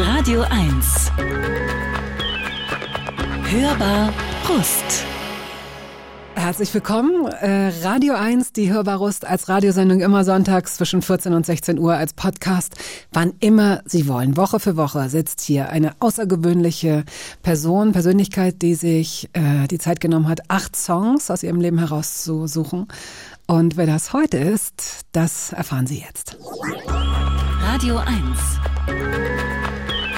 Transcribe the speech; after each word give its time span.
Radio 0.00 0.42
1. 0.42 1.10
Hörbar 3.50 4.12
Brust. 4.46 5.04
Herzlich 6.36 6.72
willkommen. 6.72 7.26
Äh, 7.26 7.72
Radio 7.82 8.14
1, 8.14 8.52
die 8.52 8.72
Hörbarust 8.72 9.26
als 9.26 9.48
Radiosendung 9.48 10.00
immer 10.00 10.22
sonntags 10.22 10.76
zwischen 10.76 11.02
14 11.02 11.34
und 11.34 11.44
16 11.44 11.80
Uhr 11.80 11.94
als 11.94 12.12
Podcast, 12.12 12.76
wann 13.12 13.32
immer 13.40 13.82
Sie 13.86 14.06
wollen. 14.06 14.36
Woche 14.36 14.60
für 14.60 14.76
Woche 14.76 15.08
sitzt 15.08 15.40
hier 15.40 15.70
eine 15.70 15.90
außergewöhnliche 15.98 17.04
Person, 17.42 17.90
Persönlichkeit, 17.90 18.62
die 18.62 18.76
sich 18.76 19.28
äh, 19.32 19.66
die 19.66 19.78
Zeit 19.78 20.00
genommen 20.00 20.28
hat, 20.28 20.42
acht 20.48 20.76
Songs 20.76 21.28
aus 21.28 21.42
ihrem 21.42 21.60
Leben 21.60 21.78
herauszusuchen. 21.78 22.86
Und 23.48 23.76
wer 23.76 23.86
das 23.86 24.12
heute 24.12 24.38
ist, 24.38 25.00
das 25.10 25.52
erfahren 25.52 25.88
Sie 25.88 25.98
jetzt. 25.98 26.36
Radio 27.60 27.96
1. 27.96 29.37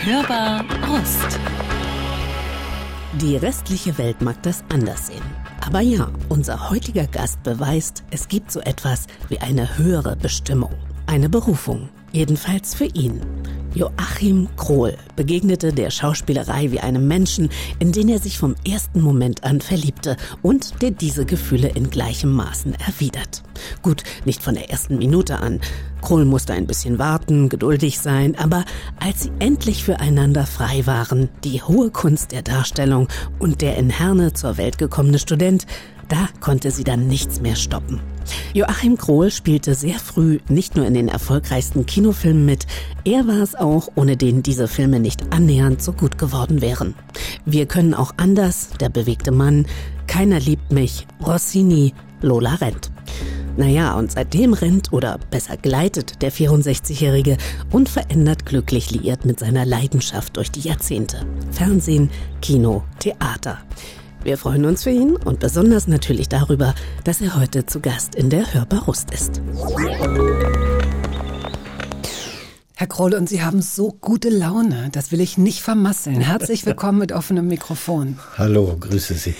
Hörbar 0.02 0.64
Brust. 0.80 1.38
Die 3.20 3.36
restliche 3.36 3.98
Welt 3.98 4.22
mag 4.22 4.42
das 4.42 4.64
anders 4.70 5.08
sehen. 5.08 5.22
Aber 5.60 5.80
ja, 5.80 6.08
unser 6.30 6.70
heutiger 6.70 7.06
Gast 7.06 7.42
beweist, 7.42 8.02
es 8.10 8.26
gibt 8.26 8.50
so 8.50 8.60
etwas 8.60 9.08
wie 9.28 9.40
eine 9.40 9.76
höhere 9.76 10.16
Bestimmung, 10.16 10.72
eine 11.06 11.28
Berufung, 11.28 11.90
jedenfalls 12.12 12.74
für 12.74 12.86
ihn. 12.86 13.20
Joachim 13.74 14.48
Krohl 14.56 14.96
begegnete 15.14 15.72
der 15.72 15.90
Schauspielerei 15.90 16.72
wie 16.72 16.80
einem 16.80 17.06
Menschen, 17.06 17.50
in 17.78 17.92
den 17.92 18.08
er 18.08 18.18
sich 18.18 18.36
vom 18.36 18.56
ersten 18.66 19.00
Moment 19.00 19.44
an 19.44 19.60
verliebte 19.60 20.16
und 20.42 20.82
der 20.82 20.90
diese 20.90 21.24
Gefühle 21.24 21.68
in 21.68 21.88
gleichem 21.88 22.32
Maßen 22.32 22.74
erwidert. 22.74 23.42
Gut, 23.82 24.02
nicht 24.24 24.42
von 24.42 24.54
der 24.54 24.70
ersten 24.70 24.98
Minute 24.98 25.38
an. 25.38 25.60
Krohl 26.00 26.24
musste 26.24 26.52
ein 26.52 26.66
bisschen 26.66 26.98
warten, 26.98 27.48
geduldig 27.48 28.00
sein, 28.00 28.36
aber 28.36 28.64
als 28.98 29.24
sie 29.24 29.32
endlich 29.38 29.84
füreinander 29.84 30.46
frei 30.46 30.86
waren, 30.86 31.28
die 31.44 31.62
hohe 31.62 31.90
Kunst 31.90 32.32
der 32.32 32.42
Darstellung 32.42 33.06
und 33.38 33.60
der 33.60 33.76
in 33.76 33.90
Herne 33.90 34.32
zur 34.32 34.56
Welt 34.56 34.78
gekommene 34.78 35.18
Student, 35.18 35.66
da 36.10 36.28
konnte 36.40 36.70
sie 36.70 36.84
dann 36.84 37.06
nichts 37.06 37.40
mehr 37.40 37.56
stoppen. 37.56 38.00
Joachim 38.52 38.98
Krohl 38.98 39.30
spielte 39.30 39.74
sehr 39.74 39.98
früh 39.98 40.40
nicht 40.48 40.76
nur 40.76 40.86
in 40.86 40.94
den 40.94 41.08
erfolgreichsten 41.08 41.86
Kinofilmen 41.86 42.44
mit, 42.44 42.66
er 43.04 43.26
war 43.26 43.40
es 43.40 43.54
auch, 43.54 43.88
ohne 43.94 44.16
den 44.16 44.42
diese 44.42 44.68
Filme 44.68 45.00
nicht 45.00 45.32
annähernd 45.32 45.82
so 45.82 45.92
gut 45.92 46.18
geworden 46.18 46.60
wären. 46.60 46.94
Wir 47.44 47.66
können 47.66 47.94
auch 47.94 48.12
anders, 48.16 48.70
der 48.80 48.88
bewegte 48.88 49.30
Mann, 49.30 49.66
keiner 50.06 50.40
liebt 50.40 50.72
mich, 50.72 51.06
Rossini, 51.24 51.94
Lola 52.20 52.56
rennt. 52.56 52.90
Naja, 53.56 53.94
und 53.94 54.12
seitdem 54.12 54.52
rennt 54.52 54.92
oder 54.92 55.18
besser 55.30 55.56
gleitet 55.56 56.22
der 56.22 56.32
64-Jährige 56.32 57.36
unverändert 57.70 58.46
glücklich 58.46 58.90
liiert 58.90 59.24
mit 59.24 59.38
seiner 59.38 59.66
Leidenschaft 59.66 60.36
durch 60.36 60.50
die 60.50 60.60
Jahrzehnte. 60.60 61.26
Fernsehen, 61.50 62.10
Kino, 62.40 62.84
Theater. 63.00 63.58
Wir 64.22 64.36
freuen 64.36 64.66
uns 64.66 64.82
für 64.82 64.90
ihn 64.90 65.16
und 65.16 65.40
besonders 65.40 65.88
natürlich 65.88 66.28
darüber, 66.28 66.74
dass 67.04 67.22
er 67.22 67.36
heute 67.40 67.64
zu 67.64 67.80
Gast 67.80 68.14
in 68.14 68.28
der 68.28 68.52
Hörbarust 68.52 69.12
ist. 69.12 69.40
Herr 72.74 72.86
Kroll, 72.86 73.14
und 73.14 73.30
Sie 73.30 73.42
haben 73.42 73.62
so 73.62 73.92
gute 73.92 74.28
Laune. 74.28 74.90
Das 74.92 75.10
will 75.10 75.20
ich 75.20 75.38
nicht 75.38 75.62
vermasseln. 75.62 76.20
Herzlich 76.20 76.66
willkommen 76.66 76.98
mit 76.98 77.12
offenem 77.12 77.48
Mikrofon. 77.48 78.18
Hallo, 78.36 78.76
grüße 78.78 79.14
Sie. 79.14 79.34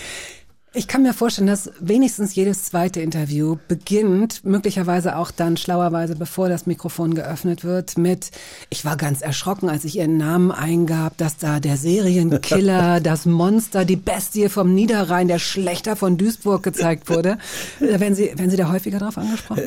Ich 0.73 0.87
kann 0.87 1.03
mir 1.03 1.13
vorstellen, 1.13 1.47
dass 1.47 1.69
wenigstens 1.81 2.33
jedes 2.33 2.63
zweite 2.63 3.01
Interview 3.01 3.57
beginnt, 3.67 4.45
möglicherweise 4.45 5.17
auch 5.17 5.29
dann 5.29 5.57
schlauerweise, 5.57 6.15
bevor 6.15 6.47
das 6.47 6.65
Mikrofon 6.65 7.13
geöffnet 7.13 7.65
wird, 7.65 7.97
mit, 7.97 8.31
ich 8.69 8.85
war 8.85 8.95
ganz 8.95 9.21
erschrocken, 9.21 9.67
als 9.67 9.83
ich 9.83 9.97
Ihren 9.97 10.15
Namen 10.15 10.49
eingab, 10.49 11.17
dass 11.17 11.35
da 11.35 11.59
der 11.59 11.75
Serienkiller, 11.75 12.99
das 13.03 13.25
Monster, 13.25 13.83
die 13.83 13.97
Bestie 13.97 14.47
vom 14.47 14.73
Niederrhein, 14.73 15.27
der 15.27 15.39
Schlechter 15.39 15.97
von 15.97 16.15
Duisburg 16.15 16.63
gezeigt 16.63 17.09
wurde. 17.09 17.37
Äh, 17.81 17.99
werden 17.99 18.15
Sie, 18.15 18.27
werden 18.27 18.49
Sie 18.49 18.55
da 18.55 18.71
häufiger 18.71 18.99
drauf 18.99 19.17
angesprochen? 19.17 19.63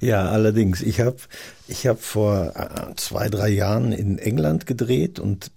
Ja, 0.00 0.30
allerdings. 0.30 0.80
Ich 0.80 1.00
habe 1.00 1.16
ich 1.68 1.86
hab 1.86 2.00
vor 2.00 2.54
äh, 2.56 2.94
zwei, 2.96 3.28
drei 3.28 3.50
Jahren 3.50 3.92
in 3.92 4.16
England 4.18 4.64
gedreht 4.64 5.18
und 5.18 5.50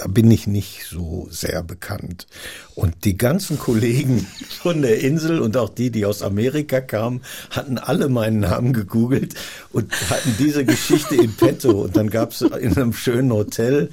da 0.00 0.06
bin 0.06 0.30
ich 0.30 0.46
nicht 0.46 0.86
so 0.88 1.28
sehr 1.30 1.62
bekannt. 1.62 2.26
Und 2.74 3.04
die 3.04 3.18
ganzen 3.18 3.58
Kollegen 3.58 4.26
von 4.62 4.80
der 4.80 5.00
Insel 5.00 5.40
und 5.40 5.58
auch 5.58 5.68
die, 5.68 5.90
die 5.90 6.06
aus 6.06 6.22
Amerika 6.22 6.80
kamen, 6.80 7.20
hatten 7.50 7.76
alle 7.76 8.08
meinen 8.08 8.40
Namen 8.40 8.72
gegoogelt 8.72 9.34
und 9.72 9.92
hatten 10.08 10.36
diese 10.38 10.64
Geschichte 10.64 11.16
in 11.16 11.34
petto. 11.34 11.82
Und 11.82 11.98
dann 11.98 12.08
gab 12.08 12.30
es 12.30 12.40
in 12.40 12.74
einem 12.76 12.94
schönen 12.94 13.30
Hotel, 13.30 13.90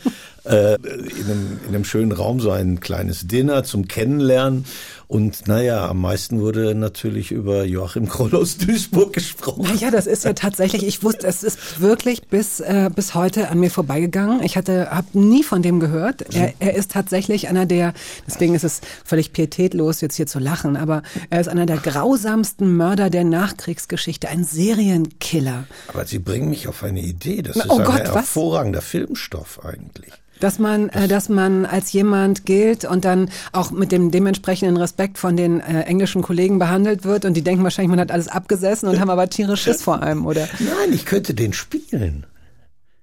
äh, 0.47 0.75
in, 0.75 1.25
einem, 1.25 1.59
in 1.67 1.75
einem 1.75 1.85
schönen 1.85 2.11
Raum 2.11 2.39
so 2.39 2.51
ein 2.51 2.79
kleines 2.79 3.27
Dinner 3.27 3.63
zum 3.63 3.87
Kennenlernen. 3.87 4.65
Und 5.07 5.47
naja, 5.47 5.87
am 5.87 6.01
meisten 6.01 6.41
wurde 6.41 6.75
natürlich 6.75 7.31
über 7.31 7.63
Joachim 7.63 8.09
Kroll 8.09 8.35
aus 8.35 8.57
Duisburg 8.57 9.13
gesprochen. 9.13 9.63
Naja, 9.63 9.89
das 9.89 10.05
ist 10.05 10.25
ja 10.25 10.33
tatsächlich, 10.33 10.85
ich 10.85 11.01
wusste, 11.01 11.27
es 11.27 11.43
ist 11.43 11.79
wirklich 11.79 12.27
bis, 12.27 12.59
äh, 12.59 12.89
bis 12.93 13.15
heute 13.15 13.49
an 13.49 13.59
mir 13.59 13.71
vorbeigegangen. 13.71 14.43
Ich 14.43 14.57
hatte, 14.57 14.91
habe 14.91 15.07
nie 15.17 15.43
von 15.43 15.61
dem 15.61 15.79
gehört. 15.79 16.33
Er, 16.35 16.53
er 16.59 16.75
ist 16.75 16.91
tatsächlich 16.91 17.47
einer 17.47 17.65
der, 17.65 17.93
deswegen 18.27 18.53
ist 18.53 18.65
es 18.65 18.81
völlig 19.05 19.31
pietätlos, 19.31 20.01
jetzt 20.01 20.15
hier 20.15 20.27
zu 20.27 20.39
lachen, 20.39 20.75
aber 20.75 21.03
er 21.29 21.39
ist 21.39 21.47
einer 21.47 21.65
der 21.65 21.77
grausamsten 21.77 22.75
Mörder 22.75 23.09
der 23.09 23.23
Nachkriegsgeschichte, 23.23 24.27
ein 24.27 24.43
Serienkiller. 24.43 25.67
Aber 25.87 26.05
Sie 26.05 26.19
bringen 26.19 26.49
mich 26.49 26.67
auf 26.67 26.83
eine 26.83 27.01
Idee. 27.01 27.43
Das 27.43 27.55
Na, 27.55 27.63
ist 27.63 27.69
oh 27.69 27.77
ein 27.77 27.85
Gott, 27.85 28.01
was? 28.07 28.13
hervorragender 28.13 28.81
Filmstoff 28.81 29.63
eigentlich. 29.63 30.11
Dass 30.39 30.59
man, 30.59 30.89
äh, 30.89 31.07
dass 31.07 31.29
man 31.29 31.65
als 31.65 31.91
jemand 31.93 32.45
gilt 32.45 32.85
und 32.85 33.05
dann 33.05 33.29
auch 33.51 33.71
mit 33.71 33.91
dem 33.91 34.11
dementsprechenden 34.11 34.77
Respekt 34.77 35.17
von 35.17 35.35
den 35.35 35.59
äh, 35.59 35.81
englischen 35.81 36.21
Kollegen 36.21 36.59
behandelt 36.59 37.03
wird 37.03 37.25
und 37.25 37.33
die 37.35 37.43
denken 37.43 37.63
wahrscheinlich, 37.63 37.89
man 37.89 37.99
hat 37.99 38.11
alles 38.11 38.27
abgesessen 38.27 38.87
und 38.89 38.99
haben 38.99 39.09
aber 39.09 39.29
tierisch 39.29 39.63
Schiss 39.63 39.81
vor 39.81 40.01
einem, 40.01 40.25
oder? 40.25 40.47
Nein, 40.59 40.93
ich 40.93 41.05
könnte 41.05 41.33
den 41.33 41.53
spielen. 41.53 42.25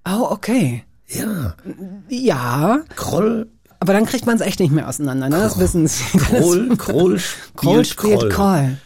Oh, 0.07 0.27
okay. 0.29 0.83
Ja. 1.07 1.55
Ja, 2.09 2.79
Kroll, 2.95 3.47
aber 3.79 3.93
dann 3.93 4.05
kriegt 4.05 4.25
man 4.25 4.35
es 4.35 4.41
echt 4.41 4.59
nicht 4.59 4.71
mehr 4.71 4.87
auseinander, 4.87 5.29
ne? 5.29 5.37
Das 5.37 5.59
wissen 5.59 5.87
Sie. 5.87 6.17
Kroll, 6.17 6.75
Kroll 6.77 7.19
spielt 7.19 7.55
Kroll 7.55 7.85
spielt 7.85 8.29
Kroll. 8.31 8.77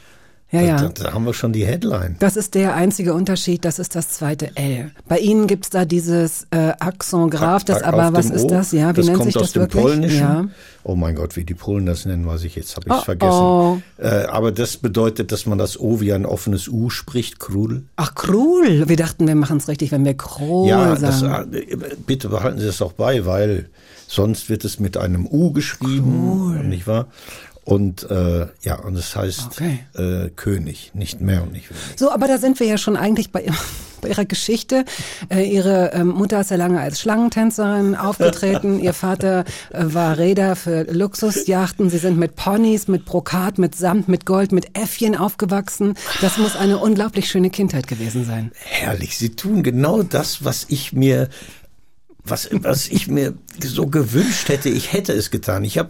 Kroll. 0.51 0.61
Ja, 0.61 0.77
Da, 0.77 0.83
ja. 0.83 0.89
da 0.89 1.13
haben 1.13 1.25
wir 1.25 1.33
schon 1.33 1.53
die 1.53 1.65
Headline. 1.65 2.15
Das 2.19 2.35
ist 2.35 2.55
der 2.55 2.73
einzige 2.75 3.13
Unterschied, 3.13 3.65
das 3.65 3.77
ist 3.79 3.95
das 3.95 4.09
zweite 4.09 4.55
L. 4.55 4.91
Bei 5.07 5.19
Ihnen 5.19 5.47
gibt's 5.47 5.69
da 5.69 5.85
dieses 5.85 6.47
äh, 6.51 6.73
Accent 6.79 7.31
Graf, 7.31 7.63
das 7.63 7.83
aber, 7.83 8.13
was 8.13 8.27
dem 8.27 8.35
ist 8.35 8.45
O, 8.45 8.47
das? 8.47 8.71
Ja, 8.71 8.91
wie 8.91 8.93
das 8.97 9.05
nennt 9.05 9.17
kommt 9.17 9.27
sich 9.33 9.37
aus 9.37 9.43
das 9.43 9.51
dem 9.53 9.61
wirklich? 9.61 9.83
Polnischen. 9.83 10.19
Ja. 10.19 10.45
Oh 10.83 10.95
mein 10.95 11.13
Gott, 11.15 11.35
wie 11.35 11.43
die 11.43 11.53
Polen 11.53 11.85
das 11.85 12.05
nennen, 12.05 12.25
weiß 12.25 12.43
ich 12.45 12.55
jetzt, 12.55 12.75
habe 12.75 12.87
ich 12.87 12.93
Oh, 12.93 13.01
vergessen. 13.01 13.31
oh. 13.33 13.77
Äh, 13.97 14.25
aber 14.25 14.51
das 14.51 14.77
bedeutet, 14.77 15.31
dass 15.31 15.45
man 15.45 15.57
das 15.57 15.79
O 15.79 15.99
wie 16.01 16.13
ein 16.13 16.25
offenes 16.25 16.67
U 16.67 16.89
spricht, 16.89 17.39
Krul. 17.39 17.83
Ach, 17.97 18.15
Krul. 18.15 18.87
Wir 18.87 18.95
dachten, 18.95 19.27
wir 19.27 19.35
machen's 19.35 19.67
richtig, 19.67 19.91
wenn 19.91 20.05
wir 20.05 20.15
Kroll 20.15 20.67
ja, 20.67 20.95
sagen. 20.95 21.53
äh, 21.53 21.65
bitte 22.07 22.29
behalten 22.29 22.59
Sie 22.59 22.65
das 22.65 22.81
auch 22.81 22.93
bei, 22.93 23.25
weil 23.25 23.69
sonst 24.07 24.49
wird 24.49 24.65
es 24.65 24.79
mit 24.79 24.97
einem 24.97 25.27
U 25.27 25.51
geschrieben, 25.51 26.67
nicht 26.69 26.87
wahr? 26.87 27.07
Und 27.69 28.09
äh, 28.09 28.47
ja, 28.63 28.79
und 28.79 28.95
es 28.95 29.15
heißt 29.15 29.45
Okay. 29.51 29.79
äh, 29.93 30.29
König, 30.31 30.89
nicht 30.95 31.21
mehr 31.21 31.43
und 31.43 31.51
nicht 31.51 31.69
weniger. 31.69 31.97
So, 31.97 32.11
aber 32.11 32.27
da 32.27 32.39
sind 32.39 32.59
wir 32.59 32.65
ja 32.65 32.79
schon 32.79 32.97
eigentlich 32.97 33.31
bei, 33.31 33.45
bei 34.01 34.09
Ihrer 34.09 34.25
Geschichte. 34.25 34.85
Äh, 35.29 35.43
ihre 35.43 35.91
ähm, 35.93 36.07
Mutter 36.07 36.41
ist 36.41 36.49
ja 36.49 36.57
lange 36.57 36.79
als 36.79 36.99
Schlangentänzerin 36.99 37.93
aufgetreten. 37.93 38.79
Ihr 38.79 38.93
Vater 38.95 39.45
äh, 39.71 39.83
war 39.83 40.17
Räder 40.17 40.55
für 40.55 40.91
Luxusjachten. 40.91 41.91
Sie 41.91 41.99
sind 41.99 42.17
mit 42.17 42.35
Ponys, 42.35 42.87
mit 42.87 43.05
Brokat, 43.05 43.59
mit 43.59 43.75
Samt, 43.75 44.07
mit 44.07 44.25
Gold, 44.25 44.51
mit 44.51 44.75
Äffchen 44.75 45.15
aufgewachsen. 45.15 45.93
Das 46.21 46.39
muss 46.39 46.55
eine 46.55 46.79
unglaublich 46.79 47.29
schöne 47.29 47.51
Kindheit 47.51 47.87
gewesen 47.87 48.25
sein. 48.25 48.51
Herrlich, 48.65 49.15
Sie 49.15 49.35
tun 49.35 49.61
genau 49.61 50.01
das, 50.01 50.43
was 50.43 50.65
ich 50.69 50.91
mir 50.93 51.29
was, 52.23 52.49
was 52.51 52.87
ich 52.87 53.07
mir 53.07 53.33
so 53.63 53.87
gewünscht 53.87 54.49
hätte, 54.49 54.69
ich 54.69 54.93
hätte 54.93 55.13
es 55.13 55.31
getan. 55.31 55.63
Ich 55.63 55.77
habe 55.77 55.89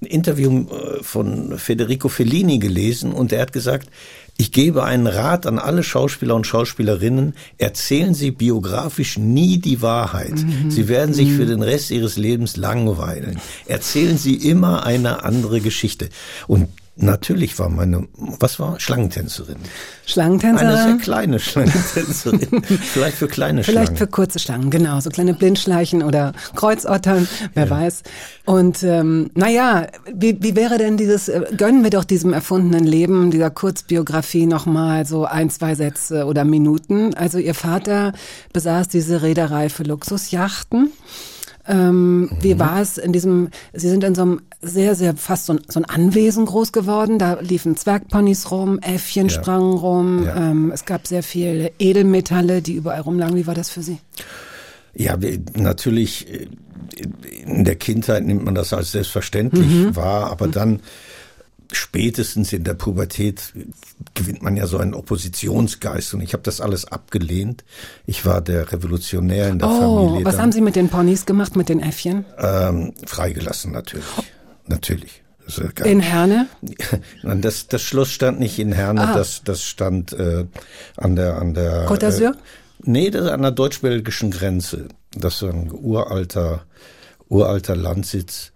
ein 0.00 0.06
Interview 0.06 0.66
äh, 0.68 1.02
von 1.02 1.58
Federico 1.58 2.08
Fellini 2.08 2.58
gelesen 2.58 3.12
und 3.12 3.32
er 3.32 3.42
hat 3.42 3.52
gesagt, 3.52 3.88
ich 4.36 4.50
gebe 4.50 4.82
einen 4.82 5.06
Rat 5.06 5.46
an 5.46 5.60
alle 5.60 5.84
Schauspieler 5.84 6.34
und 6.34 6.44
Schauspielerinnen, 6.44 7.34
erzählen 7.58 8.14
Sie 8.14 8.32
biografisch 8.32 9.16
nie 9.16 9.58
die 9.58 9.80
Wahrheit. 9.80 10.34
Sie 10.68 10.88
werden 10.88 11.14
sich 11.14 11.30
für 11.30 11.46
den 11.46 11.62
Rest 11.62 11.92
Ihres 11.92 12.16
Lebens 12.16 12.56
langweilen. 12.56 13.40
Erzählen 13.66 14.18
Sie 14.18 14.34
immer 14.34 14.84
eine 14.84 15.22
andere 15.22 15.60
Geschichte. 15.60 16.08
Und 16.48 16.68
natürlich 16.96 17.58
war 17.58 17.68
meine, 17.68 18.06
was 18.16 18.58
war? 18.58 18.78
Schlangentänzerin. 18.78 19.56
Eine 19.56 19.64
sehr 19.64 20.06
Schlangentänzerin? 20.06 20.98
kleine 20.98 21.38
Schlangentänzerin. 21.38 22.62
Vielleicht 22.64 23.16
für 23.16 23.28
kleine 23.28 23.64
Vielleicht 23.64 23.86
Schlangen. 23.86 23.96
für 23.96 24.06
kurze 24.06 24.38
Schlangen, 24.38 24.70
genau, 24.70 25.00
so 25.00 25.10
kleine 25.10 25.34
Blindschleichen 25.34 26.02
oder 26.02 26.32
Kreuzottern, 26.54 27.28
wer 27.54 27.70
weiß. 27.70 28.02
Und 28.44 28.82
ähm, 28.82 29.30
naja, 29.34 29.86
wie, 30.12 30.36
wie 30.42 30.54
wäre 30.56 30.78
denn 30.78 30.96
dieses, 30.96 31.28
äh, 31.28 31.42
gönnen 31.56 31.82
wir 31.82 31.90
doch 31.90 32.04
diesem 32.04 32.32
erfundenen 32.32 32.84
Leben, 32.84 33.30
dieser 33.30 33.50
Kurzbiografie 33.50 34.46
nochmal 34.46 35.06
so 35.06 35.24
ein, 35.24 35.50
zwei 35.50 35.74
Sätze 35.74 36.26
oder 36.26 36.44
Minuten. 36.44 37.14
Also 37.14 37.38
ihr 37.38 37.54
Vater 37.54 38.12
besaß 38.52 38.88
diese 38.88 39.22
Reederei 39.22 39.68
für 39.68 39.82
Luxusjachten. 39.82 40.92
Ähm, 41.66 42.30
Wie 42.40 42.58
war 42.58 42.80
es 42.80 42.98
in 42.98 43.12
diesem, 43.12 43.48
Sie 43.72 43.88
sind 43.88 44.04
in 44.04 44.14
so 44.14 44.22
einem 44.22 44.42
sehr, 44.66 44.94
sehr 44.94 45.16
fast 45.16 45.46
so 45.46 45.54
ein, 45.54 45.60
so 45.68 45.80
ein 45.80 45.84
Anwesen 45.84 46.46
groß 46.46 46.72
geworden. 46.72 47.18
Da 47.18 47.38
liefen 47.40 47.76
Zwergponys 47.76 48.50
rum, 48.50 48.78
Äffchen 48.80 49.28
Ja. 49.28 49.34
sprangen 49.34 49.74
rum. 49.74 50.24
Ja. 50.24 50.50
Ähm, 50.50 50.70
es 50.72 50.84
gab 50.84 51.06
sehr 51.06 51.22
viele 51.22 51.72
Edelmetalle, 51.78 52.62
die 52.62 52.74
überall 52.74 53.00
rumlagen. 53.00 53.36
Wie 53.36 53.46
war 53.46 53.54
das 53.54 53.70
für 53.70 53.82
Sie? 53.82 53.98
Ja, 54.94 55.16
natürlich 55.54 56.28
äh, 56.32 56.46
in 57.44 57.64
der 57.64 57.76
Kindheit 57.76 58.24
nimmt 58.24 58.44
man 58.44 58.54
das 58.54 58.72
als 58.72 58.92
selbstverständlich 58.92 59.96
wahr, 59.96 60.30
aber 60.30 60.46
dann 60.48 60.80
spätestens 61.72 62.52
in 62.52 62.62
der 62.62 62.74
Pubertät 62.74 63.52
gewinnt 64.14 64.42
man 64.42 64.56
ja 64.56 64.66
so 64.66 64.78
einen 64.78 64.94
Oppositionsgeist 64.94 66.14
und 66.14 66.20
ich 66.20 66.32
habe 66.34 66.42
das 66.42 66.60
alles 66.60 66.84
abgelehnt. 66.84 67.64
Ich 68.06 68.24
war 68.26 68.40
der 68.40 68.70
Revolutionär 68.70 69.48
in 69.48 69.58
der 69.58 69.68
Oh, 69.68 70.06
Familie. 70.06 70.24
was 70.24 70.34
dann, 70.36 70.42
haben 70.42 70.52
Sie 70.52 70.60
mit 70.60 70.76
den 70.76 70.88
Ponys 70.88 71.26
gemacht, 71.26 71.56
mit 71.56 71.68
den 71.68 71.80
Äffchen? 71.80 72.24
ähm, 72.38 72.92
freigelassen 73.06 73.72
natürlich. 73.72 74.04
Natürlich. 74.66 75.22
In 75.84 76.00
Herne? 76.00 76.46
Nein, 77.22 77.42
das, 77.42 77.66
das 77.68 77.82
Schloss 77.82 78.10
stand 78.10 78.40
nicht 78.40 78.58
in 78.58 78.72
Herne, 78.72 79.08
Ah. 79.10 79.14
das, 79.14 79.42
das 79.44 79.62
stand 79.62 80.12
äh, 80.14 80.46
an 80.96 81.16
der 81.16 81.36
an 81.36 81.52
der 81.52 81.86
Côte 81.86 82.06
d'Azur? 82.06 82.30
Äh, 82.32 82.36
nee, 82.82 83.10
das 83.10 83.24
ist 83.26 83.30
an 83.30 83.42
der 83.42 83.50
deutsch-belgischen 83.50 84.30
Grenze. 84.30 84.88
Das 85.14 85.34
ist 85.36 85.42
ein 85.42 85.70
uralter 85.70 86.64
uralter 87.28 87.76
Landsitz. 87.76 88.52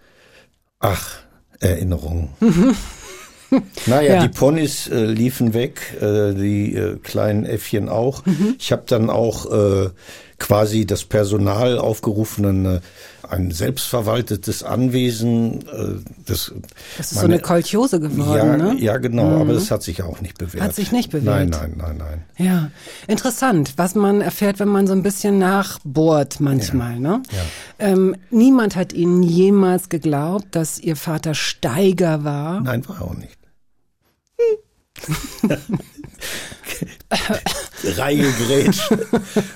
Ach, 0.81 1.17
Erinnerungen. 1.61 2.31
Naja, 3.87 4.17
Ja. 4.17 4.23
die 4.27 4.29
Ponys 4.29 4.89
äh, 4.89 5.07
liefen 5.07 5.55
weg, 5.55 5.81
äh, 6.03 6.35
die 6.35 6.75
äh, 6.75 6.97
kleinen 6.99 7.47
Äffchen 7.47 7.89
auch. 7.89 8.27
Mhm. 8.27 8.57
Ich 8.59 8.73
habe 8.73 8.83
dann 8.87 9.09
auch 9.09 9.51
äh, 9.51 9.89
quasi 10.39 10.85
das 10.85 11.05
Personal 11.05 11.79
aufgerufen, 11.79 12.45
eine, 12.45 12.83
ein 13.31 13.51
selbstverwaltetes 13.51 14.63
Anwesen. 14.63 15.63
Äh, 15.69 16.01
das, 16.27 16.53
Das 16.97 17.13
ist 17.13 17.21
so 17.21 17.25
eine 17.27 17.39
Kolchiose 17.39 18.01
geworden, 18.01 18.37
ja, 18.37 18.57
ne? 18.57 18.77
ja, 18.79 18.97
genau, 18.99 19.41
aber 19.41 19.55
das 19.55 19.71
hat 19.71 19.83
sich 19.83 20.03
auch 20.03 20.21
nicht 20.21 20.39
bewährt. 20.39 20.65
Hat 20.65 20.75
sich 20.75 20.93
nicht 20.93 21.11
bewährt? 21.11 21.51
Nein, 21.51 21.51
nein, 21.51 21.75
nein, 21.77 21.97
nein. 21.99 22.25
Ja, 22.37 22.71
interessant, 23.07 23.75
was 23.77 23.95
man 23.95 24.21
erfährt, 24.21 24.59
wenn 24.61 24.69
man 24.69 24.87
so 24.87 24.93
ein 24.93 25.03
bisschen 25.03 25.39
nachbohrt 25.39 26.41
manchmal. 26.41 26.99
Ne? 26.99 27.23
Ähm, 27.79 28.17
niemand 28.31 28.77
hat 28.77 28.93
Ihnen 28.93 29.23
jemals 29.23 29.89
geglaubt, 29.89 30.47
dass 30.53 30.79
Ihr 30.79 30.97
Vater 30.97 31.35
Steiger 31.35 32.25
war. 32.25 32.61
Nein, 32.61 32.89
war 32.89 33.03
auch 33.03 33.15
nicht. 33.15 33.39
Reihe 37.97 38.31
Grätsch. 38.33 38.91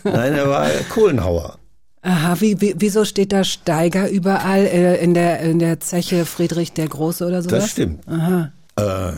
Nein, 0.04 0.34
er 0.34 0.48
war 0.48 0.68
Kohlenhauer. 0.88 1.58
Aha, 2.02 2.36
wie, 2.40 2.60
wie, 2.60 2.74
wieso 2.78 3.04
steht 3.04 3.32
da 3.32 3.44
Steiger 3.44 4.08
überall 4.10 4.66
äh, 4.66 5.02
in, 5.02 5.14
der, 5.14 5.40
in 5.40 5.58
der 5.60 5.78
Zeche 5.80 6.24
Friedrich 6.26 6.72
der 6.72 6.88
Große 6.88 7.24
oder 7.24 7.42
sowas? 7.42 7.60
Das 7.62 7.70
stimmt. 7.70 8.06
Aha, 8.08 8.52
Äh, 8.76 9.12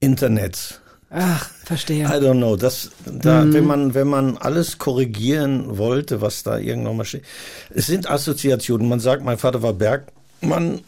Internet. 0.00 0.80
ach, 1.10 1.48
verstehe. 1.64 2.04
I 2.04 2.20
don't 2.20 2.36
know. 2.38 2.56
Das, 2.56 2.90
da, 3.06 3.44
wenn 3.52 3.64
man, 3.66 3.94
wenn 3.94 4.06
man 4.06 4.36
alles 4.36 4.78
korrigieren 4.78 5.78
wollte, 5.78 6.20
was 6.20 6.42
da 6.44 6.58
irgendwann 6.58 6.96
mal 6.98 7.04
steht. 7.04 7.24
Es 7.70 7.86
sind 7.86 8.08
Assoziationen. 8.08 8.88
Man 8.88 9.00
sagt, 9.00 9.24
mein 9.24 9.38
Vater 9.38 9.62
war 9.62 9.72
Bergmann. 9.72 10.80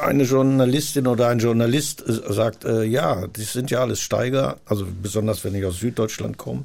Eine 0.00 0.22
Journalistin 0.22 1.06
oder 1.06 1.28
ein 1.28 1.38
Journalist 1.38 2.02
äh, 2.08 2.32
sagt, 2.32 2.64
äh, 2.64 2.82
ja, 2.84 3.26
das 3.26 3.52
sind 3.52 3.70
ja 3.70 3.80
alles 3.82 4.00
Steiger, 4.00 4.56
also 4.64 4.86
besonders 5.02 5.44
wenn 5.44 5.54
ich 5.54 5.66
aus 5.66 5.78
Süddeutschland 5.80 6.38
komme. 6.38 6.64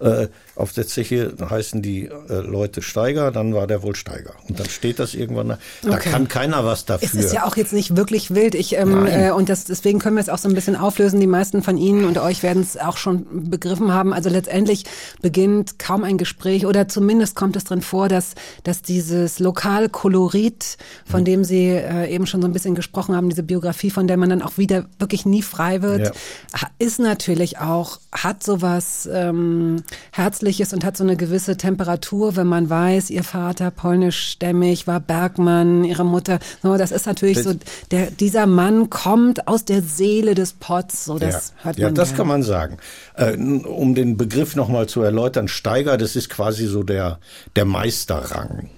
Äh, 0.00 0.28
auf 0.54 0.72
der 0.72 0.86
Zeche 0.86 1.32
heißen 1.48 1.82
die 1.82 2.06
äh, 2.06 2.34
Leute 2.40 2.82
Steiger, 2.82 3.30
dann 3.30 3.54
war 3.54 3.66
der 3.66 3.82
wohl 3.82 3.94
Steiger. 3.96 4.34
Und 4.48 4.58
dann 4.60 4.68
steht 4.68 4.98
das 4.98 5.14
irgendwann 5.14 5.48
da. 5.48 5.58
Da 5.82 5.94
Okay. 5.98 6.10
kann 6.10 6.28
keiner 6.28 6.64
was 6.64 6.84
dafür. 6.84 7.06
Es 7.08 7.14
ist 7.14 7.32
ja 7.32 7.44
auch 7.46 7.56
jetzt 7.56 7.72
nicht 7.72 7.96
wirklich 7.96 8.34
wild. 8.34 8.54
Ich, 8.54 8.76
ähm, 8.76 9.06
äh, 9.06 9.30
und 9.30 9.48
das, 9.48 9.64
deswegen 9.64 9.98
können 9.98 10.16
wir 10.16 10.20
es 10.20 10.28
auch 10.28 10.38
so 10.38 10.48
ein 10.48 10.54
bisschen 10.54 10.76
auflösen. 10.76 11.20
Die 11.20 11.26
meisten 11.26 11.62
von 11.62 11.76
Ihnen 11.78 12.04
und 12.04 12.18
euch 12.18 12.42
werden 12.42 12.62
es 12.62 12.76
auch 12.76 12.96
schon 12.96 13.50
begriffen 13.50 13.92
haben. 13.92 14.12
Also 14.12 14.30
letztendlich 14.30 14.84
beginnt 15.22 15.78
kaum 15.78 16.04
ein 16.04 16.18
Gespräch 16.18 16.66
oder 16.66 16.88
zumindest 16.88 17.34
kommt 17.36 17.56
es 17.56 17.64
drin 17.64 17.82
vor, 17.82 18.08
dass, 18.08 18.34
dass 18.64 18.82
dieses 18.82 19.38
Lokalkolorit, 19.38 20.76
von 21.04 21.24
dem 21.24 21.44
Sie 21.44 21.66
äh, 21.68 22.12
eben 22.12 22.26
schon 22.26 22.40
so 22.42 22.48
ein 22.48 22.52
bisschen 22.52 22.74
gesprochen 22.74 23.14
haben, 23.16 23.28
diese 23.28 23.42
Biografie, 23.42 23.90
von 23.90 24.06
der 24.06 24.16
man 24.16 24.30
dann 24.30 24.42
auch 24.42 24.58
wieder 24.58 24.86
wirklich 24.98 25.26
nie 25.26 25.42
frei 25.42 25.82
wird, 25.82 26.06
Ja. 26.06 26.68
ist 26.78 26.98
natürlich 27.00 27.58
auch, 27.58 27.98
hat 28.12 28.42
sowas 28.42 29.08
ähm, 29.12 29.82
Herzliches 30.12 30.72
und 30.72 30.84
hat 30.84 30.96
so 30.96 31.04
eine 31.04 31.16
gewisse 31.16 31.56
Temperatur, 31.56 32.36
wenn 32.36 32.46
man 32.46 32.68
weiß, 32.68 33.10
ihr 33.10 33.24
Vater 33.24 33.70
polnischstämmig 33.70 34.86
war 34.86 35.00
Bergmann, 35.00 35.84
ihre 35.84 36.04
Mutter, 36.04 36.38
so, 36.62 36.76
das 36.76 36.90
ist 36.92 37.06
natürlich 37.06 37.36
Das- 37.38 37.44
so, 37.44 37.54
der, 37.90 38.10
dieser 38.10 38.46
Mann 38.46 38.90
kommt 38.90 39.48
aus 39.48 39.64
der 39.64 39.82
Seele 39.82 40.34
des 40.34 40.52
Pots, 40.54 41.04
so, 41.04 41.18
das 41.18 41.52
ja, 41.58 41.64
hört 41.64 41.78
ja 41.78 41.86
man 41.86 41.94
das 41.94 42.08
gern. 42.08 42.16
kann 42.18 42.26
man 42.28 42.42
sagen. 42.42 42.76
Äh, 43.14 43.36
um 43.36 43.94
den 43.94 44.16
Begriff 44.16 44.56
nochmal 44.56 44.88
zu 44.88 45.02
erläutern, 45.02 45.48
Steiger, 45.48 45.96
das 45.96 46.16
ist 46.16 46.28
quasi 46.28 46.66
so 46.66 46.82
der, 46.82 47.18
der 47.56 47.64
Meisterrang 47.64 48.70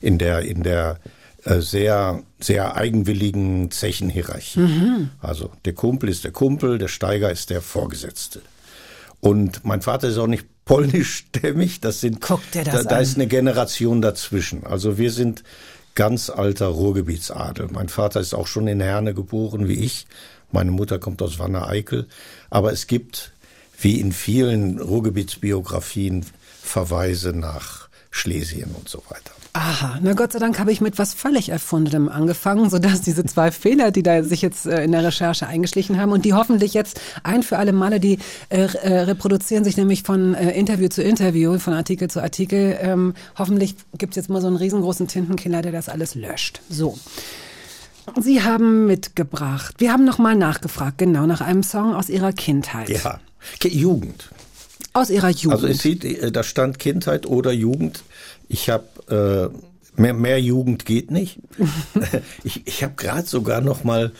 in 0.00 0.18
der, 0.18 0.40
in 0.42 0.62
der 0.62 0.98
äh, 1.44 1.60
sehr, 1.60 2.22
sehr 2.40 2.76
eigenwilligen 2.76 3.70
Zechenhierarchie. 3.70 4.60
Mhm. 4.60 5.10
Also 5.20 5.50
der 5.64 5.72
Kumpel 5.72 6.08
ist 6.08 6.24
der 6.24 6.32
Kumpel, 6.32 6.78
der 6.78 6.88
Steiger 6.88 7.30
ist 7.30 7.50
der 7.50 7.62
Vorgesetzte. 7.62 8.40
Und 9.20 9.64
mein 9.64 9.82
Vater 9.82 10.08
ist 10.08 10.18
auch 10.18 10.26
nicht 10.28 10.46
polnischstämmig, 10.68 11.80
das 11.80 12.00
sind, 12.00 12.20
Guck 12.20 12.48
dir 12.52 12.62
das 12.62 12.84
da, 12.84 12.90
da 12.90 12.98
ist 12.98 13.16
eine 13.16 13.26
Generation 13.26 14.00
dazwischen. 14.00 14.64
Also 14.64 14.98
wir 14.98 15.10
sind 15.10 15.42
ganz 15.94 16.30
alter 16.30 16.66
Ruhrgebietsadel. 16.66 17.68
Mein 17.72 17.88
Vater 17.88 18.20
ist 18.20 18.34
auch 18.34 18.46
schon 18.46 18.68
in 18.68 18.80
Herne 18.80 19.14
geboren, 19.14 19.66
wie 19.66 19.84
ich. 19.84 20.06
Meine 20.52 20.70
Mutter 20.70 20.98
kommt 20.98 21.20
aus 21.22 21.38
Wanne-Eickel. 21.38 22.06
Aber 22.50 22.72
es 22.72 22.86
gibt, 22.86 23.32
wie 23.80 23.98
in 23.98 24.12
vielen 24.12 24.78
Ruhrgebietsbiografien, 24.78 26.24
Verweise 26.62 27.32
nach 27.32 27.88
Schlesien 28.10 28.74
und 28.78 28.88
so 28.88 29.02
weiter. 29.08 29.32
Aha, 29.58 29.98
na 30.00 30.12
Gott 30.12 30.30
sei 30.30 30.38
Dank 30.38 30.60
habe 30.60 30.70
ich 30.70 30.80
mit 30.80 30.98
was 30.98 31.14
völlig 31.14 31.48
Erfundenem 31.48 32.08
angefangen, 32.08 32.70
sodass 32.70 33.00
diese 33.00 33.24
zwei 33.24 33.50
Fehler, 33.50 33.90
die 33.90 34.04
da 34.04 34.22
sich 34.22 34.40
jetzt 34.40 34.66
äh, 34.66 34.84
in 34.84 34.92
der 34.92 35.02
Recherche 35.02 35.48
eingeschlichen 35.48 35.98
haben 36.00 36.12
und 36.12 36.24
die 36.24 36.32
hoffentlich 36.32 36.74
jetzt 36.74 37.00
ein 37.24 37.42
für 37.42 37.58
alle 37.58 37.72
Male, 37.72 37.98
die 37.98 38.20
äh, 38.50 38.60
äh, 38.60 39.00
reproduzieren 39.00 39.64
sich 39.64 39.76
nämlich 39.76 40.04
von 40.04 40.34
äh, 40.34 40.52
Interview 40.52 40.86
zu 40.86 41.02
Interview, 41.02 41.58
von 41.58 41.74
Artikel 41.74 42.08
zu 42.08 42.22
Artikel. 42.22 42.78
Ähm, 42.80 43.14
hoffentlich 43.36 43.74
gibt 43.98 44.12
es 44.12 44.16
jetzt 44.16 44.30
mal 44.30 44.40
so 44.40 44.46
einen 44.46 44.54
riesengroßen 44.54 45.08
Tintenkiller, 45.08 45.60
der 45.60 45.72
das 45.72 45.88
alles 45.88 46.14
löscht. 46.14 46.60
So. 46.70 46.96
Sie 48.20 48.44
haben 48.44 48.86
mitgebracht. 48.86 49.74
Wir 49.78 49.92
haben 49.92 50.04
nochmal 50.04 50.36
nachgefragt, 50.36 50.98
genau, 50.98 51.26
nach 51.26 51.40
einem 51.40 51.64
Song 51.64 51.96
aus 51.96 52.08
Ihrer 52.08 52.32
Kindheit. 52.32 52.90
Ja, 52.90 53.18
Jugend. 53.64 54.30
Aus 54.92 55.10
Ihrer 55.10 55.30
Jugend. 55.30 55.52
Also 55.52 55.66
es 55.66 55.82
sieht, 55.82 56.04
äh, 56.04 56.30
da 56.30 56.44
stand 56.44 56.78
Kindheit 56.78 57.26
oder 57.26 57.50
Jugend. 57.50 58.04
Ich 58.48 58.70
habe 58.70 59.52
äh, 59.96 60.00
mehr, 60.00 60.14
mehr 60.14 60.40
Jugend 60.40 60.84
geht 60.84 61.10
nicht. 61.10 61.38
ich 62.44 62.66
ich 62.66 62.82
habe 62.82 62.94
gerade 62.96 63.26
sogar 63.26 63.60
noch 63.60 63.84
mal 63.84 64.12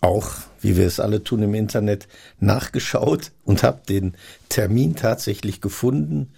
auch, 0.00 0.30
wie 0.60 0.76
wir 0.76 0.86
es 0.86 1.00
alle 1.00 1.24
tun 1.24 1.42
im 1.42 1.54
Internet, 1.54 2.06
nachgeschaut 2.40 3.32
und 3.44 3.62
habe 3.62 3.80
den 3.88 4.14
Termin 4.48 4.94
tatsächlich 4.94 5.60
gefunden, 5.60 6.32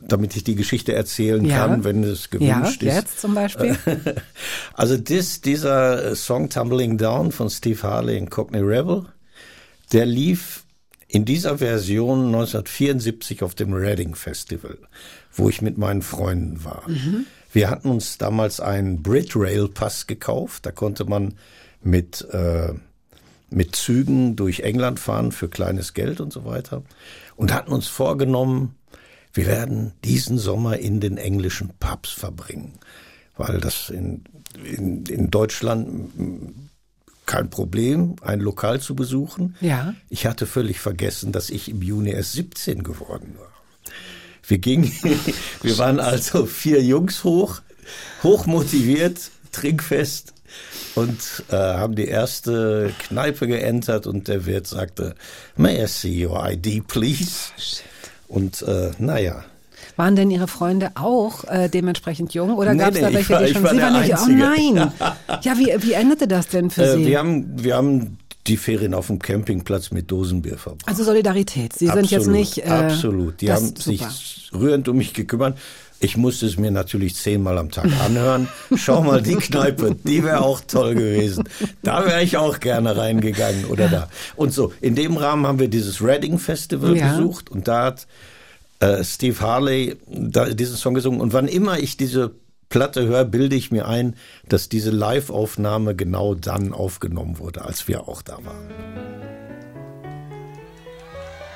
damit 0.00 0.36
ich 0.36 0.44
die 0.44 0.54
Geschichte 0.54 0.94
erzählen 0.94 1.44
Ja. 1.44 1.66
kann, 1.66 1.84
wenn 1.84 2.04
es 2.04 2.28
ja, 2.38 2.58
gewünscht 2.60 2.82
ist. 2.82 2.94
jetzt 2.94 3.20
zum 3.20 3.34
Beispiel. 3.34 3.76
Also 4.74 4.96
dis, 4.96 5.40
dieser 5.40 6.14
Song 6.14 6.50
Tumbling 6.50 6.98
Down 6.98 7.32
von 7.32 7.50
Steve 7.50 7.82
Harley 7.82 8.20
und 8.20 8.30
Cockney 8.30 8.60
Rebel, 8.60 9.06
der 9.92 10.06
lief 10.06 10.64
in 11.08 11.24
dieser 11.24 11.58
Version 11.58 12.26
1974 12.26 13.42
auf 13.42 13.54
dem 13.54 13.72
Reading 13.72 14.14
Festival, 14.14 14.78
wo 15.38 15.48
ich 15.48 15.62
mit 15.62 15.78
meinen 15.78 16.02
Freunden 16.02 16.64
war. 16.64 16.82
Wir 17.52 17.70
hatten 17.70 17.88
uns 17.88 18.18
damals 18.18 18.60
einen 18.60 19.02
Brit 19.02 19.32
Rail 19.34 19.68
Pass 19.68 20.06
gekauft, 20.06 20.66
da 20.66 20.72
konnte 20.72 21.04
man 21.04 21.34
mit 21.82 22.26
äh, 22.32 22.74
mit 23.50 23.76
Zügen 23.76 24.36
durch 24.36 24.60
England 24.60 25.00
fahren 25.00 25.32
für 25.32 25.48
kleines 25.48 25.94
Geld 25.94 26.20
und 26.20 26.32
so 26.32 26.44
weiter 26.44 26.82
und 27.36 27.52
hatten 27.54 27.72
uns 27.72 27.86
vorgenommen, 27.86 28.74
wir 29.32 29.46
werden 29.46 29.92
diesen 30.04 30.38
Sommer 30.38 30.78
in 30.78 31.00
den 31.00 31.16
englischen 31.16 31.70
Pubs 31.78 32.10
verbringen, 32.10 32.74
weil 33.36 33.60
das 33.60 33.90
in, 33.90 34.24
in, 34.62 35.04
in 35.06 35.30
Deutschland 35.30 36.10
kein 37.26 37.50
Problem, 37.50 38.16
ein 38.22 38.40
Lokal 38.40 38.80
zu 38.80 38.94
besuchen. 38.96 39.54
Ja. 39.60 39.94
Ich 40.08 40.26
hatte 40.26 40.46
völlig 40.46 40.80
vergessen, 40.80 41.30
dass 41.30 41.50
ich 41.50 41.68
im 41.68 41.82
Juni 41.82 42.10
erst 42.10 42.32
17 42.32 42.82
geworden 42.82 43.34
war. 43.38 43.57
Wir 44.48 44.58
gingen, 44.58 44.90
wir 45.62 45.78
waren 45.78 46.00
also 46.00 46.46
vier 46.46 46.82
Jungs 46.82 47.22
hoch, 47.24 47.60
hoch 48.22 48.46
motiviert, 48.46 49.18
trinkfest 49.52 50.32
und 50.94 51.18
äh, 51.50 51.56
haben 51.56 51.94
die 51.94 52.06
erste 52.08 52.92
Kneipe 52.98 53.46
geentert 53.46 54.06
und 54.06 54.26
der 54.28 54.46
Wirt 54.46 54.66
sagte, 54.66 55.14
May 55.56 55.84
I 55.84 55.86
see 55.86 56.26
your 56.26 56.48
ID, 56.50 56.86
please? 56.88 57.50
Und 58.26 58.62
äh, 58.62 58.90
naja, 58.98 59.44
Waren 59.96 60.14
denn 60.16 60.30
Ihre 60.30 60.48
Freunde 60.48 60.92
auch 60.94 61.44
äh, 61.44 61.68
dementsprechend 61.68 62.32
jung 62.34 62.54
oder 62.56 62.72
Nee, 62.72 62.78
gab 62.80 62.94
es 62.94 63.00
da 63.00 63.08
nee, 63.10 63.16
welche, 63.16 63.32
war- 63.34 63.42
die 63.42 63.52
schon 63.52 63.62
war 63.64 63.70
Sie 63.74 63.80
waren 63.80 64.00
nicht? 64.00 64.14
Oh 64.18 64.74
nein. 64.76 64.92
Ja, 65.42 65.58
wie, 65.58 65.74
wie 65.82 65.92
endete 65.92 66.28
das 66.28 66.48
denn 66.48 66.70
für 66.70 66.82
Äh, 66.84 66.92
Sie? 66.94 67.06
wir, 67.06 67.18
haben, 67.18 67.46
wir 67.64 67.76
haben 67.76 68.17
die 68.48 68.56
Ferien 68.56 68.94
auf 68.94 69.06
dem 69.08 69.18
Campingplatz 69.18 69.90
mit 69.90 70.10
Dosenbier 70.10 70.58
verbracht. 70.58 70.88
also 70.88 71.04
Solidarität. 71.04 71.72
Sie 71.74 71.86
sind 71.88 72.10
jetzt 72.10 72.26
nicht. 72.26 72.58
Äh, 72.58 72.68
absolut. 72.68 73.40
Die 73.40 73.52
haben 73.52 73.74
sich 73.76 74.02
rührend 74.52 74.88
um 74.88 74.96
mich 74.96 75.14
gekümmert. 75.14 75.58
Ich 76.00 76.16
musste 76.16 76.46
es 76.46 76.56
mir 76.56 76.70
natürlich 76.70 77.16
zehnmal 77.16 77.58
am 77.58 77.72
Tag 77.72 77.86
anhören. 78.04 78.48
Schau 78.76 79.02
mal, 79.02 79.20
die 79.20 79.34
Kneipe, 79.34 79.96
die 80.04 80.22
wäre 80.22 80.42
auch 80.42 80.60
toll 80.60 80.94
gewesen. 80.94 81.42
Da 81.82 82.04
wäre 82.06 82.22
ich 82.22 82.36
auch 82.36 82.60
gerne 82.60 82.96
reingegangen 82.96 83.64
oder 83.64 83.88
da. 83.88 84.08
Und 84.36 84.52
so, 84.54 84.72
in 84.80 84.94
dem 84.94 85.16
Rahmen 85.16 85.44
haben 85.46 85.58
wir 85.58 85.66
dieses 85.68 86.00
Reading 86.00 86.38
Festival 86.38 86.96
Ja. 86.96 87.16
besucht 87.16 87.50
und 87.50 87.66
da 87.66 87.86
hat 87.86 88.06
äh, 88.78 89.02
Steve 89.02 89.40
Harley 89.40 89.96
da, 90.06 90.44
diesen 90.50 90.76
Song 90.76 90.94
gesungen. 90.94 91.20
Und 91.20 91.32
wann 91.32 91.48
immer 91.48 91.80
ich 91.80 91.96
diese 91.96 92.30
Platte 92.68 93.06
höre, 93.06 93.24
bilde 93.24 93.56
ich 93.56 93.70
mir 93.70 93.88
ein, 93.88 94.14
dass 94.48 94.68
diese 94.68 94.90
Live-Aufnahme 94.90 95.94
genau 95.94 96.34
dann 96.34 96.72
aufgenommen 96.72 97.38
wurde, 97.38 97.64
als 97.64 97.88
wir 97.88 98.08
auch 98.08 98.22
da 98.22 98.38
waren. 98.44 98.68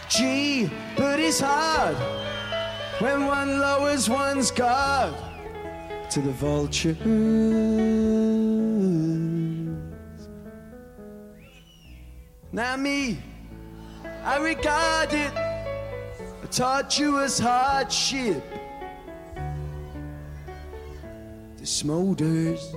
Gee, 0.09 0.71
but 0.97 1.19
it's 1.19 1.40
hard 1.40 1.97
when 3.00 3.26
one 3.26 3.59
lowers 3.59 4.09
one's 4.09 4.50
guard 4.50 5.14
to 6.11 6.21
the 6.21 6.33
vultures. 6.38 6.97
Now, 12.52 12.76
me, 12.76 13.16
I 14.23 14.37
regard 14.37 15.14
it, 15.14 15.33
you 16.99 17.19
as 17.21 17.38
hardship. 17.38 18.42
The 21.62 21.69
smolders, 21.69 22.75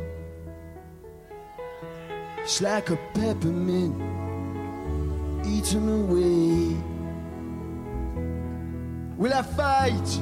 it's 2.44 2.62
like 2.62 2.92
a 2.92 3.00
peppermint 3.16 3.96
eaten 5.44 5.90
away. 5.90 6.78
Will 9.18 9.34
I 9.34 9.42
fight? 9.42 10.22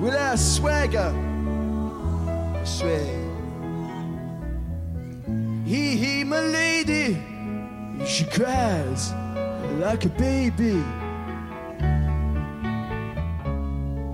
Will 0.00 0.16
I 0.16 0.36
swagger? 0.36 1.12
I 2.54 2.64
swear. 2.64 3.04
He, 5.66 5.98
he, 5.98 6.24
my 6.24 6.40
lady, 6.40 7.22
she 8.06 8.24
cries 8.24 9.12
like 9.78 10.06
a 10.06 10.08
baby. 10.16 10.82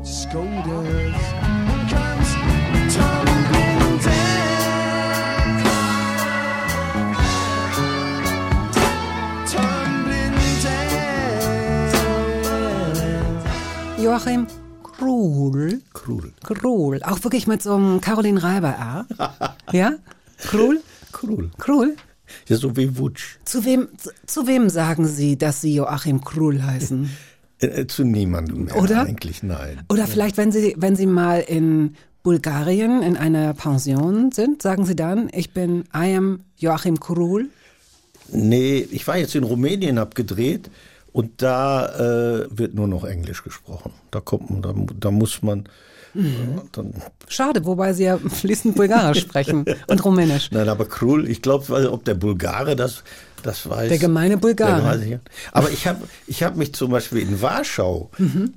Scold 0.03 0.67
us. 0.67 1.23
Comes 1.93 2.42
Joachim 14.03 14.49
Krull. 14.83 15.81
Krul. 15.93 16.33
Krull. 16.43 17.01
Auch 17.05 17.23
wirklich 17.23 17.47
mit 17.47 17.63
so 17.63 17.77
einem 17.77 18.01
Caroline 18.01 18.43
Reiber 18.43 18.71
R. 18.71 19.07
ja? 19.73 19.93
Krull? 20.39 20.81
Krul. 21.13 21.53
Krull? 21.57 21.95
Ja, 22.49 22.57
so 22.57 22.77
wie 22.77 22.99
Wutsch. 22.99 23.37
Zu 23.45 23.65
wem, 23.65 23.87
zu, 23.97 24.11
zu 24.27 24.49
wem 24.49 24.71
sagen 24.71 25.07
Sie, 25.07 25.39
dass 25.39 25.61
Sie 25.61 25.77
Joachim 25.77 26.25
Krull 26.25 26.63
heißen? 26.63 27.11
Äh, 27.61 27.67
äh, 27.67 27.87
zu 27.87 28.03
niemandem 28.03 28.65
mehr. 28.65 28.77
Oder? 28.77 29.03
Eigentlich 29.03 29.45
nein. 29.45 29.83
Oder 29.89 30.09
vielleicht, 30.09 30.37
wenn 30.37 30.51
Sie, 30.51 30.75
wenn 30.77 30.97
Sie 30.97 31.07
mal 31.07 31.39
in 31.39 31.95
Bulgarien 32.25 33.03
in 33.03 33.17
einer 33.17 33.55
Pension 33.55 34.33
sind, 34.33 34.63
sagen 34.63 34.85
Sie 34.85 34.97
dann, 34.97 35.31
ich 35.33 35.53
bin 35.53 35.85
I 35.95 36.17
am 36.17 36.41
Joachim 36.57 36.99
Krull. 36.99 37.51
Nee, 38.33 38.85
ich 38.91 39.07
war 39.07 39.17
jetzt 39.17 39.37
in 39.37 39.45
Rumänien, 39.45 40.01
hab 40.01 40.17
gedreht 40.17 40.71
und 41.13 41.43
da 41.43 41.87
äh, 42.43 42.47
wird 42.51 42.75
nur 42.75 42.89
noch 42.89 43.05
Englisch 43.05 43.45
gesprochen. 43.45 43.93
Da 44.11 44.21
kommt 44.21 44.51
man, 44.51 44.63
da, 44.63 44.75
da 44.99 45.11
muss 45.11 45.43
man. 45.43 45.69
Mhm. 46.15 46.63
Dann, 46.73 46.95
Schade, 47.29 47.65
wobei 47.65 47.93
Sie 47.93 48.05
ja 48.05 48.19
fließend 48.29 48.77
Bulgarisch 48.77 49.21
sprechen 49.21 49.65
und 49.87 50.05
Rumänisch. 50.05 50.51
nein, 50.51 50.69
aber 50.69 50.87
Krul, 50.87 51.29
ich 51.29 51.43
glaube, 51.43 51.91
ob 51.91 52.05
der 52.05 52.15
Bulgare 52.15 52.77
das, 52.77 53.03
das 53.43 53.69
weiß. 53.69 53.89
Der 53.89 53.99
gemeine 53.99 54.37
Bulgare. 54.39 54.99
Der. 54.99 55.21
Aber 55.53 55.71
ich 55.71 55.87
habe 55.87 56.07
ich 56.27 56.43
hab 56.43 56.57
mich 56.57 56.75
zum 56.75 56.91
Beispiel 56.91 57.21
in 57.21 57.41
Warschau. 57.41 58.11
Mhm. 58.19 58.55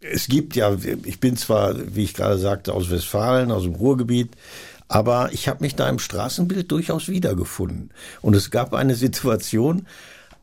Es 0.00 0.26
gibt 0.26 0.56
ja, 0.56 0.76
ich 1.04 1.20
bin 1.20 1.36
zwar, 1.36 1.76
wie 1.94 2.02
ich 2.02 2.14
gerade 2.14 2.36
sagte, 2.36 2.74
aus 2.74 2.90
Westfalen, 2.90 3.52
aus 3.52 3.62
dem 3.62 3.74
Ruhrgebiet, 3.76 4.30
aber 4.88 5.30
ich 5.32 5.48
habe 5.48 5.62
mich 5.62 5.76
da 5.76 5.88
im 5.88 6.00
Straßenbild 6.00 6.70
durchaus 6.70 7.08
wiedergefunden. 7.08 7.90
Und 8.20 8.34
es 8.34 8.50
gab 8.50 8.74
eine 8.74 8.96
Situation, 8.96 9.86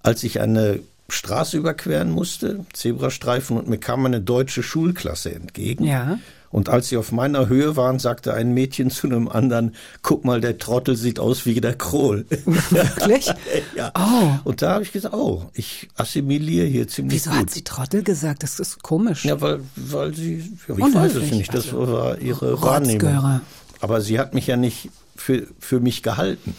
als 0.01 0.23
ich 0.23 0.39
eine 0.39 0.79
Straße 1.13 1.57
überqueren 1.57 2.11
musste, 2.11 2.65
Zebrastreifen, 2.73 3.57
und 3.57 3.67
mir 3.67 3.77
kam 3.77 4.05
eine 4.05 4.21
deutsche 4.21 4.63
Schulklasse 4.63 5.33
entgegen. 5.33 5.85
Ja. 5.85 6.19
Und 6.51 6.67
als 6.67 6.89
sie 6.89 6.97
auf 6.97 7.11
meiner 7.11 7.47
Höhe 7.47 7.75
waren, 7.75 7.99
sagte 7.99 8.33
ein 8.33 8.53
Mädchen 8.53 8.89
zu 8.89 9.07
einem 9.07 9.27
anderen, 9.27 9.75
guck 10.01 10.25
mal, 10.25 10.41
der 10.41 10.57
Trottel 10.57 10.95
sieht 10.95 11.19
aus 11.19 11.45
wie 11.45 11.61
der 11.61 11.75
Krohl. 11.75 12.25
Wirklich? 12.69 13.31
ja. 13.75 13.91
Oh. 13.95 14.31
Und 14.45 14.61
da 14.61 14.73
habe 14.73 14.83
ich 14.83 14.91
gesagt, 14.91 15.13
oh, 15.13 15.45
ich 15.53 15.89
assimiliere 15.95 16.65
hier 16.65 16.87
ziemlich 16.87 17.19
Wieso 17.21 17.29
gut. 17.29 17.39
hat 17.39 17.49
sie 17.51 17.63
Trottel 17.63 18.03
gesagt? 18.03 18.41
Das 18.41 18.59
ist 18.59 18.81
komisch. 18.81 19.25
Ja, 19.25 19.39
weil, 19.41 19.59
weil 19.75 20.15
sie, 20.15 20.37
ja, 20.67 20.75
ich 20.75 20.83
Unhöflich. 20.83 21.15
weiß 21.15 21.23
es 21.23 21.31
nicht, 21.31 21.53
das 21.53 21.71
war 21.71 22.17
ihre 22.17 22.53
Rotzgöre. 22.53 22.61
Wahrnehmung. 22.63 23.41
Aber 23.81 24.01
sie 24.01 24.19
hat 24.19 24.33
mich 24.33 24.47
ja 24.47 24.57
nicht 24.57 24.89
für, 25.15 25.45
für 25.59 25.79
mich 25.79 26.01
gehalten. 26.01 26.55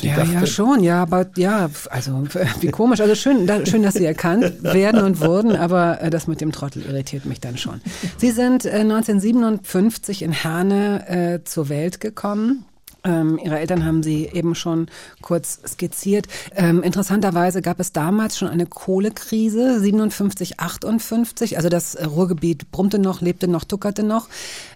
Sie 0.00 0.08
ja, 0.08 0.16
dachte, 0.16 0.32
ja, 0.32 0.46
schon, 0.46 0.84
ja, 0.84 1.02
aber 1.02 1.26
ja, 1.36 1.68
also 1.90 2.24
wie 2.60 2.68
komisch. 2.68 3.00
Also 3.00 3.14
schön, 3.14 3.46
da, 3.46 3.64
schön, 3.66 3.82
dass 3.82 3.94
Sie 3.94 4.04
erkannt 4.04 4.62
werden 4.62 5.02
und 5.02 5.20
wurden, 5.20 5.56
aber 5.56 6.00
äh, 6.00 6.10
das 6.10 6.26
mit 6.26 6.40
dem 6.40 6.52
Trottel 6.52 6.82
irritiert 6.82 7.24
mich 7.24 7.40
dann 7.40 7.58
schon. 7.58 7.80
Sie 8.16 8.30
sind 8.30 8.64
äh, 8.64 8.80
1957 8.80 10.22
in 10.22 10.32
Herne 10.32 11.08
äh, 11.08 11.44
zur 11.44 11.68
Welt 11.68 12.00
gekommen. 12.00 12.64
Ähm, 13.08 13.40
Ihre 13.42 13.58
Eltern 13.58 13.84
haben 13.84 14.02
Sie 14.02 14.28
eben 14.32 14.54
schon 14.54 14.86
kurz 15.22 15.60
skizziert. 15.66 16.26
Ähm, 16.54 16.82
interessanterweise 16.82 17.62
gab 17.62 17.80
es 17.80 17.92
damals 17.92 18.36
schon 18.38 18.48
eine 18.48 18.66
Kohlekrise, 18.66 19.80
57, 19.80 20.60
58. 20.60 21.56
Also 21.56 21.68
das 21.68 21.94
äh, 21.94 22.04
Ruhrgebiet 22.04 22.70
brummte 22.70 22.98
noch, 22.98 23.20
lebte 23.22 23.48
noch, 23.48 23.64
tuckerte 23.64 24.02
noch. 24.02 24.28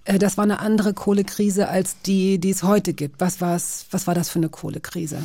Äh, 0.04 0.18
das 0.18 0.36
war 0.38 0.44
eine 0.44 0.60
andere 0.60 0.94
Kohlekrise 0.94 1.68
als 1.68 1.96
die, 2.06 2.38
die 2.38 2.50
es 2.50 2.62
heute 2.62 2.94
gibt. 2.94 3.20
Was, 3.20 3.40
war's, 3.40 3.86
was 3.90 4.06
war 4.06 4.14
das 4.14 4.30
für 4.30 4.38
eine 4.38 4.48
Kohlekrise? 4.48 5.18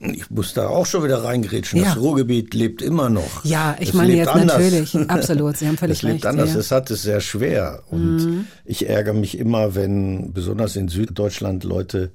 Ich 0.00 0.28
muss 0.30 0.52
da 0.52 0.66
auch 0.68 0.86
schon 0.86 1.04
wieder 1.04 1.22
reingrätschen. 1.22 1.78
Ja. 1.80 1.90
Das 1.94 1.96
Ruhrgebiet 1.98 2.54
lebt 2.54 2.82
immer 2.82 3.08
noch. 3.08 3.44
Ja, 3.44 3.76
ich 3.78 3.90
Es 3.90 3.94
meine 3.94 4.08
lebt 4.14 4.26
jetzt 4.26 4.34
anders. 4.34 4.58
natürlich, 4.58 5.10
absolut, 5.10 5.56
Sie 5.56 5.68
haben 5.68 5.76
völlig 5.78 5.98
es 5.98 6.02
lebt 6.02 6.14
recht, 6.16 6.26
anders. 6.26 6.48
ja. 6.48 6.54
Mhm. 6.54 6.60
Es 6.60 6.70
hat 6.72 6.90
es 6.90 7.02
sehr 7.02 7.20
schwer. 7.20 7.82
Und 7.88 8.46
ich 8.64 8.88
ärgere 8.88 9.14
mich 9.14 9.38
immer, 9.38 9.76
wenn 9.76 10.32
besonders 10.32 10.74
in 10.74 10.88
Süddeutschland 10.88 11.62
Leute 11.62 12.10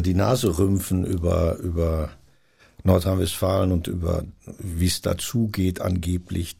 die 0.00 0.14
Nase 0.14 0.58
rümpfen 0.58 1.04
über, 1.04 1.56
über 1.56 2.10
Nordrhein-Westfalen 2.84 3.72
und 3.72 3.86
über, 3.86 4.24
wie 4.58 4.86
es 4.86 5.02
dazugeht 5.02 5.80
angeblich. 5.80 6.56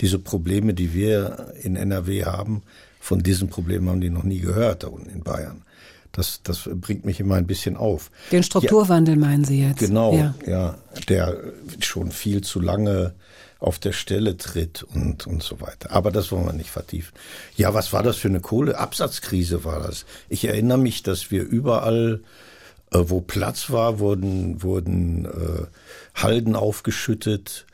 Diese 0.00 0.18
Probleme, 0.18 0.74
die 0.74 0.94
wir 0.94 1.52
in 1.62 1.76
NRW 1.76 2.24
haben, 2.24 2.62
von 3.00 3.22
diesen 3.22 3.48
Problemen 3.48 3.88
haben 3.88 4.00
die 4.00 4.10
noch 4.10 4.24
nie 4.24 4.40
gehört 4.40 4.82
da 4.82 4.88
unten 4.88 5.10
in 5.10 5.22
Bayern. 5.22 5.62
Das, 6.12 6.40
das 6.42 6.68
bringt 6.72 7.04
mich 7.04 7.20
immer 7.20 7.34
ein 7.34 7.46
bisschen 7.46 7.76
auf. 7.76 8.10
Den 8.32 8.42
Strukturwandel 8.42 9.16
meinen 9.16 9.44
Sie 9.44 9.62
jetzt? 9.62 9.80
Genau, 9.80 10.14
Ja. 10.14 10.34
ja. 10.46 10.78
der 11.08 11.36
schon 11.80 12.10
viel 12.10 12.40
zu 12.40 12.58
lange 12.58 13.14
auf 13.58 13.78
der 13.78 13.92
Stelle 13.92 14.36
tritt 14.36 14.82
und, 14.82 15.26
und 15.26 15.42
so 15.42 15.60
weiter. 15.60 15.90
Aber 15.90 16.10
das 16.10 16.32
wollen 16.32 16.46
wir 16.46 16.52
nicht 16.52 16.70
vertiefen. 16.70 17.14
Ja, 17.56 17.74
was 17.74 17.92
war 17.92 18.02
das 18.02 18.16
für 18.16 18.28
eine 18.28 18.40
Kohle? 18.40 18.78
Absatzkrise 18.78 19.64
war 19.64 19.80
das. 19.80 20.06
Ich 20.28 20.44
erinnere 20.46 20.78
mich, 20.78 21.02
dass 21.02 21.30
wir 21.30 21.42
überall, 21.42 22.20
äh, 22.22 22.45
wo 23.04 23.20
Platz 23.20 23.70
war, 23.70 23.98
wurden, 23.98 24.62
wurden 24.62 25.26
äh, 25.26 25.66
Halden 26.14 26.56
aufgeschüttet. 26.56 27.66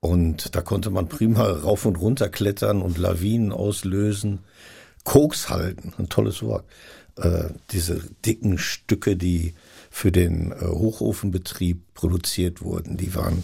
Und 0.00 0.54
da 0.54 0.60
konnte 0.60 0.90
man 0.90 1.08
prima 1.08 1.44
rauf 1.44 1.84
und 1.86 1.96
runter 1.96 2.28
klettern 2.28 2.82
und 2.82 2.98
Lawinen 2.98 3.52
auslösen. 3.52 4.40
Kokshalden, 5.04 5.94
ein 5.98 6.08
tolles 6.08 6.42
Wort. 6.42 6.64
Äh, 7.16 7.44
diese 7.70 8.02
dicken 8.24 8.58
Stücke, 8.58 9.16
die 9.16 9.54
für 9.90 10.12
den 10.12 10.52
äh, 10.52 10.66
Hochofenbetrieb 10.66 11.94
produziert 11.94 12.60
wurden, 12.60 12.96
die 12.96 13.14
waren, 13.14 13.42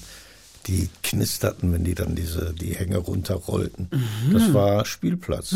die 0.66 0.90
knisterten, 1.02 1.72
wenn 1.72 1.84
die 1.84 1.94
dann 1.94 2.14
diese, 2.14 2.52
die 2.52 2.74
Hänge 2.74 2.98
runterrollten. 2.98 3.88
Das 4.32 4.52
war 4.52 4.84
Spielplatz. 4.84 5.54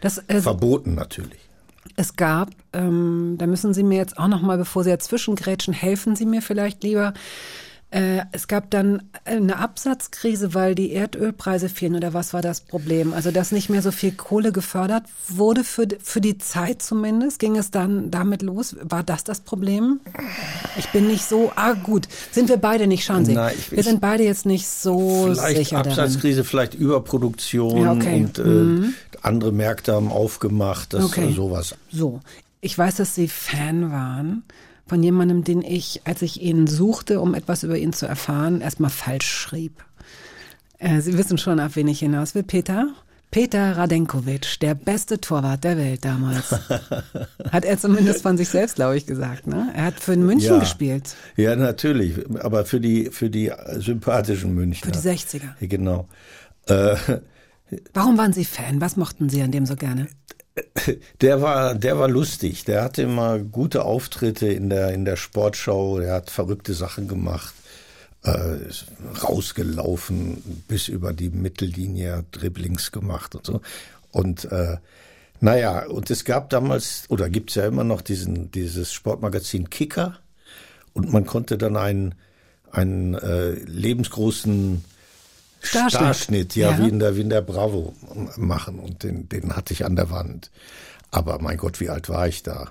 Das, 0.00 0.22
äh, 0.26 0.40
Verboten 0.40 0.94
natürlich. 0.94 1.38
Es 1.96 2.16
gab, 2.16 2.50
ähm, 2.72 3.36
da 3.38 3.46
müssen 3.46 3.74
Sie 3.74 3.82
mir 3.82 3.98
jetzt 3.98 4.18
auch 4.18 4.28
noch 4.28 4.42
mal, 4.42 4.58
bevor 4.58 4.84
Sie 4.84 4.90
dazwischen 4.90 5.36
grätschen, 5.36 5.74
helfen 5.74 6.16
Sie 6.16 6.26
mir 6.26 6.42
vielleicht 6.42 6.82
lieber. 6.82 7.14
Äh, 7.90 8.22
es 8.32 8.48
gab 8.48 8.70
dann 8.72 9.04
eine 9.24 9.58
Absatzkrise, 9.60 10.52
weil 10.52 10.74
die 10.74 10.90
Erdölpreise 10.90 11.68
fielen 11.68 11.94
oder 11.94 12.12
was 12.12 12.32
war 12.32 12.42
das 12.42 12.60
Problem? 12.60 13.12
Also 13.12 13.30
dass 13.30 13.52
nicht 13.52 13.70
mehr 13.70 13.82
so 13.82 13.92
viel 13.92 14.10
Kohle 14.10 14.50
gefördert 14.50 15.04
wurde 15.28 15.62
für, 15.62 15.86
für 16.02 16.20
die 16.20 16.36
Zeit 16.38 16.82
zumindest. 16.82 17.38
Ging 17.38 17.56
es 17.56 17.70
dann 17.70 18.10
damit 18.10 18.42
los? 18.42 18.74
War 18.82 19.04
das 19.04 19.22
das 19.22 19.38
Problem? 19.40 20.00
Ich 20.76 20.88
bin 20.88 21.06
nicht 21.06 21.24
so, 21.24 21.52
ah 21.54 21.74
gut, 21.74 22.08
sind 22.32 22.48
wir 22.48 22.56
beide 22.56 22.88
nicht, 22.88 23.04
schauen 23.04 23.24
Sie. 23.24 23.34
Nein, 23.34 23.54
ich- 23.56 23.70
wir 23.70 23.84
sind 23.84 24.00
beide 24.00 24.24
jetzt 24.24 24.44
nicht 24.44 24.66
so 24.66 25.28
Vielleicht 25.32 25.58
sicher 25.58 25.76
darin. 25.76 25.92
Absatzkrise, 25.92 26.42
vielleicht 26.42 26.74
Überproduktion 26.74 27.76
Ja, 27.80 27.92
okay. 27.92 28.24
und 28.24 28.38
äh, 28.40 28.88
andere 29.24 29.52
Märkte 29.52 29.92
haben 29.94 30.10
aufgemacht, 30.12 30.92
das 30.92 31.04
Okay. 31.04 31.30
äh, 31.30 31.32
sowas. 31.32 31.74
So, 31.90 32.20
ich 32.60 32.76
weiß, 32.76 32.96
dass 32.96 33.14
Sie 33.14 33.28
Fan 33.28 33.90
waren 33.92 34.42
von 34.86 35.02
jemandem, 35.02 35.44
den 35.44 35.62
ich, 35.62 36.02
als 36.04 36.22
ich 36.22 36.40
ihn 36.42 36.66
suchte, 36.66 37.20
um 37.20 37.34
etwas 37.34 37.62
über 37.62 37.78
ihn 37.78 37.92
zu 37.92 38.06
erfahren, 38.06 38.60
erstmal 38.60 38.90
falsch 38.90 39.28
schrieb. 39.30 39.84
Äh, 40.78 41.00
Sie 41.00 41.16
wissen 41.16 41.38
schon, 41.38 41.60
auf 41.60 41.76
wen 41.76 41.88
ich 41.88 42.00
hinaus 42.00 42.34
will. 42.34 42.42
Peter? 42.42 42.88
Peter 43.30 43.76
Radenkovic, 43.76 44.60
der 44.60 44.76
beste 44.76 45.20
Torwart 45.20 45.64
der 45.64 45.76
Welt 45.76 46.04
damals. 46.04 46.52
Hat 47.50 47.64
er 47.64 47.78
zumindest 47.78 48.22
von 48.22 48.36
sich 48.36 48.48
selbst, 48.48 48.76
glaube 48.76 48.96
ich, 48.96 49.06
gesagt. 49.06 49.48
Ne? 49.48 49.72
Er 49.74 49.86
hat 49.86 49.98
für 49.98 50.14
München 50.16 50.52
Ja. 50.52 50.58
gespielt. 50.60 51.16
Ja, 51.36 51.56
natürlich, 51.56 52.14
aber 52.40 52.64
für 52.64 52.78
die 52.80 53.06
für 53.10 53.30
die 53.30 53.48
äh, 53.48 53.80
sympathischen 53.80 54.54
Münchner. 54.54 54.86
Für 54.86 54.92
die 54.92 55.08
60er. 55.08 55.42
Ja, 55.60 55.66
Genau. 55.66 56.06
Äh, 56.66 56.94
Warum 57.92 58.18
waren 58.18 58.32
Sie 58.32 58.44
Fan? 58.44 58.80
Was 58.80 58.96
mochten 58.96 59.28
Sie 59.28 59.42
an 59.42 59.52
dem 59.52 59.66
so 59.66 59.76
gerne? 59.76 60.08
Der 61.20 61.42
war, 61.42 61.74
der 61.74 61.98
war 61.98 62.08
lustig. 62.08 62.64
Der 62.64 62.82
hatte 62.82 63.02
immer 63.02 63.38
gute 63.38 63.84
Auftritte 63.84 64.46
in 64.46 64.70
der, 64.70 64.92
in 64.92 65.04
der 65.04 65.16
Sportschau. 65.16 65.98
Der 65.98 66.14
hat 66.14 66.30
verrückte 66.30 66.74
Sachen 66.74 67.08
gemacht. 67.08 67.54
Äh, 68.22 68.56
rausgelaufen 69.22 70.64
bis 70.66 70.88
über 70.88 71.12
die 71.12 71.28
Mittellinie, 71.28 72.24
Dribblings 72.32 72.90
gemacht 72.90 73.34
und 73.34 73.44
so. 73.44 73.60
Und 74.12 74.50
äh, 74.50 74.78
naja, 75.40 75.84
und 75.86 76.10
es 76.10 76.24
gab 76.24 76.48
damals, 76.48 77.04
oder 77.08 77.28
gibt's 77.28 77.54
ja 77.54 77.66
immer 77.66 77.84
noch 77.84 78.00
diesen, 78.00 78.50
dieses 78.50 78.94
Sportmagazin 78.94 79.68
Kicker. 79.68 80.20
Und 80.94 81.12
man 81.12 81.26
konnte 81.26 81.58
dann 81.58 81.76
einen, 81.76 82.14
einen 82.70 83.12
äh, 83.12 83.50
lebensgroßen 83.50 84.82
Starschnitt. 85.64 86.00
Starschnitt, 86.00 86.56
ja, 86.56 86.70
Ja. 86.72 86.78
Wie, 86.78 86.88
in 86.88 86.98
der, 86.98 87.16
wie 87.16 87.22
in 87.22 87.30
der 87.30 87.42
Bravo 87.42 87.94
machen. 88.36 88.78
Und 88.78 89.02
den, 89.02 89.28
den 89.28 89.56
hatte 89.56 89.72
ich 89.72 89.84
an 89.84 89.96
der 89.96 90.10
Wand. 90.10 90.50
Aber 91.10 91.38
mein 91.40 91.56
Gott, 91.56 91.80
wie 91.80 91.88
alt 91.88 92.08
war 92.08 92.28
ich 92.28 92.42
da? 92.42 92.70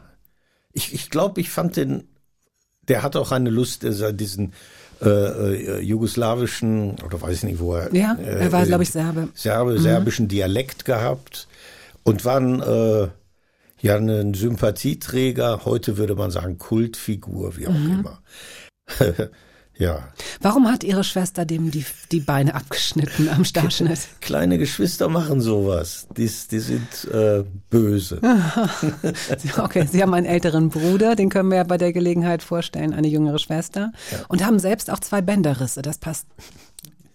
Ich, 0.73 0.93
ich 0.93 1.09
glaube, 1.09 1.41
ich 1.41 1.49
fand 1.49 1.75
den, 1.75 2.07
der 2.87 3.03
hat 3.03 3.15
auch 3.15 3.31
eine 3.31 3.49
Lust, 3.49 3.83
äh, 3.83 4.13
diesen 4.13 4.53
äh, 5.01 5.09
äh, 5.09 5.79
jugoslawischen, 5.81 6.95
oder 7.03 7.21
weiß 7.21 7.37
ich 7.37 7.43
nicht, 7.43 7.59
wo 7.59 7.75
er. 7.75 7.93
Ja, 7.93 8.15
äh, 8.15 8.45
er 8.45 8.51
war, 8.51 8.63
äh, 8.63 8.67
glaube 8.67 8.83
ich, 8.83 8.89
Serbe. 8.89 9.29
Serbe, 9.33 9.79
serbischen 9.79 10.27
Dialekt 10.27 10.85
gehabt 10.85 11.47
und 12.03 12.25
war 12.25 12.39
ein, 12.39 12.61
äh, 12.61 13.07
ja 13.81 13.97
ein 13.97 14.33
Sympathieträger, 14.33 15.65
heute 15.65 15.97
würde 15.97 16.15
man 16.15 16.31
sagen 16.31 16.57
Kultfigur, 16.57 17.57
wie 17.57 17.67
auch 17.67 17.75
immer. 17.75 18.21
ja, 19.77 20.07
Warum 20.43 20.67
hat 20.67 20.83
Ihre 20.83 21.03
Schwester 21.03 21.45
dem 21.45 21.71
die, 21.71 21.85
die 22.11 22.19
Beine 22.19 22.53
abgeschnitten 22.53 23.29
am 23.29 23.45
Starschnitt? 23.45 23.99
kleine 24.21 24.57
Geschwister 24.57 25.07
machen 25.07 25.41
sowas. 25.41 26.07
Die, 26.17 26.29
die 26.51 26.59
sind 26.59 27.05
äh, 27.11 27.43
böse. 27.69 28.19
Okay, 29.57 29.87
Sie 29.89 30.01
haben 30.01 30.13
einen 30.13 30.25
älteren 30.25 30.69
Bruder, 30.69 31.15
den 31.15 31.29
können 31.29 31.49
wir 31.49 31.57
ja 31.57 31.63
bei 31.63 31.77
der 31.77 31.93
Gelegenheit 31.93 32.43
vorstellen, 32.43 32.93
eine 32.93 33.07
jüngere 33.07 33.39
Schwester. 33.39 33.91
Und 34.27 34.45
haben 34.45 34.59
selbst 34.59 34.89
auch 34.89 34.99
zwei 34.99 35.21
Bänderrisse, 35.21 35.81
das 35.81 35.97
passt 35.97 36.27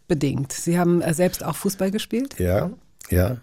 bedingt. 0.06 0.52
Sie 0.52 0.78
haben 0.78 1.02
äh, 1.02 1.14
selbst 1.14 1.44
auch 1.44 1.56
Fußball 1.56 1.90
gespielt? 1.90 2.38
Ja, 2.38 2.70
ja. 3.10 3.38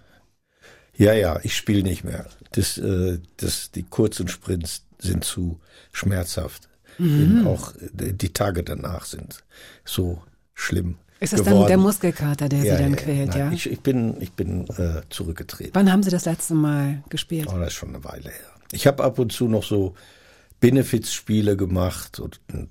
Ja, 0.98 1.14
ja, 1.14 1.40
ich 1.44 1.56
spiele 1.56 1.84
nicht 1.84 2.04
mehr. 2.04 2.26
Das, 2.52 2.78
äh, 2.78 3.20
das, 3.38 3.72
die 3.72 3.84
kurzen 3.84 4.28
Sprints 4.28 4.84
sind 4.98 5.24
zu 5.24 5.60
schmerzhaft. 5.92 6.70
Mhm. 6.98 7.48
Auch 7.48 7.74
äh, 7.76 8.14
die 8.14 8.34
Tage 8.34 8.64
danach 8.64 9.06
sind 9.06 9.44
so 9.84 10.22
schlimm. 10.54 10.96
Ist 11.20 11.34
das 11.34 11.42
geworden. 11.42 11.60
dann 11.62 11.68
der 11.68 11.78
Muskelkater, 11.78 12.50
der 12.50 12.62
Sie 12.62 12.70
dann 12.70 12.96
quält, 12.96 13.30
nein, 13.30 13.40
ja? 13.40 13.52
Ich, 13.52 13.70
ich 13.70 13.80
bin, 13.80 14.22
ich 14.22 14.34
bin 14.34 14.68
äh, 14.78 15.02
zurückgetreten. 15.10 15.72
Wann 15.74 15.92
haben 15.92 16.04
Sie 16.04 16.10
das 16.12 16.26
letzte 16.26 16.54
Mal 16.54 17.04
gespielt? 17.10 17.48
Oh, 17.50 17.58
das 17.58 17.70
ist 17.70 17.74
schon 17.74 17.90
eine 17.90 18.04
Weile 18.04 18.30
her. 18.30 18.52
Ich 18.72 18.86
habe 18.86 19.04
ab 19.04 19.18
und 19.18 19.32
zu 19.32 19.48
noch 19.48 19.64
so 19.64 19.96
Benefizspiele 20.60 21.56
gemacht 21.56 22.20
und 22.20 22.42
äh, 22.54 22.68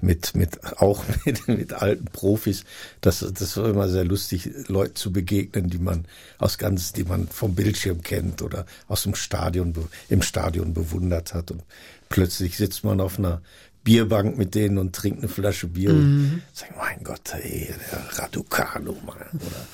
mit, 0.00 0.34
mit, 0.34 0.80
auch 0.80 1.04
mit, 1.24 1.48
mit 1.48 1.72
alten 1.72 2.06
Profis. 2.06 2.64
Das, 3.00 3.20
das 3.20 3.56
war 3.56 3.68
immer 3.68 3.88
sehr 3.88 4.04
lustig, 4.04 4.50
Leuten 4.68 4.96
zu 4.96 5.12
begegnen, 5.12 5.70
die 5.70 5.78
man 5.78 6.06
aus 6.38 6.58
ganz, 6.58 6.92
die 6.92 7.04
man 7.04 7.28
vom 7.28 7.54
Bildschirm 7.54 8.02
kennt 8.02 8.42
oder 8.42 8.66
aus 8.88 9.02
dem 9.02 9.14
Stadion, 9.14 9.74
im 10.08 10.22
Stadion 10.22 10.74
bewundert 10.74 11.34
hat. 11.34 11.50
Und 11.50 11.62
plötzlich 12.08 12.56
sitzt 12.56 12.84
man 12.84 13.00
auf 13.00 13.18
einer 13.18 13.42
Bierbank 13.84 14.36
mit 14.36 14.54
denen 14.54 14.78
und 14.78 14.96
trinkt 14.96 15.20
eine 15.20 15.28
Flasche 15.28 15.68
Bier 15.68 15.90
und 15.90 16.42
sagt, 16.52 16.76
mein 16.76 17.04
Gott, 17.04 17.34
ey, 17.34 17.72
der 17.92 18.18
Raducano, 18.18 18.96
Mann. 19.06 19.16
Oder 19.32 19.66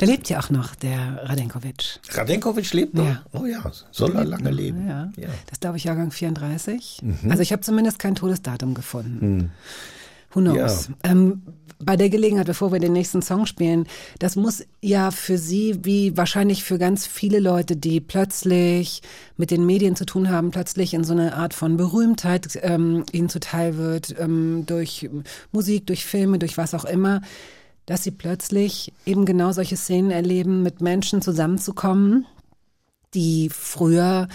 Der 0.00 0.08
lebt 0.08 0.28
ja 0.28 0.40
auch 0.40 0.50
noch, 0.50 0.74
der 0.74 1.20
Radenkovic. 1.24 2.00
Radenkovic 2.10 2.72
lebt 2.72 2.94
noch? 2.94 3.04
Ja. 3.04 3.22
Oh 3.32 3.44
ja, 3.44 3.70
soll 3.90 4.14
er 4.16 4.24
lange 4.24 4.50
leben. 4.50 4.88
Ja, 4.88 5.10
ja. 5.16 5.28
das 5.46 5.60
glaube 5.60 5.76
ich, 5.76 5.84
Jahrgang 5.84 6.10
34. 6.10 7.00
Mhm. 7.02 7.30
Also 7.30 7.42
ich 7.42 7.52
habe 7.52 7.62
zumindest 7.62 7.98
kein 7.98 8.14
Todesdatum 8.14 8.74
gefunden. 8.74 9.52
Who 10.32 10.40
knows? 10.40 10.88
Ja. 10.88 11.10
Ähm, 11.10 11.42
bei 11.84 11.96
der 11.96 12.10
Gelegenheit, 12.10 12.46
bevor 12.46 12.72
wir 12.72 12.78
den 12.78 12.92
nächsten 12.92 13.22
Song 13.22 13.46
spielen, 13.46 13.86
das 14.18 14.36
muss 14.36 14.64
ja 14.80 15.10
für 15.10 15.36
Sie, 15.36 15.80
wie 15.82 16.16
wahrscheinlich 16.16 16.62
für 16.64 16.78
ganz 16.78 17.06
viele 17.06 17.40
Leute, 17.40 17.76
die 17.76 18.00
plötzlich 18.00 19.02
mit 19.36 19.50
den 19.50 19.66
Medien 19.66 19.96
zu 19.96 20.06
tun 20.06 20.30
haben, 20.30 20.52
plötzlich 20.52 20.94
in 20.94 21.04
so 21.04 21.12
eine 21.12 21.34
Art 21.34 21.54
von 21.54 21.76
Berühmtheit 21.76 22.58
ähm, 22.62 23.04
ihnen 23.12 23.28
zuteil 23.28 23.76
wird, 23.76 24.14
ähm, 24.18 24.64
durch 24.66 25.10
Musik, 25.50 25.86
durch 25.86 26.04
Filme, 26.06 26.38
durch 26.38 26.56
was 26.56 26.74
auch 26.74 26.84
immer, 26.84 27.20
dass 27.92 28.04
sie 28.04 28.10
plötzlich 28.10 28.90
eben 29.04 29.26
genau 29.26 29.52
solche 29.52 29.76
Szenen 29.76 30.10
erleben, 30.10 30.62
mit 30.62 30.80
Menschen 30.80 31.20
zusammenzukommen, 31.20 32.24
die 33.12 33.50
früher 33.50 34.28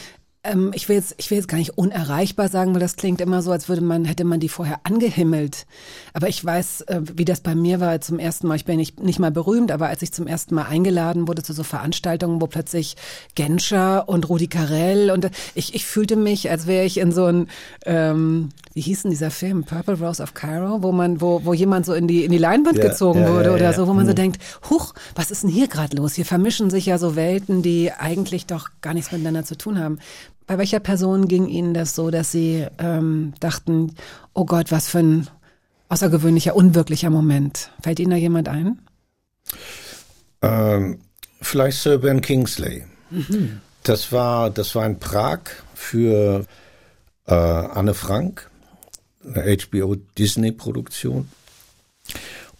ähm, 0.47 0.71
ich 0.73 0.89
will 0.89 0.95
jetzt 0.95 1.15
ich 1.17 1.29
will 1.29 1.37
jetzt 1.37 1.47
gar 1.47 1.57
nicht 1.57 1.77
unerreichbar 1.77 2.49
sagen, 2.49 2.73
weil 2.73 2.79
das 2.81 2.95
klingt 2.95 3.21
immer 3.21 3.41
so, 3.41 3.51
als 3.51 3.69
würde 3.69 3.81
man 3.83 4.05
hätte 4.05 4.23
man 4.23 4.39
die 4.39 4.49
vorher 4.49 4.79
angehimmelt. 4.83 5.65
Aber 6.13 6.29
ich 6.29 6.43
weiß, 6.43 6.81
äh, 6.81 7.01
wie 7.15 7.25
das 7.25 7.41
bei 7.41 7.53
mir 7.55 7.79
war 7.79 7.99
zum 8.01 8.19
ersten 8.19 8.47
Mal. 8.47 8.55
Ich 8.55 8.65
bin 8.65 8.77
nicht 8.77 9.01
nicht 9.03 9.19
mal 9.19 9.31
berühmt, 9.31 9.71
aber 9.71 9.87
als 9.87 10.01
ich 10.01 10.11
zum 10.11 10.27
ersten 10.27 10.55
Mal 10.55 10.63
eingeladen 10.65 11.27
wurde 11.27 11.43
zu 11.43 11.53
so 11.53 11.63
Veranstaltungen, 11.63 12.41
wo 12.41 12.47
plötzlich 12.47 12.95
Genscher 13.35 14.09
und 14.09 14.27
Rudi 14.29 14.47
Carell 14.47 15.11
und 15.11 15.25
äh, 15.25 15.29
ich 15.55 15.75
ich 15.75 15.85
fühlte 15.85 16.15
mich, 16.15 16.49
als 16.49 16.67
wäre 16.67 16.85
ich 16.85 16.97
in 16.97 17.11
so 17.11 17.25
ein 17.25 17.47
ähm, 17.85 18.49
wie 18.73 18.81
hieß 18.81 19.03
denn 19.03 19.11
dieser 19.11 19.31
Film 19.31 19.63
Purple 19.63 19.95
Rose 19.99 20.21
of 20.21 20.33
Cairo, 20.33 20.83
wo 20.83 20.91
man 20.91 21.21
wo 21.21 21.41
wo 21.43 21.53
jemand 21.53 21.85
so 21.85 21.93
in 21.93 22.07
die 22.07 22.23
in 22.25 22.31
die 22.31 22.37
Leinwand 22.37 22.77
Ja, 22.77 22.89
gezogen 22.89 23.21
ja, 23.21 23.29
wurde 23.29 23.49
ja, 23.49 23.55
oder 23.55 23.73
so, 23.73 23.87
wo 23.87 23.93
man 23.93 24.05
so 24.05 24.11
Mhm. 24.11 24.15
denkt, 24.15 24.41
huch, 24.69 24.93
was 25.15 25.31
ist 25.31 25.43
denn 25.43 25.49
hier 25.49 25.67
gerade 25.67 25.95
los? 25.97 26.13
Hier 26.15 26.25
vermischen 26.25 26.69
sich 26.69 26.85
ja 26.85 26.97
so 26.97 27.15
Welten, 27.15 27.61
die 27.61 27.91
eigentlich 27.91 28.45
doch 28.45 28.69
gar 28.81 28.93
nichts 28.93 29.11
miteinander 29.11 29.43
zu 29.43 29.57
tun 29.57 29.79
haben. 29.79 29.99
Bei 30.47 30.57
welcher 30.57 30.79
Person 30.79 31.27
ging 31.27 31.47
Ihnen 31.47 31.73
das 31.73 31.93
so, 31.93 32.09
dass 32.09 32.31
Sie 32.31 32.65
ähm, 32.79 33.33
dachten, 33.41 33.93
oh 34.33 34.45
Gott, 34.45 34.71
was 34.71 34.87
für 34.87 34.99
ein 34.99 35.27
außergewöhnlicher, 35.89 36.55
unwirklicher 36.55 37.09
Moment? 37.09 37.69
Fällt 37.83 37.99
Ihnen 37.99 38.11
da 38.11 38.15
jemand 38.15 38.47
ein? 38.47 38.79
Ähm, 40.41 40.99
vielleicht 41.41 41.79
Sir 41.79 41.97
Ben 41.97 42.21
Kingsley. 42.21 42.85
Das 43.83 44.11
war, 44.11 44.49
das 44.49 44.73
war 44.75 44.85
in 44.85 44.99
Prag 44.99 45.39
für 45.73 46.45
äh, 47.25 47.33
Anne 47.33 47.93
Frank, 47.93 48.49
eine 49.23 49.57
HBO 49.57 49.95
Disney 50.17 50.51
Produktion. 50.51 51.29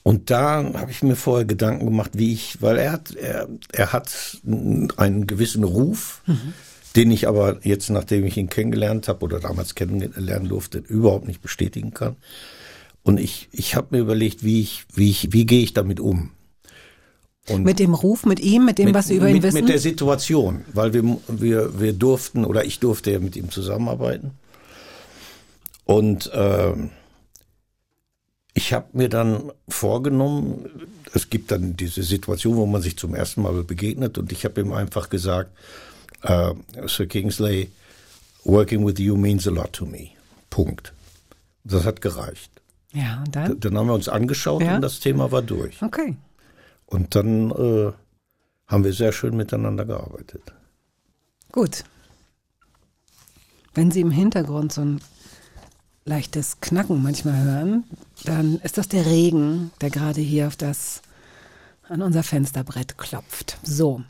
Und 0.04 0.30
da 0.30 0.64
habe 0.74 0.92
ich 0.92 1.04
mir 1.04 1.18
vorher 1.18 1.46
Gedanken 1.46 1.86
gemacht, 1.86 2.12
wie 2.14 2.32
ich, 2.32 2.62
weil 2.62 2.78
er 2.78 2.92
hat, 2.94 3.14
er, 3.16 3.50
er 3.74 3.92
hat 3.92 4.40
einen 4.96 5.28
gewissen 5.28 5.66
Ruf, 5.66 6.22
den 6.98 7.12
ich 7.12 7.28
aber 7.28 7.60
jetzt, 7.64 7.92
nachdem 7.92 8.26
ich 8.26 8.38
ihn 8.38 8.50
kennengelernt 8.50 9.08
habe 9.08 9.24
oder 9.24 9.40
damals 9.40 9.76
kennenlernen 9.76 10.50
durfte, 10.50 10.80
überhaupt 10.80 11.28
nicht 11.28 11.44
bestätigen 11.44 11.94
kann. 11.94 12.16
Und 13.04 13.20
ich, 13.20 13.48
ich 13.52 13.76
habe 13.76 13.88
mir 13.92 14.00
überlegt, 14.00 14.44
wie 14.44 14.62
ich, 14.62 14.86
wie 14.94 15.12
ich, 15.12 15.32
wie 15.32 15.46
gehe 15.46 15.62
ich 15.62 15.74
damit 15.74 16.00
um? 16.00 16.32
Und 17.48 17.64
Mit 17.64 17.80
dem 17.80 17.94
Ruf, 17.94 18.26
mit 18.26 18.40
ihm, 18.40 18.66
mit 18.66 18.80
dem, 18.80 18.94
was 18.94 19.08
Sie 19.08 19.16
über 19.16 19.28
ihn 19.28 19.36
mit, 19.36 19.44
wissen? 19.44 19.60
Mit 19.60 19.70
der 19.70 19.80
Situation, 19.80 20.66
weil 20.74 20.92
wir, 20.94 21.04
wir, 21.28 21.80
wir 21.80 21.94
durften, 21.94 22.44
oder 22.44 22.66
ich 22.66 22.80
durfte 22.80 23.12
ja 23.12 23.20
mit 23.20 23.36
ihm 23.36 23.52
zusammenarbeiten. 23.52 24.32
Und 25.86 26.32
ähm, 26.34 26.90
ich 28.54 28.74
habe 28.74 28.88
mir 28.94 29.08
dann 29.08 29.52
vorgenommen, 29.70 30.90
es 31.14 31.30
gibt 31.30 31.52
dann 31.52 31.78
diese 31.78 32.02
Situation, 32.02 32.58
wo 32.58 32.66
man 32.66 32.82
sich 32.82 32.98
zum 32.98 33.14
ersten 33.14 33.44
Mal 33.44 33.54
begegnet 33.64 34.18
und 34.18 34.32
ich 34.32 34.44
habe 34.46 34.60
ihm 34.60 34.74
einfach 34.74 35.10
gesagt, 35.10 35.52
äh, 36.24 36.54
Sir 36.88 37.08
Kingsley, 37.08 37.72
working 38.44 38.86
with 38.86 39.00
you 39.00 39.16
means 39.16 39.48
a 39.48 39.52
lot 39.52 39.74
to 39.74 39.86
me. 39.86 40.10
Punkt. 40.50 40.94
Das 41.64 41.86
hat 41.86 42.02
gereicht. 42.02 42.52
Ja, 42.94 43.22
und 43.26 43.36
dann? 43.36 43.60
Dann 43.60 43.78
haben 43.78 43.88
wir 43.88 43.94
uns 43.94 44.08
angeschaut 44.10 44.62
Ja. 44.64 44.76
und 44.76 44.82
das 44.82 45.00
Thema 45.00 45.32
war 45.32 45.42
durch. 45.42 45.82
Okay. 45.82 46.16
Und 46.86 47.16
dann 47.16 47.52
äh, 47.52 47.92
haben 48.68 48.84
wir 48.84 48.94
sehr 48.94 49.12
schön 49.12 49.36
miteinander 49.36 49.86
gearbeitet. 49.86 50.42
Gut. 51.52 51.84
Wenn 53.74 53.92
Sie 53.92 54.02
im 54.02 54.12
Hintergrund 54.12 54.72
so 54.74 54.82
ein 54.82 55.02
leichtes 56.06 56.62
Knacken 56.62 57.04
manchmal 57.04 57.44
hören, 57.44 57.84
dann 58.24 58.56
ist 58.64 58.78
das 58.78 58.88
der 58.88 59.06
Regen, 59.06 59.72
der 59.82 59.90
gerade 59.90 60.22
hier 60.22 60.48
auf 60.48 60.56
das, 60.56 61.02
an 61.88 62.02
unser 62.02 62.24
Fensterbrett 62.24 62.98
klopft. 62.98 63.58
So. 63.64 64.02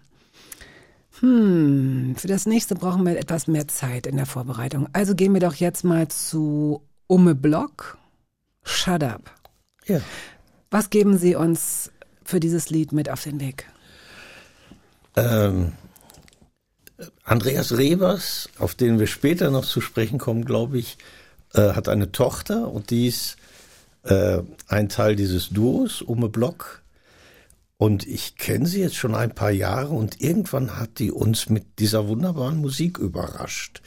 Hm, 1.20 2.16
für 2.18 2.28
das 2.28 2.46
nächste 2.46 2.76
brauchen 2.76 3.06
wir 3.06 3.18
etwas 3.18 3.48
mehr 3.48 3.68
Zeit 3.68 4.08
in 4.08 4.18
der 4.18 4.26
Vorbereitung. 4.26 4.88
Also 4.94 5.16
gehen 5.16 5.34
wir 5.34 5.42
doch 5.42 5.56
jetzt 5.56 5.84
mal 5.84 6.08
zu 6.08 6.82
Umme 7.08 7.36
Block. 7.36 7.98
Shut 8.64 9.04
up. 9.04 9.32
Ja. 9.86 10.02
Was 10.70 10.90
geben 10.90 11.18
Sie 11.18 11.36
uns 11.36 11.92
für 12.24 12.40
dieses 12.40 12.70
Lied 12.70 12.92
mit 12.92 13.10
auf 13.10 13.24
den 13.24 13.40
Weg? 13.40 13.68
Ähm, 15.16 15.72
Andreas 17.24 17.78
Rebers, 17.78 18.50
auf 18.60 18.76
den 18.76 19.00
wir 19.00 19.08
später 19.08 19.50
noch 19.50 19.66
zu 19.66 19.82
sprechen 19.82 20.20
kommen, 20.20 20.46
glaube 20.46 20.78
ich, 20.78 20.98
äh, 21.54 21.74
hat 21.74 21.90
eine 21.90 22.12
Tochter 22.12 22.70
und 22.70 22.90
die 22.90 23.08
ist 23.08 23.38
äh, 24.04 24.42
ein 24.68 24.90
Teil 24.90 25.16
dieses 25.16 25.50
Duos, 25.50 26.02
Ume 26.02 26.30
Block. 26.30 26.84
Und 27.78 28.08
ich 28.08 28.38
kenne 28.38 28.66
sie 28.66 28.82
jetzt 28.82 28.96
schon 28.96 29.14
ein 29.14 29.36
paar 29.36 29.52
Jahre 29.52 29.94
und 29.94 30.20
irgendwann 30.20 30.80
hat 30.80 30.98
die 30.98 31.12
uns 31.12 31.50
mit 31.50 31.80
dieser 31.80 32.08
wunderbaren 32.08 32.58
Musik 32.58 32.98
überrascht. 32.98 33.82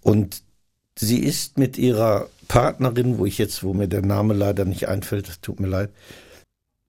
Und 0.00 0.42
sie 0.96 1.18
ist 1.18 1.58
mit 1.58 1.76
ihrer 1.76 2.28
Partnerin, 2.48 3.18
wo 3.18 3.26
ich 3.26 3.36
jetzt, 3.36 3.62
wo 3.62 3.74
mir 3.74 3.88
der 3.88 4.02
Name 4.02 4.32
leider 4.32 4.64
nicht 4.64 4.88
einfällt, 4.88 5.42
tut 5.42 5.60
mir 5.60 5.66
leid, 5.66 5.90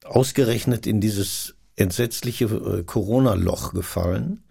ausgerechnet 0.05 0.87
in 0.87 1.01
dieses 1.01 1.55
entsetzliche 1.75 2.45
äh, 2.45 2.83
Corona-Loch 2.83 3.73
gefallen. 3.73 4.43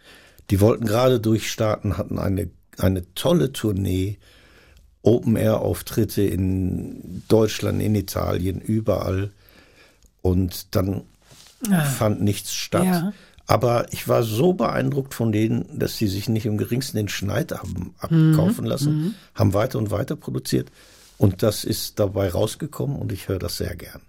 Die 0.50 0.60
wollten 0.60 0.86
gerade 0.86 1.18
durchstarten, 1.18 1.96
hatten 1.96 2.18
eine, 2.18 2.50
eine 2.76 3.14
tolle 3.14 3.52
Tournee, 3.52 4.18
Open-Air-Auftritte 5.02 6.22
in 6.22 7.22
Deutschland, 7.28 7.80
in 7.80 7.94
Italien, 7.94 8.60
überall. 8.60 9.30
Und 10.20 10.74
dann 10.74 11.04
fand 11.66 12.20
nichts 12.20 12.54
statt. 12.54 12.84
Ja. 12.84 13.12
Aber 13.46 13.86
ich 13.92 14.08
war 14.08 14.22
so 14.22 14.52
beeindruckt 14.52 15.14
von 15.14 15.32
denen, 15.32 15.78
dass 15.78 15.96
sie 15.96 16.06
sich 16.06 16.28
nicht 16.28 16.44
im 16.44 16.58
geringsten 16.58 16.98
den 16.98 17.08
Schneid 17.08 17.52
haben 17.52 17.94
abkaufen 17.98 18.66
lassen, 18.66 19.14
haben 19.34 19.54
weiter 19.54 19.78
und 19.78 19.90
weiter 19.90 20.16
produziert. 20.16 20.70
Und 21.16 21.42
das 21.42 21.64
ist 21.64 21.98
dabei 21.98 22.28
rausgekommen 22.28 22.96
und 22.96 23.10
ich 23.10 23.28
höre 23.28 23.38
das 23.38 23.56
sehr 23.56 23.74
gern. 23.74 24.02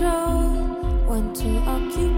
Control, 0.00 1.28
to 1.34 1.58
occupy 1.66 2.09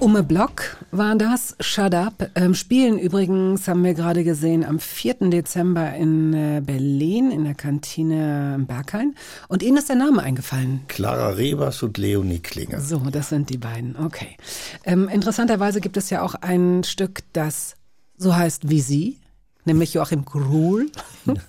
Umme 0.00 0.22
Block 0.22 0.76
war 0.92 1.16
das, 1.16 1.56
Shut 1.58 1.92
Up. 1.92 2.30
Ähm, 2.36 2.54
spielen 2.54 2.98
übrigens, 3.00 3.66
haben 3.66 3.82
wir 3.82 3.94
gerade 3.94 4.22
gesehen, 4.22 4.64
am 4.64 4.78
4. 4.78 5.28
Dezember 5.30 5.92
in 5.94 6.32
äh, 6.34 6.62
Berlin 6.64 7.32
in 7.32 7.42
der 7.42 7.54
Kantine 7.54 8.64
Berghain. 8.66 9.16
Und 9.48 9.64
Ihnen 9.64 9.76
ist 9.76 9.88
der 9.88 9.96
Name 9.96 10.22
eingefallen. 10.22 10.82
Clara 10.86 11.30
Rebers 11.30 11.82
und 11.82 11.98
Leonie 11.98 12.38
Klinger. 12.38 12.80
So, 12.80 12.98
das 13.10 13.30
sind 13.30 13.50
die 13.50 13.58
beiden. 13.58 13.96
Okay. 13.96 14.36
Ähm, 14.84 15.08
interessanterweise 15.08 15.80
gibt 15.80 15.96
es 15.96 16.10
ja 16.10 16.22
auch 16.22 16.36
ein 16.36 16.84
Stück, 16.84 17.22
das 17.32 17.74
so 18.16 18.36
heißt 18.36 18.70
wie 18.70 18.80
Sie, 18.80 19.18
nämlich 19.64 19.94
Joachim 19.94 20.24
Gruhl. 20.24 20.90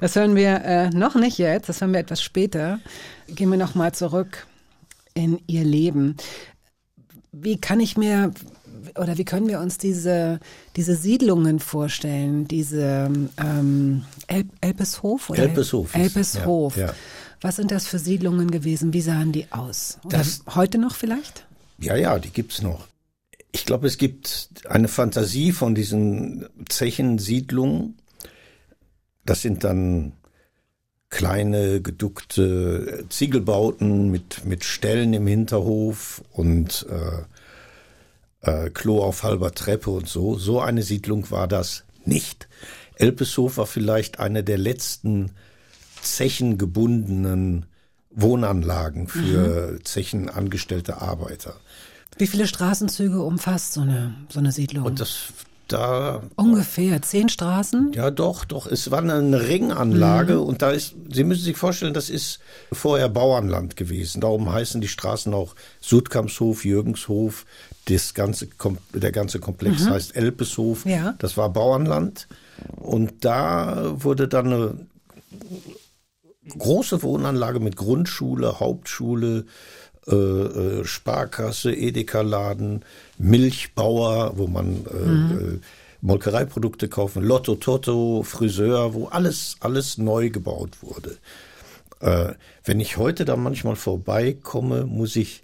Das 0.00 0.14
hören 0.14 0.36
wir 0.36 0.62
äh, 0.64 0.90
noch 0.90 1.16
nicht 1.16 1.38
jetzt, 1.38 1.68
das 1.68 1.80
hören 1.80 1.92
wir 1.92 1.98
etwas 1.98 2.22
später. 2.22 2.78
Gehen 3.26 3.50
wir 3.50 3.58
nochmal 3.58 3.92
zurück 3.92 4.46
in 5.18 5.40
Ihr 5.48 5.64
Leben. 5.64 6.16
Wie 7.32 7.58
kann 7.60 7.80
ich 7.80 7.96
mir 7.96 8.32
oder 8.96 9.18
wie 9.18 9.24
können 9.24 9.48
wir 9.48 9.60
uns 9.60 9.76
diese, 9.76 10.40
diese 10.76 10.94
Siedlungen 10.94 11.58
vorstellen, 11.58 12.46
diese 12.48 13.10
ähm, 13.38 14.04
El 14.28 14.44
Elpeshof? 14.60 15.30
Oder 15.30 15.42
Elpeshof 15.42 15.94
Elpeshof. 15.94 16.76
ja, 16.76 16.86
ja. 16.86 16.94
Was 17.40 17.56
sind 17.56 17.70
das 17.70 17.86
für 17.86 17.98
Siedlungen 17.98 18.50
gewesen? 18.50 18.92
Wie 18.92 19.00
sahen 19.00 19.32
die 19.32 19.46
aus? 19.52 19.98
Oder 20.04 20.18
Das- 20.18 20.42
heute 20.54 20.78
noch 20.78 20.94
vielleicht? 20.94 21.46
Ja, 21.78 21.94
ja, 21.96 22.18
die 22.18 22.30
gibt's 22.30 22.62
noch. 22.62 22.88
Ich 23.52 23.64
glaube, 23.64 23.86
es 23.86 23.96
gibt 23.98 24.50
eine 24.68 24.88
Fantasie 24.88 25.52
von 25.52 25.74
diesen 25.74 26.46
Zechensiedlungen. 26.68 27.96
Das 29.24 29.42
sind 29.42 29.64
dann 29.64 30.12
kleine, 31.10 31.80
geduckte 31.80 33.04
Ziegelbauten 33.08 34.10
mit, 34.10 34.44
mit 34.44 34.64
Ställen 34.64 35.14
im 35.14 35.26
Hinterhof 35.26 36.22
und 36.32 36.86
äh, 38.42 38.66
äh, 38.66 38.70
Klo 38.70 39.02
auf 39.02 39.22
halber 39.22 39.52
Treppe 39.54 39.90
und 39.90 40.08
so. 40.08 40.38
So 40.38 40.60
eine 40.60 40.82
Siedlung 40.82 41.30
war 41.30 41.48
das 41.48 41.84
nicht. 42.04 42.48
Elpeshof 42.96 43.56
war 43.56 43.66
vielleicht 43.66 44.18
eine 44.18 44.44
der 44.44 44.58
letzten 44.58 45.30
zechengebundenen 46.02 47.66
Wohnanlagen 48.10 49.08
für 49.08 49.78
zechenangestellte 49.84 51.00
Arbeiter. 51.00 51.54
Wie 52.16 52.26
viele 52.26 52.48
Straßenzüge 52.48 53.22
umfasst 53.22 53.74
so 53.74 53.82
eine, 53.82 54.14
so 54.28 54.40
eine 54.40 54.50
Siedlung? 54.50 54.84
Und 54.84 55.00
das 55.00 55.32
da 55.68 56.22
Ungefähr 56.36 57.02
zehn 57.02 57.28
Straßen? 57.28 57.92
ja 57.92 58.10
doch, 58.10 58.44
doch, 58.44 58.66
es 58.66 58.90
war 58.90 58.98
eine 58.98 59.48
Ringanlage 59.48 60.40
und 60.40 60.62
da 60.62 60.70
ist, 60.70 60.94
Sie 61.10 61.24
müssen 61.24 61.44
sich 61.44 61.56
vorstellen, 61.56 61.94
das 61.94 62.10
ist 62.10 62.40
vorher 62.72 63.08
Bauernland 63.08 63.76
gewesen. 63.76 64.20
Darum 64.20 64.52
heißen 64.52 64.80
die 64.80 64.88
Straßen 64.88 65.32
auch 65.34 65.54
Sudkampshof, 65.80 66.64
Jürgenshof, 66.64 67.46
das 67.86 68.14
ganze, 68.14 68.48
der 68.92 69.12
ganze 69.12 69.40
Komplex 69.40 69.88
heißt 69.88 70.16
Elpeshof. 70.16 70.84
Ja. 70.84 71.14
Das 71.18 71.36
war 71.36 71.50
Bauernland 71.50 72.28
und 72.76 73.24
da 73.24 73.94
wurde 74.02 74.28
dann 74.28 74.46
eine 74.46 74.86
große 76.56 77.02
Wohnanlage 77.02 77.60
mit 77.60 77.76
Grundschule, 77.76 78.60
Hauptschule, 78.60 79.44
äh, 80.08 80.14
äh, 80.14 80.84
Sparkasse, 80.84 81.72
Edeka-Laden, 81.72 82.84
Milchbauer, 83.18 84.36
wo 84.36 84.46
man 84.46 84.86
äh, 84.86 85.34
äh, 85.34 85.60
Molkereiprodukte 86.00 86.88
kaufen, 86.88 87.22
Lotto, 87.24 87.56
Toto, 87.56 88.22
Friseur, 88.22 88.94
wo 88.94 89.06
alles, 89.08 89.56
alles 89.60 89.98
neu 89.98 90.30
gebaut 90.30 90.78
wurde. 90.82 91.18
Äh, 92.00 92.34
wenn 92.64 92.80
ich 92.80 92.96
heute 92.96 93.24
da 93.24 93.36
manchmal 93.36 93.76
vorbeikomme, 93.76 94.84
muss 94.84 95.16
ich 95.16 95.42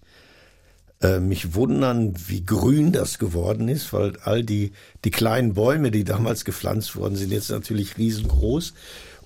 äh, 1.02 1.18
mich 1.18 1.54
wundern, 1.54 2.14
wie 2.28 2.44
grün 2.44 2.92
das 2.92 3.18
geworden 3.18 3.68
ist, 3.68 3.92
weil 3.92 4.16
all 4.22 4.44
die, 4.44 4.72
die 5.04 5.10
kleinen 5.10 5.54
Bäume, 5.54 5.90
die 5.90 6.04
damals 6.04 6.44
gepflanzt 6.44 6.96
wurden, 6.96 7.16
sind 7.16 7.32
jetzt 7.32 7.50
natürlich 7.50 7.98
riesengroß. 7.98 8.74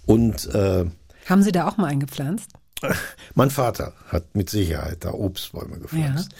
Und 0.07 0.47
äh, 0.55 0.87
Haben 1.27 1.43
Sie 1.43 1.53
da 1.53 1.69
auch 1.69 1.77
mal 1.77 1.87
eingepflanzt? 1.87 2.51
mein 3.35 3.51
Vater 3.51 3.93
hat 4.07 4.35
mit 4.35 4.51
Sicherheit 4.51 5.05
da 5.05 5.13
Obstbäume 5.13 5.79
gepflanzt. 5.79 6.33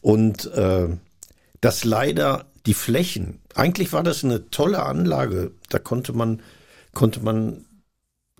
Und 0.00 0.46
äh, 0.52 0.88
dass 1.60 1.84
leider 1.84 2.46
die 2.66 2.74
Flächen, 2.74 3.40
eigentlich 3.54 3.92
war 3.92 4.02
das 4.02 4.24
eine 4.24 4.50
tolle 4.50 4.84
Anlage, 4.84 5.52
da 5.68 5.78
konnte 5.78 6.12
man, 6.12 6.42
konnte 6.92 7.20
man 7.20 7.64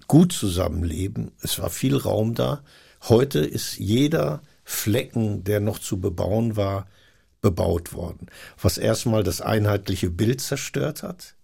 gut 0.09 0.33
zusammenleben. 0.33 1.33
Es 1.43 1.59
war 1.59 1.71
viel 1.71 1.97
Raum 1.97 2.35
da. 2.35 2.63
Heute 3.09 3.41
ist 3.41 3.79
jeder 3.79 4.43
Flecken, 4.65 5.45
der 5.45 5.61
noch 5.61 5.79
zu 5.79 6.01
bebauen 6.01 6.57
war, 6.57 6.87
bebaut 7.41 7.93
worden. 7.93 8.27
Was 8.61 8.79
erstmal 8.79 9.23
das 9.23 9.41
einheitliche 9.41 10.11
Bild 10.11 10.41
zerstört 10.41 11.03
hat 11.03 11.37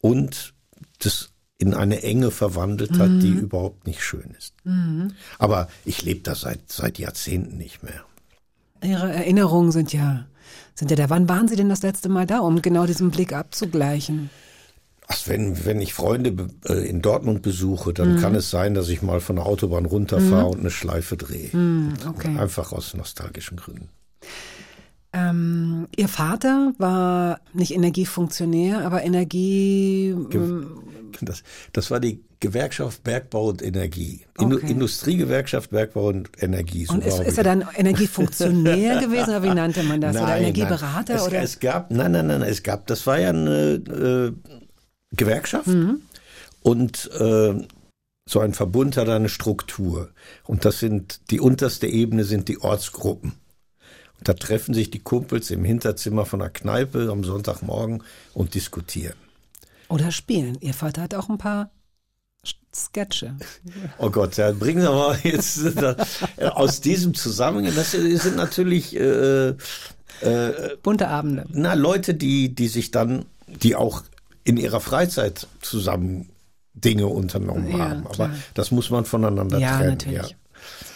und 0.00 0.54
das 0.98 1.33
in 1.58 1.74
eine 1.74 2.02
Enge 2.02 2.30
verwandelt 2.30 2.98
hat, 2.98 3.10
die 3.22 3.30
überhaupt 3.30 3.86
nicht 3.86 4.02
schön 4.02 4.34
ist. 4.36 4.54
Aber 5.38 5.68
ich 5.84 6.02
lebe 6.02 6.20
da 6.20 6.34
seit, 6.34 6.70
seit 6.70 6.98
Jahrzehnten 6.98 7.56
nicht 7.56 7.82
mehr. 7.82 8.04
Ihre 8.82 9.12
Erinnerungen 9.12 9.72
sind 9.72 9.92
ja, 9.92 10.26
sind 10.74 10.90
ja 10.90 10.96
da. 10.96 11.10
Wann 11.10 11.28
waren 11.28 11.48
Sie 11.48 11.56
denn 11.56 11.68
das 11.68 11.82
letzte 11.82 12.08
Mal 12.08 12.26
da, 12.26 12.40
um 12.40 12.60
genau 12.60 12.86
diesen 12.86 13.10
Blick 13.10 13.32
abzugleichen? 13.32 14.30
Ach, 15.06 15.18
wenn, 15.26 15.64
wenn 15.64 15.80
ich 15.80 15.94
Freunde 15.94 16.48
äh, 16.66 16.88
in 16.88 17.02
Dortmund 17.02 17.42
besuche, 17.42 17.92
dann 17.92 18.18
kann 18.20 18.34
es 18.34 18.50
sein, 18.50 18.74
dass 18.74 18.88
ich 18.88 19.02
mal 19.02 19.20
von 19.20 19.36
der 19.36 19.46
Autobahn 19.46 19.84
runterfahre 19.84 20.46
und 20.46 20.60
eine 20.60 20.70
Schleife 20.70 21.16
drehe. 21.16 21.50
okay. 22.08 22.36
Einfach 22.38 22.72
aus 22.72 22.94
nostalgischen 22.94 23.58
Gründen. 23.58 23.90
Ähm, 25.12 25.86
Ihr 25.96 26.08
Vater 26.08 26.72
war 26.78 27.40
nicht 27.52 27.72
Energiefunktionär, 27.74 28.84
aber 28.84 29.04
Energie. 29.04 30.08
ähm, 30.32 30.78
Das, 31.24 31.42
das 31.72 31.90
war 31.90 32.00
die 32.00 32.22
Gewerkschaft 32.40 33.02
Bergbau 33.04 33.48
und 33.48 33.62
Energie. 33.62 34.26
Okay. 34.36 34.70
Industriegewerkschaft 34.70 35.70
Bergbau 35.70 36.08
und 36.08 36.30
Energie. 36.42 36.84
So 36.84 36.94
und 36.94 37.04
ist, 37.04 37.20
ist 37.20 37.38
er 37.38 37.44
dann 37.44 37.64
Energiefunktionär 37.76 39.00
gewesen 39.00 39.30
oder 39.30 39.42
wie 39.42 39.54
nannte 39.54 39.82
man 39.84 40.00
das? 40.00 40.16
oder 40.16 40.26
Nein, 40.26 40.42
Energieberater? 40.42 41.14
nein. 41.14 41.16
Es, 41.16 41.26
oder? 41.26 41.42
es 41.42 41.60
gab, 41.60 41.90
nein, 41.90 42.12
nein, 42.12 42.26
nein, 42.26 42.42
es 42.42 42.62
gab, 42.62 42.86
das 42.86 43.06
war 43.06 43.18
ja 43.18 43.30
eine 43.30 43.74
äh, 43.74 44.32
Gewerkschaft 45.16 45.66
Mhm. 45.68 46.00
und 46.62 47.10
äh, 47.18 47.54
so 48.28 48.40
ein 48.40 48.54
Verbund 48.54 48.96
hat 48.96 49.08
eine 49.08 49.28
Struktur. 49.28 50.10
Und 50.44 50.64
das 50.64 50.78
sind, 50.78 51.20
die 51.30 51.40
unterste 51.40 51.86
Ebene 51.86 52.24
sind 52.24 52.48
die 52.48 52.58
Ortsgruppen. 52.60 53.32
Und 54.18 54.28
da 54.28 54.32
treffen 54.32 54.74
sich 54.74 54.90
die 54.90 55.00
Kumpels 55.00 55.50
im 55.50 55.64
Hinterzimmer 55.64 56.24
von 56.24 56.40
der 56.40 56.48
Kneipe 56.50 57.10
am 57.10 57.22
Sonntagmorgen 57.24 58.02
und 58.32 58.54
diskutieren. 58.54 59.16
Oder 59.88 60.10
spielen. 60.10 60.56
Ihr 60.60 60.74
Vater 60.74 61.02
hat 61.02 61.14
auch 61.14 61.28
ein 61.28 61.38
paar 61.38 61.70
Sketche. 62.74 63.36
Oh 63.98 64.10
Gott, 64.10 64.36
ja, 64.36 64.50
bringen 64.52 64.82
Sie 64.82 64.88
mal 64.88 65.16
jetzt 65.22 65.58
äh, 65.76 65.94
aus 66.46 66.80
diesem 66.80 67.14
Zusammenhang, 67.14 67.72
das 67.74 67.92
sind 67.92 68.36
natürlich 68.36 68.94
äh, 68.96 69.48
äh, 69.50 70.76
Bunte 70.82 71.08
Abende. 71.08 71.46
Na, 71.50 71.74
Leute, 71.74 72.14
die, 72.14 72.54
die 72.54 72.68
sich 72.68 72.90
dann, 72.90 73.24
die 73.46 73.76
auch 73.76 74.02
in 74.42 74.56
ihrer 74.56 74.80
Freizeit 74.80 75.46
zusammen 75.62 76.30
Dinge 76.74 77.06
unternommen 77.06 77.70
Ja, 77.70 77.78
haben. 77.90 78.00
Aber 78.06 78.14
klar. 78.14 78.30
das 78.54 78.70
muss 78.70 78.90
man 78.90 79.04
voneinander 79.04 79.58
Ja, 79.58 79.76
trennen. 79.76 79.90
natürlich. 79.90 80.30
Ja. 80.30 80.36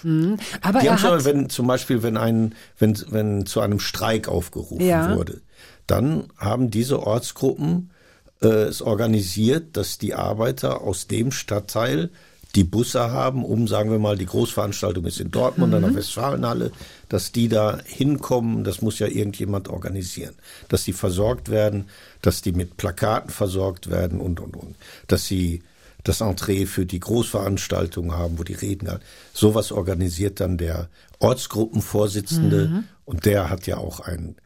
Mhm. 0.03 0.37
Aber 0.61 0.81
Die 0.81 0.91
haben 0.91 0.99
schon, 0.99 1.25
wenn 1.25 1.49
zum 1.49 1.67
Beispiel, 1.67 2.03
wenn 2.03 2.17
ein, 2.17 2.55
wenn, 2.79 2.99
wenn 3.11 3.47
zu 3.47 3.61
einem 3.61 3.81
Streik 3.81 4.29
aufgerufen 4.29 4.85
Ja. 4.85 5.15
wurde, 5.17 5.41
dann 5.87 6.25
haben 6.37 6.71
diese 6.71 7.01
Ortsgruppen 7.01 7.91
äh, 7.91 7.95
es 8.41 8.83
organisiert, 8.83 9.77
dass 9.77 9.99
die 9.99 10.15
Arbeiter 10.15 10.81
aus 10.83 11.07
dem 11.07 11.33
Stadtteil 11.33 12.11
die 12.55 12.65
Busse 12.65 13.11
haben, 13.11 13.45
um, 13.45 13.69
sagen 13.69 13.91
wir 13.91 13.99
mal, 13.99 14.17
die 14.17 14.27
Großveranstaltung 14.27 15.05
ist 15.05 15.21
in 15.21 15.31
Dortmund, 15.31 15.75
an 15.75 15.83
der 15.83 15.95
Westfalenhalle, 15.95 16.73
dass 17.09 17.31
die 17.31 17.49
da 17.49 17.79
hinkommen, 17.85 18.65
das 18.65 18.81
muss 18.81 18.99
ja 18.99 19.07
irgendjemand 19.07 19.69
organisieren. 19.69 20.35
Dass 20.69 20.85
die 20.85 20.95
versorgt 20.95 21.51
werden, 21.51 21.89
dass 22.23 22.41
die 22.41 22.53
mit 22.53 22.77
Plakaten 22.77 23.31
versorgt 23.31 23.91
werden 23.91 24.21
und, 24.21 24.41
und, 24.41 24.57
und. 24.57 24.77
Dass 25.09 25.27
sie 25.27 25.63
das 26.05 26.23
Entree 26.23 26.65
für 26.65 26.87
die 26.87 27.01
Großveranstaltung 27.01 28.13
haben, 28.13 28.39
wo 28.39 28.45
die 28.45 28.55
Reden 28.55 28.89
halt. 28.89 29.03
Sowas 29.35 29.71
organisiert 29.71 30.41
dann 30.41 30.57
der 30.57 30.89
Ortsgruppenvorsitzende 31.19 32.85
und 33.05 33.27
der 33.27 33.51
hat 33.51 33.67
ja 33.67 33.77
auch 33.79 34.01
einen 34.01 34.37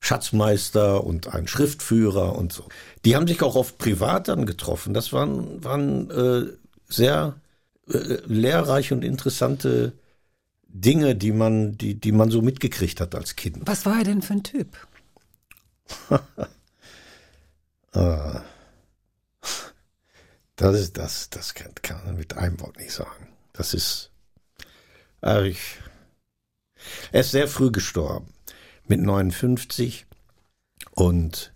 Schatzmeister 0.00 1.04
und 1.04 1.28
einen 1.28 1.46
Schriftführer 1.46 2.36
und 2.36 2.52
so. 2.52 2.64
Die 3.04 3.16
haben 3.16 3.26
sich 3.26 3.42
auch 3.42 3.54
oft 3.54 3.78
privat 3.78 4.28
dann 4.28 4.46
getroffen. 4.46 4.94
Das 4.94 5.12
waren, 5.12 5.62
waren 5.62 6.10
äh, 6.10 6.52
sehr 6.88 7.36
äh, 7.88 8.18
lehrreiche 8.26 8.94
und 8.94 9.04
interessante 9.04 9.92
Dinge, 10.66 11.16
die 11.16 11.32
man, 11.32 11.76
die, 11.76 11.94
die 12.00 12.12
man 12.12 12.30
so 12.30 12.42
mitgekriegt 12.42 13.00
hat 13.00 13.14
als 13.14 13.36
Kind. 13.36 13.66
was 13.66 13.84
war 13.86 13.98
er 13.98 14.04
denn 14.04 14.22
für 14.22 14.34
ein 14.34 14.42
Typ? 14.42 14.68
Das 20.60 20.78
ist 20.78 20.98
das, 20.98 21.30
das 21.30 21.54
kann, 21.54 21.74
kann 21.80 22.04
man 22.04 22.16
mit 22.16 22.36
einem 22.36 22.60
Wort 22.60 22.76
nicht 22.76 22.92
sagen. 22.92 23.28
Das 23.54 23.72
ist, 23.72 24.10
äh, 25.22 25.48
ich, 25.48 25.78
er 27.12 27.22
ist 27.22 27.30
sehr 27.30 27.48
früh 27.48 27.72
gestorben, 27.72 28.28
mit 28.90 29.00
59 29.00 30.04
und 30.90 31.52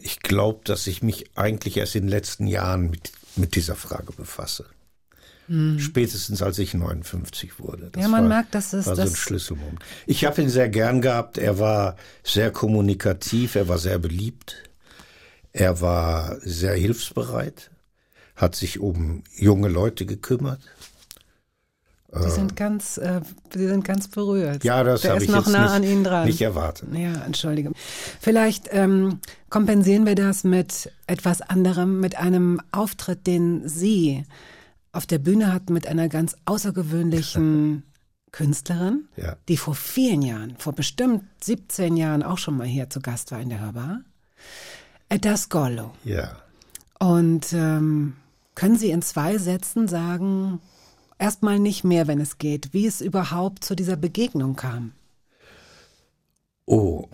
ich 0.00 0.20
glaube, 0.20 0.60
dass 0.64 0.86
ich 0.86 1.02
mich 1.02 1.36
eigentlich 1.36 1.76
erst 1.76 1.96
in 1.96 2.04
den 2.04 2.08
letzten 2.10 2.46
Jahren 2.46 2.88
mit, 2.90 3.12
mit 3.36 3.54
dieser 3.56 3.74
Frage 3.76 4.12
befasse. 4.12 4.64
Spätestens 5.78 6.42
als 6.42 6.58
ich 6.58 6.74
59 6.74 7.58
wurde. 7.58 7.88
Das 7.90 8.02
Ja, 8.02 8.08
man 8.08 8.24
war, 8.24 8.28
merkt, 8.28 8.54
dass 8.54 8.74
es- 8.74 8.84
war 8.86 8.96
so 8.96 9.00
ein 9.02 9.14
Schlüsselmoment. 9.16 9.80
Ich 10.06 10.26
habe 10.26 10.42
ihn 10.42 10.50
sehr 10.50 10.68
gern 10.68 11.00
gehabt. 11.00 11.38
Er 11.38 11.58
war 11.58 11.96
sehr 12.22 12.50
kommunikativ, 12.50 13.54
er 13.54 13.66
war 13.66 13.78
sehr 13.78 13.98
beliebt. 13.98 14.56
Er 15.54 15.80
war 15.80 16.36
sehr 16.42 16.74
hilfsbereit, 16.74 17.70
hat 18.36 18.56
sich 18.56 18.78
um 18.78 19.24
junge 19.34 19.68
Leute 19.68 20.04
gekümmert. 20.04 20.60
Sie 22.10 22.30
sind 22.30 22.56
ganz, 22.56 22.96
äh, 22.96 23.20
Sie 23.52 23.68
sind 23.68 23.84
ganz 23.84 24.08
berührt. 24.08 24.64
Ja, 24.64 24.82
das 24.82 25.04
habe 25.04 25.18
ist 25.18 25.24
ich 25.24 25.28
noch 25.28 25.44
jetzt 25.44 25.52
nah 25.52 25.64
nicht, 25.64 25.72
an 25.72 25.82
Ihnen 25.84 26.04
dran. 26.04 26.26
nicht 26.26 26.40
erwartet. 26.40 26.88
Ja, 26.94 27.12
entschuldige. 27.24 27.72
Vielleicht 28.18 28.68
ähm, 28.72 29.20
kompensieren 29.50 30.06
wir 30.06 30.14
das 30.14 30.42
mit 30.42 30.90
etwas 31.06 31.42
anderem, 31.42 32.00
mit 32.00 32.16
einem 32.16 32.62
Auftritt, 32.72 33.26
den 33.26 33.68
Sie 33.68 34.24
auf 34.92 35.04
der 35.04 35.18
Bühne 35.18 35.52
hatten 35.52 35.74
mit 35.74 35.86
einer 35.86 36.08
ganz 36.08 36.34
außergewöhnlichen 36.46 37.82
Künstlerin, 38.32 39.04
Ja. 39.16 39.36
die 39.48 39.56
vor 39.58 39.74
vielen 39.74 40.22
Jahren, 40.22 40.54
vor 40.58 40.72
bestimmt 40.72 41.24
17 41.42 41.96
Jahren 41.96 42.22
auch 42.22 42.38
schon 42.38 42.56
mal 42.56 42.66
hier 42.66 42.88
zu 42.88 43.00
Gast 43.00 43.32
war 43.32 43.40
in 43.40 43.50
der 43.50 43.60
Hörbar. 43.60 44.00
Edda 45.10 45.36
Skollo. 45.36 45.92
Ja. 46.04 46.36
Und 46.98 47.52
ähm, 47.52 48.14
können 48.54 48.76
Sie 48.76 48.90
in 48.90 49.02
zwei 49.02 49.38
Sätzen 49.38 49.88
sagen, 49.88 50.60
erstmal 51.18 51.58
nicht 51.58 51.84
mehr, 51.84 52.06
wenn 52.06 52.20
es 52.20 52.38
geht, 52.38 52.72
wie 52.72 52.86
es 52.86 53.00
überhaupt 53.00 53.64
zu 53.64 53.74
dieser 53.74 53.96
Begegnung 53.96 54.56
kam? 54.56 54.92
Oh, 56.66 57.08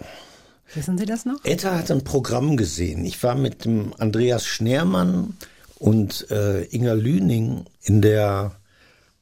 Wissen 0.75 0.99
Sie 0.99 1.07
das 1.07 1.25
noch? 1.25 1.45
Etta 1.45 1.77
hat 1.77 1.91
ein 1.91 2.03
Programm 2.03 2.57
gesehen. 2.57 3.05
Ich 3.05 3.23
war 3.23 3.37
mit 3.37 3.65
dem 3.65 3.95
Andreas 3.99 4.45
Schnermann 4.45 5.37
und 5.79 6.29
äh, 6.31 6.65
Inga 6.65 6.95
Lüning 6.95 7.65
in 7.83 8.03
der 8.03 8.57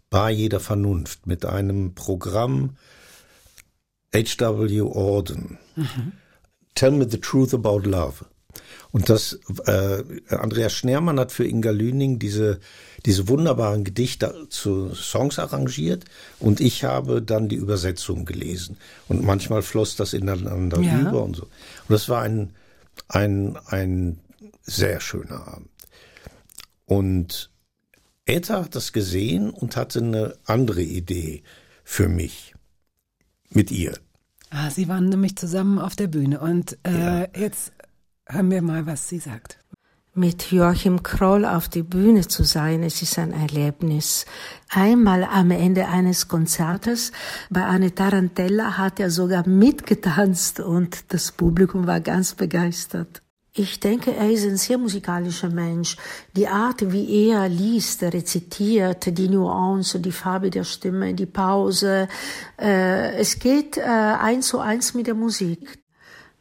Bar 0.08 0.30
jeder 0.30 0.60
Vernunft 0.60 1.26
mit 1.26 1.44
einem 1.44 1.94
Programm 1.94 2.76
H.W. 4.14 4.80
Auden. 4.82 5.58
Tell 6.74 6.90
me 6.92 7.06
the 7.08 7.18
truth 7.18 7.54
about 7.54 7.80
love. 7.80 8.24
Und 8.92 9.08
das 9.08 9.40
äh, 9.66 10.02
Andreas 10.28 10.74
Schnermann 10.74 11.18
hat 11.18 11.32
für 11.32 11.46
Inga 11.46 11.70
Lüning 11.70 12.18
diese 12.18 12.60
diese 13.06 13.26
wunderbaren 13.26 13.84
Gedichte 13.84 14.46
zu 14.50 14.94
Songs 14.94 15.38
arrangiert 15.38 16.04
und 16.38 16.60
ich 16.60 16.84
habe 16.84 17.20
dann 17.22 17.48
die 17.48 17.56
Übersetzung 17.56 18.24
gelesen 18.26 18.76
und 19.08 19.24
manchmal 19.24 19.62
floss 19.62 19.96
das 19.96 20.12
ineinander 20.12 20.80
Ja. 20.80 21.00
über 21.00 21.22
und 21.24 21.34
so. 21.36 21.42
Und 21.44 21.50
das 21.88 22.08
war 22.08 22.22
ein 22.22 22.50
ein 23.08 23.56
ein 23.66 24.18
sehr 24.62 25.00
schöner 25.00 25.48
Abend. 25.48 25.70
Und 26.84 27.50
Etta 28.26 28.62
hat 28.64 28.74
das 28.76 28.92
gesehen 28.92 29.50
und 29.50 29.76
hatte 29.76 30.00
eine 30.00 30.36
andere 30.44 30.82
Idee 30.82 31.42
für 31.82 32.08
mich 32.08 32.54
mit 33.50 33.70
ihr. 33.70 33.98
Ah, 34.50 34.70
Sie 34.70 34.86
waren 34.86 35.08
nämlich 35.08 35.36
zusammen 35.36 35.78
auf 35.78 35.96
der 35.96 36.08
Bühne 36.08 36.38
und 36.40 36.76
äh, 36.86 37.26
jetzt 37.40 37.72
hören 38.26 38.50
wir 38.50 38.62
mal, 38.62 38.86
was 38.86 39.08
sie 39.08 39.18
sagt. 39.18 39.58
Mit 40.14 40.52
Joachim 40.52 41.02
Kroll 41.02 41.46
auf 41.46 41.68
die 41.68 41.82
Bühne 41.82 42.28
zu 42.28 42.44
sein, 42.44 42.82
es 42.82 43.00
ist 43.00 43.18
ein 43.18 43.32
Erlebnis. 43.32 44.26
Einmal 44.68 45.24
am 45.24 45.50
Ende 45.50 45.88
eines 45.88 46.28
Konzertes 46.28 47.12
bei 47.48 47.64
einer 47.64 47.94
Tarantella 47.94 48.76
hat 48.76 49.00
er 49.00 49.10
sogar 49.10 49.48
mitgetanzt 49.48 50.60
und 50.60 51.14
das 51.14 51.32
Publikum 51.32 51.86
war 51.86 52.00
ganz 52.00 52.34
begeistert. 52.34 53.22
Ich 53.54 53.80
denke, 53.80 54.14
er 54.14 54.30
ist 54.30 54.44
ein 54.44 54.56
sehr 54.56 54.78
musikalischer 54.78 55.50
Mensch. 55.50 55.96
Die 56.36 56.48
Art, 56.48 56.90
wie 56.92 57.28
er 57.28 57.50
liest, 57.50 58.02
rezitiert, 58.02 59.18
die 59.18 59.28
Nuance, 59.28 60.00
die 60.00 60.12
Farbe 60.12 60.48
der 60.48 60.64
Stimme, 60.64 61.12
die 61.12 61.26
Pause, 61.26 62.08
äh, 62.58 63.14
es 63.16 63.38
geht 63.38 63.76
äh, 63.76 63.82
eins 63.82 64.48
zu 64.48 64.58
eins 64.58 64.94
mit 64.94 65.06
der 65.06 65.14
Musik. 65.14 65.81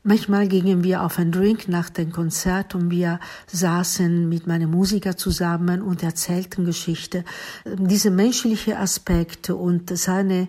Manchmal 0.04 0.48
gingen 0.48 0.84
wir 0.84 1.04
auf 1.04 1.20
ein 1.20 1.32
Drink 1.32 1.68
nach 1.68 1.92
dem 1.92 2.12
Konzert 2.12 2.74
und 2.74 2.90
wir 2.90 3.20
saßen 3.46 4.28
mit 4.28 4.48
meinem 4.48 4.72
Musiker 4.72 5.16
zusammen 5.16 5.84
und 5.84 6.02
erzählten 6.02 6.66
Geschichte. 6.66 7.24
Diese 7.66 8.10
menschliche 8.10 8.80
Aspekt 8.80 9.52
und 9.52 9.96
seine 9.96 10.48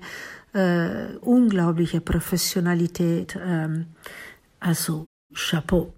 äh, 0.55 1.17
unglaubliche 1.21 2.01
Professionalität, 2.01 3.39
ähm, 3.45 3.89
also 4.59 5.05
Chapeau. 5.35 5.93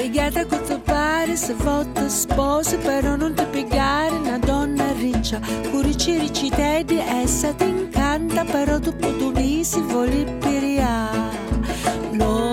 Piegata 0.00 0.46
col 0.46 0.62
tuo 0.64 0.80
pare 0.80 1.36
se 1.36 1.52
volta 1.52 2.08
sposa 2.08 2.78
però 2.78 3.16
non 3.16 3.34
ti 3.34 3.44
piegare. 3.50 4.16
Una 4.16 4.38
donna 4.38 4.92
riccia 4.92 5.38
curici 5.70 6.16
ricci 6.18 6.48
teddy 6.48 6.96
essa 6.96 7.52
ti 7.52 7.64
incanta 7.64 8.44
però 8.44 8.78
dopo 8.78 9.10
due 9.10 9.32
mesi 9.32 9.80
vuole 9.82 10.24
piriare 10.40 11.38
no 12.12 12.48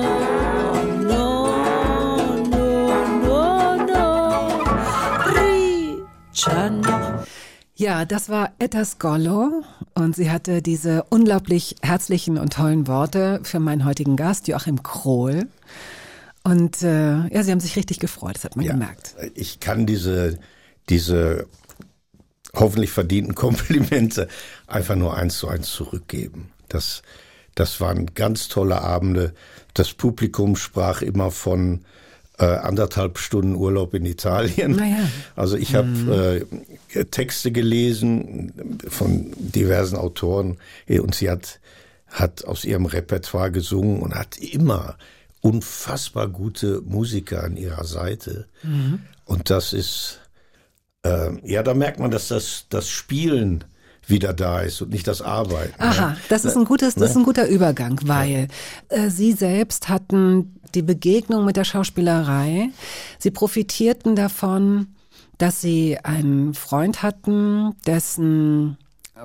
Ja, 7.79 8.05
das 8.05 8.27
war 8.27 8.53
Etta 8.57 8.83
Skollo 8.85 9.63
und 9.93 10.15
sie 10.15 10.31
hatte 10.31 10.63
diese 10.63 11.03
unglaublich 11.09 11.75
herzlichen 11.83 12.39
und 12.39 12.53
tollen 12.53 12.87
Worte 12.87 13.39
für 13.43 13.59
meinen 13.59 13.85
heutigen 13.85 14.15
Gast, 14.15 14.47
Joachim 14.47 14.81
Krohl. 14.81 15.47
Und 16.47 16.81
äh, 16.81 17.27
ja, 17.27 17.43
sie 17.43 17.51
haben 17.51 17.59
sich 17.59 17.75
richtig 17.75 17.99
gefreut, 17.99 18.35
das 18.35 18.45
hat 18.45 18.55
man 18.55 18.63
Ja, 18.63 18.71
gemerkt. 18.71 19.15
Ich 19.35 19.59
kann 19.59 19.85
diese, 19.85 20.39
diese 20.87 21.45
hoffentlich 22.53 22.89
verdienten 22.89 23.35
Komplimente 23.35 24.29
einfach 24.65 24.95
nur 24.95 25.17
eins 25.17 25.39
zu 25.39 25.49
eins 25.49 25.69
zurückgeben. 25.69 26.51
Das, 26.69 27.01
das 27.53 27.81
waren 27.81 28.13
ganz 28.13 28.47
tolle 28.47 28.79
Abende. 28.79 29.33
Das 29.73 29.91
Publikum 29.91 30.55
sprach 30.55 31.01
immer 31.01 31.31
von 31.31 31.83
äh, 32.39 32.45
anderthalb 32.45 33.17
Stunden 33.17 33.55
Urlaub 33.55 33.93
in 33.93 34.05
Italien. 34.05 34.77
Naja. 34.77 35.09
Also 35.35 35.57
ich 35.57 35.75
habe 35.75 36.45
äh, 36.93 37.03
Texte 37.03 37.51
gelesen 37.51 38.53
von 38.87 39.33
diversen 39.37 39.97
Autoren 39.97 40.59
und 40.87 41.13
sie 41.13 41.29
hat, 41.29 41.59
hat 42.07 42.45
aus 42.45 42.63
ihrem 42.63 42.85
Repertoire 42.85 43.51
gesungen 43.51 43.99
und 43.99 44.15
hat 44.15 44.37
immer 44.37 44.97
unfassbar 45.47 46.27
gute 46.27 46.81
Musiker 46.81 47.43
an 47.43 47.55
ihrer 47.55 47.85
Seite. 47.85 48.47
Und 49.23 49.49
das 49.49 49.71
ist, 49.71 50.19
äh, 51.03 51.29
ja, 51.49 51.63
da 51.63 51.73
merkt 51.73 51.99
man, 51.99 52.11
dass 52.11 52.27
das, 52.27 52.65
das 52.69 52.89
Spielen 52.89 53.63
wieder 54.05 54.33
da 54.33 54.59
ist 54.59 54.81
und 54.81 54.89
nicht 54.89 55.07
das 55.07 55.21
Arbeiten. 55.21 55.81
Aha, 55.81 56.11
ne? 56.11 56.17
das 56.27 56.43
ist 56.43 56.57
ein 56.57 56.65
gutes, 56.65 56.95
das 56.95 57.11
ist 57.11 57.17
ein 57.17 57.23
guter 57.23 57.47
Übergang, 57.47 57.99
weil 58.03 58.49
äh, 58.89 59.09
Sie 59.09 59.31
selbst 59.31 59.87
hatten 59.87 60.59
die 60.75 60.81
Begegnung 60.81 61.45
mit 61.45 61.55
der 61.55 61.63
Schauspielerei. 61.63 62.69
Sie 63.17 63.31
profitierten 63.31 64.15
davon, 64.15 64.87
dass 65.37 65.61
Sie 65.61 65.97
einen 66.03 66.53
Freund 66.55 67.03
hatten, 67.03 67.73
dessen 67.85 68.77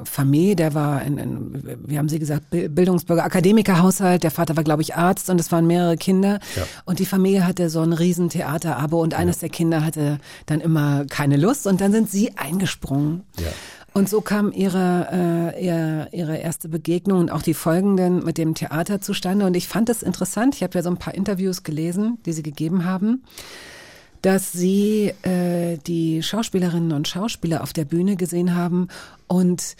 Familie, 0.04 0.56
der 0.56 0.74
war 0.74 1.02
in, 1.02 1.18
in 1.18 1.78
wie 1.86 1.98
haben 1.98 2.08
Sie 2.08 2.18
gesagt, 2.18 2.50
Bi- 2.50 2.68
Bildungsbürger, 2.68 3.24
Akademikerhaushalt. 3.24 4.22
Der 4.22 4.30
Vater 4.30 4.56
war, 4.56 4.64
glaube 4.64 4.82
ich, 4.82 4.94
Arzt 4.96 5.30
und 5.30 5.40
es 5.40 5.52
waren 5.52 5.66
mehrere 5.66 5.96
Kinder. 5.96 6.40
Ja. 6.56 6.62
Und 6.84 6.98
die 6.98 7.06
Familie 7.06 7.46
hatte 7.46 7.70
so 7.70 7.80
ein 7.80 7.92
riesen 7.92 8.28
Theaterabo 8.28 9.00
und 9.00 9.14
eines 9.14 9.38
der 9.38 9.48
Kinder 9.48 9.84
hatte 9.84 10.18
dann 10.46 10.60
immer 10.60 11.04
keine 11.06 11.36
Lust 11.36 11.66
und 11.66 11.80
dann 11.80 11.92
sind 11.92 12.10
Sie 12.10 12.36
eingesprungen. 12.36 13.22
Ja. 13.38 13.48
Und 13.94 14.08
so 14.08 14.22
kam 14.22 14.52
ihre, 14.52 15.52
äh, 15.54 15.64
ihr, 15.66 16.08
ihre 16.12 16.38
erste 16.38 16.70
Begegnung 16.70 17.18
und 17.18 17.30
auch 17.30 17.42
die 17.42 17.52
folgenden 17.52 18.24
mit 18.24 18.38
dem 18.38 18.54
Theater 18.54 19.02
zustande. 19.02 19.44
Und 19.44 19.54
ich 19.54 19.68
fand 19.68 19.90
es 19.90 20.02
interessant, 20.02 20.54
ich 20.54 20.62
habe 20.62 20.74
ja 20.78 20.82
so 20.82 20.88
ein 20.88 20.96
paar 20.96 21.14
Interviews 21.14 21.62
gelesen, 21.62 22.16
die 22.24 22.32
sie 22.32 22.42
gegeben 22.42 22.86
haben, 22.86 23.22
dass 24.22 24.52
sie 24.52 25.12
äh, 25.22 25.76
die 25.86 26.22
Schauspielerinnen 26.22 26.92
und 26.92 27.08
Schauspieler 27.08 27.62
auf 27.62 27.72
der 27.72 27.84
Bühne 27.84 28.16
gesehen 28.16 28.54
haben 28.54 28.88
und 29.26 29.76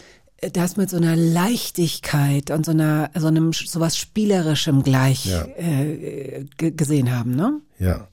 das 0.51 0.75
mit 0.75 0.89
so 0.89 0.97
einer 0.97 1.15
Leichtigkeit 1.15 2.51
und 2.51 2.65
so 2.65 2.71
einer 2.71 3.09
so 3.15 3.27
einem 3.27 3.53
sowas 3.53 3.97
spielerischem 3.97 4.83
gleich 4.83 5.25
Ja. 5.25 5.45
äh, 5.57 6.45
ge- 6.57 6.71
gesehen 6.71 7.15
haben, 7.17 7.35
ne? 7.35 7.61
Ja, 7.79 8.07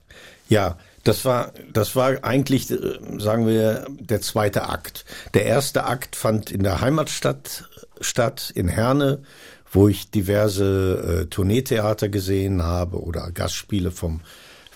ja, 0.49 0.79
das 1.03 1.25
war, 1.25 1.53
das 1.73 1.97
war 1.97 2.23
eigentlich, 2.25 2.71
äh, 2.71 2.77
sagen 3.19 3.47
wir, 3.49 3.87
der 3.99 4.21
zweite 4.21 4.69
Akt. 4.69 5.05
Der 5.35 5.45
erste 5.47 5.85
Akt 5.85 6.15
fand 6.15 6.51
in 6.53 6.63
der 6.63 6.81
Heimatstadt 6.81 7.69
statt, 8.01 8.53
in 8.55 8.69
Herne, 8.69 9.23
wo 9.73 9.89
ich 9.89 10.11
diverse 10.11 11.23
äh, 11.23 11.27
Tourneetheater 11.27 12.09
gesehen 12.09 12.63
habe 12.63 13.03
oder 13.03 13.31
Gastspiele 13.33 13.91
vom 13.91 14.21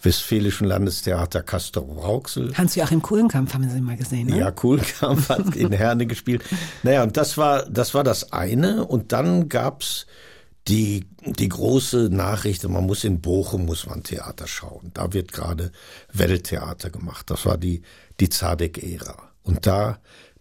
Westfälischen 0.05 0.67
Landestheater 0.67 1.43
Castor-Rauxel. 1.43 2.57
Hans-Joachim 2.57 3.03
Kuhlenkampf 3.03 3.55
haben 3.55 3.69
Sie 3.69 3.81
mal 3.81 3.97
gesehen, 3.97 4.29
ne? 4.29 4.39
Ja, 4.39 4.53
cool, 4.63 4.81
Kampf 5.01 5.29
hat 5.29 5.57
in 5.57 5.73
Herne 5.73 6.07
gespielt. 6.07 6.43
Naja, 6.83 7.03
und 7.03 7.17
das 7.17 7.39
war, 7.39 7.69
das 7.69 7.95
war 7.95 8.05
das 8.05 8.33
eine. 8.33 8.85
Und 8.85 9.13
dann 9.13 9.49
gab's 9.49 10.07
die, 10.69 11.07
die 11.25 11.49
große 11.49 12.09
Nachricht, 12.11 12.67
man 12.69 12.87
muss 12.87 13.05
in 13.05 13.21
Bochum, 13.21 13.67
muss 13.67 13.87
man 13.87 14.03
Theater 14.03 14.47
schauen. 14.47 14.91
Da 14.95 15.13
wird 15.13 15.33
gerade 15.33 15.73
Welttheater 16.13 16.91
gemacht. 16.91 17.31
Das 17.31 17.45
war 17.45 17.59
die, 17.59 17.83
die 18.21 18.29
Zadek-Ära. 18.29 19.17
Und 19.43 19.67
da 19.67 19.99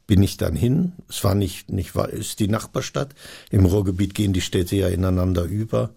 bin 0.08 0.24
ich 0.24 0.38
dann 0.38 0.56
hin. 0.56 0.94
Es 1.10 1.24
war 1.24 1.36
nicht, 1.36 1.72
nicht, 1.72 1.96
war, 1.96 2.10
ist 2.10 2.40
die 2.40 2.48
Nachbarstadt. 2.48 3.16
Im 3.50 3.66
Ruhrgebiet 3.66 4.14
gehen 4.14 4.34
die 4.34 4.42
Städte 4.42 4.76
ja 4.76 4.88
ineinander 4.88 5.44
über. 5.44 5.92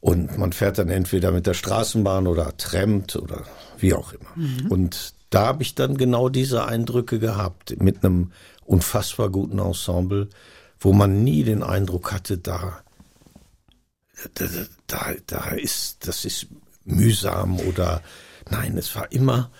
Und 0.00 0.38
man 0.38 0.52
fährt 0.52 0.78
dann 0.78 0.88
entweder 0.88 1.32
mit 1.32 1.46
der 1.46 1.54
Straßenbahn 1.54 2.26
oder 2.26 2.56
trampt 2.56 3.16
oder 3.16 3.44
wie 3.78 3.94
auch 3.94 4.12
immer. 4.12 4.30
Und 4.70 5.14
da 5.30 5.46
habe 5.46 5.62
ich 5.62 5.74
dann 5.74 5.96
genau 5.96 6.28
diese 6.28 6.64
Eindrücke 6.66 7.18
gehabt 7.18 7.80
mit 7.80 8.04
einem 8.04 8.32
unfassbar 8.64 9.30
guten 9.30 9.58
Ensemble, 9.58 10.28
wo 10.78 10.92
man 10.92 11.24
nie 11.24 11.42
den 11.42 11.62
Eindruck 11.62 12.12
hatte, 12.12 12.38
da, 12.38 12.80
da, 14.34 14.46
da, 14.86 15.14
da 15.26 15.50
ist, 15.50 16.06
das 16.06 16.24
ist 16.24 16.46
mühsam 16.84 17.58
oder 17.60 18.02
nein, 18.50 18.76
es 18.76 18.94
war 18.94 19.10
immer 19.10 19.50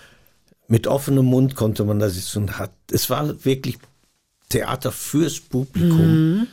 mit 0.67 0.87
offenem 0.87 1.25
Mund 1.25 1.55
konnte 1.55 1.83
man 1.85 1.99
da 1.99 2.09
sitzen 2.09 2.43
und 2.43 2.59
hat, 2.59 2.71
es 2.91 3.09
war 3.09 3.45
wirklich 3.45 3.77
Theater 4.49 4.91
fürs 4.91 5.39
Publikum. 5.39 6.47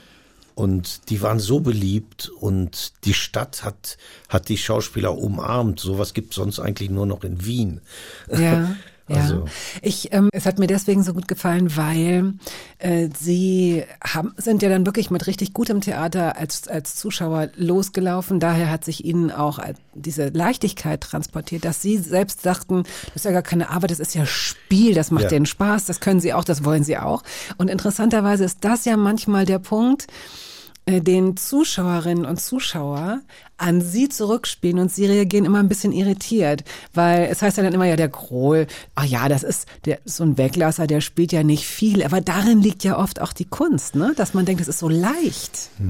Und 0.54 1.10
die 1.10 1.20
waren 1.20 1.40
so 1.40 1.58
beliebt 1.60 2.30
und 2.40 2.92
die 3.04 3.14
Stadt 3.14 3.64
hat, 3.64 3.96
hat 4.28 4.48
die 4.48 4.56
Schauspieler 4.58 5.16
umarmt. 5.18 5.80
Sowas 5.80 6.14
gibt 6.14 6.32
sonst 6.32 6.60
eigentlich 6.60 6.90
nur 6.90 7.06
noch 7.06 7.24
in 7.24 7.44
Wien. 7.44 7.80
Ja. 8.30 8.38
Ja, 8.40 8.76
Also- 9.06 9.44
ich, 9.82 10.14
ähm, 10.14 10.30
es 10.32 10.46
hat 10.46 10.58
mir 10.58 10.66
deswegen 10.66 11.02
so 11.02 11.12
gut 11.12 11.28
gefallen, 11.28 11.76
weil 11.76 12.32
äh, 12.78 13.10
sie 13.20 13.84
haben, 14.02 14.32
sind 14.38 14.62
ja 14.62 14.70
dann 14.70 14.86
wirklich 14.86 15.10
mit 15.10 15.26
richtig 15.26 15.52
gutem 15.52 15.82
Theater 15.82 16.38
als, 16.38 16.68
als 16.68 16.94
Zuschauer 16.96 17.50
losgelaufen. 17.56 18.40
Daher 18.40 18.70
hat 18.70 18.82
sich 18.82 19.04
ihnen 19.04 19.30
auch 19.30 19.58
äh, 19.58 19.74
diese 19.92 20.28
Leichtigkeit 20.28 21.02
transportiert, 21.02 21.66
dass 21.66 21.82
sie 21.82 21.98
selbst 21.98 22.46
dachten, 22.46 22.84
das 23.08 23.16
ist 23.16 23.24
ja 23.26 23.32
gar 23.32 23.42
keine 23.42 23.68
Arbeit, 23.68 23.90
das 23.90 24.00
ist 24.00 24.14
ja 24.14 24.24
Spiel, 24.24 24.94
das 24.94 25.10
macht 25.10 25.24
Ja. 25.24 25.30
denen 25.30 25.44
Spaß, 25.46 25.84
das 25.84 26.00
können 26.00 26.20
sie 26.20 26.32
auch, 26.32 26.44
das 26.44 26.64
wollen 26.64 26.82
sie 26.84 26.96
auch. 26.96 27.22
Und 27.58 27.68
interessanterweise 27.68 28.44
ist 28.44 28.58
das 28.62 28.86
ja 28.86 28.96
manchmal 28.96 29.44
der 29.44 29.58
Punkt, 29.58 30.06
den 30.86 31.36
Zuschauerinnen 31.36 32.26
und 32.26 32.40
Zuschauer 32.40 33.20
an 33.56 33.80
sie 33.80 34.08
zurückspielen 34.08 34.78
und 34.78 34.92
sie 34.92 35.06
reagieren 35.06 35.46
immer 35.46 35.60
ein 35.60 35.68
bisschen 35.68 35.92
irritiert, 35.92 36.64
weil 36.92 37.28
es 37.30 37.40
heißt 37.40 37.56
ja 37.56 37.62
dann 37.62 37.72
immer 37.72 37.86
ja 37.86 37.96
der 37.96 38.10
Krohl, 38.10 38.66
ach 38.94 39.04
ja, 39.04 39.28
das 39.28 39.42
ist 39.42 39.66
der 39.86 40.00
so 40.04 40.24
ein 40.24 40.36
Weglasser, 40.36 40.86
der 40.86 41.00
spielt 41.00 41.32
ja 41.32 41.42
nicht 41.42 41.66
viel, 41.66 42.02
aber 42.02 42.20
darin 42.20 42.60
liegt 42.60 42.84
ja 42.84 42.98
oft 42.98 43.20
auch 43.20 43.32
die 43.32 43.46
Kunst, 43.46 43.94
ne, 43.94 44.12
dass 44.16 44.34
man 44.34 44.44
denkt, 44.44 44.60
es 44.60 44.68
ist 44.68 44.80
so 44.80 44.88
leicht. 44.88 45.70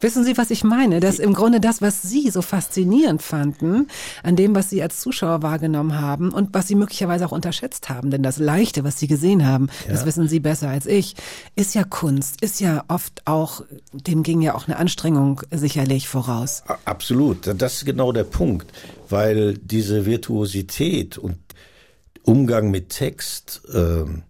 Wissen 0.00 0.24
Sie, 0.24 0.36
was 0.36 0.50
ich 0.50 0.62
meine? 0.62 1.00
Dass 1.00 1.18
im 1.18 1.32
Grunde 1.32 1.58
das, 1.58 1.80
was 1.80 2.02
Sie 2.02 2.28
so 2.28 2.42
faszinierend 2.42 3.22
fanden, 3.22 3.88
an 4.22 4.36
dem, 4.36 4.54
was 4.54 4.68
Sie 4.68 4.82
als 4.82 5.00
Zuschauer 5.00 5.42
wahrgenommen 5.42 5.98
haben 5.98 6.32
und 6.32 6.52
was 6.52 6.68
Sie 6.68 6.74
möglicherweise 6.74 7.24
auch 7.24 7.32
unterschätzt 7.32 7.88
haben, 7.88 8.10
denn 8.10 8.22
das 8.22 8.36
Leichte, 8.36 8.84
was 8.84 8.98
Sie 8.98 9.06
gesehen 9.06 9.46
haben, 9.46 9.68
das 9.88 10.04
wissen 10.04 10.28
Sie 10.28 10.40
besser 10.40 10.68
als 10.68 10.84
ich, 10.84 11.14
ist 11.54 11.74
ja 11.74 11.82
Kunst, 11.84 12.42
ist 12.42 12.60
ja 12.60 12.84
oft 12.88 13.22
auch, 13.24 13.62
dem 13.92 14.22
ging 14.22 14.42
ja 14.42 14.54
auch 14.54 14.68
eine 14.68 14.76
Anstrengung 14.76 15.40
sicherlich 15.50 16.08
voraus. 16.08 16.62
Absolut, 16.84 17.50
das 17.56 17.76
ist 17.76 17.86
genau 17.86 18.12
der 18.12 18.24
Punkt, 18.24 18.70
weil 19.08 19.54
diese 19.56 20.04
Virtuosität 20.04 21.16
und 21.16 21.38
Umgang 22.22 22.70
mit 22.70 22.90
Text, 22.90 23.62
ähm, 23.72 24.24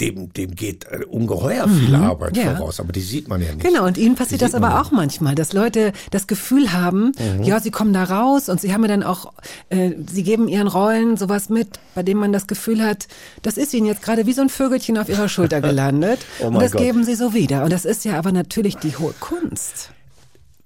dem, 0.00 0.32
dem 0.32 0.54
geht 0.54 0.84
äh, 0.84 1.04
ungeheuer 1.04 1.68
viel 1.68 1.94
Arbeit 1.94 2.36
ja. 2.36 2.56
voraus, 2.56 2.80
aber 2.80 2.92
die 2.92 3.00
sieht 3.00 3.28
man 3.28 3.40
ja 3.40 3.52
nicht. 3.52 3.64
Genau, 3.64 3.86
und 3.86 3.98
ihnen 3.98 4.14
passiert 4.14 4.42
das 4.42 4.54
aber 4.54 4.80
auch 4.80 4.90
manchmal, 4.90 5.34
dass 5.34 5.52
Leute 5.52 5.92
das 6.10 6.26
Gefühl 6.26 6.72
haben, 6.72 7.12
ja, 7.42 7.60
sie 7.60 7.70
kommen 7.70 7.92
da 7.92 8.04
raus 8.04 8.48
und 8.48 8.60
sie 8.60 8.72
haben 8.72 8.82
ja 8.82 8.88
dann 8.88 9.02
auch, 9.02 9.32
äh, 9.70 9.92
sie 10.10 10.22
geben 10.22 10.48
ihren 10.48 10.68
Rollen 10.68 11.16
sowas 11.16 11.48
mit, 11.48 11.80
bei 11.94 12.02
dem 12.02 12.18
man 12.18 12.32
das 12.32 12.46
Gefühl 12.46 12.82
hat, 12.82 13.08
das 13.42 13.56
ist 13.56 13.74
ihnen 13.74 13.86
jetzt 13.86 14.02
gerade 14.02 14.26
wie 14.26 14.32
so 14.32 14.42
ein 14.42 14.48
Vögelchen 14.48 14.98
auf 14.98 15.08
ihrer 15.08 15.28
Schulter 15.28 15.60
gelandet 15.68 16.20
Oh 16.40 16.46
und 16.46 16.60
das 16.60 16.72
Gott. 16.72 16.82
geben 16.82 17.04
sie 17.04 17.14
so 17.14 17.34
wieder. 17.34 17.64
Und 17.64 17.72
das 17.72 17.84
ist 17.84 18.04
ja 18.04 18.18
aber 18.18 18.32
natürlich 18.32 18.76
die 18.76 18.96
hohe 18.96 19.14
Kunst. 19.20 19.90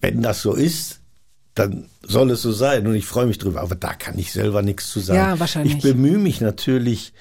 Wenn 0.00 0.22
das 0.22 0.42
so 0.42 0.54
ist, 0.54 1.00
dann 1.54 1.86
soll 2.02 2.30
es 2.30 2.42
so 2.42 2.52
sein 2.52 2.86
und 2.86 2.94
ich 2.94 3.06
freue 3.06 3.26
mich 3.26 3.38
drüber, 3.38 3.60
aber 3.60 3.74
da 3.74 3.94
kann 3.94 4.18
ich 4.18 4.32
selber 4.32 4.62
nichts 4.62 4.90
zu 4.90 5.00
sagen. 5.00 5.18
Ja, 5.18 5.38
wahrscheinlich. 5.38 5.76
Ich 5.76 5.82
bemühe 5.82 6.18
mich 6.18 6.40
natürlich, 6.40 7.12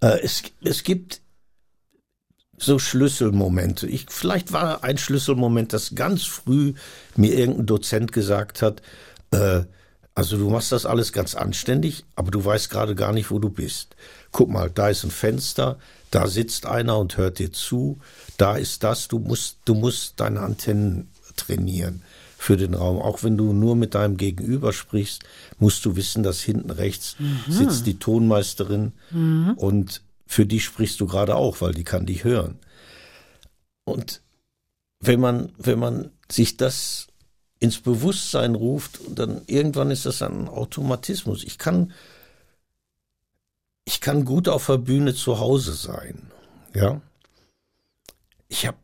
äh, 0.00 0.18
es, 0.22 0.42
es 0.62 0.82
gibt 0.82 1.20
so 2.58 2.78
Schlüsselmomente. 2.78 3.86
Ich, 3.86 4.06
vielleicht 4.08 4.52
war 4.52 4.82
ein 4.82 4.98
Schlüsselmoment, 4.98 5.72
dass 5.72 5.94
ganz 5.94 6.24
früh 6.24 6.74
mir 7.16 7.34
irgendein 7.34 7.66
Dozent 7.66 8.12
gesagt 8.12 8.62
hat, 8.62 8.82
äh, 9.30 9.62
also 10.14 10.38
du 10.38 10.48
machst 10.48 10.72
das 10.72 10.86
alles 10.86 11.12
ganz 11.12 11.34
anständig, 11.34 12.04
aber 12.14 12.30
du 12.30 12.42
weißt 12.42 12.70
gerade 12.70 12.94
gar 12.94 13.12
nicht, 13.12 13.30
wo 13.30 13.38
du 13.38 13.50
bist. 13.50 13.96
Guck 14.32 14.48
mal, 14.48 14.70
da 14.70 14.88
ist 14.88 15.04
ein 15.04 15.10
Fenster, 15.10 15.78
da 16.10 16.26
sitzt 16.26 16.64
einer 16.64 16.98
und 16.98 17.18
hört 17.18 17.38
dir 17.38 17.52
zu, 17.52 17.98
da 18.38 18.56
ist 18.56 18.82
das, 18.82 19.08
du 19.08 19.18
musst, 19.18 19.58
du 19.66 19.74
musst 19.74 20.18
deine 20.18 20.40
Antennen 20.40 21.08
trainieren 21.36 22.02
für 22.38 22.56
den 22.56 22.72
Raum. 22.72 22.98
Auch 22.98 23.22
wenn 23.24 23.36
du 23.36 23.52
nur 23.52 23.76
mit 23.76 23.94
deinem 23.94 24.16
Gegenüber 24.16 24.72
sprichst, 24.72 25.24
musst 25.58 25.84
du 25.84 25.96
wissen, 25.96 26.22
dass 26.22 26.40
hinten 26.40 26.70
rechts 26.70 27.16
sitzt 27.48 27.86
die 27.86 27.98
Tonmeisterin 27.98 28.92
und 29.56 30.00
für 30.26 30.46
die 30.46 30.60
sprichst 30.60 31.00
du 31.00 31.06
gerade 31.06 31.36
auch, 31.36 31.60
weil 31.60 31.72
die 31.72 31.84
kann 31.84 32.06
dich 32.06 32.24
hören. 32.24 32.58
Und 33.84 34.22
wenn 35.00 35.20
man, 35.20 35.52
wenn 35.56 35.78
man 35.78 36.10
sich 36.30 36.56
das 36.56 37.06
ins 37.58 37.80
Bewusstsein 37.80 38.54
ruft, 38.54 39.00
dann 39.08 39.42
irgendwann 39.46 39.90
ist 39.90 40.06
das 40.06 40.22
ein 40.22 40.48
Automatismus. 40.48 41.44
Ich 41.44 41.58
kann, 41.58 41.92
ich 43.84 44.00
kann 44.00 44.24
gut 44.24 44.48
auf 44.48 44.66
der 44.66 44.78
Bühne 44.78 45.14
zu 45.14 45.38
Hause 45.38 45.72
sein. 45.72 46.30
Ja. 46.74 47.00
Ich 48.48 48.66
habe 48.66 48.78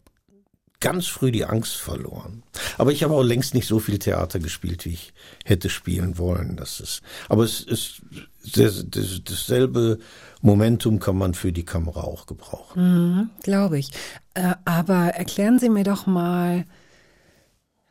ganz 0.80 1.06
früh 1.06 1.30
die 1.30 1.44
Angst 1.44 1.76
verloren. 1.76 2.42
Aber 2.76 2.92
ich 2.92 3.02
habe 3.04 3.14
auch 3.14 3.22
längst 3.22 3.54
nicht 3.54 3.68
so 3.68 3.78
viel 3.78 3.98
Theater 3.98 4.40
gespielt, 4.40 4.84
wie 4.84 4.94
ich 4.94 5.12
hätte 5.44 5.70
spielen 5.70 6.18
wollen. 6.18 6.56
Das 6.56 6.80
ist, 6.80 7.02
aber 7.28 7.44
es 7.44 7.60
ist 7.60 8.02
das, 8.54 8.84
das, 8.88 9.20
dasselbe 9.24 9.98
Momentum 10.42 10.98
kann 10.98 11.16
man 11.16 11.34
für 11.34 11.52
die 11.52 11.64
Kamera 11.64 12.02
auch 12.02 12.26
gebrauchen. 12.26 12.82
Mhm, 12.82 13.30
Glaube 13.42 13.78
ich. 13.78 13.90
Äh, 14.34 14.54
aber 14.64 15.14
erklären 15.14 15.58
Sie 15.58 15.68
mir 15.68 15.84
doch 15.84 16.06
mal, 16.06 16.64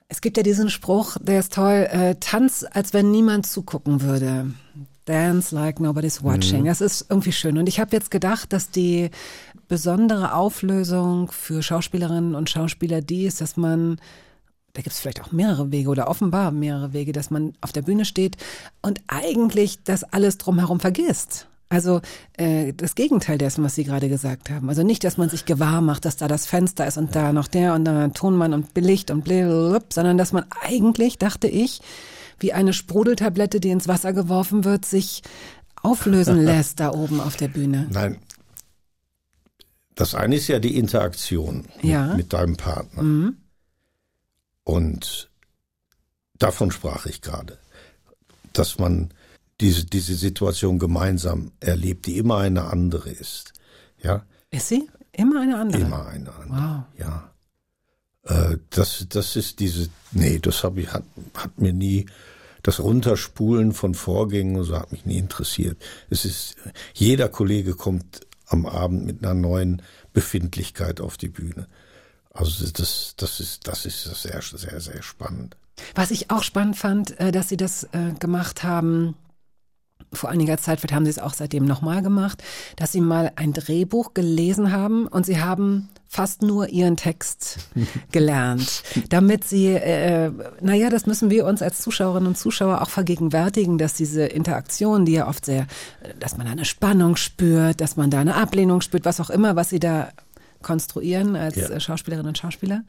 es 0.10 0.20
gibt 0.20 0.36
ja 0.36 0.44
diesen 0.44 0.70
Spruch, 0.70 1.16
der 1.22 1.40
ist 1.40 1.54
toll, 1.54 1.88
äh, 1.90 2.16
tanz, 2.20 2.66
als 2.70 2.94
wenn 2.94 3.12
niemand 3.12 3.48
zugucken 3.48 4.02
würde. 4.02 4.52
Dance 5.06 5.56
like 5.56 5.80
nobody's 5.80 6.24
watching. 6.24 6.66
Das 6.66 6.82
ist 6.82 7.06
irgendwie 7.10 7.32
schön. 7.32 7.58
Und 7.58 7.68
ich 7.68 7.80
habe 7.80 7.96
jetzt 7.96 8.12
gedacht, 8.12 8.54
dass 8.54 8.70
die 8.70 9.10
besondere 9.70 10.34
Auflösung 10.34 11.32
für 11.32 11.64
Schauspielerinnen 11.64 12.36
und 12.36 12.50
Schauspieler 12.50 13.02
die 13.02 13.26
ist, 13.26 13.40
dass 13.40 13.56
man, 13.56 14.00
da 14.74 14.82
gibt 14.82 14.94
es 14.94 15.00
vielleicht 15.00 15.22
auch 15.22 15.32
mehrere 15.32 15.72
Wege 15.72 15.90
oder 15.90 16.10
offenbar 16.10 16.52
mehrere 16.52 16.92
Wege, 16.92 17.14
dass 17.14 17.32
man 17.32 17.54
auf 17.62 17.72
der 17.72 17.82
Bühne 17.82 18.04
steht 18.04 18.36
und 18.82 19.02
eigentlich 19.08 19.82
das 19.84 20.04
alles 20.04 20.38
drumherum 20.38 20.82
vergisst. 20.82 21.48
Also 21.72 22.02
äh, 22.34 22.74
das 22.74 22.96
Gegenteil 22.96 23.38
dessen, 23.38 23.64
was 23.64 23.76
Sie 23.76 23.86
gerade 23.86 24.10
gesagt 24.10 24.50
haben. 24.50 24.68
Also 24.68 24.84
nicht, 24.84 25.06
dass 25.06 25.18
man 25.18 25.30
sich 25.30 25.46
gewahr 25.46 25.80
macht, 25.80 26.04
dass 26.04 26.18
da 26.18 26.28
das 26.28 26.46
Fenster 26.46 26.86
ist 26.86 26.98
und 26.98 27.16
da 27.16 27.32
noch 27.32 27.48
der 27.48 27.74
und 27.74 27.86
dann 27.86 27.96
ein 27.96 28.14
Tonmann 28.14 28.54
und 28.54 28.76
Licht 28.78 29.10
und 29.10 29.24
blablabla, 29.24 29.88
sondern 29.92 30.18
dass 30.18 30.34
man 30.34 30.44
eigentlich, 30.62 31.18
dachte 31.18 31.48
ich, 31.48 31.80
wie 32.40 32.52
eine 32.52 32.74
Sprudeltablette, 32.74 33.62
die 33.62 33.70
ins 33.70 33.88
Wasser 33.88 34.12
geworfen 34.12 34.66
wird, 34.66 34.84
sich 34.84 35.22
auflösen 35.82 36.42
lässt 36.44 36.82
da 36.82 36.92
oben 36.92 37.22
auf 37.22 37.38
der 37.38 37.48
Bühne. 37.48 37.88
Nein. 37.90 38.18
Das 39.96 40.14
eine 40.14 40.36
ist 40.36 40.48
ja 40.50 40.60
die 40.60 40.78
Interaktion 40.78 41.68
Ja. 41.82 42.08
mit, 42.08 42.18
mit 42.18 42.34
deinem 42.34 42.58
Partner. 42.58 43.32
Und 44.66 45.30
davon 46.38 46.72
sprach 46.72 47.06
ich 47.06 47.22
gerade. 47.22 47.58
Dass 48.52 48.78
man 48.78 49.14
diese, 49.62 49.86
diese 49.86 50.16
Situation 50.16 50.80
gemeinsam 50.80 51.52
erlebt, 51.60 52.08
die 52.08 52.18
immer 52.18 52.38
eine 52.38 52.66
andere 52.66 53.10
ist. 53.10 53.54
Ja, 54.02 54.26
Ist 54.50 54.68
sie? 54.68 54.90
Immer 55.14 55.42
eine 55.42 55.58
andere. 55.58 55.82
immer 55.82 56.08
eine 56.08 56.34
andere. 56.34 56.50
Wow. 56.50 56.84
Ja. 56.98 57.32
Äh, 58.24 58.58
das, 58.70 59.06
das 59.10 59.36
ist 59.36 59.60
diese, 59.60 59.90
nee, 60.12 60.40
das 60.40 60.64
habe 60.64 60.82
ich, 60.82 60.92
hat, 60.92 61.04
hat 61.36 61.60
mir 61.60 61.74
nie, 61.74 62.08
das 62.64 62.80
Runterspulen 62.80 63.74
von 63.74 63.96
Vorgängen 63.96 64.56
und 64.56 64.66
so 64.66 64.78
hat 64.78 64.92
mich 64.92 65.06
nie 65.06 65.18
interessiert. 65.18 65.82
Es 66.10 66.26
ist, 66.26 66.58
jeder 66.94 67.28
Kollege 67.28 67.74
kommt 67.74 68.22
am 68.48 68.66
Abend 68.66 69.06
mit 69.06 69.24
einer 69.24 69.34
neuen 69.34 69.82
Befindlichkeit 70.14 71.02
auf 71.02 71.18
die 71.18 71.30
Bühne. 71.30 71.68
Also 72.34 72.66
das, 72.72 73.16
das 73.18 73.40
ist, 73.40 73.68
das 73.68 73.86
ist 73.86 74.04
sehr, 74.04 74.42
sehr, 74.42 74.80
sehr 74.80 75.02
spannend. 75.02 75.58
Was 75.96 76.12
ich 76.12 76.30
auch 76.30 76.44
spannend 76.44 76.78
fand, 76.78 77.20
äh, 77.20 77.32
dass 77.32 77.50
Sie 77.50 77.58
das 77.58 77.86
äh, 77.92 78.12
gemacht 78.20 78.64
haben, 78.64 79.16
vor 80.14 80.30
einiger 80.30 80.58
Zeit, 80.58 80.80
vielleicht 80.80 80.94
haben 80.94 81.06
Sie 81.06 81.12
es 81.12 81.20
auch 81.20 81.34
seitdem 81.34 81.66
nochmal 81.66 82.02
gemacht, 82.02 82.44
dass 82.76 82.92
Sie 82.92 83.02
mal 83.02 83.32
ein 83.36 83.54
Drehbuch 83.54 84.14
gelesen 84.14 84.72
haben 84.72 85.08
und 85.08 85.26
Sie 85.26 85.42
haben 85.42 85.90
fast 86.08 86.42
nur 86.42 86.68
Ihren 86.68 86.98
Text 86.98 87.60
gelernt, 88.12 88.84
damit 89.10 89.46
Sie, 89.46 89.68
äh, 89.68 90.30
naja, 90.60 90.90
das 90.90 91.06
müssen 91.06 91.30
wir 91.30 91.46
uns 91.46 91.62
als 91.62 91.80
Zuschauerinnen 91.82 92.28
und 92.28 92.38
Zuschauer 92.38 92.82
auch 92.82 92.90
vergegenwärtigen, 92.90 93.78
dass 93.78 93.94
diese 93.94 94.26
Interaktion, 94.26 95.06
die 95.06 95.14
ja 95.14 95.28
oft 95.30 95.46
sehr, 95.46 95.68
dass 96.20 96.36
man 96.36 96.46
da 96.46 96.52
eine 96.52 96.66
Spannung 96.66 97.16
spürt, 97.16 97.80
dass 97.80 97.96
man 97.96 98.10
da 98.10 98.20
eine 98.20 98.36
Ablehnung 98.36 98.82
spürt, 98.82 99.06
was 99.06 99.22
auch 99.22 99.30
immer, 99.30 99.56
was 99.56 99.70
Sie 99.70 99.80
da 99.80 100.10
konstruieren 100.62 101.36
als 101.38 101.56
Ja. 101.56 101.70
äh, 101.70 101.80
Schauspielerinnen 101.80 102.28
und 102.28 102.38
Schauspieler, 102.38 102.84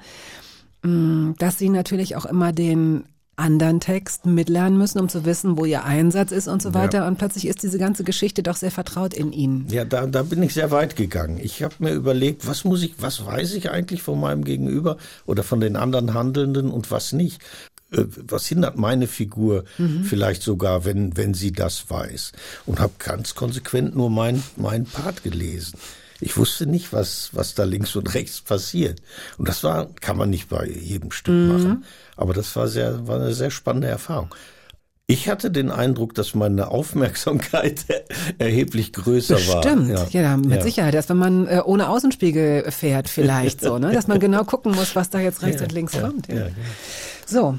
mh, 0.82 1.34
dass 1.38 1.56
Sie 1.58 1.68
natürlich 1.68 2.16
auch 2.16 2.24
immer 2.26 2.52
den 2.52 3.04
anderen 3.42 3.80
Text 3.80 4.24
mitlernen 4.24 4.78
müssen, 4.78 5.00
um 5.00 5.08
zu 5.08 5.24
wissen, 5.24 5.58
wo 5.58 5.64
ihr 5.64 5.84
Einsatz 5.84 6.32
ist 6.32 6.48
und 6.48 6.62
so 6.62 6.72
weiter. 6.72 7.06
Und 7.06 7.18
plötzlich 7.18 7.46
ist 7.46 7.62
diese 7.62 7.78
ganze 7.78 8.04
Geschichte 8.04 8.42
doch 8.42 8.56
sehr 8.56 8.70
vertraut 8.70 9.12
in 9.12 9.32
Ihnen. 9.32 9.66
Ja, 9.70 9.84
da, 9.84 10.06
da 10.06 10.22
bin 10.22 10.42
ich 10.42 10.54
sehr 10.54 10.70
weit 10.70 10.96
gegangen. 10.96 11.38
Ich 11.42 11.62
habe 11.62 11.74
mir 11.80 11.92
überlegt, 11.92 12.46
was 12.46 12.64
muss 12.64 12.82
ich, 12.82 12.94
was 12.98 13.26
weiß 13.26 13.54
ich 13.54 13.70
eigentlich 13.70 14.02
von 14.02 14.18
meinem 14.20 14.44
Gegenüber 14.44 14.96
oder 15.26 15.42
von 15.42 15.60
den 15.60 15.76
anderen 15.76 16.14
Handelnden 16.14 16.70
und 16.70 16.90
was 16.90 17.12
nicht. 17.12 17.42
Äh, 17.92 18.04
Was 18.26 18.46
hindert 18.46 18.76
meine 18.78 19.06
Figur 19.06 19.64
vielleicht 20.04 20.42
sogar, 20.42 20.84
wenn, 20.84 21.16
wenn 21.16 21.34
sie 21.34 21.52
das 21.52 21.90
weiß? 21.90 22.32
Und 22.66 22.80
habe 22.80 22.92
ganz 22.98 23.34
konsequent 23.34 23.94
nur 23.94 24.08
mein, 24.08 24.42
mein 24.56 24.86
Part 24.86 25.22
gelesen. 25.22 25.78
Ich 26.22 26.36
wusste 26.36 26.66
nicht, 26.66 26.92
was, 26.92 27.30
was 27.32 27.54
da 27.54 27.64
links 27.64 27.96
und 27.96 28.14
rechts 28.14 28.40
passiert. 28.40 29.02
Und 29.38 29.48
das 29.48 29.64
war, 29.64 29.88
kann 30.00 30.16
man 30.16 30.30
nicht 30.30 30.48
bei 30.48 30.66
jedem 30.66 31.10
Stück 31.10 31.34
machen. 31.34 31.84
Aber 32.16 32.32
das 32.32 32.54
war 32.54 32.68
sehr, 32.68 33.06
war 33.08 33.16
eine 33.16 33.34
sehr 33.34 33.50
spannende 33.50 33.88
Erfahrung. 33.88 34.32
Ich 35.08 35.28
hatte 35.28 35.50
den 35.50 35.70
Eindruck, 35.70 36.14
dass 36.14 36.34
meine 36.34 36.68
Aufmerksamkeit 36.68 37.84
erheblich 38.38 38.92
größer 38.92 39.34
war. 39.48 39.60
Bestimmt, 39.62 40.12
ja, 40.12 40.36
mit 40.36 40.50
Ja. 40.58 40.62
Sicherheit. 40.62 40.94
Dass 40.94 41.08
wenn 41.08 41.16
man 41.16 41.48
äh, 41.48 41.60
ohne 41.64 41.88
Außenspiegel 41.88 42.70
fährt, 42.70 43.08
vielleicht 43.08 43.60
so, 43.60 43.78
ne? 43.78 43.92
Dass 43.92 44.06
man 44.06 44.20
genau 44.20 44.44
gucken 44.44 44.72
muss, 44.74 44.94
was 44.94 45.10
da 45.10 45.18
jetzt 45.18 45.42
rechts 45.42 45.60
und 45.60 45.72
links 45.72 45.92
kommt. 45.98 46.28
Ja. 46.28 46.34
ja, 46.36 46.44
genau. 46.44 46.56
So. 47.26 47.58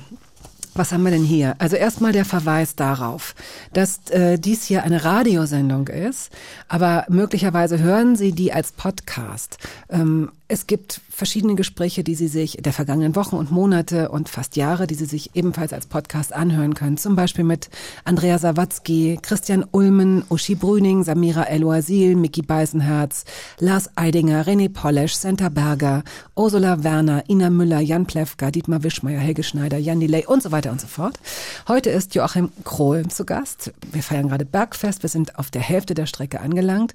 Was 0.76 0.92
haben 0.92 1.04
wir 1.04 1.12
denn 1.12 1.24
hier? 1.24 1.56
Also 1.60 1.76
erstmal 1.76 2.14
der 2.14 2.26
Verweis 2.26 2.76
darauf, 2.76 3.36
dass 3.74 4.10
äh, 4.10 4.40
dies 4.40 4.66
hier 4.66 4.84
eine 4.84 5.04
Radiosendung 5.04 5.88
ist, 5.88 6.32
aber 6.68 7.06
möglicherweise 7.10 7.80
hören 7.80 8.16
Sie 8.16 8.32
die 8.32 8.52
als 8.54 8.72
Podcast. 8.72 9.58
Ähm, 9.90 10.32
es 10.48 10.68
gibt 10.68 11.02
verschiedene 11.10 11.56
Gespräche, 11.56 12.04
die 12.04 12.16
Sie 12.16 12.28
sich 12.28 12.58
der 12.60 12.74
vergangenen 12.74 13.16
Wochen 13.16 13.38
und 13.38 13.50
Monate 13.50 14.10
und 14.10 14.30
fast 14.30 14.56
Jahre, 14.56 14.88
die 14.88 14.96
Sie 14.96 15.06
sich 15.06 15.36
ebenfalls 15.36 15.72
als 15.72 15.86
Podcast 15.86 16.34
anhören 16.34 16.74
können. 16.74 16.98
Zum 16.98 17.16
Beispiel 17.16 17.46
mit 17.46 17.70
Andrea 18.04 18.38
Sawatzki, 18.38 19.20
Christian 19.22 19.66
Ulmen, 19.72 20.24
Uschi 20.30 20.56
Brüning, 20.56 21.04
Samira 21.04 21.44
El-Oasil, 21.44 22.16
Micky 22.16 22.42
Beisenherz, 22.42 23.24
Lars 23.60 23.90
Eidinger, 23.96 24.46
René 24.46 24.70
Polesch, 24.70 25.14
Senta 25.14 25.50
Berger, 25.50 26.04
Ursula 26.36 26.84
Werner, 26.84 27.24
Ina 27.30 27.50
Müller, 27.50 27.80
Jan 27.80 28.06
Plewka, 28.06 28.52
Dietmar 28.52 28.84
Wischmeier, 28.84 29.20
Helge 29.20 29.44
Schneider, 29.44 29.78
Jan 29.78 30.02
Delay 30.02 30.26
und 30.26 30.44
so 30.44 30.52
weiter 30.52 30.72
und 30.72 30.82
so 30.82 30.88
fort. 30.88 31.20
Heute 31.68 31.90
ist 31.90 32.16
Joachim 32.16 32.52
Krohl 32.66 33.08
zu 33.08 33.26
Gast. 33.26 33.72
Wir 33.92 34.04
feiern 34.04 34.28
gerade 34.28 34.46
Bergfest. 34.46 35.04
Wir 35.04 35.10
sind 35.10 35.40
auf 35.40 35.52
der 35.52 35.62
Hälfte 35.62 35.94
der 35.94 36.06
Strecke 36.06 36.42
angelangt. 36.42 36.94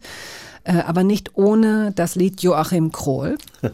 Äh, 0.65 0.81
aber 0.81 1.05
nicht 1.05 1.37
ohne 1.37 1.93
das 1.95 2.15
Lied 2.15 2.43
Joachim 2.43 2.93
Krohl. 2.93 3.39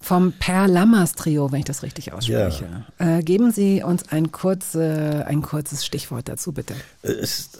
Vom 0.00 0.32
Per 0.32 0.66
Lammers 0.66 1.12
Trio, 1.12 1.52
wenn 1.52 1.60
ich 1.60 1.64
das 1.66 1.82
richtig 1.82 2.12
ausspreche. 2.12 2.86
Äh, 2.98 3.22
geben 3.22 3.52
Sie 3.52 3.82
uns 3.82 4.08
ein, 4.10 4.32
kurze, 4.32 5.24
ein 5.26 5.42
kurzes 5.42 5.84
Stichwort 5.84 6.28
dazu, 6.28 6.52
bitte. 6.52 6.74
es, 7.02 7.50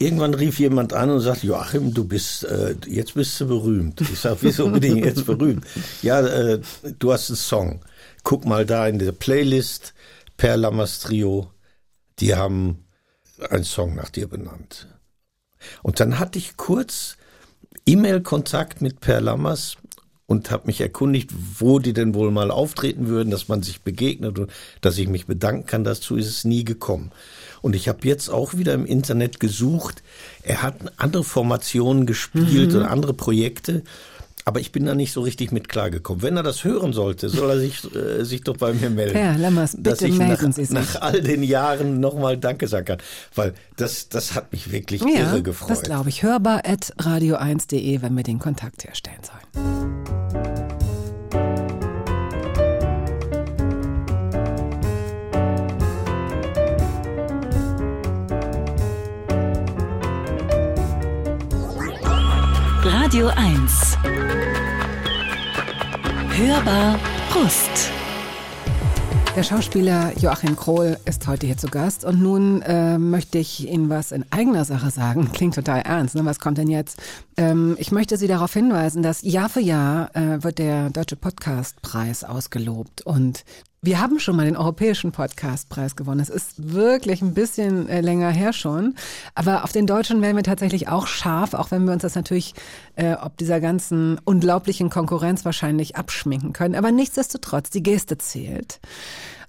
irgendwann 0.00 0.34
rief 0.34 0.58
jemand 0.58 0.92
an 0.92 1.10
und 1.10 1.20
sagt, 1.20 1.44
Joachim, 1.44 1.94
du 1.94 2.04
bist, 2.04 2.44
äh, 2.44 2.74
jetzt 2.86 3.14
bist 3.14 3.40
du 3.40 3.46
berühmt. 3.46 4.00
Ich 4.00 4.18
sag, 4.18 4.38
wieso 4.40 4.68
bin 4.70 4.96
ich 4.96 5.04
jetzt 5.04 5.26
berühmt? 5.26 5.64
Ja, 6.02 6.20
äh, 6.20 6.60
du 6.98 7.12
hast 7.12 7.30
einen 7.30 7.36
Song. 7.36 7.80
Guck 8.24 8.46
mal 8.46 8.66
da 8.66 8.88
in 8.88 8.98
der 8.98 9.12
Playlist, 9.12 9.94
Per 10.36 10.56
Lammers 10.56 11.00
Trio, 11.00 11.50
die 12.18 12.34
haben 12.34 12.84
einen 13.50 13.64
Song 13.64 13.94
nach 13.94 14.08
dir 14.08 14.26
benannt. 14.26 14.88
Und 15.82 16.00
dann 16.00 16.18
hatte 16.18 16.38
ich 16.38 16.56
kurz 16.56 17.16
E-Mail-Kontakt 17.86 18.82
mit 18.82 19.00
Per 19.00 19.20
Lammers 19.20 19.76
und 20.26 20.52
habe 20.52 20.68
mich 20.68 20.80
erkundigt, 20.80 21.30
wo 21.58 21.80
die 21.80 21.92
denn 21.92 22.14
wohl 22.14 22.30
mal 22.30 22.52
auftreten 22.52 23.08
würden, 23.08 23.30
dass 23.30 23.48
man 23.48 23.64
sich 23.64 23.82
begegnet 23.82 24.38
und 24.38 24.52
dass 24.80 24.96
ich 24.96 25.08
mich 25.08 25.26
bedanken 25.26 25.66
kann. 25.66 25.82
Dazu 25.82 26.14
ist 26.14 26.28
es 26.28 26.44
nie 26.44 26.62
gekommen. 26.62 27.10
Und 27.62 27.74
ich 27.74 27.88
habe 27.88 28.06
jetzt 28.06 28.28
auch 28.28 28.54
wieder 28.54 28.72
im 28.74 28.86
Internet 28.86 29.40
gesucht. 29.40 30.04
Er 30.42 30.62
hat 30.62 30.76
andere 30.98 31.24
Formationen 31.24 32.06
gespielt 32.06 32.74
und 32.74 32.82
andere 32.84 33.12
Projekte. 33.12 33.82
Aber 34.44 34.58
ich 34.60 34.72
bin 34.72 34.86
da 34.86 34.94
nicht 34.94 35.12
so 35.12 35.20
richtig 35.20 35.52
mit 35.52 35.68
klargekommen. 35.68 36.22
Wenn 36.22 36.36
er 36.36 36.42
das 36.42 36.64
hören 36.64 36.92
sollte, 36.92 37.28
soll 37.28 37.50
er 37.50 37.58
sich, 37.60 37.82
äh, 37.94 38.24
sich 38.24 38.42
doch 38.42 38.56
bei 38.56 38.72
mir 38.72 38.90
melden. 38.90 39.16
Herr 39.16 39.36
Lammers, 39.38 39.76
dass 39.78 39.98
bitte 39.98 40.08
ich 40.12 40.18
melden 40.18 40.46
nach, 40.48 40.54
Sie 40.54 40.64
sich. 40.64 40.70
nach 40.70 41.00
all 41.02 41.20
den 41.20 41.42
Jahren 41.42 42.00
nochmal 42.00 42.36
Danke 42.38 42.66
sagen 42.66 42.86
kann. 42.86 42.98
Weil 43.34 43.54
das, 43.76 44.08
das 44.08 44.34
hat 44.34 44.52
mich 44.52 44.72
wirklich 44.72 45.02
Ja, 45.02 45.08
irre 45.32 45.42
gefreut. 45.42 45.70
das 45.70 45.82
glaube 45.82 46.08
ich. 46.08 46.22
Hörbar 46.22 46.62
at 46.64 46.92
radio1.de, 46.98 48.02
wenn 48.02 48.14
wir 48.16 48.22
den 48.24 48.38
Kontakt 48.38 48.84
herstellen 48.84 49.20
sollen. 49.22 50.80
Radio 62.84 63.28
1. 63.36 63.96
Hörbar 66.40 66.98
Brust. 67.30 67.90
Der 69.36 69.42
Schauspieler 69.42 70.10
Joachim 70.16 70.56
Krohl 70.56 70.96
ist 71.04 71.28
heute 71.28 71.44
hier 71.44 71.58
zu 71.58 71.66
Gast 71.66 72.02
und 72.02 72.22
nun 72.22 72.62
äh, 72.62 72.96
möchte 72.96 73.36
ich 73.36 73.68
Ihnen 73.68 73.90
was 73.90 74.10
in 74.10 74.24
eigener 74.30 74.64
Sache 74.64 74.90
sagen. 74.90 75.30
Klingt 75.32 75.54
total 75.54 75.82
ernst, 75.82 76.14
ne? 76.14 76.24
Was 76.24 76.38
kommt 76.38 76.56
denn 76.56 76.70
jetzt? 76.70 76.98
Ähm, 77.40 77.76
ich 77.78 77.90
möchte 77.90 78.18
Sie 78.18 78.26
darauf 78.26 78.52
hinweisen, 78.52 79.02
dass 79.02 79.22
Jahr 79.22 79.48
für 79.48 79.60
Jahr 79.60 80.14
äh, 80.14 80.44
wird 80.44 80.58
der 80.58 80.90
Deutsche 80.90 81.16
Podcastpreis 81.16 82.22
ausgelobt 82.22 83.00
und 83.06 83.46
wir 83.80 83.98
haben 83.98 84.20
schon 84.20 84.36
mal 84.36 84.44
den 84.44 84.58
Europäischen 84.58 85.10
Podcastpreis 85.10 85.96
gewonnen. 85.96 86.20
Es 86.20 86.28
ist 86.28 86.74
wirklich 86.74 87.22
ein 87.22 87.32
bisschen 87.32 87.88
äh, 87.88 88.02
länger 88.02 88.28
her 88.28 88.52
schon. 88.52 88.94
Aber 89.34 89.64
auf 89.64 89.72
den 89.72 89.86
Deutschen 89.86 90.20
werden 90.20 90.36
wir 90.36 90.42
tatsächlich 90.42 90.88
auch 90.88 91.06
scharf, 91.06 91.54
auch 91.54 91.70
wenn 91.70 91.86
wir 91.86 91.94
uns 91.94 92.02
das 92.02 92.14
natürlich 92.14 92.52
äh, 92.96 93.14
ob 93.14 93.38
dieser 93.38 93.58
ganzen 93.58 94.18
unglaublichen 94.24 94.90
Konkurrenz 94.90 95.46
wahrscheinlich 95.46 95.96
abschminken 95.96 96.52
können. 96.52 96.74
Aber 96.74 96.92
nichtsdestotrotz, 96.92 97.70
die 97.70 97.82
Geste 97.82 98.18
zählt. 98.18 98.80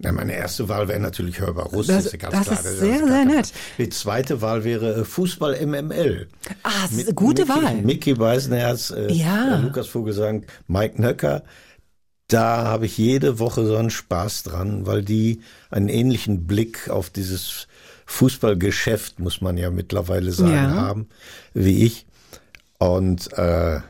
Na, 0.00 0.12
meine 0.12 0.32
erste 0.34 0.68
Wahl 0.68 0.86
wäre 0.86 1.00
natürlich 1.00 1.40
Hörbar 1.40 1.66
Russ, 1.66 1.88
Das- 1.88 2.06
ist 2.06 2.12
ja 2.12 2.18
ganz 2.18 2.34
das 2.34 2.44
klar. 2.46 2.58
ist 2.60 2.64
gar 2.64 2.74
sehr, 2.76 3.06
sehr 3.08 3.24
nett. 3.24 3.52
Die 3.78 3.88
zweite 3.88 4.40
Wahl 4.40 4.62
wäre 4.62 4.94
äh, 5.00 5.04
Fußball 5.04 5.56
MML. 5.66 6.28
Ah, 6.62 6.70
das 6.82 6.90
ist 6.92 6.96
Mit 6.98 7.06
eine 7.06 7.14
gute 7.14 7.44
Mickey, 7.46 7.62
Wahl. 7.64 7.74
Mickey 7.82 8.14
Beisenherz, 8.14 8.90
äh, 8.90 9.12
Ja. 9.12 9.56
Lukas 9.58 9.88
Vogelsang, 9.88 10.44
Mike 10.68 11.00
Nöcker. 11.02 11.42
Da 12.28 12.64
habe 12.66 12.86
ich 12.86 12.96
jede 12.98 13.38
Woche 13.40 13.64
so 13.66 13.76
einen 13.76 13.90
Spaß 13.90 14.44
dran, 14.44 14.86
weil 14.86 15.02
die 15.02 15.40
einen 15.70 15.88
ähnlichen 15.88 16.46
Blick 16.46 16.88
auf 16.90 17.10
dieses 17.10 17.66
Fußballgeschäft, 18.06 19.18
muss 19.18 19.40
man 19.40 19.56
ja 19.56 19.70
mittlerweile 19.70 20.30
sagen, 20.32 20.52
Ja. 20.52 20.70
haben, 20.74 21.08
wie 21.54 21.84
ich. 21.84 22.06
Und 22.78 23.32
äh, 23.36 23.80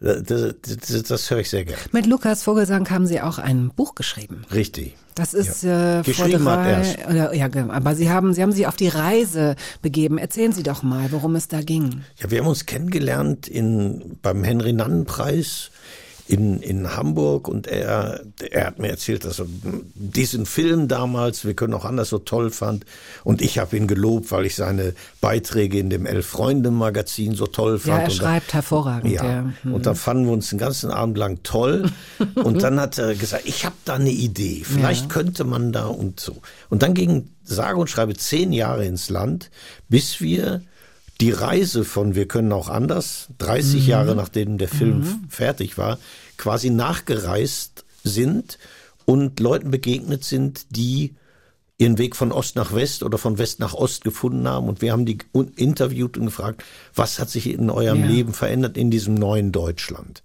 das, 0.00 0.22
das, 0.60 1.02
das 1.04 1.30
höre 1.30 1.38
ich 1.38 1.50
sehr 1.50 1.64
gern. 1.64 1.78
Mit 1.92 2.06
Lukas 2.06 2.42
Vogelsang 2.42 2.90
haben 2.90 3.06
Sie 3.06 3.20
auch 3.20 3.38
ein 3.38 3.70
Buch 3.70 3.94
geschrieben. 3.94 4.44
Richtig. 4.52 4.96
Das 5.14 5.34
ist 5.34 5.64
äh, 5.64 6.02
vor 6.04 6.28
drei, 6.28 6.96
oder, 7.08 7.34
ja, 7.34 7.48
aber 7.68 7.94
Sie 7.94 8.10
haben, 8.10 8.32
Sie 8.32 8.42
haben 8.42 8.52
sich 8.52 8.66
auf 8.66 8.76
die 8.76 8.88
Reise 8.88 9.56
begeben. 9.82 10.18
Erzählen 10.18 10.52
Sie 10.52 10.62
doch 10.62 10.82
mal, 10.82 11.12
worum 11.12 11.34
es 11.36 11.48
da 11.48 11.60
ging. 11.60 12.02
Ja, 12.16 12.30
wir 12.30 12.40
haben 12.40 12.46
uns 12.46 12.66
kennengelernt 12.66 13.48
in, 13.48 14.18
beim 14.22 14.42
Henry-Nannen-Preis 14.42 15.70
in, 16.28 16.60
in 16.62 16.96
Hamburg 16.96 17.48
und 17.48 17.66
er, 17.66 18.20
er 18.50 18.66
hat 18.66 18.78
mir 18.78 18.88
erzählt, 18.88 19.24
dass 19.24 19.40
er 19.40 19.46
diesen 19.94 20.46
Film 20.46 20.86
damals, 20.88 21.44
wir 21.44 21.54
können 21.54 21.74
auch 21.74 21.84
anders, 21.84 22.10
so 22.10 22.18
toll 22.18 22.50
fand. 22.50 22.86
Und 23.24 23.42
ich 23.42 23.58
habe 23.58 23.76
ihn 23.76 23.86
gelobt, 23.88 24.30
weil 24.30 24.46
ich 24.46 24.54
seine 24.54 24.94
Beiträge 25.20 25.78
in 25.78 25.90
dem 25.90 26.06
Elf-Freunde-Magazin 26.06 27.34
so 27.34 27.46
toll 27.46 27.78
fand. 27.78 27.86
Ja, 27.88 27.98
er 27.98 28.04
Und 28.04 28.12
da- 28.12 28.16
schreibt 28.24 28.54
hervorragend. 28.54 29.10
ja, 29.12 29.24
Ja. 29.24 29.52
Hm. 29.62 29.74
und 29.74 29.86
dann 29.86 29.96
fanden 29.96 30.26
wir 30.26 30.32
uns 30.32 30.50
den 30.50 30.58
ganzen 30.58 30.90
Abend 30.90 31.18
lang 31.18 31.40
toll. 31.42 31.90
und 32.36 32.62
dann 32.62 32.80
hat 32.80 32.98
er 32.98 33.14
gesagt, 33.14 33.42
ich 33.46 33.64
habe 33.64 33.74
da 33.84 33.94
eine 33.94 34.10
Idee. 34.10 34.62
Vielleicht 34.64 35.08
könnte 35.08 35.44
man 35.44 35.72
da 35.72 35.86
und 35.86 36.20
so. 36.20 36.36
Und 36.70 36.82
dann 36.82 36.94
ging 36.94 37.28
sage 37.44 37.78
und 37.78 37.90
schreibe 37.90 38.14
zehn 38.14 38.52
Jahre 38.52 38.84
ins 38.86 39.10
Land, 39.10 39.50
bis 39.88 40.20
wir 40.20 40.62
die 41.22 41.30
Reise 41.30 41.84
von 41.84 42.14
Wir 42.14 42.26
können 42.26 42.52
auch 42.52 42.68
anders, 42.68 43.28
30 43.38 43.86
Jahre 43.86 44.14
nachdem 44.16 44.58
der 44.58 44.68
Film 44.68 45.02
f- 45.02 45.16
fertig 45.28 45.78
war, 45.78 45.98
quasi 46.36 46.68
nachgereist 46.70 47.84
sind 48.04 48.58
und 49.04 49.38
Leuten 49.40 49.70
begegnet 49.70 50.24
sind, 50.24 50.66
die 50.76 51.14
ihren 51.78 51.98
Weg 51.98 52.14
von 52.16 52.32
Ost 52.32 52.56
nach 52.56 52.72
West 52.74 53.02
oder 53.02 53.18
von 53.18 53.38
West 53.38 53.58
nach 53.60 53.74
Ost 53.74 54.04
gefunden 54.04 54.46
haben. 54.48 54.68
Und 54.68 54.82
wir 54.82 54.92
haben 54.92 55.06
die 55.06 55.18
interviewt 55.56 56.16
und 56.16 56.26
gefragt, 56.26 56.62
was 56.94 57.18
hat 57.18 57.30
sich 57.30 57.46
in 57.48 57.70
eurem 57.70 58.00
Ja. 58.00 58.06
Leben 58.06 58.32
verändert 58.34 58.76
in 58.76 58.90
diesem 58.90 59.14
neuen 59.14 59.50
Deutschland? 59.52 60.22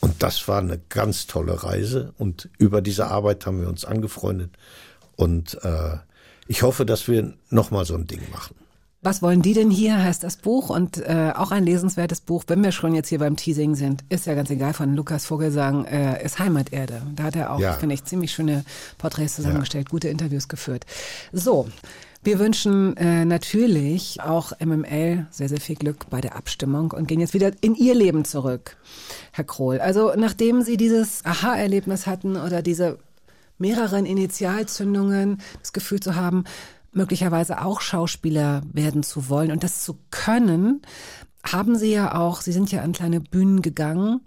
Und 0.00 0.22
das 0.22 0.48
war 0.48 0.58
eine 0.58 0.80
ganz 0.88 1.26
tolle 1.26 1.62
Reise. 1.62 2.12
Und 2.18 2.48
über 2.58 2.82
diese 2.82 3.06
Arbeit 3.08 3.46
haben 3.46 3.60
wir 3.60 3.68
uns 3.68 3.84
angefreundet. 3.84 4.50
Und 5.16 5.58
äh, 5.62 5.96
ich 6.48 6.62
hoffe, 6.62 6.84
dass 6.84 7.06
wir 7.08 7.32
nochmal 7.50 7.84
so 7.86 7.94
ein 7.94 8.06
Ding 8.06 8.20
machen. 8.30 8.54
Was 9.04 9.20
wollen 9.20 9.42
die 9.42 9.52
denn 9.52 9.68
hier, 9.68 10.00
heißt 10.00 10.22
das 10.22 10.36
Buch 10.36 10.70
und 10.70 10.98
äh, 10.98 11.32
auch 11.34 11.50
ein 11.50 11.64
lesenswertes 11.64 12.20
Buch, 12.20 12.44
wenn 12.46 12.62
wir 12.62 12.70
schon 12.70 12.94
jetzt 12.94 13.08
hier 13.08 13.18
beim 13.18 13.34
Teasing 13.36 13.74
sind, 13.74 14.04
ist 14.10 14.26
ja 14.26 14.34
ganz 14.34 14.48
egal, 14.50 14.74
von 14.74 14.94
Lukas 14.94 15.26
Vogelsang, 15.26 15.86
äh, 15.86 16.24
ist 16.24 16.38
Heimaterde. 16.38 17.02
Da 17.16 17.24
hat 17.24 17.34
er 17.34 17.52
auch, 17.52 17.58
Ja. 17.58 17.72
finde 17.72 17.96
ich, 17.96 18.04
ziemlich 18.04 18.30
schöne 18.30 18.64
Porträts 18.98 19.34
zusammengestellt, 19.34 19.90
gute 19.90 20.08
Interviews 20.08 20.46
geführt. 20.46 20.86
So, 21.32 21.66
wir 22.22 22.38
wünschen 22.38 22.96
äh, 22.96 23.24
natürlich 23.24 24.20
auch 24.22 24.52
MML 24.60 25.26
sehr, 25.32 25.48
sehr 25.48 25.60
viel 25.60 25.74
Glück 25.74 26.08
bei 26.08 26.20
der 26.20 26.36
Abstimmung 26.36 26.92
und 26.92 27.08
gehen 27.08 27.18
jetzt 27.18 27.34
wieder 27.34 27.50
in 27.60 27.74
Ihr 27.74 27.96
Leben 27.96 28.24
zurück, 28.24 28.76
Herr 29.32 29.42
Krohl. 29.42 29.80
Also 29.80 30.12
nachdem 30.16 30.62
Sie 30.62 30.76
dieses 30.76 31.24
Aha-Erlebnis 31.24 32.06
hatten 32.06 32.36
oder 32.36 32.62
diese 32.62 32.98
mehreren 33.58 34.06
Initialzündungen, 34.06 35.40
das 35.60 35.72
Gefühl 35.72 35.98
zu 35.98 36.14
haben, 36.14 36.44
möglicherweise 36.92 37.62
auch 37.64 37.80
Schauspieler 37.80 38.62
werden 38.72 39.02
zu 39.02 39.28
wollen 39.28 39.50
und 39.52 39.64
das 39.64 39.82
zu 39.84 39.98
können, 40.10 40.82
haben 41.44 41.76
Sie 41.76 41.92
ja 41.92 42.14
auch, 42.14 42.40
Sie 42.40 42.52
sind 42.52 42.70
ja 42.70 42.82
an 42.82 42.92
kleine 42.92 43.20
Bühnen 43.20 43.62
gegangen 43.62 44.20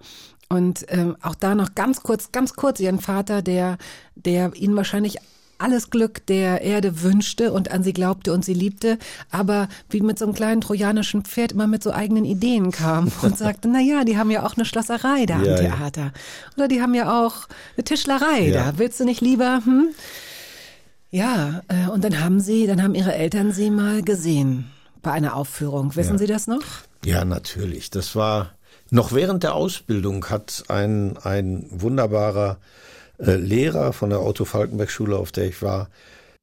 und 0.49 0.85
ähm, 0.89 1.15
auch 1.21 1.35
da 1.35 1.55
noch 1.55 1.75
ganz 1.75 2.01
kurz, 2.03 2.31
ganz 2.31 2.53
kurz 2.53 2.79
Ihren 2.79 2.99
Vater, 2.99 3.41
der, 3.41 3.77
der 4.15 4.53
Ihnen 4.55 4.75
wahrscheinlich 4.75 5.17
alles 5.57 5.89
Glück 5.89 6.25
der 6.27 6.61
Erde 6.63 7.01
wünschte 7.01 7.53
und 7.53 7.71
an 7.71 7.81
sie 7.81 7.93
glaubte 7.93 8.33
und 8.33 8.43
sie 8.43 8.53
liebte, 8.53 8.97
aber 9.31 9.69
wie 9.89 10.01
mit 10.01 10.19
so 10.19 10.25
einem 10.25 10.33
kleinen 10.33 10.59
trojanischen 10.59 11.23
Pferd 11.23 11.53
immer 11.53 11.65
mit 11.65 11.81
so 11.81 11.93
eigenen 11.93 12.25
Ideen 12.25 12.71
kam 12.71 13.09
und 13.21 13.37
sagte, 13.37 13.69
na 13.69 13.79
ja, 13.79 14.03
die 14.03 14.17
haben 14.17 14.31
ja 14.31 14.45
auch 14.45 14.57
eine 14.57 14.65
Schlosserei 14.65 15.25
da 15.25 15.35
Ja, 15.41 15.55
am 15.55 15.63
ja. 15.63 15.69
Theater. 15.75 16.11
Oder 16.57 16.67
die 16.67 16.81
haben 16.81 16.93
ja 16.93 17.23
auch 17.25 17.47
eine 17.77 17.85
Tischlerei 17.85 18.49
Ja. 18.49 18.71
da. 18.71 18.77
Willst 18.77 18.99
du 18.99 19.05
nicht 19.05 19.21
lieber, 19.21 19.61
hm? 19.63 19.87
Ja, 21.15 21.61
äh, 21.69 21.89
und 21.89 22.03
dann 22.03 22.21
haben 22.21 22.41
sie, 22.41 22.67
dann 22.67 22.83
haben 22.83 22.93
ihre 22.93 23.15
Eltern 23.15 23.53
sie 23.53 23.69
mal 23.69 24.01
gesehen 24.01 24.65
bei 25.01 25.11
einer 25.11 25.37
Aufführung. 25.37 25.95
Wissen 25.95 26.15
Ja. 26.15 26.17
Sie 26.17 26.27
das 26.27 26.45
noch? 26.45 26.65
Ja, 27.05 27.23
natürlich. 27.23 27.89
Das 27.89 28.17
war 28.17 28.51
noch 28.89 29.13
während 29.13 29.43
der 29.43 29.55
Ausbildung 29.55 30.25
hat 30.25 30.65
ein, 30.67 31.17
ein 31.23 31.67
wunderbarer 31.69 32.57
äh, 33.17 33.35
Lehrer 33.35 33.93
von 33.93 34.09
der 34.09 34.23
Otto-Falkenberg-Schule, 34.23 35.15
auf 35.15 35.31
der 35.31 35.45
ich 35.45 35.61
war, 35.61 35.87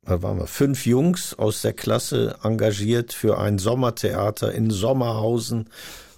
da 0.06 0.22
waren 0.22 0.38
wir 0.38 0.46
fünf 0.46 0.86
Jungs 0.86 1.34
aus 1.38 1.60
der 1.60 1.74
Klasse 1.74 2.36
engagiert 2.42 3.12
für 3.12 3.38
ein 3.38 3.58
Sommertheater 3.58 4.52
in 4.52 4.70
Sommerhausen 4.70 5.68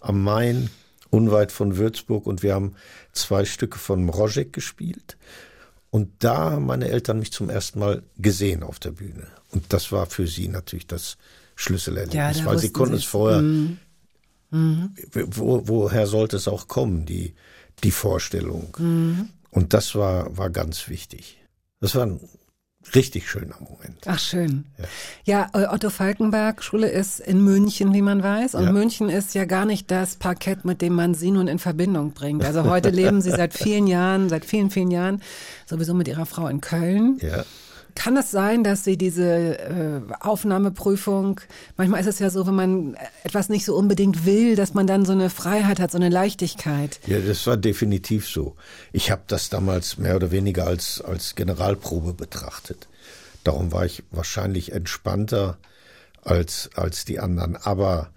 am 0.01 0.23
Main, 0.23 0.71
unweit 1.11 1.51
von 1.51 1.77
Würzburg. 1.77 2.25
Und 2.25 2.45
wir 2.45 2.55
haben 2.55 2.77
zwei 3.13 3.45
Stücke 3.45 3.81
von 3.81 4.05
Mrożek 4.07 4.53
gespielt. 4.53 5.17
Und 5.95 6.11
da 6.25 6.51
haben 6.51 6.67
meine 6.67 6.89
Eltern 6.89 7.21
mich 7.21 7.31
zum 7.31 7.49
ersten 7.49 7.79
Mal 7.79 8.03
gesehen 8.19 8.65
auf 8.65 8.81
der 8.81 8.91
Bühne. 8.91 9.29
Und 9.53 9.73
das 9.73 9.93
war 9.93 10.07
für 10.07 10.27
sie 10.27 10.49
natürlich 10.49 10.89
das 10.89 11.19
Schlüsselerlebnis, 11.55 12.39
Ja, 12.41 12.47
weil 12.47 12.59
sie 12.59 12.73
konnten 12.73 12.97
es 12.97 13.05
vorher 13.05 13.41
Mhm. 13.41 13.79
wo, 14.51 15.69
woher 15.69 16.09
sollte 16.09 16.37
es 16.37 16.49
auch 16.49 16.67
kommen, 16.67 17.07
die, 17.07 17.35
die 17.85 17.93
Vorstellung? 17.93 18.77
Mhm. 18.77 19.29
Und 19.53 19.73
das 19.73 19.95
war, 19.95 20.37
war 20.37 20.51
ganz 20.51 20.89
wichtig. 20.89 21.39
Das 21.79 21.95
war 21.95 22.07
ein 22.07 22.19
richtig 22.95 23.29
schöner 23.29 23.57
Moment. 23.61 23.99
Ach 24.07 24.19
schön. 24.19 24.65
Ja, 25.25 25.49
äh, 25.55 25.67
Otto 25.67 25.91
Falkenberg 25.91 26.63
Schule 26.63 26.89
ist 26.89 27.21
in 27.21 27.43
München, 27.43 27.93
wie 27.95 28.03
man 28.03 28.23
weiß. 28.23 28.55
Und 28.55 28.65
Ja. 28.65 28.73
München 28.73 29.09
ist 29.09 29.35
ja 29.35 29.45
gar 29.45 29.65
nicht 29.65 29.91
das 29.91 30.17
Parkett, 30.17 30.65
mit 30.65 30.83
dem 30.83 30.95
man 30.95 31.15
sie 31.15 31.31
nun 31.31 31.49
in 31.49 31.59
Verbindung 31.59 32.13
bringt. 32.13 32.45
Also 32.45 32.65
heute 32.65 32.91
leben 32.91 33.21
sie 33.23 33.31
seit 33.33 33.55
vielen 33.55 33.87
Jahren, 33.87 34.29
seit 34.29 34.45
vielen, 34.45 34.71
vielen 34.71 34.91
Jahren 34.91 35.23
sowieso 35.67 35.95
mit 35.95 36.09
ihrer 36.09 36.27
Frau 36.27 36.47
in 36.49 36.61
Köln. 36.61 37.19
Ja. 37.21 37.45
Kann 37.95 38.17
es 38.17 38.31
sein, 38.31 38.65
dass 38.65 38.85
Sie 38.85 38.97
diese 38.97 39.59
äh, 39.59 40.01
Aufnahmeprüfung, 40.21 41.41
manchmal 41.77 42.01
ist 42.01 42.07
es 42.07 42.19
ja 42.19 42.31
so, 42.31 42.47
wenn 42.47 42.55
man 42.55 42.97
etwas 43.23 43.49
nicht 43.49 43.65
so 43.65 43.77
unbedingt 43.77 44.27
will, 44.27 44.57
dass 44.57 44.75
man 44.75 44.87
dann 44.87 45.05
so 45.05 45.13
eine 45.13 45.31
Freiheit 45.31 45.79
hat, 45.79 45.93
so 45.93 45.99
eine 45.99 46.09
Leichtigkeit. 46.09 46.99
Ja, 47.07 47.21
das 47.21 47.47
war 47.47 47.57
definitiv 47.57 48.29
so. 48.29 48.57
Ich 48.93 49.11
habe 49.11 49.23
das 49.27 49.49
damals 49.49 49.97
mehr 49.99 50.17
oder 50.17 50.31
weniger 50.31 50.67
als, 50.67 51.01
als 51.01 51.35
Generalprobe 51.35 52.15
betrachtet. 52.15 52.89
Darum 53.45 53.73
war 53.73 53.85
ich 53.85 54.03
wahrscheinlich 54.11 54.73
entspannter 54.73 55.59
als, 56.23 56.71
als 56.75 57.05
die 57.05 57.21
anderen. 57.21 57.57
Aber 57.57 58.11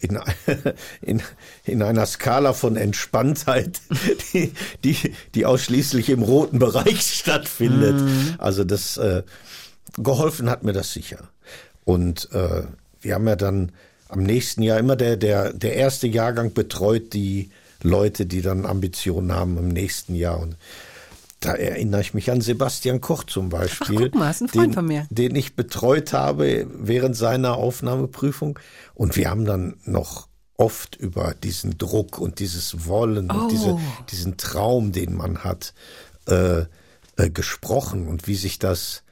in, 0.00 0.18
in, 1.02 1.22
in 1.64 1.82
einer 1.82 2.06
Skala 2.06 2.52
von 2.52 2.76
Entspanntheit, 2.76 3.80
die, 4.32 4.52
die, 4.84 4.96
die 5.34 5.46
ausschließlich 5.46 6.10
im 6.10 6.22
roten 6.22 6.58
Bereich 6.58 7.00
stattfindet. 7.14 8.02
Also 8.38 8.64
das 8.64 8.96
äh, 8.96 9.22
geholfen 9.96 10.50
hat 10.50 10.62
mir 10.62 10.72
das 10.72 10.92
sicher. 10.92 11.28
Und 11.84 12.28
äh, 12.32 12.62
wir 13.00 13.14
haben 13.14 13.28
ja 13.28 13.36
dann 13.36 13.72
am 14.08 14.22
nächsten 14.22 14.62
Jahr 14.62 14.78
immer 14.78 14.96
der, 14.96 15.16
der, 15.16 15.52
der 15.52 15.74
erste 15.74 16.06
Jahrgang 16.06 16.52
betreut 16.52 17.12
die 17.12 17.50
Leute, 17.82 18.26
die 18.26 18.42
dann 18.42 18.64
Ambitionen 18.64 19.32
haben 19.32 19.58
im 19.58 19.68
nächsten 19.68 20.14
Jahr. 20.14 20.40
Und 20.40 20.56
da 21.44 21.54
erinnere 21.54 22.00
ich 22.00 22.14
mich 22.14 22.30
an 22.30 22.40
Sebastian 22.40 23.00
Koch 23.00 23.24
zum 23.24 23.48
Beispiel. 23.48 23.96
Ach, 23.98 24.02
guck 24.02 24.14
mal, 24.14 24.30
ist 24.30 24.42
ein 24.42 24.48
Freund 24.48 24.68
den, 24.68 24.72
von 24.72 24.86
mir. 24.86 25.06
Den 25.10 25.36
ich 25.36 25.56
betreut 25.56 26.12
habe 26.12 26.66
während 26.72 27.16
seiner 27.16 27.56
Aufnahmeprüfung. 27.56 28.58
Und 28.94 29.16
wir 29.16 29.30
haben 29.30 29.44
dann 29.44 29.76
noch 29.84 30.28
oft 30.56 30.96
über 30.96 31.34
diesen 31.34 31.78
Druck 31.78 32.18
und 32.18 32.38
dieses 32.38 32.86
Wollen 32.86 33.30
Oh. 33.30 33.34
und 33.34 33.52
diese, 33.52 33.78
diesen 34.10 34.36
Traum, 34.36 34.92
den 34.92 35.14
man 35.14 35.44
hat, 35.44 35.74
äh, 36.26 36.64
äh, 37.16 37.30
gesprochen 37.30 38.08
und 38.08 38.26
wie 38.26 38.36
sich 38.36 38.58
das 38.58 39.02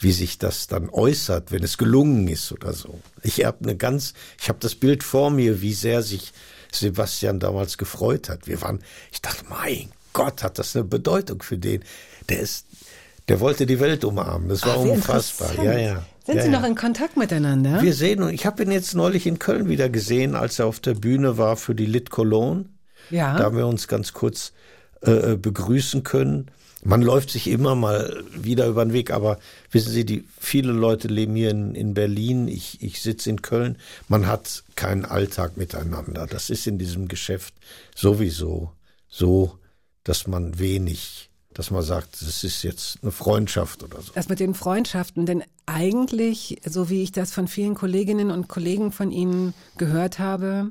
wie 0.00 0.12
sich 0.12 0.38
das 0.38 0.66
dann 0.66 0.90
äußert, 0.90 1.50
wenn 1.50 1.62
es 1.62 1.78
gelungen 1.78 2.28
ist 2.28 2.52
oder 2.52 2.72
so. 2.72 3.00
Ich 3.22 3.44
habe 3.44 3.58
eine 3.62 3.76
ganz, 3.76 4.12
ich 4.40 4.48
habe 4.48 4.58
das 4.60 4.74
Bild 4.74 5.02
vor 5.02 5.30
mir, 5.30 5.62
wie 5.62 5.72
sehr 5.72 6.02
sich 6.02 6.32
Sebastian 6.72 7.40
damals 7.40 7.78
gefreut 7.78 8.28
hat. 8.28 8.46
Wir 8.46 8.60
waren, 8.60 8.80
ich 9.12 9.22
dachte, 9.22 9.44
mein 9.48 9.88
Gott, 10.14 10.42
hat 10.42 10.58
das 10.58 10.74
eine 10.74 10.84
Bedeutung 10.84 11.42
für 11.42 11.58
den. 11.58 11.84
Der 12.30 12.40
ist, 12.40 12.66
der 13.28 13.40
wollte 13.40 13.66
die 13.66 13.78
Welt 13.80 14.04
umarmen. 14.04 14.48
Das 14.48 14.62
war 14.62 14.76
Ach, 14.78 14.84
unfassbar. 14.84 15.54
Ja, 15.62 15.78
ja. 15.78 16.06
Sind 16.24 16.36
ja, 16.36 16.42
Sie 16.42 16.50
ja. 16.50 16.58
noch 16.58 16.66
in 16.66 16.74
Kontakt 16.74 17.18
miteinander? 17.18 17.82
Wir 17.82 17.92
sehen 17.92 18.22
und 18.22 18.32
ich 18.32 18.46
habe 18.46 18.62
ihn 18.62 18.70
jetzt 18.70 18.94
neulich 18.94 19.26
in 19.26 19.38
Köln 19.38 19.68
wieder 19.68 19.90
gesehen, 19.90 20.34
als 20.34 20.58
er 20.58 20.66
auf 20.66 20.80
der 20.80 20.94
Bühne 20.94 21.36
war 21.36 21.56
für 21.58 21.74
die 21.74 21.84
Lit 21.84 22.08
Cologne. 22.08 22.64
Ja. 23.10 23.36
Da 23.36 23.44
haben 23.44 23.58
wir 23.58 23.66
uns 23.66 23.88
ganz 23.88 24.14
kurz 24.14 24.52
äh, 25.02 25.36
begrüßen 25.36 26.02
können. 26.02 26.50
Man 26.82 27.02
läuft 27.02 27.30
sich 27.30 27.48
immer 27.48 27.74
mal 27.74 28.24
wieder 28.34 28.66
über 28.66 28.84
den 28.84 28.92
Weg, 28.92 29.10
aber 29.10 29.38
wissen 29.70 29.90
Sie, 29.90 30.04
die 30.04 30.24
viele 30.38 30.72
Leute 30.72 31.08
leben 31.08 31.34
hier 31.34 31.50
in, 31.50 31.74
in 31.74 31.94
Berlin, 31.94 32.46
ich, 32.46 32.82
ich 32.82 33.02
sitze 33.02 33.30
in 33.30 33.42
Köln. 33.42 33.78
Man 34.08 34.26
hat 34.26 34.64
keinen 34.76 35.04
Alltag 35.04 35.56
miteinander. 35.56 36.26
Das 36.26 36.50
ist 36.50 36.66
in 36.66 36.78
diesem 36.78 37.08
Geschäft 37.08 37.54
sowieso 37.94 38.70
so, 39.14 39.58
dass 40.04 40.26
man 40.26 40.58
wenig, 40.58 41.30
dass 41.52 41.70
man 41.70 41.82
sagt, 41.82 42.20
das 42.22 42.44
ist 42.44 42.62
jetzt 42.62 42.98
eine 43.02 43.12
Freundschaft 43.12 43.82
oder 43.82 44.00
so. 44.00 44.12
Das 44.14 44.28
mit 44.28 44.40
den 44.40 44.54
Freundschaften, 44.54 45.26
denn 45.26 45.42
eigentlich, 45.66 46.60
so 46.66 46.90
wie 46.90 47.02
ich 47.02 47.12
das 47.12 47.32
von 47.32 47.48
vielen 47.48 47.74
Kolleginnen 47.74 48.30
und 48.30 48.48
Kollegen 48.48 48.92
von 48.92 49.10
Ihnen 49.10 49.54
gehört 49.78 50.18
habe 50.18 50.70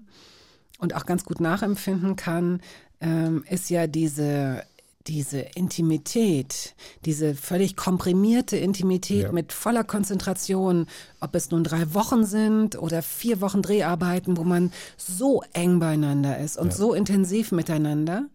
und 0.78 0.96
auch 0.96 1.06
ganz 1.06 1.26
gut 1.26 1.40
nachempfinden 1.40 2.16
kann, 2.16 2.62
ähm, 3.02 3.44
ist 3.50 3.70
ja 3.70 3.88
diese 3.88 4.64
diese 5.08 5.40
Intimität, 5.40 6.76
diese 7.04 7.36
völlig 7.36 7.76
komprimierte 7.76 8.56
Intimität 8.56 9.24
Ja. 9.24 9.32
mit 9.32 9.52
voller 9.52 9.84
Konzentration, 9.84 10.88
ob 11.20 11.36
es 11.36 11.52
nun 11.52 11.64
drei 11.64 11.94
Wochen 11.94 12.26
sind 12.26 12.78
oder 12.78 13.02
vier 13.02 13.42
Wochen 13.42 13.62
Dreharbeiten, 13.62 14.38
wo 14.38 14.44
man 14.44 14.72
so 14.96 15.44
eng 15.52 15.80
beieinander 15.80 16.38
ist 16.38 16.58
und 16.58 16.74
so 16.74 16.94
intensiv 16.94 17.52
miteinander 17.52 18.28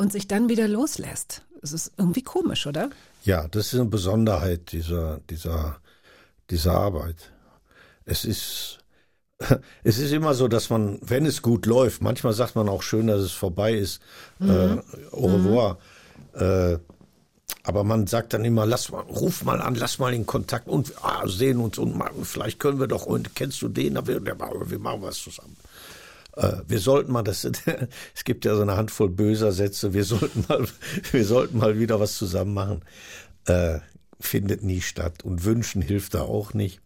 und 0.00 0.10
sich 0.10 0.26
dann 0.26 0.48
wieder 0.48 0.66
loslässt. 0.66 1.42
Es 1.60 1.74
ist 1.74 1.92
irgendwie 1.98 2.22
komisch, 2.22 2.66
oder? 2.66 2.88
Ja, 3.22 3.46
das 3.48 3.66
ist 3.66 3.74
eine 3.74 3.90
Besonderheit 3.90 4.72
dieser, 4.72 5.20
dieser, 5.28 5.76
dieser 6.48 6.72
Arbeit. 6.72 7.30
Es 8.06 8.24
ist, 8.24 8.78
es 9.84 9.98
ist 9.98 10.12
immer 10.12 10.32
so, 10.32 10.48
dass 10.48 10.70
man, 10.70 10.98
wenn 11.02 11.26
es 11.26 11.42
gut 11.42 11.66
läuft, 11.66 12.00
manchmal 12.00 12.32
sagt 12.32 12.56
man 12.56 12.66
auch 12.70 12.82
schön, 12.82 13.08
dass 13.08 13.20
es 13.20 13.32
vorbei 13.32 13.74
ist, 13.74 14.00
äh, 14.40 14.78
au 15.12 15.26
revoir. 15.26 15.78
Äh, 16.32 16.78
aber 17.64 17.84
man 17.84 18.06
sagt 18.06 18.32
dann 18.32 18.46
immer, 18.46 18.64
lass 18.64 18.90
mal, 18.90 19.02
ruf 19.02 19.44
mal 19.44 19.60
an, 19.60 19.74
lass 19.74 19.98
mal 19.98 20.14
in 20.14 20.24
Kontakt 20.24 20.66
und 20.66 20.94
ah, 21.02 21.28
sehen 21.28 21.58
uns 21.58 21.76
und 21.76 21.94
mal, 21.94 22.10
vielleicht 22.22 22.58
können 22.58 22.80
wir 22.80 22.86
doch, 22.86 23.04
und 23.04 23.34
kennst 23.34 23.60
du 23.60 23.68
den? 23.68 23.94
Wir, 24.06 24.24
wir 24.24 24.78
machen 24.78 25.02
was 25.02 25.18
zusammen. 25.18 25.56
Äh, 26.36 26.52
wir 26.66 26.78
sollten 26.78 27.12
mal, 27.12 27.22
das, 27.22 27.44
es 28.14 28.24
gibt 28.24 28.44
ja 28.44 28.54
so 28.54 28.62
eine 28.62 28.76
Handvoll 28.76 29.10
böser 29.10 29.52
Sätze, 29.52 29.94
wir 29.94 30.04
sollten 30.04 30.44
mal, 30.48 30.66
wir 31.12 31.24
sollten 31.24 31.58
mal 31.58 31.78
wieder 31.78 32.00
was 32.00 32.16
zusammen 32.16 32.54
machen. 32.54 32.80
Äh, 33.46 33.80
findet 34.20 34.62
nie 34.62 34.82
statt 34.82 35.24
und 35.24 35.44
wünschen 35.44 35.80
hilft 35.80 36.14
da 36.14 36.22
auch 36.22 36.52
nicht. 36.52 36.80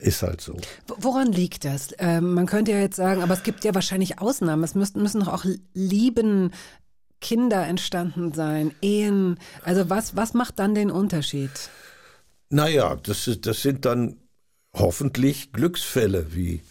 Ist 0.00 0.22
halt 0.22 0.40
so. 0.40 0.56
Woran 0.86 1.30
liegt 1.30 1.64
das? 1.64 1.88
Ähm, 1.98 2.32
man 2.32 2.46
könnte 2.46 2.72
ja 2.72 2.78
jetzt 2.78 2.96
sagen, 2.96 3.22
aber 3.22 3.34
es 3.34 3.42
gibt 3.42 3.64
ja 3.64 3.74
wahrscheinlich 3.74 4.18
Ausnahmen. 4.18 4.64
Es 4.64 4.74
müssten, 4.74 5.02
müssen 5.02 5.20
doch 5.20 5.28
auch 5.28 5.44
Lieben, 5.74 6.52
Kinder 7.20 7.66
entstanden 7.66 8.32
sein, 8.32 8.72
Ehen. 8.80 9.38
Also 9.62 9.90
was, 9.90 10.16
was 10.16 10.32
macht 10.32 10.58
dann 10.58 10.74
den 10.74 10.90
Unterschied? 10.90 11.50
Naja, 12.48 12.96
das, 12.96 13.28
ist, 13.28 13.46
das 13.46 13.62
sind 13.62 13.84
dann 13.84 14.16
hoffentlich 14.74 15.52
Glücksfälle 15.52 16.34
wie 16.34 16.62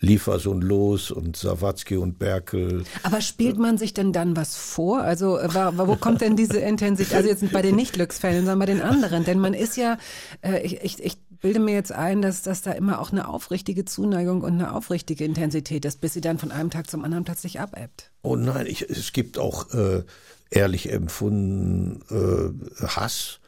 Liefersohn 0.00 0.60
Los 0.60 1.10
und 1.10 1.36
Sawatzki 1.36 1.96
und 1.96 2.18
Berkel. 2.18 2.84
Aber 3.02 3.20
spielt 3.20 3.58
man 3.58 3.78
sich 3.78 3.94
denn 3.94 4.12
dann 4.12 4.36
was 4.36 4.54
vor? 4.54 5.00
Also 5.00 5.38
äh, 5.38 5.48
wo 5.54 5.96
kommt 5.96 6.20
denn 6.20 6.36
diese 6.36 6.58
Intensität? 6.58 7.14
Also 7.14 7.28
jetzt 7.28 7.42
nicht 7.42 7.54
bei 7.54 7.62
den 7.62 7.76
Nicht-Glücksfällen, 7.76 8.40
sondern 8.40 8.58
bei 8.58 8.66
den 8.66 8.82
anderen. 8.82 9.24
Denn 9.24 9.38
man 9.38 9.54
ist 9.54 9.76
ja, 9.76 9.96
äh, 10.42 10.60
ich, 10.62 10.82
ich, 10.82 11.02
ich 11.02 11.16
bilde 11.40 11.60
mir 11.60 11.74
jetzt 11.74 11.92
ein, 11.92 12.20
dass, 12.20 12.42
dass 12.42 12.60
da 12.60 12.72
immer 12.72 13.00
auch 13.00 13.10
eine 13.10 13.28
aufrichtige 13.28 13.84
Zuneigung 13.84 14.42
und 14.42 14.52
eine 14.52 14.74
aufrichtige 14.74 15.24
Intensität 15.24 15.84
ist, 15.86 16.00
bis 16.00 16.12
sie 16.12 16.20
dann 16.20 16.38
von 16.38 16.50
einem 16.50 16.70
Tag 16.70 16.90
zum 16.90 17.02
anderen 17.04 17.24
plötzlich 17.24 17.60
abebbt. 17.60 18.10
Oh 18.22 18.36
nein, 18.36 18.66
ich, 18.66 18.82
es 18.82 19.12
gibt 19.12 19.38
auch 19.38 19.72
äh, 19.72 20.02
ehrlich 20.50 20.92
empfunden 20.92 22.02
äh, 22.10 22.86
Hass 22.86 23.40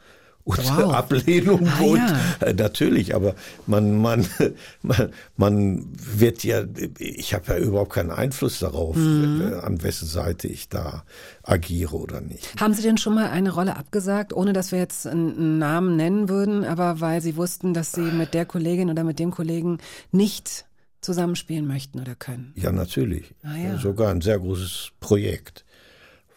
und 0.57 0.65
Wow. 0.77 0.93
Ablehnung 0.93 1.67
Ah, 1.67 1.81
und 1.83 1.97
ja. 1.97 2.17
äh, 2.47 2.53
natürlich, 2.53 3.13
aber 3.15 3.35
man 3.67 3.97
man 4.01 4.25
man, 4.81 5.09
man 5.37 5.85
wird 5.95 6.43
ja 6.43 6.63
ich 6.97 7.33
habe 7.33 7.53
ja 7.53 7.57
überhaupt 7.59 7.93
keinen 7.93 8.11
Einfluss 8.11 8.59
darauf, 8.59 8.95
Mhm. 8.95 9.41
äh, 9.53 9.55
an 9.65 9.83
wessen 9.83 10.07
Seite 10.07 10.47
ich 10.47 10.69
da 10.69 11.03
agiere 11.43 11.95
oder 11.97 12.21
nicht. 12.21 12.59
Haben 12.59 12.73
Sie 12.73 12.81
denn 12.81 12.97
schon 12.97 13.13
mal 13.15 13.29
eine 13.29 13.51
Rolle 13.53 13.75
abgesagt, 13.77 14.33
ohne 14.33 14.53
dass 14.53 14.71
wir 14.71 14.79
jetzt 14.79 15.05
einen 15.07 15.29
einen 15.37 15.57
Namen 15.59 15.95
nennen 15.95 16.29
würden, 16.29 16.63
aber 16.65 16.99
weil 17.01 17.21
Sie 17.21 17.35
wussten, 17.35 17.73
dass 17.73 17.91
Sie 17.91 18.01
mit 18.01 18.33
der 18.33 18.45
Kollegin 18.45 18.89
oder 18.89 19.03
mit 19.03 19.19
dem 19.19 19.31
Kollegen 19.31 19.77
nicht 20.11 20.65
zusammenspielen 21.01 21.65
möchten 21.67 21.99
oder 21.99 22.15
können? 22.15 22.53
Ja, 22.55 22.71
natürlich. 22.71 23.33
Ah, 23.43 23.55
ja. 23.55 23.77
Sogar 23.77 24.11
ein 24.11 24.21
sehr 24.21 24.37
großes 24.39 24.91
Projekt, 24.99 25.63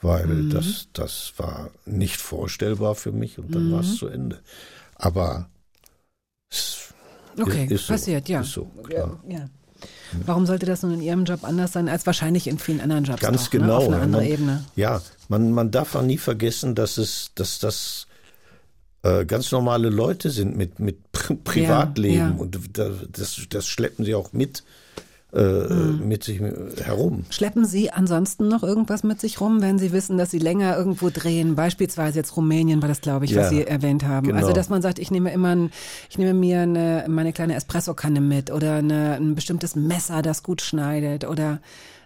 weil 0.02 0.26
Mhm. 0.26 0.50
das, 0.50 0.88
das 0.92 1.32
war 1.38 1.70
nicht 1.86 2.20
vorstellbar 2.20 2.94
für 2.94 3.12
mich 3.12 3.38
und 3.38 3.54
dann 3.54 3.70
war 3.72 3.82
Mhm. 3.82 3.88
es 3.88 3.96
zu 3.96 4.08
Ende. 4.08 4.40
Aber 4.96 5.48
es 6.50 6.92
Okay, 7.40 7.66
ist 7.70 7.86
so, 7.86 7.94
passiert, 7.94 8.28
ja. 8.28 8.42
Ist 8.42 8.52
so, 8.52 8.64
klar. 8.84 9.22
Ja. 9.28 9.48
Warum 10.26 10.44
sollte 10.46 10.66
das 10.66 10.82
nun 10.82 10.92
in 10.94 11.00
Ihrem 11.00 11.24
Job 11.24 11.42
anders 11.44 11.72
sein 11.72 11.88
als 11.88 12.04
wahrscheinlich 12.06 12.46
in 12.46 12.58
vielen 12.58 12.80
anderen 12.80 13.04
Jobs 13.04 13.20
Ganz 13.22 13.46
auch, 13.46 13.50
genau. 13.50 13.66
Ne? 13.66 13.74
Auf 13.76 13.84
einer 13.88 13.96
ja, 13.96 14.02
anderen 14.02 14.24
man, 14.24 14.32
Ebene. 14.32 14.64
Ja, 14.76 15.02
man, 15.28 15.50
man 15.52 15.70
darf 15.70 15.94
auch 15.96 16.02
nie 16.02 16.18
vergessen, 16.18 16.74
dass 16.74 16.98
es, 16.98 17.30
dass 17.34 17.58
das 17.58 18.06
äh, 19.02 19.24
ganz 19.24 19.50
normale 19.50 19.88
Leute 19.88 20.30
sind 20.30 20.56
mit, 20.56 20.78
mit 20.78 21.10
Pri 21.10 21.34
Privatleben 21.36 22.16
ja. 22.16 22.30
und 22.36 22.58
da- 22.78 22.90
das, 23.10 23.40
das 23.48 23.66
schleppen 23.66 24.04
sie 24.04 24.14
auch 24.14 24.32
mit, 24.32 24.62
Mhm. 25.34 26.06
mit 26.06 26.24
sich 26.24 26.40
herum. 26.84 27.24
Schleppen 27.30 27.64
Sie 27.64 27.90
ansonsten 27.90 28.48
noch 28.48 28.62
irgendwas 28.62 29.02
mit 29.02 29.18
sich 29.18 29.40
rum, 29.40 29.62
wenn 29.62 29.78
Sie 29.78 29.90
wissen, 29.92 30.18
dass 30.18 30.30
Sie 30.30 30.38
länger 30.38 30.76
irgendwo 30.76 31.08
drehen? 31.08 31.54
Beispielsweise 31.54 32.18
jetzt 32.18 32.36
Rumänien 32.36 32.82
war 32.82 32.88
das, 32.88 33.00
glaube 33.00 33.24
ich, 33.24 33.34
was 33.34 33.44
Ja, 33.44 33.48
Sie 33.48 33.66
erwähnt 33.66 34.04
haben. 34.04 34.26
genau. 34.26 34.38
Also, 34.40 34.52
dass 34.52 34.68
man 34.68 34.82
sagt, 34.82 34.98
ich 34.98 35.10
nehme 35.10 35.32
immer, 35.32 35.56
ein, 35.56 35.72
ich 36.10 36.18
nehme 36.18 36.34
mir 36.34 36.60
eine, 36.60 37.06
meine 37.08 37.32
kleine 37.32 37.54
Espressokanne 37.54 38.20
mit 38.20 38.50
oder 38.50 38.74
eine, 38.74 39.14
ein 39.14 39.34
bestimmtes 39.34 39.74
Messer, 39.74 40.20
das 40.20 40.42
gut 40.42 40.60
schneidet 40.60 41.24
oder 41.24 41.60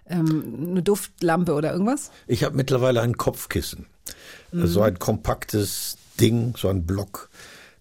ähm, 0.09 0.69
eine 0.71 0.81
Duftlampe 0.81 1.53
oder 1.53 1.73
irgendwas? 1.73 2.11
Ich 2.27 2.45
habe 2.45 2.55
mittlerweile 2.55 3.01
ein 3.01 3.17
Kopfkissen. 3.17 3.87
Mhm. 4.53 4.67
So 4.67 4.81
ein 4.81 4.99
kompaktes 4.99 5.97
Ding, 6.17 6.53
so 6.57 6.69
ein 6.69 6.85
Block, 6.85 7.29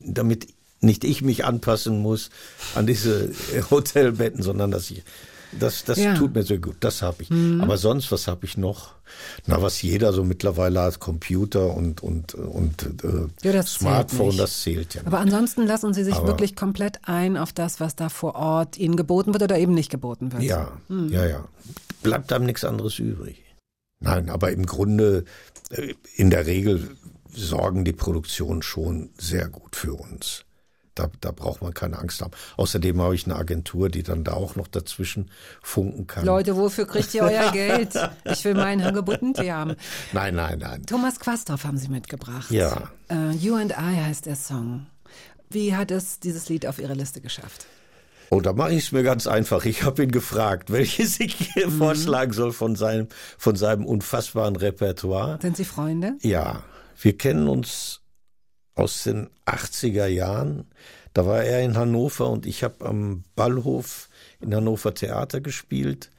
damit 0.00 0.48
nicht 0.80 1.04
ich 1.04 1.22
mich 1.22 1.44
anpassen 1.44 2.02
muss 2.02 2.30
an 2.74 2.86
diese 2.88 3.30
Hotelbetten, 3.70 4.42
sondern 4.42 4.72
dass 4.72 4.90
ich 4.90 5.04
das, 5.58 5.84
das 5.84 5.98
Ja. 5.98 6.14
tut 6.14 6.34
mir 6.34 6.42
sehr 6.42 6.58
gut. 6.58 6.76
Das 6.80 7.02
habe 7.02 7.22
ich. 7.22 7.30
Aber 7.60 7.76
sonst, 7.76 8.10
was 8.12 8.26
habe 8.28 8.44
ich 8.46 8.56
noch? 8.56 8.94
Na, 9.46 9.62
was 9.62 9.82
jeder 9.82 10.12
so 10.12 10.24
mittlerweile 10.24 10.80
hat, 10.82 10.98
Computer 11.00 11.74
und 11.76 12.02
und 12.02 12.34
und 12.34 12.82
äh, 13.04 13.26
Ja, 13.46 13.52
das 13.52 13.74
Smartphone, 13.74 14.36
das 14.36 14.62
zählt 14.62 14.94
ja. 14.94 15.02
Aber 15.04 15.22
nicht. 15.22 15.32
ansonsten 15.32 15.66
lassen 15.66 15.94
Sie 15.94 16.02
sich 16.04 16.14
Aber- 16.14 16.26
wirklich 16.28 16.56
komplett 16.56 16.98
ein 17.04 17.36
auf 17.36 17.52
das, 17.52 17.78
was 17.80 17.94
da 17.96 18.08
vor 18.08 18.34
Ort 18.34 18.76
Ihnen 18.78 18.96
geboten 18.96 19.32
wird 19.32 19.42
oder 19.44 19.58
eben 19.58 19.74
nicht 19.74 19.90
geboten 19.90 20.32
wird. 20.32 20.42
Ja, 20.42 20.72
ja, 20.88 21.24
ja. 21.26 21.44
Bleibt 22.02 22.32
einem 22.32 22.46
nichts 22.46 22.64
anderes 22.64 22.98
übrig. 22.98 23.42
Nein, 24.00 24.28
aber 24.28 24.50
im 24.52 24.66
Grunde, 24.66 25.24
äh, 25.70 25.94
in 26.16 26.30
der 26.30 26.46
Regel 26.46 26.90
sorgen 27.32 27.84
die 27.84 27.92
Produktionen 27.92 28.62
schon 28.62 29.10
sehr 29.18 29.48
gut 29.48 29.76
für 29.76 29.94
uns. 29.94 30.44
Da, 30.96 31.08
da 31.20 31.30
braucht 31.30 31.62
man 31.62 31.72
keine 31.74 31.98
Angst 31.98 32.20
haben. 32.22 32.32
Außerdem 32.56 33.00
habe 33.00 33.14
ich 33.14 33.26
eine 33.26 33.36
Agentur, 33.36 33.88
die 33.90 34.02
dann 34.02 34.24
da 34.24 34.32
auch 34.32 34.56
noch 34.56 34.66
dazwischen 34.66 35.30
funken 35.62 36.06
kann. 36.06 36.24
Leute, 36.24 36.56
wofür 36.56 36.86
kriegt 36.86 37.14
ihr 37.14 37.22
euer 37.22 37.52
Geld? 37.52 37.90
Ich 38.24 38.44
will 38.44 38.54
meinen 38.54 38.82
Hagebuttentee 38.82 39.52
haben. 39.52 39.76
Nein, 40.12 40.34
nein, 40.34 40.58
nein. 40.58 40.82
Thomas 40.86 41.20
Quastorf 41.20 41.64
haben 41.64 41.76
Sie 41.78 41.88
mitgebracht. 41.88 42.50
Ja. 42.50 42.90
Äh, 43.10 43.32
you 43.32 43.54
and 43.54 43.72
I 43.72 44.02
heißt 44.04 44.26
der 44.26 44.36
Song. 44.36 44.86
Wie 45.50 45.76
hat 45.76 45.90
es 45.92 46.18
dieses 46.18 46.48
Lied 46.48 46.66
auf 46.66 46.78
Ihre 46.78 46.94
Liste 46.94 47.20
geschafft? 47.20 47.66
Oh, 48.30 48.40
da 48.40 48.52
mache 48.52 48.72
ich 48.72 48.86
es 48.86 48.92
mir 48.92 49.04
ganz 49.04 49.26
einfach. 49.28 49.64
Ich 49.66 49.84
habe 49.84 50.02
ihn 50.02 50.10
gefragt, 50.10 50.72
welches 50.72 51.20
ich 51.20 51.34
hier 51.52 51.68
Mhm. 51.68 51.78
vorschlagen 51.78 52.32
soll 52.32 52.52
von 52.52 52.74
seinem, 52.74 53.06
von 53.38 53.54
seinem 53.54 53.84
unfassbaren 53.84 54.56
Repertoire. 54.56 55.38
Sind 55.40 55.56
Sie 55.56 55.64
Freunde? 55.64 56.14
Ja, 56.22 56.62
wir 57.00 57.16
kennen 57.16 57.46
uns 57.48 58.00
aus 58.76 59.02
den 59.02 59.28
80er 59.46 60.06
Jahren. 60.06 60.66
Da 61.12 61.26
war 61.26 61.42
er 61.42 61.62
in 61.62 61.76
Hannover 61.76 62.30
und 62.30 62.46
ich 62.46 62.62
habe 62.62 62.84
am 62.84 63.24
Ballhof 63.34 64.08
in 64.40 64.54
Hannover 64.54 64.94
Theater 64.94 65.40
gespielt. 65.40 66.10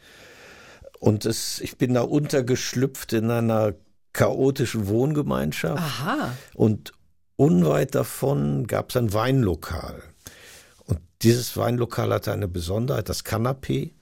Und 1.00 1.26
es, 1.26 1.62
ich 1.62 1.78
bin 1.78 1.94
da 1.94 2.02
untergeschlüpft 2.02 3.14
in 3.14 3.30
einer 3.30 3.76
chaotischen 4.14 4.88
Wohngemeinschaft. 4.88 5.84
Aha. 5.84 6.34
Und 6.56 6.94
unweit 7.36 7.94
davon 7.94 8.66
gab 8.66 8.90
es 8.90 8.98
ein 8.98 9.14
Weinlokal. 9.14 10.02
Und 10.86 11.00
dieses 11.22 11.56
Weinlokal 11.56 12.12
hatte 12.12 12.34
eine 12.34 12.48
Besonderheit, 12.48 13.10
das 13.10 13.24
Kanapee. 13.24 13.94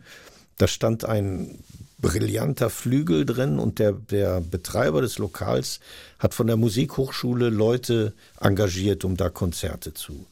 Da 0.58 0.70
stand 0.70 1.04
ein 1.04 1.65
brillanter 2.06 2.70
Flügel 2.70 3.26
drin 3.26 3.58
und 3.58 3.80
der, 3.80 3.94
der 3.94 4.40
Betreiber 4.40 5.02
des 5.02 5.18
Lokals 5.18 5.80
hat 6.20 6.36
von 6.36 6.46
der 6.46 6.56
Musikhochschule 6.56 7.50
Leute 7.50 8.14
engagiert, 8.40 9.04
um 9.06 9.18
da 9.18 9.30
Konzerte 9.30 9.94
zu, 9.94 10.28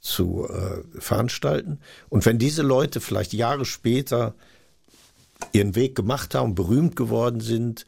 zu 0.00 0.46
äh, 0.48 1.00
veranstalten. 1.00 1.78
Und 2.10 2.26
wenn 2.26 2.38
diese 2.38 2.62
Leute 2.62 3.00
vielleicht 3.00 3.32
Jahre 3.32 3.64
später 3.64 4.34
ihren 5.52 5.74
Weg 5.74 5.94
gemacht 5.94 6.34
haben, 6.34 6.54
berühmt 6.54 6.96
geworden 6.96 7.40
sind, 7.40 7.86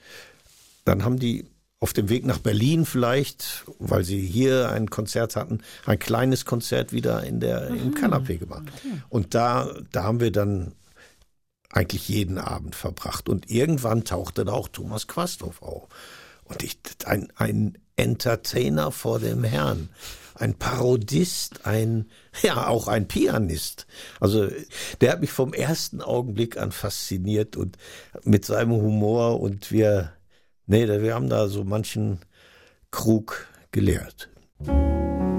dann 0.87 1.05
haben 1.05 1.19
die 1.19 1.45
auf 1.81 1.93
dem 1.93 2.09
Weg 2.09 2.25
nach 2.25 2.39
Berlin 2.39 2.87
vielleicht, 2.87 3.65
weil 3.79 4.05
sie 4.05 4.21
hier 4.21 4.71
ein 4.71 4.91
Konzert 4.91 5.37
hatten, 5.37 5.61
ein 5.87 5.99
kleines 5.99 6.45
Konzert 6.45 6.93
wieder 6.93 7.23
in 7.25 7.41
der, 7.41 7.69
im 7.69 7.95
Kanapee 7.95 8.39
gemacht. 8.39 8.65
Und 9.11 9.35
da, 9.35 9.71
da 9.93 10.03
haben 10.03 10.19
wir 10.19 10.33
dann 10.33 10.73
eigentlich 11.71 12.09
jeden 12.09 12.39
Abend 12.39 12.75
verbracht. 12.75 13.29
Und 13.29 13.51
irgendwann 13.51 14.05
tauchte 14.05 14.45
da 14.45 14.53
auch 14.53 14.69
Thomas 14.69 15.07
Quasthoff 15.07 15.63
auf. 15.63 15.89
Und 16.45 16.63
ich, 16.63 16.79
ein, 17.05 17.33
ein 17.37 17.79
Entertainer 17.97 18.91
vor 18.91 19.19
dem 19.19 19.45
Herrn, 19.45 19.91
ein 20.35 20.55
Parodist, 20.55 21.67
ein, 21.67 22.09
ja, 22.43 22.69
auch 22.69 22.89
ein 22.89 23.09
Pianist. 23.09 23.87
Also, 24.21 24.49
der 25.01 25.13
hat 25.13 25.21
mich 25.21 25.33
vom 25.33 25.53
ersten 25.53 26.01
Augenblick 26.01 26.57
an 26.57 26.73
fasziniert 26.73 27.57
und 27.57 27.77
mit 28.25 28.45
seinem 28.45 28.73
Humor 28.73 29.41
und 29.41 29.71
wir, 29.71 30.13
nee, 30.67 30.87
wir 30.87 31.15
haben 31.15 31.29
da 31.29 31.49
so 31.49 31.65
manchen 31.65 32.21
Krug 32.91 33.47
geleert. 33.73 34.31
Here 34.65 35.38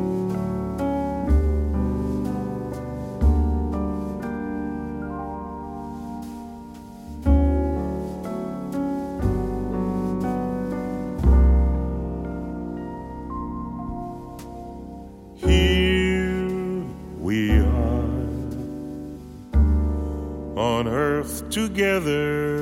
together. 21.50 22.56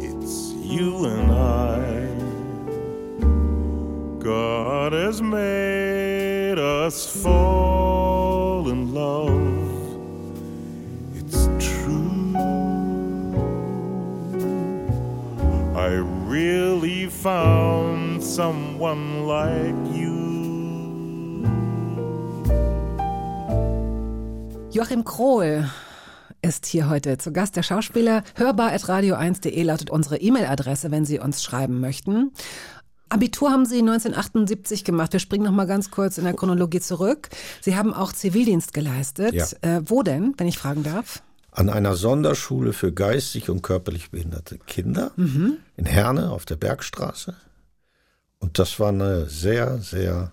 It's 0.00 0.52
you 0.56 1.06
and 1.06 1.32
I. 1.32 1.78
God 4.22 4.92
has 4.92 5.22
made 5.22 6.58
us 6.58 7.06
fall 7.22 8.68
in 8.68 8.92
love. 8.92 9.32
It's 11.14 11.48
true. 11.58 12.36
I 15.74 15.94
really 16.26 17.06
found 17.06 18.22
someone 18.22 19.26
like 19.26 19.96
you. 19.96 20.18
Joachim 24.70 25.02
Krohl 25.02 25.64
ist 26.42 26.66
hier 26.66 26.88
heute 26.88 27.18
zu 27.18 27.32
Gast. 27.32 27.56
Der 27.56 27.62
Schauspieler 27.62 28.22
hörbar.radio1.de 28.36 29.62
lautet 29.62 29.90
unsere 29.90 30.18
E-Mail-Adresse, 30.18 30.90
wenn 30.90 31.04
Sie 31.04 31.18
uns 31.18 31.42
schreiben 31.42 31.80
möchten. 31.80 32.32
Abitur 33.08 33.50
haben 33.50 33.64
Sie 33.64 33.78
1978 33.78 34.84
gemacht. 34.84 35.12
Wir 35.12 35.20
springen 35.20 35.44
noch 35.44 35.52
mal 35.52 35.66
ganz 35.66 35.90
kurz 35.90 36.18
in 36.18 36.24
der 36.24 36.34
Chronologie 36.34 36.80
zurück. 36.80 37.30
Sie 37.60 37.76
haben 37.76 37.94
auch 37.94 38.12
Zivildienst 38.12 38.74
geleistet. 38.74 39.34
Ja. 39.34 39.46
Äh, 39.62 39.82
wo 39.86 40.02
denn, 40.02 40.34
wenn 40.36 40.46
ich 40.46 40.58
fragen 40.58 40.82
darf? 40.82 41.22
An 41.50 41.70
einer 41.70 41.94
Sonderschule 41.94 42.72
für 42.72 42.92
geistig 42.92 43.48
und 43.50 43.62
körperlich 43.62 44.10
behinderte 44.10 44.58
Kinder 44.58 45.12
in 45.16 45.86
Herne 45.86 46.30
auf 46.30 46.44
der 46.44 46.56
Bergstraße. 46.56 47.34
Und 48.38 48.58
das 48.58 48.78
war 48.78 48.90
eine 48.90 49.26
sehr, 49.26 49.78
sehr 49.78 50.30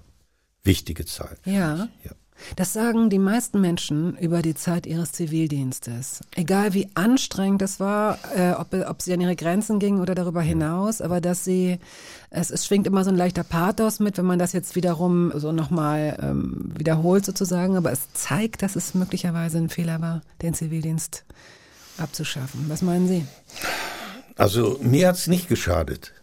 wichtige 0.63 1.05
Zeit. 1.05 1.39
Ja. 1.45 1.87
Ja. 2.03 2.11
Das 2.55 2.73
sagen 2.73 3.09
die 3.09 3.19
meisten 3.19 3.61
Menschen 3.61 4.17
über 4.17 4.41
die 4.41 4.55
Zeit 4.55 4.85
ihres 4.85 5.11
Zivildienstes. 5.13 6.21
Egal 6.35 6.73
wie 6.73 6.89
anstrengend 6.93 7.61
es 7.61 7.79
war, 7.79 8.19
äh, 8.35 8.51
ob, 8.51 8.73
ob 8.73 9.01
sie 9.01 9.13
an 9.13 9.21
ihre 9.21 9.35
Grenzen 9.35 9.79
gingen 9.79 10.01
oder 10.01 10.15
darüber 10.15 10.41
hinaus, 10.41 11.01
aber 11.01 11.21
dass 11.21 11.43
sie, 11.43 11.79
es, 12.29 12.51
es 12.51 12.65
schwingt 12.65 12.87
immer 12.87 13.03
so 13.03 13.09
ein 13.09 13.15
leichter 13.15 13.43
Pathos 13.43 13.99
mit, 13.99 14.17
wenn 14.17 14.25
man 14.25 14.39
das 14.39 14.53
jetzt 14.53 14.75
wiederum 14.75 15.31
so 15.35 15.51
nochmal 15.51 16.17
ähm, 16.21 16.71
wiederholt 16.77 17.25
sozusagen, 17.25 17.77
aber 17.77 17.91
es 17.91 18.13
zeigt, 18.13 18.61
dass 18.61 18.75
es 18.75 18.93
möglicherweise 18.93 19.57
ein 19.57 19.69
Fehler 19.69 20.01
war, 20.01 20.21
den 20.41 20.53
Zivildienst 20.53 21.25
abzuschaffen. 21.97 22.65
Was 22.67 22.81
meinen 22.81 23.07
Sie? 23.07 23.25
Also 24.35 24.77
mir 24.81 25.07
hat's 25.07 25.27
nicht 25.27 25.47
geschadet, 25.47 26.13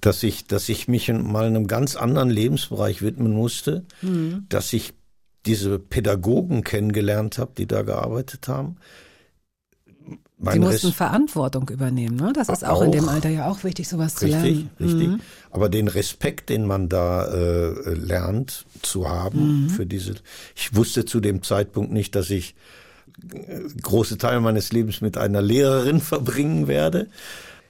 dass 0.00 0.22
ich, 0.22 0.46
dass 0.46 0.68
ich 0.68 0.86
mich 0.86 1.12
mal 1.12 1.46
einem 1.46 1.66
ganz 1.66 1.96
anderen 1.96 2.30
Lebensbereich 2.30 3.02
widmen 3.02 3.32
musste, 3.32 3.84
dass 4.48 4.72
ich 4.72 4.94
diese 5.46 5.78
Pädagogen 5.78 6.62
kennengelernt 6.64 7.38
habe, 7.38 7.52
die 7.56 7.66
da 7.66 7.82
gearbeitet 7.82 8.48
haben. 8.48 8.76
Sie 10.06 10.18
Mein 10.38 10.60
mussten 10.60 10.88
Res- 10.88 10.96
Verantwortung 10.96 11.68
übernehmen, 11.68 12.16
ne? 12.16 12.32
Das 12.34 12.48
ist 12.48 12.64
auch, 12.64 12.82
in 12.82 12.90
dem 12.90 13.04
Auch. 13.08 13.12
Alter 13.12 13.28
ja 13.28 13.48
auch 13.48 13.62
wichtig, 13.62 13.88
sowas 13.88 14.16
zu 14.16 14.24
Richtig, 14.24 14.42
lernen. 14.42 14.70
richtig. 14.80 15.08
Mhm. 15.08 15.20
Aber 15.50 15.68
den 15.68 15.86
Respekt, 15.88 16.48
den 16.50 16.66
man 16.66 16.88
da 16.88 17.26
äh, 17.26 17.94
lernt 17.94 18.66
zu 18.82 19.08
haben 19.08 19.64
Mhm. 19.64 19.68
für 19.70 19.86
diese, 19.86 20.14
ich 20.56 20.74
wusste 20.74 21.04
zu 21.04 21.20
dem 21.20 21.42
Zeitpunkt 21.44 21.92
nicht, 21.92 22.16
dass 22.16 22.30
ich 22.30 22.56
äh, 23.32 23.60
große 23.80 24.18
Teile 24.18 24.40
meines 24.40 24.72
Lebens 24.72 25.00
mit 25.00 25.16
einer 25.16 25.42
Lehrerin 25.42 26.00
verbringen 26.12 26.66
werde, 26.66 27.08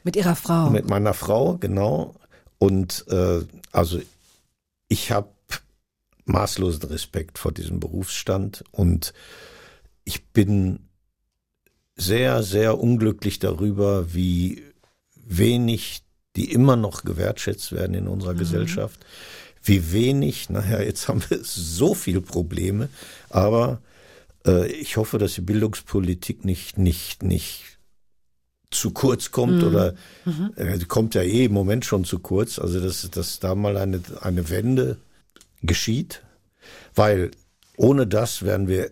Mit 0.05 0.17
ihrer 0.17 0.35
Frau. 0.37 0.71
mit 0.71 0.89
meiner 0.89 1.13
Frau, 1.13 1.59
genau. 1.59 2.15
Und 2.59 3.05
äh, 3.09 3.41
also 3.73 4.01
ich 4.89 5.11
habe 5.13 5.29
maßlosen 6.25 6.85
Respekt 6.85 7.39
vor 7.39 7.53
diesem 7.53 7.81
Berufsstand. 7.81 8.65
Und 8.71 9.13
ich 10.05 10.27
bin 10.27 10.89
sehr, 11.97 12.43
sehr 12.43 12.79
unglücklich 12.79 13.39
darüber, 13.39 14.15
wie 14.15 14.63
wenig 15.15 16.03
die 16.37 16.51
immer 16.51 16.77
noch 16.77 17.05
gewertschätzt 17.05 17.73
werden 17.73 17.95
in 17.95 18.09
unserer 18.09 18.35
Gesellschaft, 18.35 19.05
wie 19.63 19.93
wenig, 19.93 20.49
naja, 20.51 20.81
jetzt 20.81 21.09
haben 21.09 21.23
wir 21.29 21.41
so 21.43 21.95
viele 21.95 22.21
Probleme, 22.21 22.89
aber 23.29 23.83
äh, 24.47 24.67
ich 24.73 24.97
hoffe, 24.97 25.19
dass 25.19 25.35
die 25.35 25.43
Bildungspolitik 25.43 26.45
nicht, 26.45 26.79
nicht, 26.79 27.23
nicht 27.23 27.79
zu 28.71 28.91
kurz 28.91 29.31
kommt 29.31 29.63
oder 29.63 29.95
äh, 30.57 30.79
die 30.79 30.87
kommt 30.87 31.15
ja 31.15 31.23
eh 31.23 31.45
im 31.45 31.53
Moment 31.53 31.85
schon 31.85 32.05
zu 32.05 32.19
kurz. 32.19 32.59
Also 32.59 32.81
dass, 32.81 33.09
dass 33.11 33.39
da 33.39 33.55
mal 33.55 33.77
eine, 33.77 34.01
eine 34.21 34.49
Wende 34.49 34.97
geschieht, 35.63 36.23
weil 36.95 37.31
ohne 37.77 38.07
das 38.07 38.43
werden 38.43 38.69
wir 38.69 38.91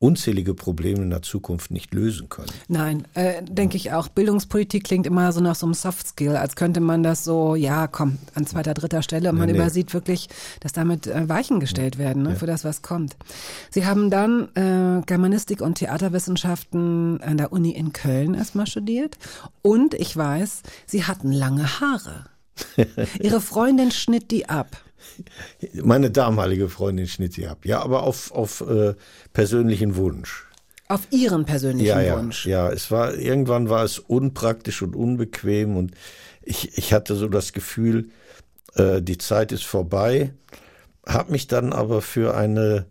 unzählige 0.00 0.54
Probleme 0.54 1.02
in 1.02 1.10
der 1.10 1.22
Zukunft 1.22 1.72
nicht 1.72 1.92
lösen 1.92 2.28
können. 2.28 2.52
Nein, 2.68 3.04
äh, 3.14 3.42
denke 3.42 3.76
ich 3.76 3.92
auch. 3.92 4.08
Bildungspolitik 4.08 4.84
klingt 4.84 5.06
immer 5.06 5.32
so 5.32 5.40
nach 5.40 5.56
so 5.56 5.66
einem 5.66 5.74
Soft 5.74 6.06
Skill, 6.06 6.36
als 6.36 6.54
könnte 6.54 6.80
man 6.80 7.02
das 7.02 7.24
so, 7.24 7.56
ja, 7.56 7.88
komm, 7.88 8.18
an 8.34 8.46
zweiter, 8.46 8.74
dritter 8.74 9.02
Stelle. 9.02 9.30
Und 9.30 9.36
Nee, 9.36 9.40
man 9.40 9.50
nee. 9.50 9.56
übersieht 9.56 9.94
wirklich, 9.94 10.28
dass 10.60 10.72
damit 10.72 11.08
äh, 11.08 11.28
Weichen 11.28 11.58
gestellt 11.58 11.98
werden 11.98 12.22
ne, 12.22 12.36
für 12.36 12.46
das, 12.46 12.64
was 12.64 12.82
kommt. 12.82 13.16
Sie 13.70 13.86
haben 13.86 14.08
dann 14.08 14.48
äh, 14.54 15.02
Germanistik 15.04 15.60
und 15.60 15.76
Theaterwissenschaften 15.76 17.20
an 17.20 17.36
der 17.36 17.52
Uni 17.52 17.70
in 17.72 17.92
Köln 17.92 18.34
erstmal 18.34 18.68
studiert. 18.68 19.18
Und 19.62 19.94
ich 19.94 20.16
weiß, 20.16 20.62
Sie 20.86 21.04
hatten 21.04 21.32
lange 21.32 21.80
Haare. 21.80 22.26
Ihre 23.20 23.40
Freundin 23.40 23.90
schnitt 23.90 24.30
die 24.30 24.48
ab. 24.48 24.76
Meine 25.74 26.10
damalige 26.10 26.68
Freundin 26.68 27.06
schnitt 27.06 27.32
sie 27.34 27.46
ab. 27.46 27.64
Ja, 27.64 27.82
aber 27.82 28.02
auf, 28.02 28.32
auf 28.32 28.60
äh, 28.62 28.94
persönlichen 29.32 29.96
Wunsch. 29.96 30.46
Auf 30.88 31.06
Ihren 31.10 31.44
persönlichen 31.44 31.86
ja, 31.86 32.00
ja, 32.00 32.16
Wunsch. 32.16 32.46
Ja, 32.46 32.70
es 32.70 32.90
war, 32.90 33.14
irgendwann 33.14 33.68
war 33.68 33.84
es 33.84 33.98
unpraktisch 33.98 34.80
und 34.80 34.96
unbequem 34.96 35.76
und 35.76 35.92
ich, 36.42 36.78
ich 36.78 36.94
hatte 36.94 37.14
so 37.14 37.28
das 37.28 37.52
Gefühl, 37.52 38.08
äh, 38.74 39.02
die 39.02 39.18
Zeit 39.18 39.52
ist 39.52 39.64
vorbei, 39.64 40.32
habe 41.06 41.32
mich 41.32 41.46
dann 41.46 41.74
aber 41.74 42.00
für 42.00 42.34
eine, 42.34 42.86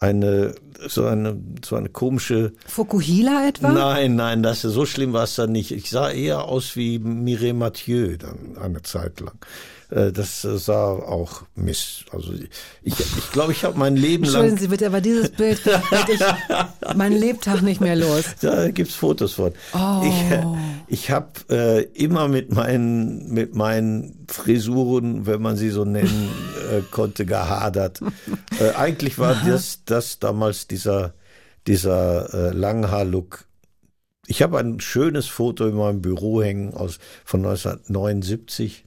eine, 0.00 0.54
so 0.88 1.06
eine, 1.06 1.40
so 1.64 1.76
eine 1.76 1.90
komische, 1.90 2.54
Fukuhila 2.66 3.46
etwa? 3.48 3.70
nein, 3.70 4.16
nein, 4.16 4.42
das, 4.42 4.62
so 4.62 4.84
schlimm 4.84 5.12
war 5.12 5.24
es 5.24 5.36
dann 5.36 5.52
nicht. 5.52 5.70
Ich 5.70 5.90
sah 5.90 6.10
eher 6.10 6.44
aus 6.44 6.74
wie 6.74 6.98
Mireille 6.98 7.54
Mathieu 7.54 8.16
dann 8.16 8.58
eine 8.60 8.82
Zeit 8.82 9.20
lang. 9.20 9.38
Äh, 9.90 10.12
Das 10.12 10.42
sah 10.42 10.92
auch 10.92 11.42
miss. 11.54 12.04
Also 12.12 12.32
ich, 12.82 12.98
ich 13.00 13.30
glaube, 13.32 13.52
ich 13.52 13.64
habe 13.64 13.78
mein 13.78 13.96
Leben 13.96 14.24
Entschuldigen 14.24 14.54
lang 14.56 14.60
Sie 14.62 14.68
bitte, 14.68 14.86
aber 14.86 15.00
dieses 15.00 15.30
Bild 15.30 15.64
hätte 15.64 16.12
ich 16.12 16.94
mein 16.94 17.12
Lebtag 17.12 17.62
nicht 17.62 17.80
mehr 17.80 17.96
los. 17.96 18.24
Da 18.40 18.70
gibt's 18.70 18.94
Fotos 18.94 19.34
von. 19.34 19.52
Oh. 19.74 20.02
Ich, 20.88 20.94
ich 21.00 21.10
habe 21.10 21.28
äh, 21.50 21.82
immer 21.94 22.28
mit 22.28 22.52
meinen, 22.52 23.32
mit 23.32 23.54
meinen 23.54 24.26
Frisuren, 24.28 25.26
wenn 25.26 25.40
man 25.42 25.56
sie 25.56 25.70
so 25.70 25.84
nennen 25.84 26.30
äh, 26.70 26.82
konnte, 26.90 27.24
gehadert. 27.26 28.00
Äh, 28.60 28.70
eigentlich 28.74 29.18
war 29.18 29.34
das, 29.46 29.82
das 29.84 30.18
damals 30.18 30.66
dieser, 30.66 31.14
dieser 31.66 32.32
äh, 32.34 32.52
Langhaar-Look. 32.52 33.44
Ich 34.26 34.42
habe 34.42 34.58
ein 34.58 34.78
schönes 34.80 35.26
Foto 35.26 35.66
in 35.66 35.74
meinem 35.76 36.02
Büro 36.02 36.42
hängen 36.42 36.74
aus, 36.74 36.98
von 37.24 37.40
1979. 37.40 38.84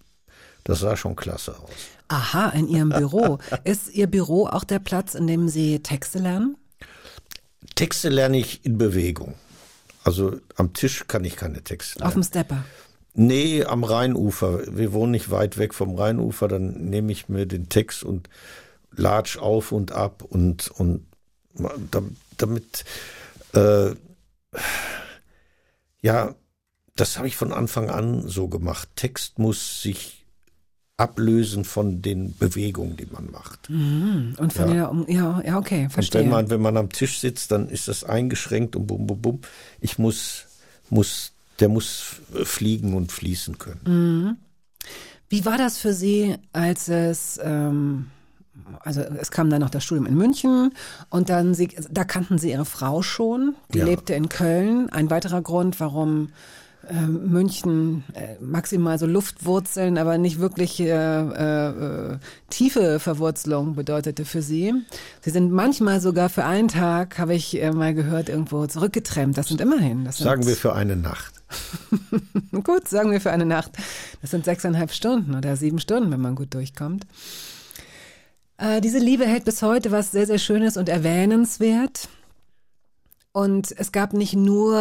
Das 0.63 0.79
sah 0.79 0.95
schon 0.95 1.15
klasse 1.15 1.57
aus. 1.59 1.69
Aha, 2.07 2.49
in 2.49 2.67
Ihrem 2.67 2.89
Büro. 2.89 3.39
Ist 3.63 3.89
Ihr 3.93 4.07
Büro 4.07 4.47
auch 4.47 4.63
der 4.63 4.79
Platz, 4.79 5.15
in 5.15 5.27
dem 5.27 5.47
Sie 5.47 5.79
Texte 5.79 6.19
lernen? 6.19 6.57
Texte 7.75 8.09
lerne 8.09 8.37
ich 8.37 8.65
in 8.65 8.77
Bewegung. 8.77 9.35
Also 10.03 10.35
am 10.55 10.73
Tisch 10.73 11.05
kann 11.07 11.23
ich 11.25 11.35
keine 11.35 11.63
Texte 11.63 11.99
lernen. 11.99 12.07
Auf 12.07 12.13
dem 12.13 12.23
Stepper. 12.23 12.63
Nee, 13.13 13.63
am 13.65 13.83
Rheinufer. 13.83 14.75
Wir 14.75 14.93
wohnen 14.93 15.11
nicht 15.11 15.31
weit 15.31 15.57
weg 15.57 15.73
vom 15.73 15.95
Rheinufer. 15.95 16.47
Dann 16.47 16.89
nehme 16.89 17.11
ich 17.11 17.29
mir 17.29 17.45
den 17.45 17.69
Text 17.69 18.03
und 18.03 18.29
latsch 18.91 19.37
auf 19.37 19.71
und 19.71 19.91
ab 19.91 20.23
und, 20.23 20.69
und 20.69 21.05
dam- 21.91 22.15
damit, 22.37 22.83
äh, 23.53 23.91
ja, 26.01 26.35
das 26.95 27.17
habe 27.17 27.27
ich 27.27 27.35
von 27.35 27.51
Anfang 27.53 27.89
an 27.89 28.27
so 28.27 28.47
gemacht. 28.47 28.89
Text 28.95 29.39
muss 29.39 29.81
sich 29.81 30.20
ablösen 31.01 31.65
von 31.65 32.01
den 32.01 32.35
Bewegungen, 32.37 32.95
die 32.95 33.07
man 33.11 33.31
macht. 33.31 33.69
Und 33.69 34.35
von 34.53 34.69
Ja. 34.71 34.91
der, 34.93 35.15
ja, 35.15 35.41
ja, 35.45 35.57
okay, 35.57 35.85
Und 35.85 35.91
verstehe. 35.91 36.21
wenn 36.21 36.29
man, 36.29 36.49
wenn 36.51 36.61
man 36.61 36.77
am 36.77 36.89
Tisch 36.89 37.19
sitzt, 37.19 37.51
dann 37.51 37.67
ist 37.69 37.87
das 37.87 38.03
eingeschränkt 38.03 38.75
und 38.75 38.85
bum, 38.87 39.07
bum, 39.07 39.19
bum. 39.21 39.39
Ich 39.79 39.97
muss, 39.97 40.45
muss, 40.89 41.31
der 41.59 41.69
muss 41.69 42.17
fliegen 42.43 42.93
und 42.93 43.11
fließen 43.11 43.57
können. 43.57 44.37
Wie 45.29 45.43
war 45.45 45.57
das 45.57 45.77
für 45.79 45.93
Sie, 45.93 46.35
als 46.53 46.87
es, 46.87 47.39
ähm, 47.43 48.07
also 48.81 49.01
es 49.01 49.31
kam 49.31 49.49
dann 49.49 49.61
noch 49.61 49.69
das 49.71 49.83
Studium 49.83 50.05
in 50.05 50.15
München 50.15 50.71
und 51.09 51.29
dann 51.29 51.53
Sie, 51.55 51.69
da 51.89 52.03
kannten 52.03 52.37
Sie 52.37 52.51
Ihre 52.51 52.65
Frau 52.65 53.01
schon, 53.01 53.55
die 53.73 53.79
Ja. 53.79 53.85
lebte 53.85 54.13
in 54.13 54.29
Köln. 54.29 54.89
Ein 54.91 55.09
weiterer 55.09 55.41
Grund, 55.41 55.79
warum 55.79 56.29
ähm, 56.89 57.31
München 57.31 58.03
äh, 58.13 58.41
maximal 58.41 58.97
so 58.97 59.05
Luftwurzeln, 59.05 59.97
aber 59.97 60.17
nicht 60.17 60.39
wirklich 60.39 60.79
äh, 60.79 60.87
äh, 60.89 62.17
tiefe 62.49 62.99
Verwurzelung 62.99 63.75
bedeutete 63.75 64.25
für 64.25 64.41
Sie. 64.41 64.73
Sie 65.21 65.29
sind 65.29 65.51
manchmal 65.51 66.01
sogar 66.01 66.29
für 66.29 66.43
einen 66.43 66.67
Tag, 66.67 67.19
habe 67.19 67.35
ich 67.35 67.61
äh, 67.61 67.71
mal 67.71 67.93
gehört, 67.93 68.29
irgendwo 68.29 68.65
zurückgetrennt. 68.65 69.37
Das 69.37 69.47
sind 69.47 69.61
immerhin. 69.61 70.05
Das 70.05 70.17
sind, 70.17 70.25
Sagen 70.25 70.47
wir 70.47 70.55
für 70.55 70.73
eine 70.73 70.95
Nacht. 70.95 71.33
Gut, 72.63 72.87
sagen 72.87 73.11
wir 73.11 73.21
für 73.21 73.31
eine 73.31 73.45
Nacht. 73.45 73.71
Das 74.21 74.31
sind 74.31 74.45
sechseinhalb 74.45 74.91
Stunden 74.91 75.35
oder 75.35 75.55
sieben 75.57 75.79
Stunden, 75.79 76.11
wenn 76.11 76.21
man 76.21 76.35
gut 76.35 76.53
durchkommt. 76.53 77.05
Äh, 78.57 78.81
diese 78.81 78.99
Liebe 78.99 79.25
hält 79.25 79.45
bis 79.45 79.61
heute 79.61 79.91
was 79.91 80.11
sehr, 80.11 80.27
sehr 80.27 80.39
Schönes 80.39 80.77
und 80.77 80.89
erwähnenswert. 80.89 82.09
Und 83.33 83.73
es 83.77 83.93
gab 83.93 84.11
nicht 84.11 84.33
nur 84.33 84.75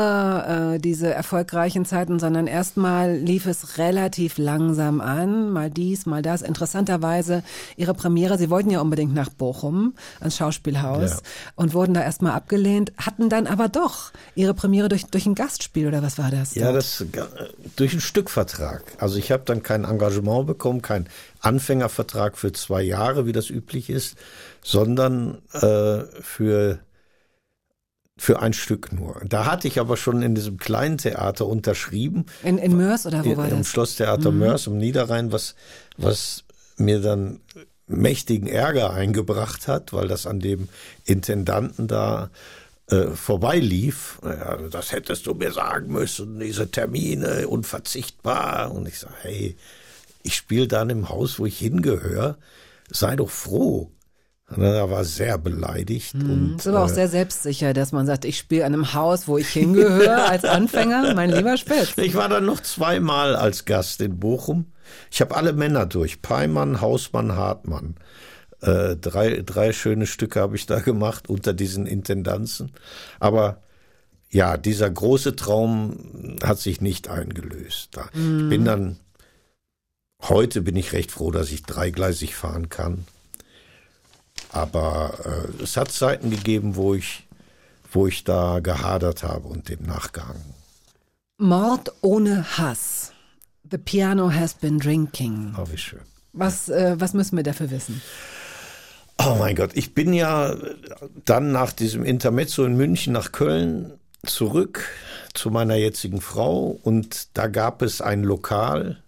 äh, 0.74 0.78
diese 0.80 1.14
erfolgreichen 1.14 1.84
Zeiten, 1.84 2.18
sondern 2.18 2.48
erstmal 2.48 3.14
lief 3.16 3.46
es 3.46 3.78
relativ 3.78 4.38
langsam 4.38 5.00
an, 5.00 5.50
mal 5.52 5.70
dies, 5.70 6.04
mal 6.04 6.20
das. 6.20 6.42
Interessanterweise 6.42 7.44
ihre 7.76 7.94
Premiere, 7.94 8.38
sie 8.38 8.50
wollten 8.50 8.70
ja 8.70 8.80
unbedingt 8.80 9.14
nach 9.14 9.28
Bochum 9.28 9.94
ans 10.18 10.36
Schauspielhaus 10.36 11.10
Ja. 11.10 11.18
und 11.54 11.74
wurden 11.74 11.94
da 11.94 12.02
erstmal 12.02 12.32
abgelehnt, 12.32 12.92
hatten 12.98 13.28
dann 13.28 13.46
aber 13.46 13.68
doch 13.68 14.10
ihre 14.34 14.52
Premiere 14.52 14.88
durch, 14.88 15.04
durch 15.06 15.26
ein 15.26 15.36
Gastspiel 15.36 15.86
oder 15.86 16.02
was 16.02 16.18
war 16.18 16.32
das? 16.32 16.56
Ja, 16.56 16.72
das 16.72 17.02
äh, 17.02 17.06
durch 17.76 17.92
einen 17.92 18.00
Stückvertrag. 18.00 18.82
Also 18.98 19.16
ich 19.16 19.30
habe 19.30 19.44
dann 19.46 19.62
kein 19.62 19.84
Engagement 19.84 20.48
bekommen, 20.48 20.82
kein 20.82 21.08
Anfängervertrag 21.40 22.36
für 22.36 22.50
zwei 22.50 22.82
Jahre, 22.82 23.26
wie 23.26 23.32
das 23.32 23.48
üblich 23.48 23.90
ist, 23.90 24.16
sondern 24.60 25.38
äh, 25.52 26.00
für 26.20 26.80
für 28.20 28.42
ein 28.42 28.52
Stück 28.52 28.92
nur. 28.92 29.18
Da 29.26 29.46
hatte 29.46 29.66
ich 29.66 29.80
aber 29.80 29.96
schon 29.96 30.20
in 30.20 30.34
diesem 30.34 30.58
kleinen 30.58 30.98
Theater 30.98 31.46
unterschrieben, 31.46 32.26
In, 32.42 32.58
in 32.58 32.76
Mörs 32.76 33.06
oder 33.06 33.24
wo 33.24 33.34
war 33.38 33.44
im 33.46 33.50
das? 33.50 33.58
Mhm. 33.60 33.64
Schlosstheater 33.64 34.30
Mörs 34.30 34.66
im 34.66 34.76
Niederrhein, 34.76 35.32
was, 35.32 35.54
was 35.96 36.44
mir 36.76 37.00
dann 37.00 37.40
mächtigen 37.86 38.46
Ärger 38.46 38.92
eingebracht 38.92 39.68
hat, 39.68 39.94
weil 39.94 40.06
das 40.06 40.26
an 40.26 40.38
dem 40.38 40.68
Intendanten 41.06 41.88
da 41.88 42.28
äh, 42.90 43.06
vorbeilief. 43.06 44.18
Ja, 44.22 44.58
das 44.70 44.92
hättest 44.92 45.26
du 45.26 45.32
mir 45.32 45.52
sagen 45.52 45.90
müssen, 45.90 46.40
diese 46.40 46.70
Termine 46.70 47.48
unverzichtbar. 47.48 48.70
Und 48.70 48.86
ich 48.86 48.98
sage, 48.98 49.14
hey, 49.22 49.56
ich 50.22 50.36
spiele 50.36 50.68
dann 50.68 50.90
im 50.90 51.08
Haus, 51.08 51.38
wo 51.38 51.46
ich 51.46 51.58
hingehöre. 51.58 52.36
Sei 52.90 53.16
doch 53.16 53.30
froh. 53.30 53.90
Und 54.56 54.62
er 54.62 54.90
war 54.90 55.04
sehr 55.04 55.38
beleidigt. 55.38 56.14
und, 56.14 56.56
ist 56.58 56.66
aber 56.66 56.82
auch 56.82 56.90
äh, 56.90 56.94
sehr 56.94 57.08
selbstsicher, 57.08 57.72
dass 57.72 57.92
man 57.92 58.06
sagt, 58.06 58.24
ich 58.24 58.36
spiele 58.38 58.64
an 58.64 58.74
einem 58.74 58.94
Haus, 58.94 59.28
wo 59.28 59.38
ich 59.38 59.48
hingehöre 59.48 60.24
als 60.28 60.44
Anfänger, 60.44 61.14
mein 61.14 61.30
lieber 61.30 61.56
Spitz. 61.56 61.92
Ich 61.96 62.14
war 62.14 62.28
dann 62.28 62.46
noch 62.46 62.60
zweimal 62.60 63.36
als 63.36 63.64
Gast 63.64 64.00
in 64.00 64.18
Bochum. 64.18 64.66
Ich 65.10 65.20
habe 65.20 65.36
alle 65.36 65.52
Männer 65.52 65.86
durch. 65.86 66.20
Peimann, 66.20 66.80
Hausmann, 66.80 67.36
Hartmann. 67.36 67.94
Äh, 68.60 68.96
drei, 68.96 69.42
drei 69.46 69.72
schöne 69.72 70.06
Stücke 70.06 70.40
habe 70.40 70.56
ich 70.56 70.66
da 70.66 70.80
gemacht 70.80 71.28
unter 71.30 71.52
diesen 71.52 71.86
Intendanzen. 71.86 72.72
Aber 73.20 73.62
ja, 74.30 74.56
dieser 74.56 74.90
große 74.90 75.36
Traum 75.36 76.36
hat 76.42 76.58
sich 76.58 76.80
nicht 76.80 77.08
eingelöst. 77.08 77.90
Da. 77.92 78.08
Ich 78.12 78.48
bin 78.48 78.64
dann, 78.64 78.98
heute 80.22 80.62
bin 80.62 80.76
ich 80.76 80.92
recht 80.92 81.10
froh, 81.10 81.30
dass 81.30 81.50
ich 81.50 81.62
dreigleisig 81.62 82.34
fahren 82.34 82.68
kann. 82.68 83.06
Aber 84.52 85.14
äh, 85.24 85.62
es 85.62 85.76
hat 85.76 85.92
Zeiten 85.92 86.30
gegeben, 86.30 86.76
wo 86.76 86.94
ich, 86.94 87.26
wo 87.92 88.06
ich 88.06 88.24
da 88.24 88.60
gehadert 88.60 89.22
habe 89.22 89.48
und 89.48 89.68
dem 89.68 89.82
nachgehangen. 89.84 90.54
Mord 91.38 91.92
ohne 92.02 92.58
Hass. 92.58 93.12
The 93.70 93.78
piano 93.78 94.32
has 94.32 94.54
been 94.54 94.78
drinking. 94.78 95.54
Oh, 95.56 95.66
wie 95.70 95.78
schön. 95.78 96.00
Was, 96.32 96.68
äh, 96.68 96.96
was 96.98 97.14
müssen 97.14 97.36
wir 97.36 97.44
dafür 97.44 97.70
wissen? 97.70 98.02
Oh 99.18 99.36
mein 99.38 99.54
Gott, 99.54 99.70
ich 99.74 99.94
bin 99.94 100.12
ja 100.12 100.56
dann 101.24 101.52
nach 101.52 101.72
diesem 101.72 102.04
Intermezzo 102.04 102.64
in 102.64 102.76
München 102.76 103.12
nach 103.12 103.32
Köln 103.32 103.92
zurück 104.24 104.88
zu 105.34 105.50
meiner 105.50 105.74
jetzigen 105.76 106.20
Frau 106.20 106.78
und 106.82 107.36
da 107.36 107.46
gab 107.46 107.82
es 107.82 108.00
ein 108.00 108.22
Lokal, 108.22 109.02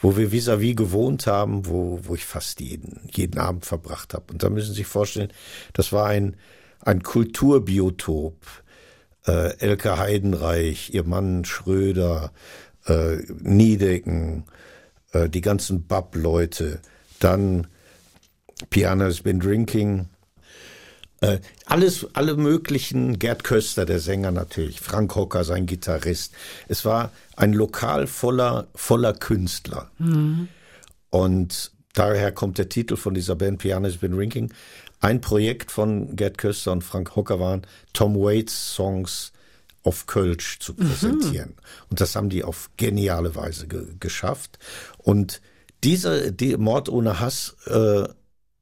wo 0.00 0.16
wir 0.16 0.30
vis-à-vis 0.30 0.76
gewohnt 0.76 1.26
haben, 1.26 1.66
wo, 1.66 2.00
wo 2.04 2.14
ich 2.14 2.24
fast 2.24 2.60
jeden, 2.60 3.08
jeden 3.12 3.38
Abend 3.38 3.66
verbracht 3.66 4.14
habe. 4.14 4.32
Und 4.32 4.42
da 4.42 4.50
müssen 4.50 4.70
Sie 4.70 4.78
sich 4.78 4.86
vorstellen, 4.86 5.32
das 5.72 5.92
war 5.92 6.06
ein, 6.06 6.36
ein 6.80 7.02
Kulturbiotop. 7.02 8.36
äh, 9.26 9.58
Elke 9.58 9.98
Heidenreich, 9.98 10.90
ihr 10.94 11.04
Mann 11.04 11.44
Schröder, 11.44 12.32
äh, 12.86 13.16
Niedecken, 13.40 14.44
äh, 15.12 15.28
die 15.28 15.40
ganzen 15.40 15.86
Bab-Leute, 15.86 16.80
dann 17.18 17.66
Piano's 18.70 19.20
Been 19.20 19.40
Drinking, 19.40 20.08
äh, 21.20 21.38
alles, 21.66 22.06
alle 22.12 22.36
möglichen, 22.36 23.18
Gerd 23.18 23.42
Köster, 23.42 23.84
der 23.86 23.98
Sänger 23.98 24.30
natürlich, 24.30 24.80
Frank 24.80 25.14
Hocker, 25.14 25.44
sein 25.44 25.66
Gitarrist. 25.66 26.32
Es 26.68 26.84
war 26.84 27.10
ein 27.36 27.52
Lokal 27.52 28.06
voller, 28.06 28.68
voller 28.74 29.12
Künstler. 29.12 29.90
Und 31.10 31.72
daher 31.94 32.30
kommt 32.32 32.58
der 32.58 32.68
Titel 32.68 32.96
von 32.96 33.14
dieser 33.14 33.34
Band 33.34 33.58
Piano's 33.58 33.96
Been 33.96 34.12
Drinking. 34.12 34.52
Ein 35.00 35.20
Projekt 35.20 35.72
von 35.72 36.14
Gerd 36.14 36.38
Köster 36.38 36.72
und 36.72 36.84
Frank 36.84 37.16
Hocker 37.16 37.40
waren, 37.40 37.62
Tom 37.92 38.14
Waits 38.14 38.74
Songs 38.74 39.32
auf 39.82 40.06
Kölsch 40.06 40.58
zu 40.60 40.74
präsentieren. 40.74 41.54
Und 41.90 42.00
das 42.00 42.14
haben 42.14 42.28
die 42.28 42.44
auf 42.44 42.70
geniale 42.76 43.34
Weise 43.34 43.66
ge 43.66 43.86
geschafft. 43.98 44.58
Und 44.98 45.40
diese, 45.82 46.32
die 46.32 46.56
Mord 46.56 46.88
ohne 46.88 47.20
Hass, 47.20 47.56
äh, 47.66 48.08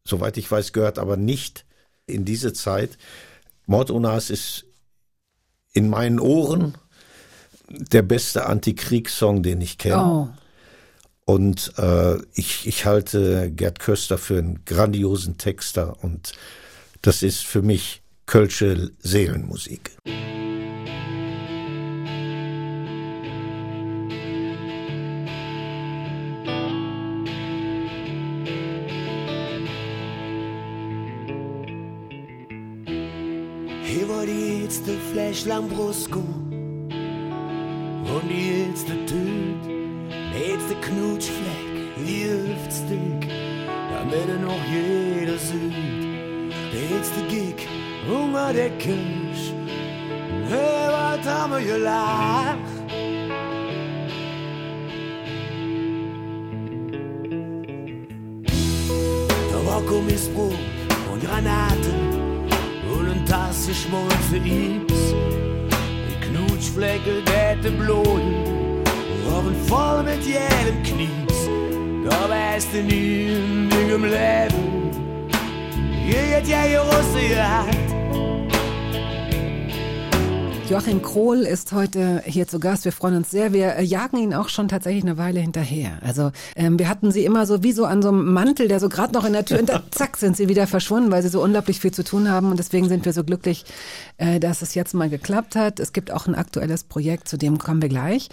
soweit 0.05 0.37
ich 0.37 0.51
weiß, 0.51 0.73
gehört 0.73 0.99
aber 0.99 1.17
nicht 1.17 1.66
in 2.07 2.25
diese 2.25 2.53
Zeit. 2.53 2.99
Mord 3.67 3.91
Hass 3.91 4.31
ist 4.31 4.65
in 5.73 5.89
meinen 5.89 6.21
Ohren 6.21 6.79
der 7.69 8.03
beste 8.03 8.47
Antikriegssong, 8.47 9.43
den 9.43 9.61
ich 9.61 9.79
kenne. 9.79 10.05
Oh. 10.05 10.29
Und 11.25 11.73
äh, 11.77 12.17
ich, 12.35 12.67
ich 12.67 12.87
halte 12.87 13.51
Gerd 13.51 13.81
Köster 13.81 14.17
für 14.17 14.39
einen 14.39 14.65
grandiosen 14.65 15.39
Texter 15.39 16.03
und 16.03 16.33
das 17.03 17.23
ist 17.23 17.45
für 17.45 17.63
mich 17.63 18.03
Kölsche 18.27 18.93
Seelenmusik. 19.01 19.97
Letzte 35.37 35.45
Flash 35.45 35.45
Lambrusco 35.45 36.19
und 36.89 38.29
die 38.29 38.65
letzte 38.65 38.93
Tüt, 39.07 39.65
der 40.33 40.49
letzte 40.49 40.75
Knutschfleck, 40.81 41.67
die 41.99 42.25
Hüftstick, 42.25 43.29
damit 43.93 44.29
er 44.29 44.39
noch 44.39 44.65
jeder 44.71 45.39
sieht. 45.39 45.75
Der 46.73 46.97
letzte 46.97 47.23
Gig, 47.29 47.69
Hunger 48.09 48.53
der 48.53 48.71
Kirsch, 48.79 49.53
hey, 50.49 50.89
was 50.89 51.27
haben 51.27 51.53
wir 51.53 51.61
gelacht? 51.61 52.59
Gummisbrot 59.87 60.53
und 61.13 61.23
Granaten 61.23 62.49
und 62.91 63.09
ein 63.09 63.25
Tasse 63.25 63.73
Schmolz 63.73 64.15
für 64.31 64.39
Ips. 64.39 65.06
Die 66.77 66.83
Knutschflecke, 66.83 67.23
dätte 67.23 67.71
Bloden, 67.71 68.85
waren 69.25 69.55
voll 69.67 70.03
mit 70.03 70.23
jedem 70.25 70.83
Knieps. 70.83 71.49
Da 72.05 72.29
weißt 72.29 72.69
du 72.75 72.83
nie 72.83 73.31
ein 73.31 73.71
Ding 73.71 73.91
im 73.95 74.05
Leben. 74.05 74.91
Hier 76.05 76.37
hat 76.37 76.47
ja 76.47 76.67
die 76.67 76.77
Russe 76.77 77.29
gehabt. 77.29 77.86
Joachim 80.69 81.01
Krohl 81.01 81.43
ist 81.43 81.71
heute 81.71 82.25
hier 82.27 82.49
zu 82.49 82.59
Gast. 82.59 82.85
Wir 82.85 82.91
freuen 82.91 83.15
uns 83.15 83.31
sehr. 83.31 83.53
Wir 83.53 83.77
äh, 83.77 83.85
jagen 83.85 84.17
ihn 84.17 84.35
auch 84.35 84.49
schon 84.49 84.67
tatsächlich 84.67 85.05
eine 85.05 85.17
Weile 85.17 85.39
hinterher. 85.39 86.01
Also 86.03 86.33
ähm, 86.57 86.77
wir 86.77 86.89
hatten 86.89 87.13
sie 87.13 87.25
immer 87.25 87.47
so 87.47 87.63
wie 87.63 87.71
so 87.71 87.85
an 87.85 88.03
so 88.03 88.09
einem 88.09 88.33
Mantel, 88.33 88.67
der 88.67 88.81
so 88.81 88.89
gerade 88.89 89.15
noch 89.15 89.25
in 89.25 89.33
der 89.33 89.45
Tür 89.45 89.61
und 89.61 89.69
da, 89.69 89.85
zack 89.93 90.17
sind 90.17 90.37
sie 90.37 90.49
wieder 90.49 90.67
verschwunden, 90.67 91.13
weil 91.13 91.23
sie 91.23 91.29
so 91.29 91.41
unglaublich 91.41 91.79
viel 91.79 91.93
zu 91.93 92.03
tun 92.03 92.29
haben. 92.29 92.51
Und 92.51 92.59
deswegen 92.59 92.89
sind 92.89 93.05
wir 93.05 93.13
so 93.13 93.23
glücklich, 93.23 93.65
äh, 94.17 94.41
dass 94.41 94.61
es 94.61 94.75
jetzt 94.75 94.93
mal 94.93 95.09
geklappt 95.09 95.55
hat. 95.55 95.79
Es 95.79 95.93
gibt 95.93 96.11
auch 96.11 96.27
ein 96.27 96.35
aktuelles 96.35 96.83
Projekt, 96.83 97.29
zu 97.29 97.37
dem 97.37 97.59
kommen 97.59 97.81
wir 97.81 97.89
gleich. 97.89 98.29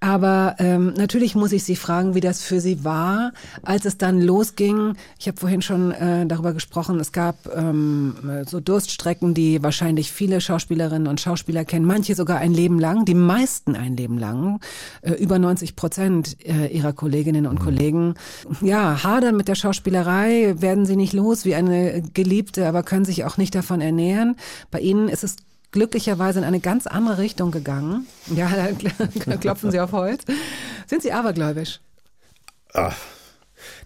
Aber 0.00 0.54
ähm, 0.58 0.94
natürlich 0.96 1.34
muss 1.34 1.50
ich 1.50 1.64
Sie 1.64 1.74
fragen, 1.74 2.14
wie 2.14 2.20
das 2.20 2.40
für 2.40 2.60
Sie 2.60 2.84
war, 2.84 3.32
als 3.62 3.84
es 3.84 3.98
dann 3.98 4.20
losging. 4.20 4.94
Ich 5.18 5.26
habe 5.26 5.38
vorhin 5.38 5.60
schon 5.60 5.90
äh, 5.90 6.24
darüber 6.24 6.52
gesprochen. 6.52 7.00
Es 7.00 7.10
gab 7.10 7.52
ähm, 7.52 8.14
so 8.46 8.60
Durststrecken, 8.60 9.34
die 9.34 9.60
wahrscheinlich 9.62 10.12
viele 10.12 10.40
Schauspielerinnen 10.40 11.08
und 11.08 11.20
Schauspieler 11.20 11.64
kennen. 11.64 11.84
Manche 11.84 12.14
sogar 12.14 12.38
ein 12.38 12.54
Leben 12.54 12.78
lang, 12.78 13.06
die 13.06 13.14
meisten 13.14 13.74
ein 13.74 13.96
Leben 13.96 14.18
lang. 14.18 14.60
Äh, 15.02 15.14
über 15.14 15.40
90 15.40 15.74
Prozent 15.74 16.36
äh, 16.46 16.68
ihrer 16.68 16.92
Kolleginnen 16.92 17.46
und 17.46 17.58
Kollegen. 17.58 18.14
Ja, 18.60 19.02
hadern 19.02 19.36
mit 19.36 19.48
der 19.48 19.56
Schauspielerei, 19.56 20.54
werden 20.58 20.86
sie 20.86 20.96
nicht 20.96 21.12
los 21.12 21.44
wie 21.44 21.56
eine 21.56 22.02
Geliebte, 22.14 22.68
aber 22.68 22.84
können 22.84 23.04
sich 23.04 23.24
auch 23.24 23.36
nicht 23.36 23.54
davon 23.54 23.80
ernähren. 23.80 24.36
Bei 24.70 24.78
Ihnen 24.78 25.08
ist 25.08 25.24
es 25.24 25.36
glücklicherweise 25.70 26.38
in 26.40 26.44
eine 26.44 26.60
ganz 26.60 26.86
andere 26.86 27.18
Richtung 27.18 27.50
gegangen. 27.50 28.06
Ja, 28.34 28.50
da 28.50 29.36
klopfen 29.36 29.70
Sie 29.70 29.80
auf 29.80 29.92
Holz. 29.92 30.24
Sind 30.86 31.02
Sie 31.02 31.12
abergläubisch? 31.12 31.80
Ach, 32.74 32.96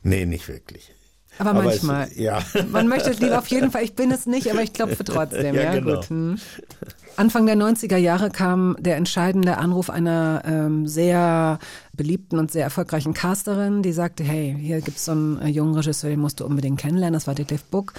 nee, 0.02 0.26
nicht 0.26 0.48
wirklich. 0.48 0.92
Aber, 1.38 1.50
Aber 1.50 1.62
manchmal. 1.62 2.08
es- 2.08 2.16
ja. 2.18 2.42
Man 2.70 2.88
möchte 2.88 3.10
es 3.10 3.18
lieber 3.20 3.38
auf 3.38 3.46
jeden 3.48 3.70
Fall. 3.70 3.82
Ich 3.84 3.94
bin 3.94 4.10
es 4.10 4.26
nicht, 4.26 4.50
aber 4.50 4.62
ich 4.62 4.72
klopfe 4.72 5.02
trotzdem. 5.04 5.54
Ja, 5.54 5.62
Ja, 5.62 5.74
genau. 5.74 5.96
gut. 5.96 6.08
Hm. 6.10 6.38
Anfang 7.16 7.46
der 7.46 7.56
90er 7.56 7.96
Jahre 7.96 8.30
kam 8.30 8.76
der 8.78 8.96
entscheidende 8.96 9.58
Anruf 9.58 9.90
einer 9.90 10.42
ähm, 10.44 10.86
sehr 10.86 11.58
beliebten 11.92 12.38
und 12.38 12.50
sehr 12.50 12.64
erfolgreichen 12.64 13.14
Casterin, 13.14 13.82
die 13.82 13.92
sagte, 13.92 14.24
hey, 14.24 14.56
hier 14.58 14.80
gibt's 14.80 15.04
so 15.04 15.12
einen 15.12 15.40
äh, 15.42 15.48
jungen 15.48 15.74
Regisseur, 15.74 16.10
den 16.10 16.20
musst 16.20 16.40
du 16.40 16.46
unbedingt 16.46 16.80
kennenlernen. 16.80 17.14
Das 17.14 17.26
war 17.26 17.34
Detlef 17.34 17.64
Buck. 17.64 17.94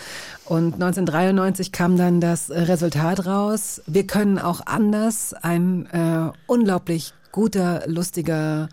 Und 0.45 0.75
1993 0.75 1.71
kam 1.71 1.97
dann 1.97 2.21
das 2.21 2.49
äh, 2.49 2.59
Resultat 2.61 3.25
raus. 3.25 3.81
Wir 3.85 4.07
können 4.07 4.39
auch 4.39 4.65
anders. 4.65 5.33
Ein 5.33 5.85
äh, 5.87 6.31
unglaublich 6.47 7.13
guter, 7.31 7.83
lustiger, 7.87 8.69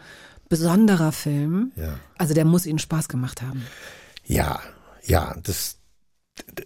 besonderer 0.49 1.13
Film. 1.13 1.73
Ja. 1.77 1.95
Also 2.19 2.35
der 2.35 2.45
muss 2.45 2.67
Ihnen 2.67 2.79
Spaß 2.79 3.09
gemacht 3.09 3.43
haben. 3.43 3.67
Ja, 4.25 4.61
ja, 5.05 5.35
das, 5.43 5.80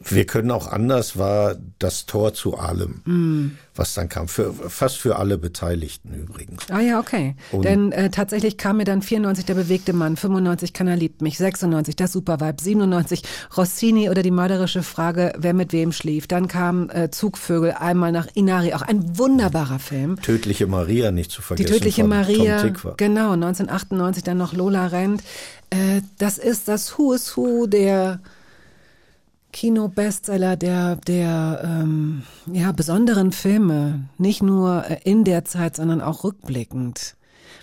wir 0.03 0.27
können 0.27 0.51
auch 0.51 0.67
anders 0.67 1.17
war 1.19 1.57
das 1.79 2.07
Tor 2.07 2.35
zu 2.35 2.57
allem, 2.59 3.57
was 3.75 3.95
dann 3.95 4.09
kam. 4.09 4.29
Für, 4.29 4.53
fast 4.53 4.99
für 4.99 5.17
alle 5.17 5.39
Beteiligten 5.39 6.15
übrigens. 6.15 6.63
Ah 6.71 6.81
ja, 6.81 6.99
okay. 7.01 7.37
Und- 7.53 7.65
Denn 7.65 7.93
äh, 7.93 8.11
tatsächlich 8.11 8.57
kam 8.59 8.79
mir 8.79 8.85
dann 8.85 9.03
94 9.03 9.45
der 9.45 9.55
bewegte 9.55 9.93
Mann, 9.93 10.17
95 10.17 10.73
Keiner 10.73 10.97
liebt 10.97 11.23
mich, 11.23 11.39
96 11.39 11.97
das 11.97 12.13
Supervibe, 12.13 12.63
97 12.63 13.23
Rossini 13.57 14.11
oder 14.11 14.23
die 14.23 14.31
mörderische 14.31 14.83
Frage, 14.83 15.33
wer 15.39 15.55
mit 15.55 15.73
wem 15.73 15.93
schlief. 15.93 16.27
Dann 16.27 16.49
kam 16.49 16.91
äh, 16.91 17.11
Zugvögel 17.11 17.73
einmal 17.73 18.13
nach 18.13 18.29
Inari, 18.35 18.75
auch 18.75 18.83
ein 18.83 19.19
wunderbarer 19.19 19.79
Film. 19.79 20.21
Tödliche 20.23 20.67
Maria 20.67 21.11
nicht 21.11 21.31
zu 21.31 21.41
Die 21.41 21.47
vergessen. 21.47 21.73
tödliche 21.73 22.01
von 22.03 22.11
Maria, 22.11 22.63
genau, 22.97 23.33
1998 23.33 24.23
dann 24.25 24.39
noch 24.39 24.53
Lola 24.53 24.87
rennt. 24.89 25.23
Äh, 25.71 26.03
das 26.19 26.39
ist 26.39 26.69
das 26.69 26.99
Who 26.99 27.13
is 27.15 27.37
Who 27.37 27.67
der 27.67 28.21
Kino-Bestseller 29.55 30.57
der, 30.57 30.97
der 30.97 31.63
ähm, 31.65 32.25
ja, 32.53 32.73
besonderen 32.73 33.31
Filme. 33.31 34.09
Nicht 34.19 34.43
nur 34.43 34.85
äh, 34.85 34.99
in 35.05 35.23
der 35.23 35.45
Zeit, 35.45 35.77
sondern 35.77 36.01
auch 36.01 36.25
rückblickend. 36.25 37.17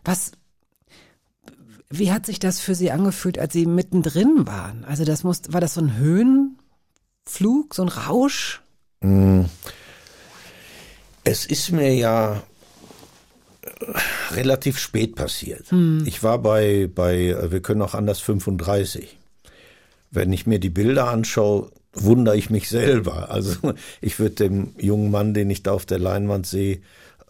Was, 0.05 0.31
wie 1.89 2.13
hat 2.13 2.25
sich 2.25 2.39
das 2.39 2.61
für 2.61 2.75
Sie 2.75 2.91
angefühlt, 2.91 3.37
als 3.37 3.51
Sie 3.51 3.65
mittendrin 3.65 4.47
waren? 4.47 4.85
Also 4.85 5.03
das 5.03 5.25
muss, 5.25 5.41
war 5.49 5.59
das 5.59 5.73
so 5.73 5.81
ein 5.81 5.97
Höhenflug, 5.97 7.75
so 7.75 7.81
ein 7.81 7.89
Rausch? 7.89 8.61
Es 11.25 11.45
ist 11.45 11.71
mir 11.73 11.93
ja 11.93 12.41
äh, 13.63 13.99
relativ 14.31 14.79
spät 14.79 15.15
passiert. 15.15 15.69
Ich 16.05 16.23
war 16.23 16.39
bei, 16.39 16.87
bei 16.87 17.31
äh, 17.31 17.51
Wir 17.51 17.61
können 17.61 17.81
auch 17.81 17.95
anders 17.95 18.21
35. 18.21 19.17
Wenn 20.09 20.31
ich 20.31 20.47
mir 20.47 20.59
die 20.59 20.69
Bilder 20.69 21.09
anschaue, 21.09 21.69
wundere 21.93 22.37
ich 22.37 22.49
mich 22.49 22.69
selber. 22.69 23.29
Also 23.31 23.73
ich 24.01 24.19
würde 24.19 24.35
dem 24.35 24.73
jungen 24.77 25.11
Mann, 25.11 25.33
den 25.33 25.49
ich 25.49 25.63
da 25.63 25.71
auf 25.71 25.85
der 25.85 25.99
Leinwand 25.99 26.45
sehe, 26.47 26.81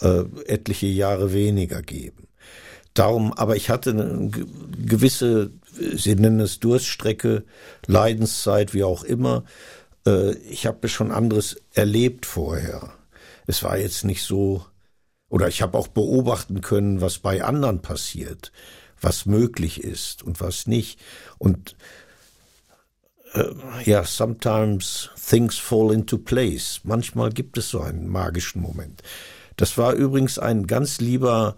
äh, 0.01 0.23
etliche 0.45 0.87
Jahre 0.87 1.33
weniger 1.33 1.81
geben. 1.81 2.27
Darum, 2.93 3.31
aber 3.33 3.55
ich 3.55 3.69
hatte 3.69 3.91
eine 3.91 4.29
ge- 4.29 4.45
gewisse, 4.85 5.51
Sie 5.95 6.15
nennen 6.15 6.41
es 6.41 6.59
Durststrecke, 6.59 7.45
Leidenszeit, 7.87 8.73
wie 8.73 8.83
auch 8.83 9.03
immer. 9.03 9.45
Äh, 10.05 10.33
Ich 10.49 10.65
habe 10.65 10.89
schon 10.89 11.11
anderes 11.11 11.55
erlebt 11.73 12.25
vorher. 12.25 12.91
Es 13.47 13.63
war 13.63 13.77
jetzt 13.77 14.03
nicht 14.03 14.23
so, 14.23 14.65
oder 15.29 15.47
ich 15.47 15.61
habe 15.61 15.77
auch 15.77 15.87
beobachten 15.87 16.59
können, 16.61 16.99
was 16.99 17.19
bei 17.19 17.43
anderen 17.43 17.81
passiert, 17.81 18.51
was 18.99 19.25
möglich 19.25 19.81
ist 19.83 20.23
und 20.23 20.41
was 20.41 20.67
nicht. 20.67 20.99
Und 21.37 21.75
äh, 23.33 23.45
ja, 23.83 24.03
sometimes 24.03 25.09
things 25.15 25.57
fall 25.57 25.93
into 25.93 26.17
place. 26.17 26.81
Manchmal 26.83 27.31
gibt 27.31 27.57
es 27.57 27.69
so 27.69 27.81
einen 27.81 28.07
magischen 28.07 28.61
Moment. 28.61 29.01
Das 29.57 29.77
war 29.77 29.93
übrigens 29.93 30.39
ein 30.39 30.67
ganz 30.67 30.99
lieber 30.99 31.55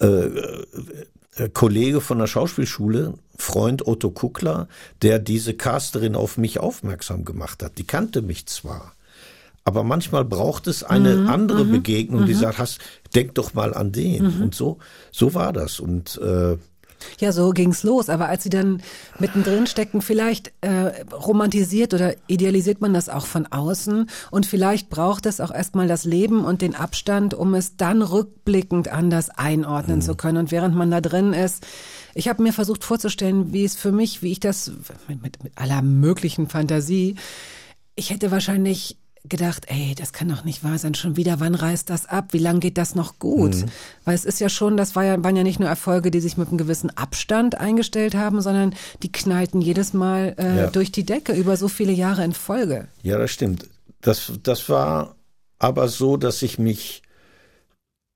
äh, 0.00 0.06
äh, 0.06 1.48
Kollege 1.52 2.00
von 2.00 2.18
der 2.18 2.26
Schauspielschule, 2.26 3.14
Freund 3.36 3.86
Otto 3.86 4.10
Kuckler, 4.10 4.68
der 5.02 5.18
diese 5.18 5.54
Casterin 5.54 6.14
auf 6.14 6.36
mich 6.36 6.60
aufmerksam 6.60 7.24
gemacht 7.24 7.62
hat. 7.62 7.78
Die 7.78 7.84
kannte 7.86 8.22
mich 8.22 8.46
zwar, 8.46 8.92
aber 9.64 9.84
manchmal 9.84 10.24
braucht 10.24 10.66
es 10.66 10.82
eine 10.82 11.16
Mhm, 11.16 11.28
andere 11.28 11.64
Begegnung, 11.64 12.26
die 12.26 12.34
sagt, 12.34 12.58
hast, 12.58 12.80
denk 13.14 13.34
doch 13.34 13.54
mal 13.54 13.74
an 13.74 13.92
den. 13.92 14.36
Mhm. 14.36 14.42
Und 14.42 14.54
so, 14.54 14.78
so 15.10 15.34
war 15.34 15.52
das. 15.52 15.80
Und 15.80 16.18
äh, 16.18 16.56
Ja, 17.18 17.32
so 17.32 17.50
ging's 17.50 17.82
los. 17.82 18.08
Aber 18.08 18.28
als 18.28 18.42
Sie 18.42 18.50
dann 18.50 18.82
mittendrin 19.18 19.66
stecken, 19.66 20.02
vielleicht 20.02 20.52
äh, 20.60 21.04
romantisiert 21.12 21.94
oder 21.94 22.14
idealisiert 22.26 22.80
man 22.80 22.94
das 22.94 23.08
auch 23.08 23.26
von 23.26 23.46
außen. 23.46 24.08
Und 24.30 24.46
vielleicht 24.46 24.90
braucht 24.90 25.26
es 25.26 25.40
auch 25.40 25.52
erstmal 25.52 25.88
das 25.88 26.04
Leben 26.04 26.44
und 26.44 26.62
den 26.62 26.74
Abstand, 26.74 27.34
um 27.34 27.54
es 27.54 27.76
dann 27.76 28.02
rückblickend 28.02 28.88
anders 28.88 29.30
einordnen 29.30 30.02
zu 30.02 30.14
können. 30.14 30.38
Und 30.38 30.50
während 30.50 30.74
man 30.74 30.90
da 30.90 31.00
drin 31.00 31.32
ist, 31.32 31.66
ich 32.14 32.28
habe 32.28 32.42
mir 32.42 32.52
versucht 32.52 32.84
vorzustellen, 32.84 33.52
wie 33.52 33.64
es 33.64 33.76
für 33.76 33.92
mich, 33.92 34.22
wie 34.22 34.32
ich 34.32 34.40
das 34.40 34.72
mit, 35.08 35.22
mit, 35.22 35.44
mit 35.44 35.52
aller 35.56 35.82
möglichen 35.82 36.48
Fantasie, 36.48 37.16
ich 37.94 38.10
hätte 38.10 38.30
wahrscheinlich 38.30 38.96
gedacht, 39.24 39.66
ey, 39.68 39.94
das 39.94 40.12
kann 40.12 40.28
doch 40.28 40.44
nicht 40.44 40.64
wahr 40.64 40.78
sein, 40.78 40.94
schon 40.94 41.16
wieder, 41.16 41.38
wann 41.38 41.54
reißt 41.54 41.88
das 41.88 42.06
ab, 42.06 42.32
wie 42.32 42.38
lange 42.38 42.58
geht 42.58 42.76
das 42.76 42.94
noch 42.96 43.18
gut? 43.20 43.54
Mhm. 43.54 43.64
Weil 44.04 44.14
es 44.16 44.24
ist 44.24 44.40
ja 44.40 44.48
schon, 44.48 44.76
das 44.76 44.96
war 44.96 45.04
ja, 45.04 45.22
waren 45.22 45.36
ja 45.36 45.44
nicht 45.44 45.60
nur 45.60 45.68
Erfolge, 45.68 46.10
die 46.10 46.20
sich 46.20 46.36
mit 46.36 46.48
einem 46.48 46.58
gewissen 46.58 46.90
Abstand 46.96 47.56
eingestellt 47.56 48.14
haben, 48.16 48.40
sondern 48.40 48.74
die 49.02 49.12
knallten 49.12 49.60
jedes 49.60 49.92
Mal 49.92 50.34
äh, 50.38 50.56
Ja. 50.62 50.66
durch 50.70 50.90
die 50.90 51.04
Decke 51.04 51.34
über 51.34 51.56
so 51.56 51.68
viele 51.68 51.92
Jahre 51.92 52.24
in 52.24 52.32
Folge. 52.32 52.88
Ja, 53.02 53.16
das 53.18 53.30
stimmt. 53.30 53.68
Das, 54.00 54.32
das 54.42 54.68
war 54.68 55.14
aber 55.60 55.86
so, 55.88 56.16
dass 56.16 56.42
ich 56.42 56.58
mich 56.58 57.02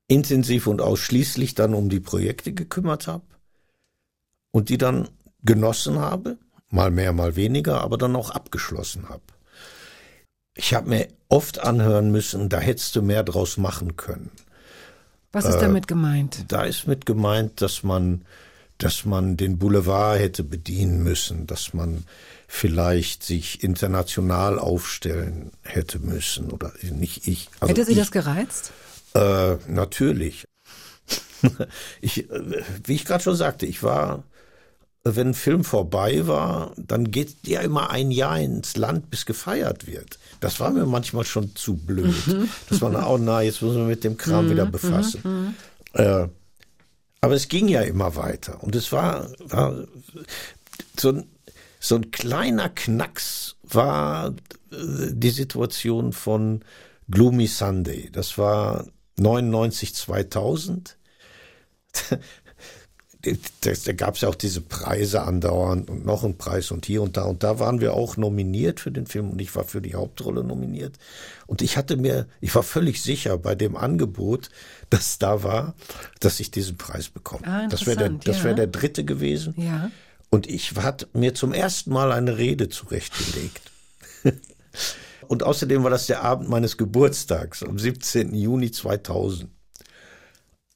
intensiv 0.09 0.67
und 0.67 0.81
ausschließlich 0.81 1.55
dann 1.55 1.73
um 1.73 1.89
die 1.89 1.99
Projekte 2.01 2.51
gekümmert 2.53 3.07
habe 3.07 3.23
und 4.51 4.69
die 4.69 4.77
dann 4.77 5.07
genossen 5.43 5.99
habe, 5.99 6.37
mal 6.69 6.91
mehr, 6.91 7.13
mal 7.13 7.35
weniger, 7.37 7.81
aber 7.81 7.97
dann 7.97 8.15
auch 8.15 8.31
abgeschlossen 8.31 9.07
habe. 9.07 9.21
Ich 10.57 10.73
habe 10.73 10.89
mir 10.89 11.07
oft 11.29 11.59
anhören 11.59 12.11
müssen, 12.11 12.49
da 12.49 12.59
hättest 12.59 12.95
du 12.95 13.01
mehr 13.01 13.23
draus 13.23 13.57
machen 13.57 13.95
können. 13.95 14.31
Was 15.31 15.45
ist 15.45 15.55
Äh, 15.55 15.61
damit 15.61 15.87
gemeint? 15.87 16.45
Da 16.47 16.63
ist 16.63 16.87
mit 16.87 17.05
gemeint, 17.05 17.61
dass 17.61 17.83
man, 17.83 18.25
dass 18.79 19.05
man 19.05 19.37
den 19.37 19.59
Boulevard 19.59 20.19
hätte 20.19 20.43
bedienen 20.43 21.03
müssen, 21.03 21.45
dass 21.45 21.73
man 21.73 22.05
vielleicht 22.47 23.23
sich 23.23 23.63
international 23.63 24.57
aufstellen 24.57 25.51
hätte 25.63 25.99
müssen 25.99 26.49
oder 26.49 26.73
nicht 26.81 27.27
ich. 27.27 27.49
Also 27.59 27.71
Hätte 27.71 27.85
Sie 27.85 27.91
ich, 27.91 27.97
das 27.99 28.11
gereizt? 28.11 28.71
Äh, 29.13 29.57
natürlich. 29.67 30.45
ich, 32.01 32.31
äh, 32.31 32.63
wie 32.85 32.95
ich 32.95 33.05
gerade 33.05 33.23
schon 33.23 33.35
sagte, 33.35 33.65
ich 33.65 33.83
war, 33.83 34.23
wenn 35.03 35.29
ein 35.29 35.33
Film 35.33 35.63
vorbei 35.63 36.27
war, 36.27 36.73
dann 36.77 37.11
geht 37.11 37.35
ja 37.45 37.61
immer 37.61 37.91
ein 37.91 38.11
Jahr 38.11 38.39
ins 38.39 38.75
Land, 38.75 39.09
bis 39.09 39.25
gefeiert 39.25 39.87
wird. 39.87 40.17
Das 40.39 40.59
war 40.59 40.71
mir 40.71 40.85
manchmal 40.85 41.25
schon 41.25 41.55
zu 41.55 41.75
blöd. 41.75 42.13
Das 42.69 42.81
war, 42.81 43.09
oh 43.09 43.17
na, 43.17 43.41
jetzt 43.41 43.61
müssen 43.61 43.77
wir 43.77 43.85
mit 43.85 44.03
dem 44.03 44.17
Kram 44.17 44.49
wieder 44.49 44.65
befassen. 44.65 45.55
Äh, 45.93 46.27
aber 47.21 47.33
es 47.33 47.47
ging 47.47 47.67
ja 47.67 47.81
immer 47.81 48.15
weiter. 48.15 48.61
Und 48.63 48.75
es 48.75 48.91
war, 48.91 49.29
war 49.39 49.83
so, 50.99 51.09
ein, 51.09 51.29
so 51.79 51.95
ein 51.95 52.11
kleiner 52.11 52.69
Knacks 52.69 53.55
war 53.63 54.29
äh, 54.71 55.11
die 55.11 55.31
Situation 55.31 56.13
von 56.13 56.63
Gloomy 57.09 57.47
Sunday. 57.47 58.09
Das 58.11 58.37
war 58.37 58.85
99, 59.17 59.95
2000. 59.95 60.97
Da, 63.61 63.71
da 63.85 63.93
gab 63.93 64.15
es 64.15 64.21
ja 64.21 64.29
auch 64.29 64.35
diese 64.35 64.61
Preise 64.61 65.21
andauernd 65.23 65.89
und 65.89 66.05
noch 66.05 66.23
einen 66.23 66.37
Preis 66.37 66.71
und 66.71 66.85
hier 66.85 67.01
und 67.01 67.17
da. 67.17 67.23
Und 67.23 67.43
da 67.43 67.59
waren 67.59 67.81
wir 67.81 67.93
auch 67.93 68.17
nominiert 68.17 68.79
für 68.79 68.91
den 68.91 69.07
Film 69.07 69.31
und 69.31 69.41
ich 69.41 69.55
war 69.55 69.63
für 69.63 69.81
die 69.81 69.95
Hauptrolle 69.95 70.43
nominiert. 70.43 70.97
Und 71.45 71.61
ich 71.61 71.77
hatte 71.77 71.97
mir, 71.97 72.27
ich 72.41 72.53
war 72.55 72.63
völlig 72.63 73.01
sicher 73.01 73.37
bei 73.37 73.55
dem 73.55 73.75
Angebot, 73.75 74.49
das 74.89 75.17
da 75.19 75.43
war, 75.43 75.75
dass 76.19 76.39
ich 76.39 76.51
diesen 76.51 76.77
Preis 76.77 77.09
bekomme. 77.09 77.45
Ah, 77.47 77.67
das 77.67 77.85
wäre 77.85 77.97
der, 77.97 78.09
das 78.09 78.39
ja. 78.39 78.43
wäre 78.45 78.55
der 78.55 78.67
dritte 78.67 79.03
gewesen. 79.05 79.53
Ja. 79.57 79.91
Und 80.29 80.47
ich 80.47 80.75
hatte 80.75 81.07
mir 81.13 81.33
zum 81.33 81.53
ersten 81.53 81.91
Mal 81.91 82.11
eine 82.11 82.37
Rede 82.37 82.69
zurechtgelegt. 82.69 83.71
Und 85.27 85.43
außerdem 85.43 85.83
war 85.83 85.89
das 85.89 86.07
der 86.07 86.23
Abend 86.23 86.49
meines 86.49 86.77
Geburtstags, 86.77 87.63
am 87.63 87.77
17. 87.77 88.33
Juni 88.33 88.71
2000. 88.71 89.49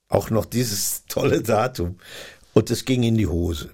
Auch 0.09 0.29
noch 0.29 0.45
dieses 0.45 1.05
tolle 1.07 1.41
Datum. 1.41 1.97
Und 2.53 2.69
es 2.69 2.85
ging 2.85 3.03
in 3.03 3.15
die 3.15 3.27
Hose. 3.27 3.71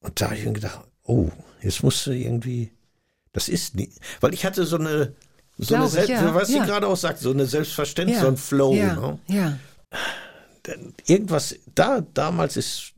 Und 0.00 0.20
da 0.20 0.26
habe 0.26 0.36
ich 0.36 0.44
mir 0.44 0.52
gedacht, 0.52 0.80
oh, 1.04 1.30
jetzt 1.62 1.82
musst 1.82 2.06
du 2.06 2.12
irgendwie, 2.12 2.72
das 3.32 3.48
ist 3.48 3.74
nicht, 3.74 3.92
weil 4.20 4.34
ich 4.34 4.44
hatte 4.44 4.64
so 4.64 4.76
eine, 4.76 5.14
so 5.58 5.74
eine 5.74 5.88
Glaub 5.88 6.02
ich, 6.02 6.08
ja, 6.08 6.34
was 6.34 6.50
ja. 6.50 6.60
sie 6.60 6.66
gerade 6.66 6.86
auch 6.86 6.96
sagt, 6.96 7.18
so 7.18 7.30
eine 7.30 7.46
Selbstverständnis, 7.46 8.18
ja. 8.18 8.22
so 8.22 8.28
ein 8.28 8.36
Flow. 8.36 8.74
Ja. 8.74 8.94
Ne? 8.94 9.18
ja. 9.28 9.58
Irgendwas, 11.06 11.56
da, 11.74 12.02
damals 12.12 12.56
ist, 12.56 12.92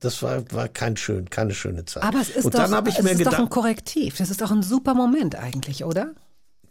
das 0.00 0.22
war, 0.22 0.50
war 0.50 0.68
kein 0.68 0.96
schön, 0.96 1.30
keine 1.30 1.54
schöne 1.54 1.84
Zeit. 1.84 2.02
Aber 2.02 2.20
es 2.20 2.30
ist 2.30 2.44
Und 2.44 2.54
doch, 2.54 2.68
dann 2.68 2.86
ich 2.86 2.98
es 2.98 3.04
mir 3.04 3.10
ist 3.12 3.20
doch 3.20 3.32
ein 3.32 3.36
gedacht, 3.36 3.50
Korrektiv. 3.50 4.16
Das 4.16 4.30
ist 4.30 4.40
doch 4.40 4.50
ein 4.50 4.62
super 4.62 4.94
Moment 4.94 5.36
eigentlich, 5.36 5.84
oder? 5.84 6.14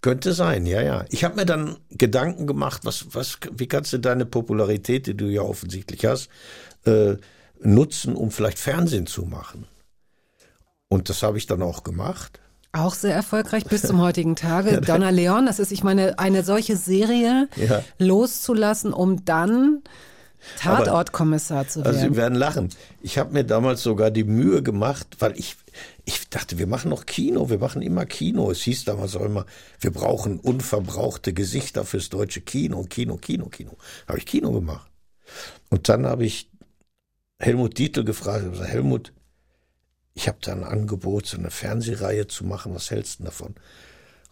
Könnte 0.02 0.34
sein, 0.34 0.66
ja, 0.66 0.82
ja. 0.82 1.06
Ich 1.10 1.24
habe 1.24 1.36
mir 1.36 1.46
dann 1.46 1.78
Gedanken 1.92 2.48
gemacht, 2.48 2.82
was, 2.84 3.14
was, 3.14 3.38
wie 3.52 3.68
kannst 3.68 3.94
du 3.94 4.00
deine 4.00 4.26
Popularität, 4.26 5.06
die 5.06 5.16
du 5.16 5.26
ja 5.26 5.44
offensichtlich 5.44 6.06
hast, 6.06 6.30
äh, 6.86 7.16
nutzen, 7.60 8.16
um 8.16 8.32
vielleicht 8.32 8.60
Fernsehen 8.60 9.08
zu 9.08 9.24
machen. 9.26 9.68
Und 10.90 11.10
das 11.10 11.24
habe 11.24 11.38
ich 11.38 11.48
dann 11.48 11.62
auch 11.62 11.84
gemacht. 11.84 12.40
Auch 12.74 12.94
sehr 12.94 13.14
erfolgreich 13.16 13.66
bis 13.66 13.82
zum 13.88 14.02
heutigen 14.02 14.36
Tage. 14.36 14.82
Donna 14.82 15.10
Leon, 15.10 15.46
das 15.46 15.60
ist, 15.60 15.72
ich 15.72 15.84
meine, 15.84 16.20
eine 16.20 16.44
solche 16.44 16.78
Serie 16.78 17.48
Ja. 17.56 17.84
loszulassen, 17.98 18.94
um 18.94 19.24
dann 19.26 19.82
Tatortkommissar 20.60 21.68
zu 21.68 21.82
Also 21.84 22.00
werden. 22.00 22.14
Sie 22.14 22.18
werden 22.18 22.36
lachen. 22.36 22.70
Ich 23.02 23.18
habe 23.18 23.34
mir 23.34 23.44
damals 23.44 23.84
sogar 23.84 24.10
die 24.12 24.24
Mühe 24.24 24.64
gemacht, 24.64 25.18
weil 25.20 25.38
ich, 25.38 25.56
ich 26.06 26.30
dachte, 26.30 26.58
wir 26.58 26.68
machen 26.68 26.90
noch 26.90 27.06
Kino, 27.06 27.50
wir 27.50 27.60
machen 27.60 27.82
immer 27.82 28.06
Kino. 28.06 28.50
Es 28.50 28.62
hieß 28.62 28.86
damals 28.86 29.16
auch 29.16 29.26
immer, 29.26 29.46
wir 29.80 29.92
brauchen 29.92 30.40
unverbrauchte 30.40 31.34
Gesichter 31.34 31.86
fürs 31.86 32.10
deutsche 32.10 32.42
Kino, 32.42 32.84
Kino, 32.90 33.18
Kino, 33.18 33.48
Kino. 33.50 33.78
Habe 34.08 34.18
ich 34.18 34.26
Kino 34.26 34.52
gemacht. 34.52 34.90
Und 35.70 35.90
dann 35.90 36.06
habe 36.06 36.26
ich 36.26 36.50
Helmut 37.42 37.78
Dietl 37.78 38.04
gefragt, 38.04 38.44
ich 38.46 38.52
gesagt, 38.52 38.70
Helmut, 38.70 39.14
ich 40.14 40.28
habe 40.28 40.38
da 40.42 40.52
ein 40.52 40.64
Angebot, 40.64 41.26
so 41.26 41.38
eine 41.38 41.50
Fernsehreihe 41.50 42.28
zu 42.28 42.46
machen, 42.46 42.76
was 42.76 42.92
hältst 42.92 43.20
du 43.20 43.24
davon? 43.24 43.56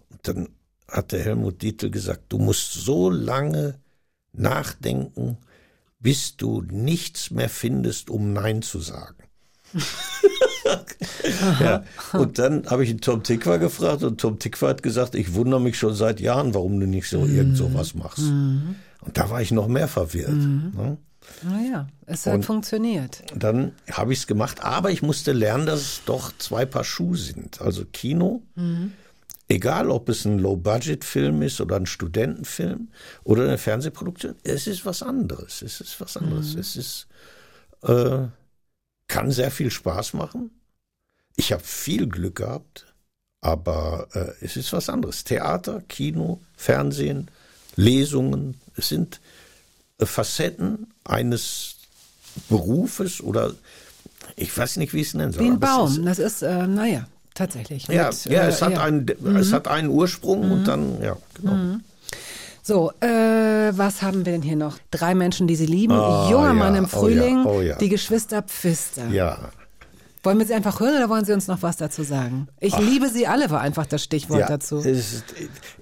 Und 0.09 0.27
dann 0.27 0.49
hat 0.87 1.11
der 1.11 1.23
Helmut 1.23 1.61
Dietl 1.61 1.89
gesagt, 1.89 2.25
du 2.29 2.37
musst 2.37 2.73
so 2.73 3.09
lange 3.09 3.79
nachdenken, 4.31 5.37
bis 5.99 6.37
du 6.37 6.61
nichts 6.61 7.31
mehr 7.31 7.49
findest, 7.49 8.09
um 8.09 8.31
Nein 8.31 8.61
zu 8.61 8.79
sagen. 8.79 9.23
ja. 11.59 11.83
Und 12.13 12.39
dann 12.39 12.67
habe 12.67 12.83
ich 12.83 12.89
ihn 12.89 13.01
Tom 13.01 13.23
Tikva 13.23 13.57
gefragt 13.57 14.03
und 14.03 14.21
Tom 14.21 14.39
Tikva 14.39 14.69
hat 14.69 14.83
gesagt, 14.83 15.15
ich 15.15 15.33
wundere 15.33 15.61
mich 15.61 15.77
schon 15.77 15.95
seit 15.95 16.19
Jahren, 16.19 16.53
warum 16.53 16.79
du 16.79 16.87
nicht 16.87 17.09
so 17.09 17.25
irgend 17.25 17.57
sowas 17.57 17.95
machst. 17.95 18.19
Und 19.01 19.17
da 19.17 19.29
war 19.29 19.41
ich 19.41 19.51
noch 19.51 19.67
mehr 19.67 19.87
verwirrt. 19.87 20.31
Ne? 20.75 20.97
Naja, 21.43 21.87
es 22.05 22.25
hat 22.25 22.35
Und- 22.35 22.43
funktioniert. 22.45 23.23
Dann 23.35 23.73
habe 23.91 24.13
ich 24.13 24.19
es 24.19 24.27
gemacht, 24.27 24.63
aber 24.63 24.91
ich 24.91 25.01
musste 25.01 25.31
lernen, 25.31 25.65
dass 25.65 25.79
es 25.81 26.01
doch 26.05 26.31
zwei 26.37 26.65
Paar 26.65 26.83
Schuhe 26.83 27.17
sind. 27.17 27.61
Also 27.61 27.85
Kino, 27.85 28.41
egal 29.47 29.89
ob 29.89 30.09
es 30.09 30.25
ein 30.25 30.39
Low-Budget-Film 30.39 31.41
ist 31.41 31.61
oder 31.61 31.77
ein 31.77 31.85
Studentenfilm 31.85 32.89
oder 33.23 33.43
eine 33.43 33.57
Fernsehproduktion, 33.57 34.35
es 34.43 34.67
ist 34.67 34.85
was 34.85 35.01
anderes. 35.03 35.61
Es 35.61 35.81
ist 35.81 35.99
was 36.01 36.17
anderes. 36.17 36.55
Es 36.55 36.75
ist, 36.75 37.07
äh, 37.83 38.27
kann 39.07 39.31
sehr 39.31 39.51
viel 39.51 39.71
Spaß 39.71 40.13
machen. 40.13 40.51
Ich 41.35 41.51
habe 41.53 41.63
viel 41.63 42.07
Glück 42.07 42.35
gehabt, 42.35 42.93
aber 43.41 44.07
äh, 44.13 44.33
es 44.45 44.57
ist 44.57 44.73
was 44.73 44.89
anderes. 44.89 45.23
Theater, 45.23 45.81
Kino, 45.87 46.41
Fernsehen, 46.57 47.31
Lesungen, 47.75 48.59
es 48.75 48.89
sind 48.89 49.21
Facetten 50.05 50.87
eines 51.03 51.75
Berufes 52.49 53.21
oder 53.21 53.53
ich 54.35 54.55
weiß 54.55 54.77
nicht, 54.77 54.93
wie 54.93 55.01
ich 55.01 55.07
es 55.07 55.13
nennen 55.13 55.33
soll. 55.33 55.43
Wie 55.43 55.49
ein 55.49 55.59
Baum. 55.59 56.05
Das 56.05 56.19
ist, 56.19 56.41
äh, 56.41 56.67
naja, 56.67 57.07
tatsächlich. 57.33 57.87
ja, 57.87 58.07
Mit, 58.07 58.25
ja, 58.25 58.43
äh, 58.43 58.47
es 58.47 58.61
hat, 58.61 58.73
ja. 58.73 58.83
Einen, 58.83 59.07
es 59.35 59.51
hat 59.51 59.67
einen 59.67 59.89
Ursprung 59.89 60.51
und 60.51 60.65
dann, 60.65 61.01
ja, 61.01 61.17
genau. 61.35 61.79
So, 62.61 62.91
äh, 63.01 63.07
was 63.07 64.01
haben 64.01 64.25
wir 64.25 64.33
denn 64.33 64.43
hier 64.43 64.55
noch? 64.55 64.77
Drei 64.91 65.15
Menschen, 65.15 65.47
die 65.47 65.55
sie 65.55 65.65
lieben. 65.65 65.93
Ah, 65.93 66.29
Junger 66.29 66.47
ja, 66.47 66.53
Mann 66.53 66.75
im 66.75 66.83
oh 66.83 66.87
ja, 66.87 66.99
Frühling. 66.99 67.45
oh 67.45 67.61
ja. 67.61 67.75
Die 67.77 67.89
Geschwister 67.89 68.43
Pfister. 68.43 69.07
Ja, 69.09 69.49
Wollen 70.23 70.37
wir 70.39 70.45
sie 70.45 70.53
einfach 70.53 70.79
hören 70.81 70.95
oder 70.97 71.09
wollen 71.09 71.23
Sie 71.23 71.31
uns 71.33 71.47
noch 71.47 71.61
was 71.61 71.77
dazu 71.77 72.03
sagen? 72.03 72.49
Ich 72.59 72.77
liebe 72.77 73.07
Sie 73.09 73.25
alle 73.25 73.49
war 73.49 73.61
einfach 73.61 73.85
das 73.85 74.03
Stichwort 74.03 74.41
Ja, 74.41 74.47
dazu. 74.47 74.77
ist, 74.79 75.23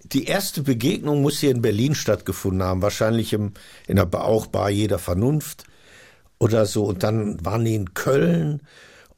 die 0.03 0.25
erste 0.25 0.61
Begegnung 0.61 1.21
muss 1.23 1.39
hier 1.39 1.49
in 1.51 1.61
Berlin 1.63 1.95
stattgefunden 1.95 2.61
haben, 2.61 2.81
wahrscheinlich 2.83 3.33
im, 3.33 3.53
in 3.87 3.95
der 3.95 4.05
Ba- 4.05 4.21
auch 4.21 4.45
Bar 4.47 4.69
jeder 4.69 4.99
Vernunft 4.99 5.63
oder 6.37 6.65
so. 6.67 6.83
Und 6.85 7.01
dann 7.01 7.43
waren 7.43 7.65
die 7.65 7.73
in 7.73 7.95
Köln 7.95 8.61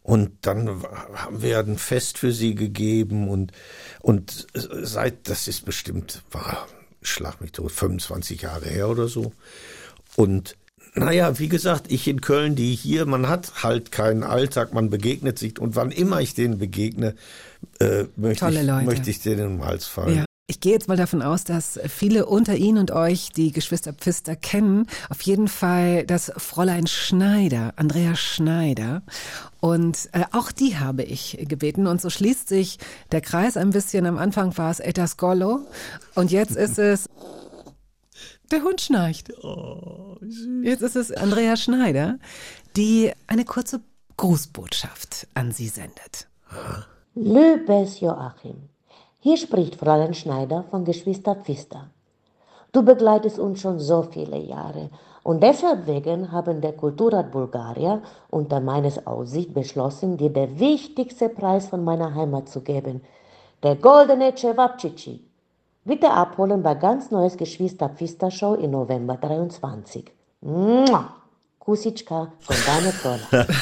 und 0.03 0.31
dann 0.41 0.81
haben 1.13 1.41
wir 1.41 1.59
ein 1.59 1.77
Fest 1.77 2.17
für 2.17 2.31
sie 2.31 2.55
gegeben 2.55 3.27
und, 3.27 3.51
und 3.99 4.47
seit, 4.53 5.27
das 5.29 5.49
ist 5.49 5.65
bestimmt, 5.65 6.23
war, 6.31 6.65
schlag 7.01 7.41
mich 7.41 7.51
tot, 7.51 7.71
25 7.73 8.41
Jahre 8.43 8.69
her 8.69 8.87
oder 8.87 9.09
so. 9.09 9.33
Und 10.15 10.55
naja, 10.95 11.39
wie 11.39 11.49
gesagt, 11.49 11.91
ich 11.91 12.07
in 12.07 12.21
Köln, 12.21 12.55
die 12.55 12.75
hier, 12.75 13.05
man 13.05 13.27
hat 13.27 13.63
halt 13.63 13.91
keinen 13.91 14.23
Alltag, 14.23 14.73
man 14.73 14.89
begegnet 14.89 15.39
sich 15.39 15.59
und 15.59 15.75
wann 15.75 15.91
immer 15.91 16.21
ich 16.21 16.33
denen 16.33 16.57
begegne, 16.57 17.15
äh, 17.79 18.05
möchte, 18.15 18.45
Tolle 18.45 18.61
ich, 18.61 18.67
Leute. 18.67 18.85
möchte 18.85 19.09
ich 19.09 19.21
denen 19.21 19.57
den 19.57 19.65
Hals 19.65 19.85
fallen. 19.85 20.17
Ja. 20.17 20.25
Ich 20.49 20.61
gehe 20.61 20.73
jetzt 20.73 20.87
mal 20.87 20.97
davon 20.97 21.21
aus, 21.21 21.43
dass 21.43 21.79
viele 21.87 22.25
unter 22.25 22.55
Ihnen 22.55 22.79
und 22.79 22.89
euch 22.89 23.29
die 23.29 23.51
Geschwister 23.51 23.93
Pfister 23.93 24.35
kennen. 24.35 24.87
Auf 25.09 25.21
jeden 25.21 25.47
Fall 25.47 26.07
das 26.07 26.31
Fräulein 26.37 26.87
Schneider, 26.87 27.73
Andrea 27.75 28.15
Schneider. 28.15 29.03
Und 29.59 30.09
äh, 30.13 30.23
auch 30.31 30.51
die 30.51 30.79
habe 30.79 31.03
ich 31.03 31.37
gebeten. 31.47 31.85
Und 31.85 32.01
so 32.01 32.09
schließt 32.09 32.49
sich 32.49 32.79
der 33.11 33.21
Kreis 33.21 33.57
ein 33.57 33.69
bisschen. 33.69 34.07
Am 34.07 34.17
Anfang 34.17 34.57
war 34.57 34.71
es 34.71 34.79
Etas 34.79 35.17
Gollo 35.17 35.67
und 36.15 36.31
jetzt 36.31 36.55
ist 36.55 36.79
es 36.79 37.07
der 38.51 38.63
Hund 38.63 38.81
schnarcht. 38.81 39.31
Jetzt 40.63 40.81
ist 40.81 40.95
es 40.95 41.11
Andrea 41.11 41.55
Schneider, 41.55 42.19
die 42.75 43.11
eine 43.27 43.45
kurze 43.45 43.81
Grußbotschaft 44.17 45.27
an 45.33 45.51
Sie 45.51 45.67
sendet. 45.67 46.27
Liebes 47.15 47.99
Joachim, 47.99 48.69
hier 49.19 49.37
spricht 49.37 49.75
Fräulein 49.75 50.13
Schneider 50.13 50.65
von 50.69 50.85
Geschwister 50.85 51.35
Pfister. 51.35 51.89
Du 52.71 52.83
begleitest 52.83 53.39
uns 53.39 53.61
schon 53.61 53.79
so 53.79 54.03
viele 54.03 54.37
Jahre 54.37 54.89
und 55.23 55.41
deshalb 55.41 55.87
wegen 55.87 56.31
haben 56.31 56.61
der 56.61 56.73
Kulturrat 56.73 57.31
Bulgaria 57.31 58.01
unter 58.29 58.59
meines 58.59 59.05
Aussicht 59.05 59.53
beschlossen, 59.53 60.17
dir 60.17 60.29
der 60.29 60.59
wichtigste 60.59 61.29
Preis 61.29 61.67
von 61.67 61.83
meiner 61.83 62.13
Heimat 62.13 62.49
zu 62.49 62.61
geben, 62.61 63.01
der 63.63 63.75
goldene 63.75 64.33
Cevapcici. 64.35 65.28
Bitte 65.85 66.11
abholen 66.11 66.61
bei 66.61 66.75
ganz 66.75 67.09
neues 67.11 67.37
Geschwister 67.37 67.89
Pfister 67.89 68.29
Show 68.31 68.53
im 68.55 68.71
November 68.71 69.15
23. 69.17 70.05
Mua! 70.41 71.15
Kusiczka 71.59 72.31
von 72.39 72.55
deiner 72.65 72.93
Toller. 73.01 73.47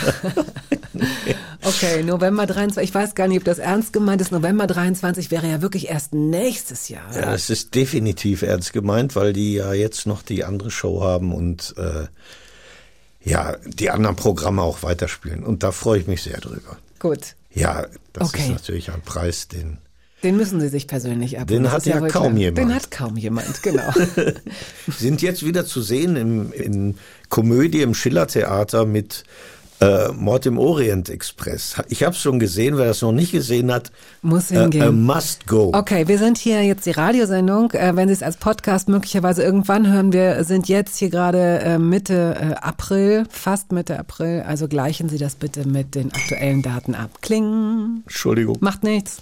Okay, 1.64 2.02
November 2.02 2.46
23. 2.46 2.90
Ich 2.90 2.96
weiß 2.96 3.14
gar 3.14 3.28
nicht, 3.28 3.40
ob 3.40 3.44
das 3.44 3.60
ernst 3.60 3.92
gemeint 3.92 4.22
ist. 4.22 4.32
November 4.32 4.68
23 4.68 5.32
wäre 5.32 5.48
ja 5.48 5.62
wirklich 5.62 5.90
erst 5.90 6.14
nächstes 6.14 6.88
Jahr. 6.88 7.14
Ja, 7.14 7.34
es 7.34 7.50
ist 7.50 7.76
definitiv 7.76 8.42
ernst 8.42 8.72
gemeint, 8.74 9.16
weil 9.16 9.34
die 9.34 9.56
ja 9.56 9.74
jetzt 9.74 10.08
noch 10.08 10.22
die 10.22 10.44
andere 10.46 10.72
Show 10.72 11.02
haben 11.04 11.34
und 11.36 11.76
äh, 11.78 12.08
ja, 13.22 13.58
die 13.66 13.90
anderen 13.90 14.16
Programme 14.16 14.62
auch 14.62 14.82
weiterspielen. 14.82 15.44
Und 15.44 15.62
da 15.64 15.72
freue 15.72 16.00
ich 16.00 16.08
mich 16.08 16.24
sehr 16.24 16.40
drüber. 16.40 16.78
Gut. 17.00 17.36
Ja, 17.52 17.86
das 18.14 18.30
Okay. 18.30 18.44
ist 18.44 18.50
natürlich 18.50 18.92
ein 18.92 19.02
Preis, 19.02 19.48
den 19.50 19.80
Den 20.24 20.36
müssen 20.36 20.60
Sie 20.60 20.70
sich 20.70 20.88
persönlich 20.88 21.40
abholen. 21.40 21.64
Den 21.64 21.72
hat 21.72 21.86
ja 21.86 22.02
wohl 22.02 22.10
kaum 22.10 22.24
klar. 22.34 22.38
jemand. 22.38 22.58
Den 22.58 22.74
hat 22.76 22.90
kaum 22.92 23.18
jemand, 23.18 23.62
genau. 23.62 23.92
sind 24.88 25.22
jetzt 25.22 25.46
wieder 25.46 25.66
zu 25.66 25.82
sehen 25.82 26.16
im, 26.16 26.52
in 26.54 26.96
Komödie 27.30 27.82
im 27.82 27.94
Schillertheater 27.94 28.86
mit 28.86 29.24
äh, 29.80 30.08
Mord 30.12 30.48
im 30.48 30.58
Orient 30.58 31.10
Express. 31.10 31.76
Ich 31.90 32.04
habe 32.04 32.16
es 32.16 32.22
schon 32.22 32.40
gesehen, 32.40 32.78
wer 32.78 32.86
das 32.86 33.04
noch 33.04 33.12
nicht 33.12 33.32
gesehen 33.32 33.72
hat, 33.72 33.92
Muss 34.24 34.50
äh, 34.50 34.60
hingehen. 34.62 34.82
äh, 34.82 34.92
must 34.92 35.46
go. 35.46 35.72
Okay, 35.76 36.08
wir 36.08 36.18
sind 36.18 36.40
hier 36.40 36.64
jetzt 36.64 36.88
die 36.88 36.92
Radiosendung. 36.92 37.72
Äh, 37.74 37.96
wenn 37.96 38.08
Sie 38.08 38.14
es 38.16 38.24
als 38.24 38.38
Podcast 38.38 38.90
möglicherweise 38.90 39.44
irgendwann 39.44 39.92
hören, 39.92 40.14
wir 40.14 40.44
sind 40.46 40.68
jetzt 40.68 40.98
hier 40.98 41.12
gerade 41.12 41.60
äh, 41.60 41.78
Mitte 41.78 42.58
April, 42.64 43.26
fast 43.30 43.72
Mitte 43.72 44.00
April. 44.00 44.44
Also 44.48 44.68
gleichen 44.68 45.10
Sie 45.10 45.20
das 45.20 45.36
bitte 45.36 45.68
mit 45.68 45.94
den 45.94 46.12
aktuellen 46.12 46.64
Daten 46.64 46.96
ab. 46.96 47.22
Kling. 47.22 48.02
Entschuldigung. 48.04 48.58
Macht 48.62 48.84
nichts. 48.84 49.22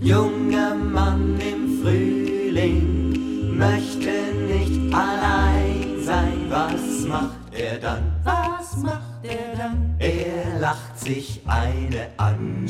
Junger 0.00 0.74
Mann 0.74 1.38
im 1.40 1.80
Frühling 1.80 3.56
möchte 3.56 4.10
nicht 4.48 4.92
allein 4.92 6.02
sein. 6.02 6.46
Was 6.48 7.06
macht 7.06 7.54
er 7.54 7.78
dann? 7.78 8.12
Was 8.24 8.76
macht 8.78 9.22
er 9.22 9.56
dann? 9.56 9.94
Er 10.00 10.58
lacht 10.58 10.98
sich 10.98 11.40
eine 11.46 12.08
an. 12.16 12.66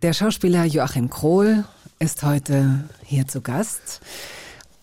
Der 0.00 0.14
Schauspieler 0.14 0.64
Joachim 0.64 1.10
Krohl 1.10 1.64
ist 2.02 2.22
heute 2.22 2.84
hier 3.04 3.28
zu 3.28 3.42
Gast. 3.42 4.00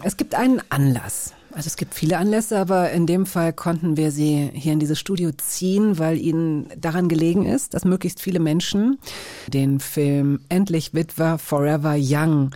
Es 0.03 0.17
gibt 0.17 0.35
einen 0.35 0.61
Anlass. 0.69 1.33
Also 1.51 1.65
es 1.65 1.75
gibt 1.75 1.95
viele 1.95 2.19
Anlässe, 2.19 2.59
aber 2.59 2.91
in 2.91 3.07
dem 3.07 3.25
Fall 3.25 3.53
konnten 3.53 3.97
wir 3.97 4.11
sie 4.11 4.51
hier 4.53 4.73
in 4.73 4.79
dieses 4.79 4.99
Studio 4.99 5.31
ziehen, 5.31 5.97
weil 5.97 6.19
ihnen 6.19 6.69
daran 6.79 7.09
gelegen 7.09 7.47
ist, 7.47 7.73
dass 7.73 7.85
möglichst 7.85 8.21
viele 8.21 8.39
Menschen 8.39 8.99
den 9.47 9.79
Film 9.79 10.41
Endlich 10.49 10.93
Witwer 10.93 11.39
Forever 11.39 11.95
Young 11.97 12.51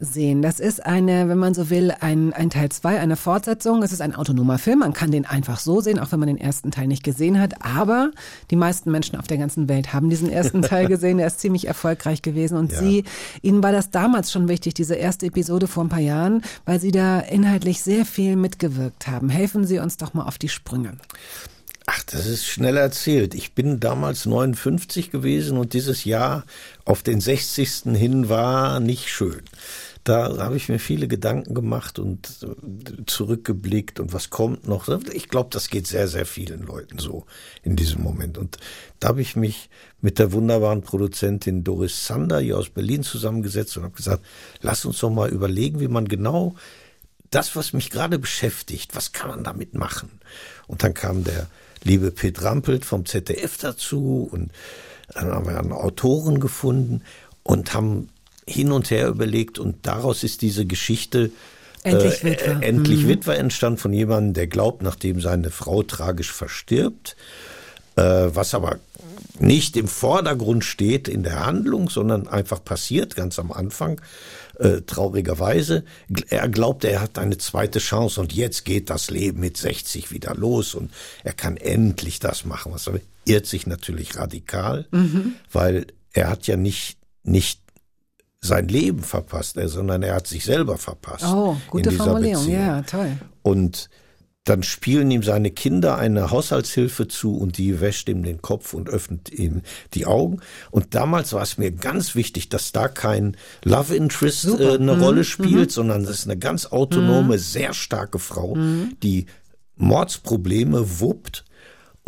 sehen. 0.00 0.40
Das 0.42 0.58
ist 0.58 0.84
eine, 0.84 1.28
wenn 1.28 1.38
man 1.38 1.54
so 1.54 1.70
will, 1.70 1.92
ein, 2.00 2.32
ein 2.32 2.50
Teil 2.50 2.70
zwei, 2.70 2.98
eine 2.98 3.16
Fortsetzung. 3.16 3.82
Es 3.82 3.92
ist 3.92 4.00
ein 4.00 4.14
autonomer 4.14 4.58
Film. 4.58 4.80
Man 4.80 4.94
kann 4.94 5.10
den 5.10 5.26
einfach 5.26 5.60
so 5.60 5.80
sehen, 5.80 5.98
auch 5.98 6.10
wenn 6.10 6.18
man 6.18 6.26
den 6.26 6.38
ersten 6.38 6.70
Teil 6.70 6.86
nicht 6.86 7.04
gesehen 7.04 7.38
hat. 7.38 7.64
Aber 7.64 8.10
die 8.50 8.56
meisten 8.56 8.90
Menschen 8.90 9.16
auf 9.16 9.26
der 9.26 9.36
ganzen 9.36 9.68
Welt 9.68 9.92
haben 9.92 10.08
diesen 10.10 10.30
ersten 10.30 10.62
Teil 10.62 10.86
gesehen. 10.88 11.18
Der 11.18 11.26
ist 11.26 11.40
ziemlich 11.40 11.66
erfolgreich 11.68 12.22
gewesen. 12.22 12.56
Und 12.56 12.72
Ja. 12.72 12.78
Sie, 12.80 13.04
Ihnen 13.42 13.62
war 13.62 13.72
das 13.72 13.90
damals 13.90 14.32
schon 14.32 14.48
wichtig, 14.48 14.74
diese 14.74 14.94
erste 14.94 15.26
Episode 15.26 15.66
vor 15.66 15.84
ein 15.84 15.90
paar 15.90 16.00
Jahren, 16.00 16.42
weil 16.64 16.80
Sie 16.80 16.92
da 16.92 17.20
inhaltlich 17.20 17.82
sehr 17.82 18.06
viel 18.06 18.36
mitgewirkt 18.36 19.06
haben. 19.06 19.28
Helfen 19.28 19.66
Sie 19.66 19.78
uns 19.78 19.98
doch 19.98 20.14
mal 20.14 20.24
auf 20.24 20.38
die 20.38 20.48
Sprünge. 20.48 20.94
Ach, 21.86 22.02
das 22.04 22.26
ist 22.26 22.46
schnell 22.46 22.76
erzählt. 22.76 23.34
Ich 23.34 23.52
bin 23.54 23.80
damals 23.80 24.24
59 24.24 25.10
gewesen 25.10 25.58
und 25.58 25.72
dieses 25.72 26.04
Jahr 26.04 26.44
auf 26.84 27.02
den 27.02 27.20
60. 27.20 27.82
hin 27.96 28.28
war 28.28 28.78
nicht 28.78 29.08
schön. 29.08 29.40
Da 30.04 30.38
habe 30.38 30.56
ich 30.56 30.68
mir 30.68 30.78
viele 30.78 31.08
Gedanken 31.08 31.54
gemacht 31.54 31.98
und 31.98 32.38
äh, 32.42 33.04
zurückgeblickt 33.06 34.00
und 34.00 34.12
was 34.12 34.30
kommt 34.30 34.66
noch. 34.66 34.88
Ich 35.12 35.28
glaube, 35.28 35.50
das 35.52 35.68
geht 35.68 35.86
sehr, 35.86 36.08
sehr 36.08 36.24
vielen 36.24 36.62
Leuten 36.62 36.98
so 36.98 37.26
in 37.62 37.76
diesem 37.76 38.02
Moment. 38.02 38.38
Und 38.38 38.58
da 38.98 39.08
habe 39.08 39.20
ich 39.20 39.36
mich 39.36 39.68
mit 40.00 40.18
der 40.18 40.32
wunderbaren 40.32 40.80
Produzentin 40.80 41.64
Doris 41.64 42.06
Sander 42.06 42.40
hier 42.40 42.56
aus 42.56 42.70
Berlin 42.70 43.02
zusammengesetzt 43.02 43.76
und 43.76 43.84
habe 43.84 43.94
gesagt, 43.94 44.24
lass 44.62 44.84
uns 44.84 44.98
doch 45.00 45.10
mal 45.10 45.28
überlegen, 45.28 45.80
wie 45.80 45.88
man 45.88 46.08
genau 46.08 46.54
das, 47.30 47.54
was 47.54 47.72
mich 47.72 47.90
gerade 47.90 48.18
beschäftigt, 48.18 48.96
was 48.96 49.12
kann 49.12 49.30
man 49.30 49.44
damit 49.44 49.74
machen? 49.74 50.10
Und 50.66 50.82
dann 50.82 50.94
kam 50.94 51.24
der 51.24 51.46
liebe 51.84 52.10
Pet 52.10 52.42
Rampelt 52.42 52.84
vom 52.84 53.06
ZDF 53.06 53.58
dazu 53.58 54.28
und 54.30 54.50
dann 55.12 55.30
haben 55.30 55.46
wir 55.46 55.58
einen 55.58 55.72
Autoren 55.72 56.40
gefunden 56.40 57.02
und 57.42 57.74
haben 57.74 58.08
hin 58.50 58.72
und 58.72 58.90
her 58.90 59.08
überlegt 59.08 59.58
und 59.58 59.86
daraus 59.86 60.24
ist 60.24 60.42
diese 60.42 60.66
Geschichte 60.66 61.30
Endlich 61.82 62.22
Witwer. 62.24 62.60
Äh, 62.60 62.66
endlich 62.66 63.04
Mhm. 63.04 63.08
Witwer 63.08 63.38
entstand 63.38 63.80
von 63.80 63.92
jemandem, 63.94 64.34
der 64.34 64.46
glaubt, 64.48 64.82
nachdem 64.82 65.20
seine 65.22 65.50
Frau 65.50 65.82
tragisch 65.82 66.30
verstirbt, 66.30 67.16
äh, 67.96 68.02
was 68.02 68.52
aber 68.52 68.78
nicht 69.38 69.78
im 69.78 69.88
Vordergrund 69.88 70.62
steht 70.64 71.08
in 71.08 71.22
der 71.22 71.46
Handlung, 71.46 71.88
sondern 71.88 72.28
einfach 72.28 72.62
passiert 72.62 73.16
ganz 73.16 73.38
am 73.38 73.50
Anfang, 73.50 73.98
äh, 74.58 74.82
traurigerweise. 74.82 75.84
Er 76.28 76.50
glaubt, 76.50 76.84
er 76.84 77.00
hat 77.00 77.18
eine 77.18 77.38
zweite 77.38 77.78
Chance 77.78 78.20
und 78.20 78.34
jetzt 78.34 78.66
geht 78.66 78.90
das 78.90 79.10
Leben 79.10 79.40
mit 79.40 79.56
60 79.56 80.10
wieder 80.12 80.34
los 80.34 80.74
und 80.74 80.90
er 81.24 81.32
kann 81.32 81.56
endlich 81.56 82.18
das 82.20 82.44
machen. 82.44 82.72
Was 82.74 82.86
er 82.88 83.00
irrt 83.24 83.46
sich 83.46 83.66
natürlich 83.66 84.16
radikal, 84.18 84.86
Mhm. 84.90 85.32
weil 85.50 85.86
er 86.12 86.28
hat 86.28 86.46
ja 86.46 86.56
nicht 86.58 86.98
nicht 87.22 87.59
sein 88.40 88.68
Leben 88.68 89.02
verpasst, 89.02 89.56
er- 89.56 89.68
sondern 89.68 90.02
er 90.02 90.14
hat 90.14 90.26
sich 90.26 90.44
selber 90.44 90.78
verpasst. 90.78 91.24
Oh, 91.26 91.56
gute 91.68 91.84
in 91.84 91.90
dieser 91.90 92.04
Formulierung. 92.04 92.44
Beziehung. 92.44 92.60
Ja, 92.60 92.82
toll. 92.82 93.12
Und 93.42 93.90
dann 94.44 94.62
spielen 94.62 95.10
ihm 95.10 95.22
seine 95.22 95.50
Kinder 95.50 95.98
eine 95.98 96.30
Haushaltshilfe 96.30 97.06
zu 97.06 97.36
und 97.36 97.58
die 97.58 97.80
wäscht 97.82 98.08
ihm 98.08 98.22
den 98.22 98.40
Kopf 98.40 98.72
und 98.72 98.88
öffnet 98.88 99.30
ihm 99.30 99.60
die 99.92 100.06
Augen. 100.06 100.40
Und 100.70 100.94
damals 100.94 101.34
war 101.34 101.42
es 101.42 101.58
mir 101.58 101.70
ganz 101.70 102.14
wichtig, 102.14 102.48
dass 102.48 102.72
da 102.72 102.88
kein 102.88 103.36
Love 103.64 103.94
Interest 103.94 104.46
äh, 104.58 104.74
eine 104.76 104.94
Mhm. 104.96 105.02
Rolle 105.02 105.24
spielt, 105.24 105.70
sondern 105.70 106.04
das 106.04 106.20
ist 106.20 106.24
eine 106.24 106.38
ganz 106.38 106.64
autonome, 106.66 107.38
sehr 107.38 107.74
starke 107.74 108.18
Frau, 108.18 108.56
die 109.02 109.26
Mordsprobleme 109.76 111.00
wuppt. 111.00 111.44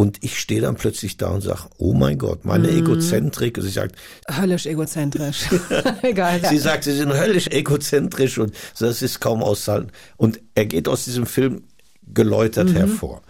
Und 0.03 0.19
ich 0.25 0.41
stehe 0.41 0.61
dann 0.61 0.75
plötzlich 0.75 1.17
da 1.17 1.29
und 1.29 1.43
sage, 1.43 1.61
oh 1.79 1.93
mein 1.93 2.19
Gott, 2.19 2.45
meine 2.45 2.67
Mhm. 2.73 2.79
Egozentrik. 2.79 3.57
Und 3.57 3.63
sie 3.63 3.71
sagt, 3.71 3.95
Höllisch 4.29 4.67
egozentrisch. 4.67 5.45
Egal. 6.03 6.41
Ja. 6.43 6.49
sie 6.49 6.59
sagt, 6.59 6.83
sie 6.85 6.93
sind 6.97 7.13
höllisch 7.13 7.47
egozentrisch 7.47 8.39
und 8.39 8.53
das 8.81 9.01
ist 9.01 9.21
kaum 9.21 9.45
auszuhalten. 9.45 9.93
Und 10.17 10.41
er 10.57 10.67
geht 10.67 10.89
aus 10.89 11.05
diesem 11.05 11.25
Film 11.27 11.63
geläutert 12.13 12.71
Mhm. 12.71 12.75
hervor. 12.77 13.23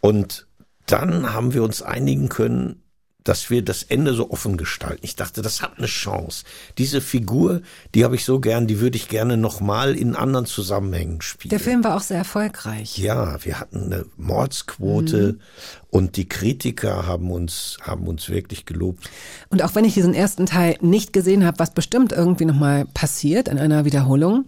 Und 0.00 0.46
dann 0.86 1.32
haben 1.32 1.54
wir 1.54 1.64
uns 1.64 1.82
einigen 1.82 2.28
können, 2.28 2.82
dass 3.24 3.50
wir 3.50 3.60
das 3.64 3.82
Ende 3.82 4.14
so 4.14 4.30
offen 4.30 4.56
gestalten. 4.56 5.00
Ich 5.02 5.16
dachte, 5.16 5.42
das 5.42 5.60
hat 5.60 5.78
eine 5.78 5.88
Chance. 5.88 6.44
Diese 6.78 7.00
Figur, 7.00 7.60
die 7.92 8.04
habe 8.04 8.14
ich 8.14 8.24
so 8.24 8.38
gern, 8.38 8.68
die 8.68 8.78
würde 8.78 8.96
ich 8.96 9.08
gerne 9.08 9.36
nochmal 9.36 9.96
in 9.96 10.14
anderen 10.14 10.46
Zusammenhängen 10.46 11.20
spielen. 11.22 11.50
Der 11.50 11.58
Film 11.58 11.82
war 11.82 11.96
auch 11.96 12.02
sehr 12.02 12.18
erfolgreich. 12.18 12.96
Ja, 12.98 13.44
wir 13.44 13.58
hatten 13.58 13.86
eine 13.92 14.04
Mordsquote 14.16 15.32
Mhm. 15.32 15.40
Und 15.90 16.16
die 16.16 16.28
Kritiker 16.28 17.06
haben 17.06 17.30
uns, 17.30 17.78
haben 17.80 18.06
uns 18.06 18.28
wirklich 18.28 18.66
gelobt. 18.66 19.08
Und 19.48 19.62
auch 19.62 19.74
wenn 19.74 19.84
ich 19.84 19.94
diesen 19.94 20.14
ersten 20.14 20.46
Teil 20.46 20.76
nicht 20.80 21.12
gesehen 21.12 21.46
habe, 21.46 21.58
was 21.58 21.72
bestimmt 21.72 22.12
irgendwie 22.12 22.44
nochmal 22.44 22.86
passiert 22.86 23.48
in 23.48 23.58
einer 23.58 23.84
Wiederholung, 23.84 24.44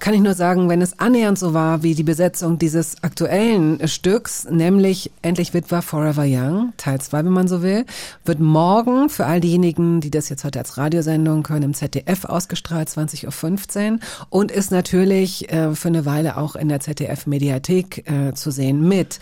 kann 0.00 0.14
ich 0.14 0.20
nur 0.20 0.34
sagen, 0.34 0.68
wenn 0.68 0.80
es 0.80 1.00
annähernd 1.00 1.38
so 1.38 1.54
war 1.54 1.82
wie 1.82 1.94
die 1.94 2.04
Besetzung 2.04 2.58
dieses 2.58 3.02
aktuellen 3.02 3.86
Stücks, 3.88 4.48
nämlich 4.48 5.10
Endlich 5.22 5.54
Witwer 5.54 5.82
Forever 5.82 6.24
Young, 6.24 6.72
Teil 6.76 7.00
2, 7.00 7.24
wenn 7.24 7.32
man 7.32 7.48
so 7.48 7.62
will, 7.62 7.84
wird 8.24 8.38
morgen 8.38 9.08
für 9.08 9.26
all 9.26 9.40
diejenigen, 9.40 10.00
die 10.00 10.10
das 10.10 10.28
jetzt 10.28 10.44
heute 10.44 10.60
als 10.60 10.78
Radiosendung 10.78 11.48
hören, 11.48 11.64
im 11.64 11.74
ZDF 11.74 12.24
ausgestrahlt, 12.24 12.88
20.15 12.88 13.92
Uhr 13.92 13.98
und 14.30 14.52
ist 14.52 14.70
natürlich 14.70 15.50
äh, 15.52 15.74
für 15.74 15.88
eine 15.88 16.06
Weile 16.06 16.36
auch 16.36 16.54
in 16.54 16.68
der 16.68 16.80
ZDF-Mediathek 16.80 18.08
äh, 18.08 18.34
zu 18.34 18.52
sehen 18.52 18.86
mit 18.86 19.18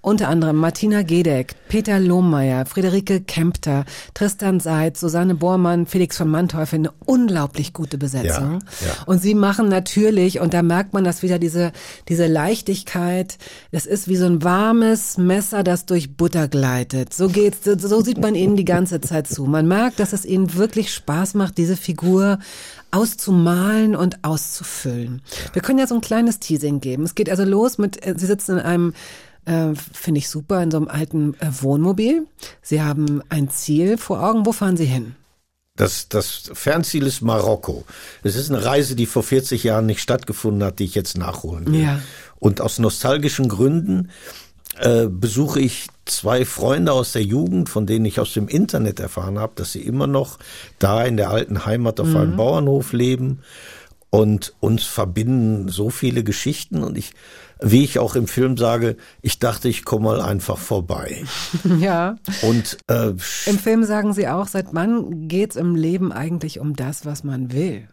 unter 0.00 0.28
anderem 0.28 0.56
Martina 0.56 1.02
Gedeck, 1.02 1.54
Peter 1.68 1.98
Lohmeier, 1.98 2.64
Friederike 2.64 3.20
Kempter, 3.22 3.84
Tristan 4.14 4.60
Seitz, 4.60 5.00
Susanne 5.00 5.34
Bormann, 5.34 5.86
Felix 5.86 6.16
von 6.16 6.28
Manteuffel, 6.28 6.78
eine 6.78 6.92
unglaublich 7.06 7.72
gute 7.72 7.98
Besetzung. 7.98 8.60
Ja, 8.82 8.86
ja. 8.86 8.92
Und 9.06 9.20
sie 9.20 9.34
machen 9.34 9.68
natürlich, 9.68 10.38
und 10.38 10.54
da 10.54 10.62
merkt 10.62 10.92
man 10.92 11.02
das 11.02 11.22
wieder, 11.22 11.40
diese, 11.40 11.72
diese 12.08 12.26
Leichtigkeit, 12.28 13.36
das 13.72 13.84
ist 13.84 14.06
wie 14.06 14.16
so 14.16 14.26
ein 14.26 14.44
warmes 14.44 15.18
Messer, 15.18 15.64
das 15.64 15.86
durch 15.86 16.16
Butter 16.16 16.46
gleitet. 16.46 17.12
So 17.12 17.28
geht's, 17.28 17.64
so- 17.64 18.00
sieht 18.00 18.20
man 18.20 18.36
ihnen 18.36 18.56
die 18.56 18.64
ganze 18.64 19.00
Zeit 19.00 19.26
zu. 19.26 19.44
Man 19.46 19.66
merkt, 19.66 19.98
dass 19.98 20.12
es 20.12 20.24
ihnen 20.24 20.54
wirklich 20.54 20.94
Spaß 20.94 21.34
macht, 21.34 21.58
diese 21.58 21.76
Figur 21.76 22.38
auszumalen 22.92 23.96
und 23.96 24.24
auszufüllen. 24.24 25.22
Wir 25.52 25.62
können 25.62 25.78
ja 25.78 25.86
so 25.86 25.94
ein 25.96 26.00
kleines 26.00 26.38
Teasing 26.38 26.80
geben. 26.80 27.02
Es 27.04 27.14
geht 27.14 27.28
also 27.28 27.44
los 27.44 27.78
mit, 27.78 28.04
äh, 28.06 28.14
Sie 28.16 28.26
sitzen 28.26 28.52
in 28.58 28.64
einem 28.64 28.94
äh, 29.46 29.74
finde 29.74 30.18
ich 30.18 30.28
super, 30.28 30.62
in 30.62 30.70
so 30.70 30.76
einem 30.76 30.88
alten 30.88 31.34
äh, 31.40 31.50
Wohnmobil. 31.60 32.26
Sie 32.62 32.82
haben 32.82 33.22
ein 33.28 33.48
Ziel 33.50 33.96
vor 33.96 34.22
Augen. 34.22 34.44
Wo 34.44 34.52
fahren 34.52 34.76
Sie 34.76 34.84
hin? 34.84 35.16
Das, 35.76 36.08
das 36.08 36.50
Fernziel 36.54 37.06
ist 37.06 37.20
Marokko. 37.20 37.84
Es 38.22 38.34
ist 38.34 38.50
eine 38.50 38.64
Reise, 38.64 38.96
die 38.96 39.06
vor 39.06 39.22
40 39.22 39.62
Jahren 39.62 39.86
nicht 39.86 40.00
stattgefunden 40.00 40.64
hat, 40.64 40.78
die 40.78 40.84
ich 40.84 40.94
jetzt 40.94 41.18
nachholen 41.18 41.66
will. 41.66 41.82
Ja. 41.82 42.00
Und 42.38 42.60
aus 42.60 42.78
nostalgischen 42.78 43.48
Gründen 43.48 44.10
äh, 44.78 45.06
besuche 45.06 45.60
ich 45.60 45.88
zwei 46.06 46.44
Freunde 46.46 46.92
aus 46.92 47.12
der 47.12 47.22
Jugend, 47.22 47.68
von 47.68 47.86
denen 47.86 48.06
ich 48.06 48.20
aus 48.20 48.32
dem 48.32 48.48
Internet 48.48 49.00
erfahren 49.00 49.38
habe, 49.38 49.52
dass 49.56 49.72
sie 49.72 49.82
immer 49.82 50.06
noch 50.06 50.38
da 50.78 51.04
in 51.04 51.18
der 51.18 51.30
alten 51.30 51.66
Heimat 51.66 52.00
auf 52.00 52.14
einem 52.14 52.36
Bauernhof 52.36 52.92
leben. 52.92 53.40
Und 54.08 54.54
uns 54.60 54.84
verbinden 54.84 55.68
so 55.68 55.90
viele 55.90 56.24
Geschichten. 56.24 56.82
Und 56.82 56.96
ich, 56.96 57.12
wie 57.70 57.84
ich 57.84 57.98
auch 57.98 58.14
im 58.16 58.26
Film 58.26 58.56
sage, 58.56 58.96
ich 59.22 59.38
dachte, 59.38 59.68
ich 59.68 59.84
komme 59.84 60.04
mal 60.04 60.20
einfach 60.20 60.58
vorbei. 60.58 61.24
Ja. 61.80 62.16
Und 62.42 62.78
äh, 62.88 63.12
Im 63.46 63.58
Film 63.58 63.84
sagen 63.84 64.12
Sie 64.12 64.28
auch, 64.28 64.46
seit 64.46 64.68
wann 64.72 65.28
geht's 65.28 65.56
im 65.56 65.74
Leben 65.74 66.12
eigentlich 66.12 66.58
um 66.60 66.74
das, 66.76 67.04
was 67.04 67.24
man 67.24 67.52
will? 67.52 67.88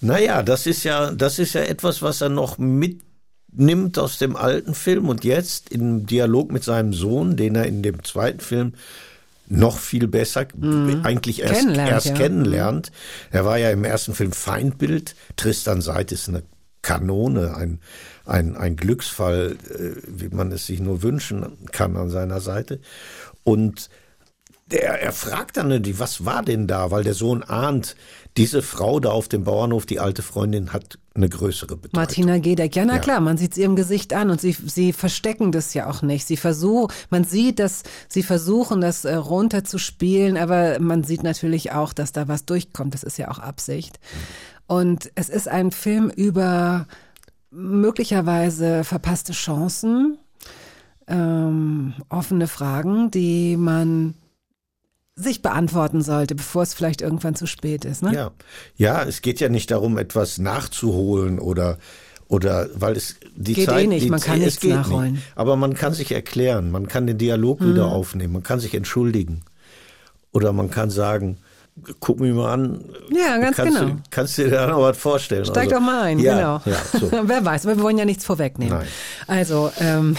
Naja, 0.00 0.42
das 0.42 0.66
ist 0.66 0.84
ja, 0.84 1.10
das 1.12 1.38
ist 1.38 1.54
ja 1.54 1.62
etwas, 1.62 2.02
was 2.02 2.20
er 2.20 2.28
noch 2.28 2.58
mitnimmt 2.58 3.98
aus 3.98 4.18
dem 4.18 4.36
alten 4.36 4.74
Film 4.74 5.08
und 5.08 5.24
jetzt 5.24 5.70
im 5.70 6.06
Dialog 6.06 6.50
mit 6.52 6.64
seinem 6.64 6.92
Sohn, 6.92 7.36
den 7.36 7.54
er 7.54 7.66
in 7.66 7.82
dem 7.82 8.02
zweiten 8.04 8.40
Film 8.40 8.74
noch 9.46 9.78
viel 9.78 10.08
besser 10.08 10.46
eigentlich 11.02 11.42
erst, 11.42 11.52
Mhm. 11.54 11.58
Kennenlernt, 11.58 11.90
erst 11.90 12.06
ja. 12.06 12.14
kennenlernt. 12.14 12.92
Er 13.30 13.44
war 13.44 13.58
ja 13.58 13.70
im 13.70 13.84
ersten 13.84 14.14
Film 14.14 14.32
Feindbild. 14.32 15.14
Tristan 15.36 15.82
Seid 15.82 16.12
ist 16.12 16.28
eine 16.28 16.42
Kanone, 16.84 17.56
ein, 17.56 17.80
ein, 18.24 18.56
ein 18.56 18.76
Glücksfall, 18.76 19.56
äh, 19.70 20.00
wie 20.06 20.28
man 20.28 20.52
es 20.52 20.66
sich 20.66 20.78
nur 20.78 21.02
wünschen 21.02 21.44
kann 21.72 21.96
an 21.96 22.10
seiner 22.10 22.40
Seite. 22.40 22.80
Und 23.42 23.90
der, 24.66 25.02
er 25.02 25.12
fragt 25.12 25.56
dann, 25.56 25.82
was 25.98 26.24
war 26.24 26.42
denn 26.42 26.66
da? 26.66 26.90
Weil 26.90 27.04
der 27.04 27.14
Sohn 27.14 27.42
ahnt, 27.42 27.96
diese 28.36 28.62
Frau 28.62 28.98
da 28.98 29.10
auf 29.10 29.28
dem 29.28 29.44
Bauernhof, 29.44 29.84
die 29.86 30.00
alte 30.00 30.22
Freundin, 30.22 30.72
hat 30.72 30.98
eine 31.14 31.28
größere 31.28 31.76
Bedeutung. 31.76 32.00
Martina 32.00 32.38
Gedeck, 32.38 32.74
ja 32.74 32.84
na 32.84 32.94
Ja. 32.94 32.98
klar, 32.98 33.20
man 33.20 33.36
sieht 33.36 33.54
sie 33.54 33.62
im 33.62 33.76
Gesicht 33.76 34.12
an 34.14 34.30
und 34.30 34.40
sie, 34.40 34.52
sie 34.52 34.92
verstecken 34.92 35.52
das 35.52 35.74
ja 35.74 35.88
auch 35.88 36.02
nicht. 36.02 36.26
Sie 36.26 36.36
versuchen, 36.36 36.92
man 37.10 37.24
sieht, 37.24 37.58
dass 37.58 37.82
sie 38.08 38.22
versuchen, 38.22 38.80
das 38.80 39.04
äh, 39.04 39.14
runterzuspielen, 39.14 40.36
aber 40.36 40.80
man 40.80 41.04
sieht 41.04 41.22
natürlich 41.22 41.72
auch, 41.72 41.92
dass 41.92 42.12
da 42.12 42.26
was 42.26 42.44
durchkommt. 42.46 42.94
Das 42.94 43.02
ist 43.04 43.18
ja 43.18 43.30
auch 43.30 43.38
Absicht. 43.38 44.00
Und 44.66 45.10
es 45.14 45.28
ist 45.28 45.48
ein 45.48 45.70
Film 45.70 46.10
über 46.10 46.86
möglicherweise 47.50 48.84
verpasste 48.84 49.32
Chancen, 49.32 50.18
ähm, 51.06 51.94
offene 52.08 52.48
Fragen, 52.48 53.10
die 53.10 53.56
man 53.56 54.14
sich 55.16 55.42
beantworten 55.42 56.02
sollte, 56.02 56.34
bevor 56.34 56.62
es 56.62 56.74
vielleicht 56.74 57.00
irgendwann 57.00 57.36
zu 57.36 57.46
spät 57.46 57.84
ist. 57.84 58.02
Ne? 58.02 58.12
Ja. 58.14 58.30
ja, 58.76 59.02
es 59.04 59.22
geht 59.22 59.38
ja 59.38 59.48
nicht 59.48 59.70
darum, 59.70 59.98
etwas 59.98 60.38
nachzuholen 60.38 61.38
oder 61.38 61.78
oder 62.26 62.68
weil 62.74 62.96
es 62.96 63.16
die 63.36 63.52
Geht 63.52 63.64
eh 63.64 63.70
Zeit 63.70 63.88
nicht, 63.88 64.06
die, 64.06 64.10
man 64.10 64.18
kann 64.18 64.38
es 64.38 64.44
nichts 64.46 64.60
geht 64.60 64.70
nachholen. 64.74 65.12
Nicht. 65.12 65.24
Aber 65.36 65.56
man 65.56 65.74
kann 65.74 65.92
sich 65.92 66.10
erklären, 66.10 66.70
man 66.70 66.88
kann 66.88 67.06
den 67.06 67.18
Dialog 67.18 67.60
Mhm. 67.60 67.70
wieder 67.70 67.86
aufnehmen, 67.92 68.32
man 68.32 68.42
kann 68.42 68.58
sich 68.60 68.74
entschuldigen 68.74 69.42
oder 70.32 70.52
man 70.52 70.70
kann 70.70 70.90
sagen, 70.90 71.36
guck 72.00 72.20
mich 72.20 72.32
mal 72.32 72.52
an. 72.52 72.84
Ja, 73.10 73.38
ganz 73.38 73.56
kannst 73.56 73.78
genau. 73.78 73.92
Du, 73.92 73.96
kannst 74.10 74.38
du 74.38 74.44
dir 74.44 74.50
da 74.50 74.66
noch 74.66 74.80
was 74.80 74.96
vorstellen? 74.96 75.44
Steig 75.44 75.64
Also, 75.64 75.76
doch 75.76 75.80
mal 75.80 76.02
ein, 76.02 76.18
ja, 76.18 76.34
genau. 76.34 76.60
Ja, 76.64 76.98
so. 76.98 77.10
Wer 77.28 77.44
weiß, 77.44 77.66
aber 77.66 77.76
wir 77.76 77.82
wollen 77.82 77.98
ja 77.98 78.04
nichts 78.04 78.24
vorwegnehmen. 78.24 78.78
Nein. 78.78 78.88
Also, 79.26 79.72
ähm, 79.80 80.16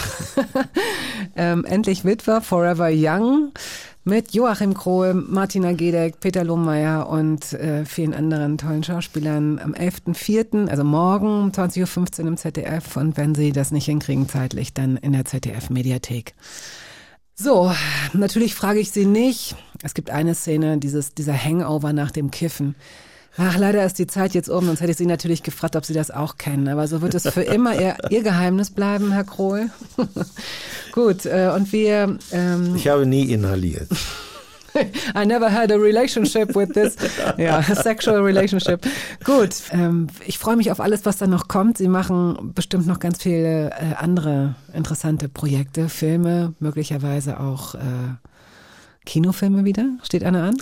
ähm, 1.36 1.64
endlich 1.64 2.04
Witwer, 2.04 2.40
Forever 2.40 2.90
Young 2.92 3.52
mit 4.04 4.34
Joachim 4.34 4.74
Krohl, 4.74 5.14
Martina 5.14 5.72
Gedeck, 5.72 6.20
Peter 6.20 6.44
Lohmeier 6.44 7.08
und 7.08 7.52
äh, 7.54 7.84
vielen 7.84 8.14
anderen 8.14 8.56
tollen 8.56 8.84
Schauspielern 8.84 9.58
am 9.58 9.72
11.04., 9.72 10.68
also 10.68 10.84
morgen 10.84 11.26
um 11.26 11.50
20.15 11.50 12.20
Uhr 12.20 12.28
im 12.28 12.36
ZDF 12.36 12.96
und 12.96 13.16
wenn 13.16 13.34
Sie 13.34 13.50
das 13.50 13.72
nicht 13.72 13.86
hinkriegen 13.86 14.28
zeitlich, 14.28 14.72
dann 14.74 14.96
in 14.96 15.12
der 15.12 15.24
ZDF-Mediathek. 15.24 16.34
So, 17.38 17.70
natürlich 18.14 18.54
frage 18.54 18.80
ich 18.80 18.90
Sie 18.90 19.04
nicht. 19.04 19.56
Es 19.82 19.92
gibt 19.92 20.08
eine 20.08 20.34
Szene, 20.34 20.78
dieses, 20.78 21.12
dieser 21.12 21.34
Hangover 21.36 21.92
nach 21.92 22.10
dem 22.10 22.30
Kiffen. 22.30 22.74
Ach, 23.36 23.58
leider 23.58 23.84
ist 23.84 23.98
die 23.98 24.06
Zeit 24.06 24.32
jetzt 24.32 24.48
um, 24.48 24.64
sonst 24.64 24.80
hätte 24.80 24.92
ich 24.92 24.96
Sie 24.96 25.04
natürlich 25.04 25.42
gefragt, 25.42 25.76
ob 25.76 25.84
Sie 25.84 25.92
das 25.92 26.10
auch 26.10 26.38
kennen. 26.38 26.66
Aber 26.68 26.88
so 26.88 27.02
wird 27.02 27.14
es 27.14 27.28
für 27.28 27.42
immer 27.42 27.78
Ihr, 27.78 27.96
Ihr 28.10 28.22
Geheimnis 28.22 28.70
bleiben, 28.70 29.12
Herr 29.12 29.24
Krohl. 29.24 29.68
Gut, 30.92 31.26
äh, 31.26 31.52
und 31.54 31.70
wir... 31.72 32.16
Ähm, 32.32 32.74
Ich 32.74 32.88
habe 32.88 33.04
nie 33.04 33.30
inhaliert. 33.30 33.88
I 35.14 35.24
never 35.26 35.50
had 35.50 35.72
a 35.72 35.76
relationship 35.76 36.54
with 36.54 36.72
this. 36.72 36.96
Ja, 37.38 37.58
a 37.58 37.74
sexual 37.74 38.22
relationship. 38.22 38.86
Gut, 39.24 39.62
ähm, 39.72 40.06
ich 40.26 40.38
freue 40.38 40.56
mich 40.56 40.70
auf 40.70 40.80
alles, 40.80 41.04
was 41.04 41.18
da 41.18 41.26
noch 41.26 41.48
kommt. 41.48 41.78
Sie 41.78 41.88
machen 41.88 42.52
bestimmt 42.54 42.86
noch 42.86 42.98
ganz 42.98 43.22
viele 43.22 43.70
äh, 43.70 43.94
andere 43.98 44.54
interessante 44.72 45.28
Projekte, 45.28 45.88
Filme, 45.88 46.54
möglicherweise 46.60 47.40
auch 47.40 47.74
äh, 47.74 47.78
Kinofilme 49.04 49.64
wieder. 49.64 49.86
Steht 50.02 50.24
einer 50.24 50.44
an? 50.44 50.56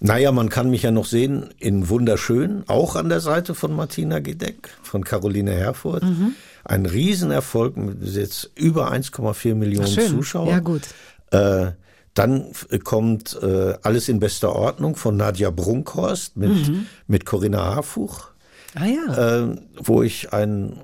Naja, 0.00 0.30
man 0.30 0.48
kann 0.48 0.70
mich 0.70 0.82
ja 0.82 0.90
noch 0.90 1.06
sehen 1.06 1.50
in 1.58 1.88
Wunderschön, 1.88 2.62
auch 2.68 2.94
an 2.94 3.08
der 3.08 3.20
Seite 3.20 3.54
von 3.54 3.74
Martina 3.74 4.20
Gedeck, 4.20 4.70
von 4.82 5.02
Caroline 5.02 5.52
Herfurth. 5.52 6.04
Mhm. 6.04 6.34
Ein 6.64 6.86
Riesenerfolg 6.86 7.76
mit 7.76 8.02
jetzt 8.02 8.50
über 8.54 8.92
1,4 8.92 9.54
Millionen 9.54 9.88
Schön. 9.88 10.08
Zuschauer. 10.08 10.48
Ja, 10.48 10.60
gut. 10.60 10.82
Äh, 11.30 11.72
dann 12.18 12.50
f- 12.50 12.66
kommt 12.84 13.38
äh, 13.42 13.74
Alles 13.82 14.08
in 14.08 14.18
bester 14.20 14.54
Ordnung 14.54 14.96
von 14.96 15.16
Nadja 15.16 15.50
Brunkhorst 15.50 16.36
mit, 16.36 16.50
Mhm. 16.68 16.86
mit 17.06 17.24
Corinna 17.26 17.74
Harfuch, 17.76 18.28
Ah 18.74 18.84
ja. 18.86 19.42
äh, 19.46 19.56
wo 19.78 20.02
ich 20.02 20.32
ein 20.32 20.80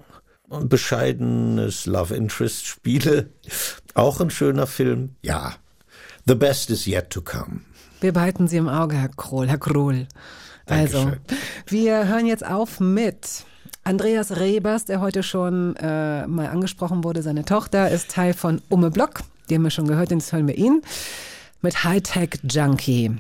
bescheidenes 0.85 1.87
Love 1.87 2.15
Interest 2.15 2.67
spiele. 2.67 3.31
Auch 3.95 4.21
ein 4.21 4.31
schöner 4.31 4.67
Film. 4.67 5.17
Ja, 5.23 5.55
The 6.27 6.35
Best 6.35 6.71
is 6.71 6.87
Yet 6.87 7.11
to 7.11 7.23
Come. 7.23 7.61
Wir 8.01 8.13
behalten 8.13 8.49
Sie 8.49 8.57
im 8.57 8.69
Auge, 8.69 8.97
Herr 8.97 9.09
Krohl, 9.09 9.49
Herr 9.49 9.59
Krohl. 9.59 10.07
Also, 10.67 10.99
Dankeschön. 11.05 11.21
wir 11.69 12.09
hören 12.09 12.27
jetzt 12.27 12.45
auf 12.47 12.81
mit 12.81 13.45
Andreas 13.83 14.37
Rebers, 14.37 14.85
der 14.85 15.01
heute 15.01 15.23
schon 15.23 15.77
äh, 15.77 16.27
mal 16.27 16.47
angesprochen 16.49 17.05
wurde. 17.05 17.23
Seine 17.23 17.45
Tochter 17.45 17.91
ist 17.91 18.11
Teil 18.11 18.35
von 18.35 18.61
Umme 18.69 18.91
Block. 18.91 19.21
Die 19.49 19.55
haben 19.55 19.63
wir 19.63 19.71
schon 19.71 19.87
gehört, 19.87 20.11
jetzt 20.11 20.33
hören 20.33 20.49
wir 20.49 20.57
ihn 20.57 20.83
mit 21.61 21.83
Hightech 21.85 22.41
Junkie. 22.43 23.17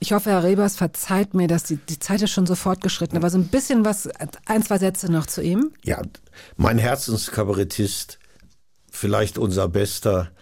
Ich 0.00 0.12
hoffe, 0.12 0.30
Herr 0.30 0.42
Rebers 0.42 0.74
verzeiht 0.74 1.32
mir, 1.34 1.46
dass 1.46 1.62
die, 1.62 1.76
die 1.76 1.98
Zeit 1.98 2.22
ist 2.22 2.32
schon 2.32 2.46
so 2.46 2.56
fortgeschritten, 2.56 3.16
aber 3.16 3.30
so 3.30 3.38
ein 3.38 3.48
bisschen 3.48 3.84
was, 3.84 4.08
ein, 4.46 4.62
zwei 4.64 4.78
Sätze 4.78 5.12
noch 5.12 5.26
zu 5.26 5.42
ihm. 5.42 5.70
Ja, 5.84 6.02
mein 6.56 6.78
Herzenskabarettist, 6.78 8.18
vielleicht 8.90 9.38
unser 9.38 9.68
bester, 9.68 10.32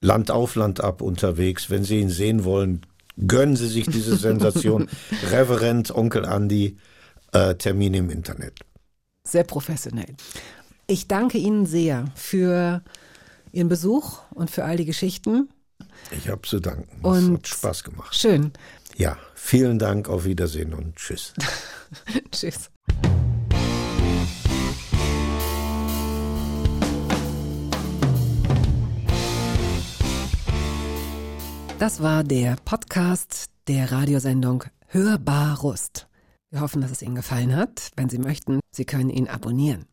Land 0.00 0.30
auf, 0.30 0.54
Land 0.54 0.80
ab 0.80 1.02
unterwegs. 1.02 1.68
Wenn 1.68 1.82
Sie 1.82 1.98
ihn 1.98 2.10
sehen 2.10 2.44
wollen, 2.44 2.82
gönnen 3.26 3.56
Sie 3.56 3.66
sich 3.66 3.86
diese 3.86 4.16
Sensation. 4.16 4.88
Reverend 5.32 5.90
Onkel 5.92 6.24
Andy, 6.24 6.76
äh, 7.32 7.54
Termin 7.56 7.94
im 7.94 8.10
Internet. 8.10 8.60
Sehr 9.24 9.44
professionell. 9.44 10.14
Ich 10.86 11.08
danke 11.08 11.38
Ihnen 11.38 11.66
sehr 11.66 12.04
für 12.14 12.82
Ihren 13.52 13.68
Besuch 13.68 14.20
und 14.34 14.50
für 14.50 14.64
all 14.64 14.76
die 14.76 14.84
Geschichten. 14.84 15.48
Ich 16.10 16.28
habe 16.28 16.42
zu 16.42 16.60
danken. 16.60 16.98
Es 17.00 17.04
Und 17.04 17.38
hat 17.38 17.48
Spaß 17.48 17.84
gemacht. 17.84 18.14
Schön. 18.14 18.52
Ja, 18.96 19.16
vielen 19.34 19.78
Dank, 19.78 20.08
auf 20.08 20.24
Wiedersehen 20.24 20.74
und 20.74 20.96
tschüss. 20.96 21.34
Tschüss. 22.30 22.70
Das 31.78 32.02
war 32.02 32.24
der 32.24 32.56
Podcast 32.64 33.50
der 33.68 33.92
Radiosendung 33.92 34.64
Hörbar 34.86 35.60
Rust. 35.60 36.08
Wir 36.50 36.60
hoffen, 36.60 36.80
dass 36.80 36.90
es 36.90 37.02
Ihnen 37.02 37.16
gefallen 37.16 37.54
hat. 37.54 37.90
Wenn 37.96 38.08
Sie 38.08 38.18
möchten, 38.18 38.60
Sie 38.70 38.86
können 38.86 39.10
ihn 39.10 39.28
abonnieren. 39.28 39.84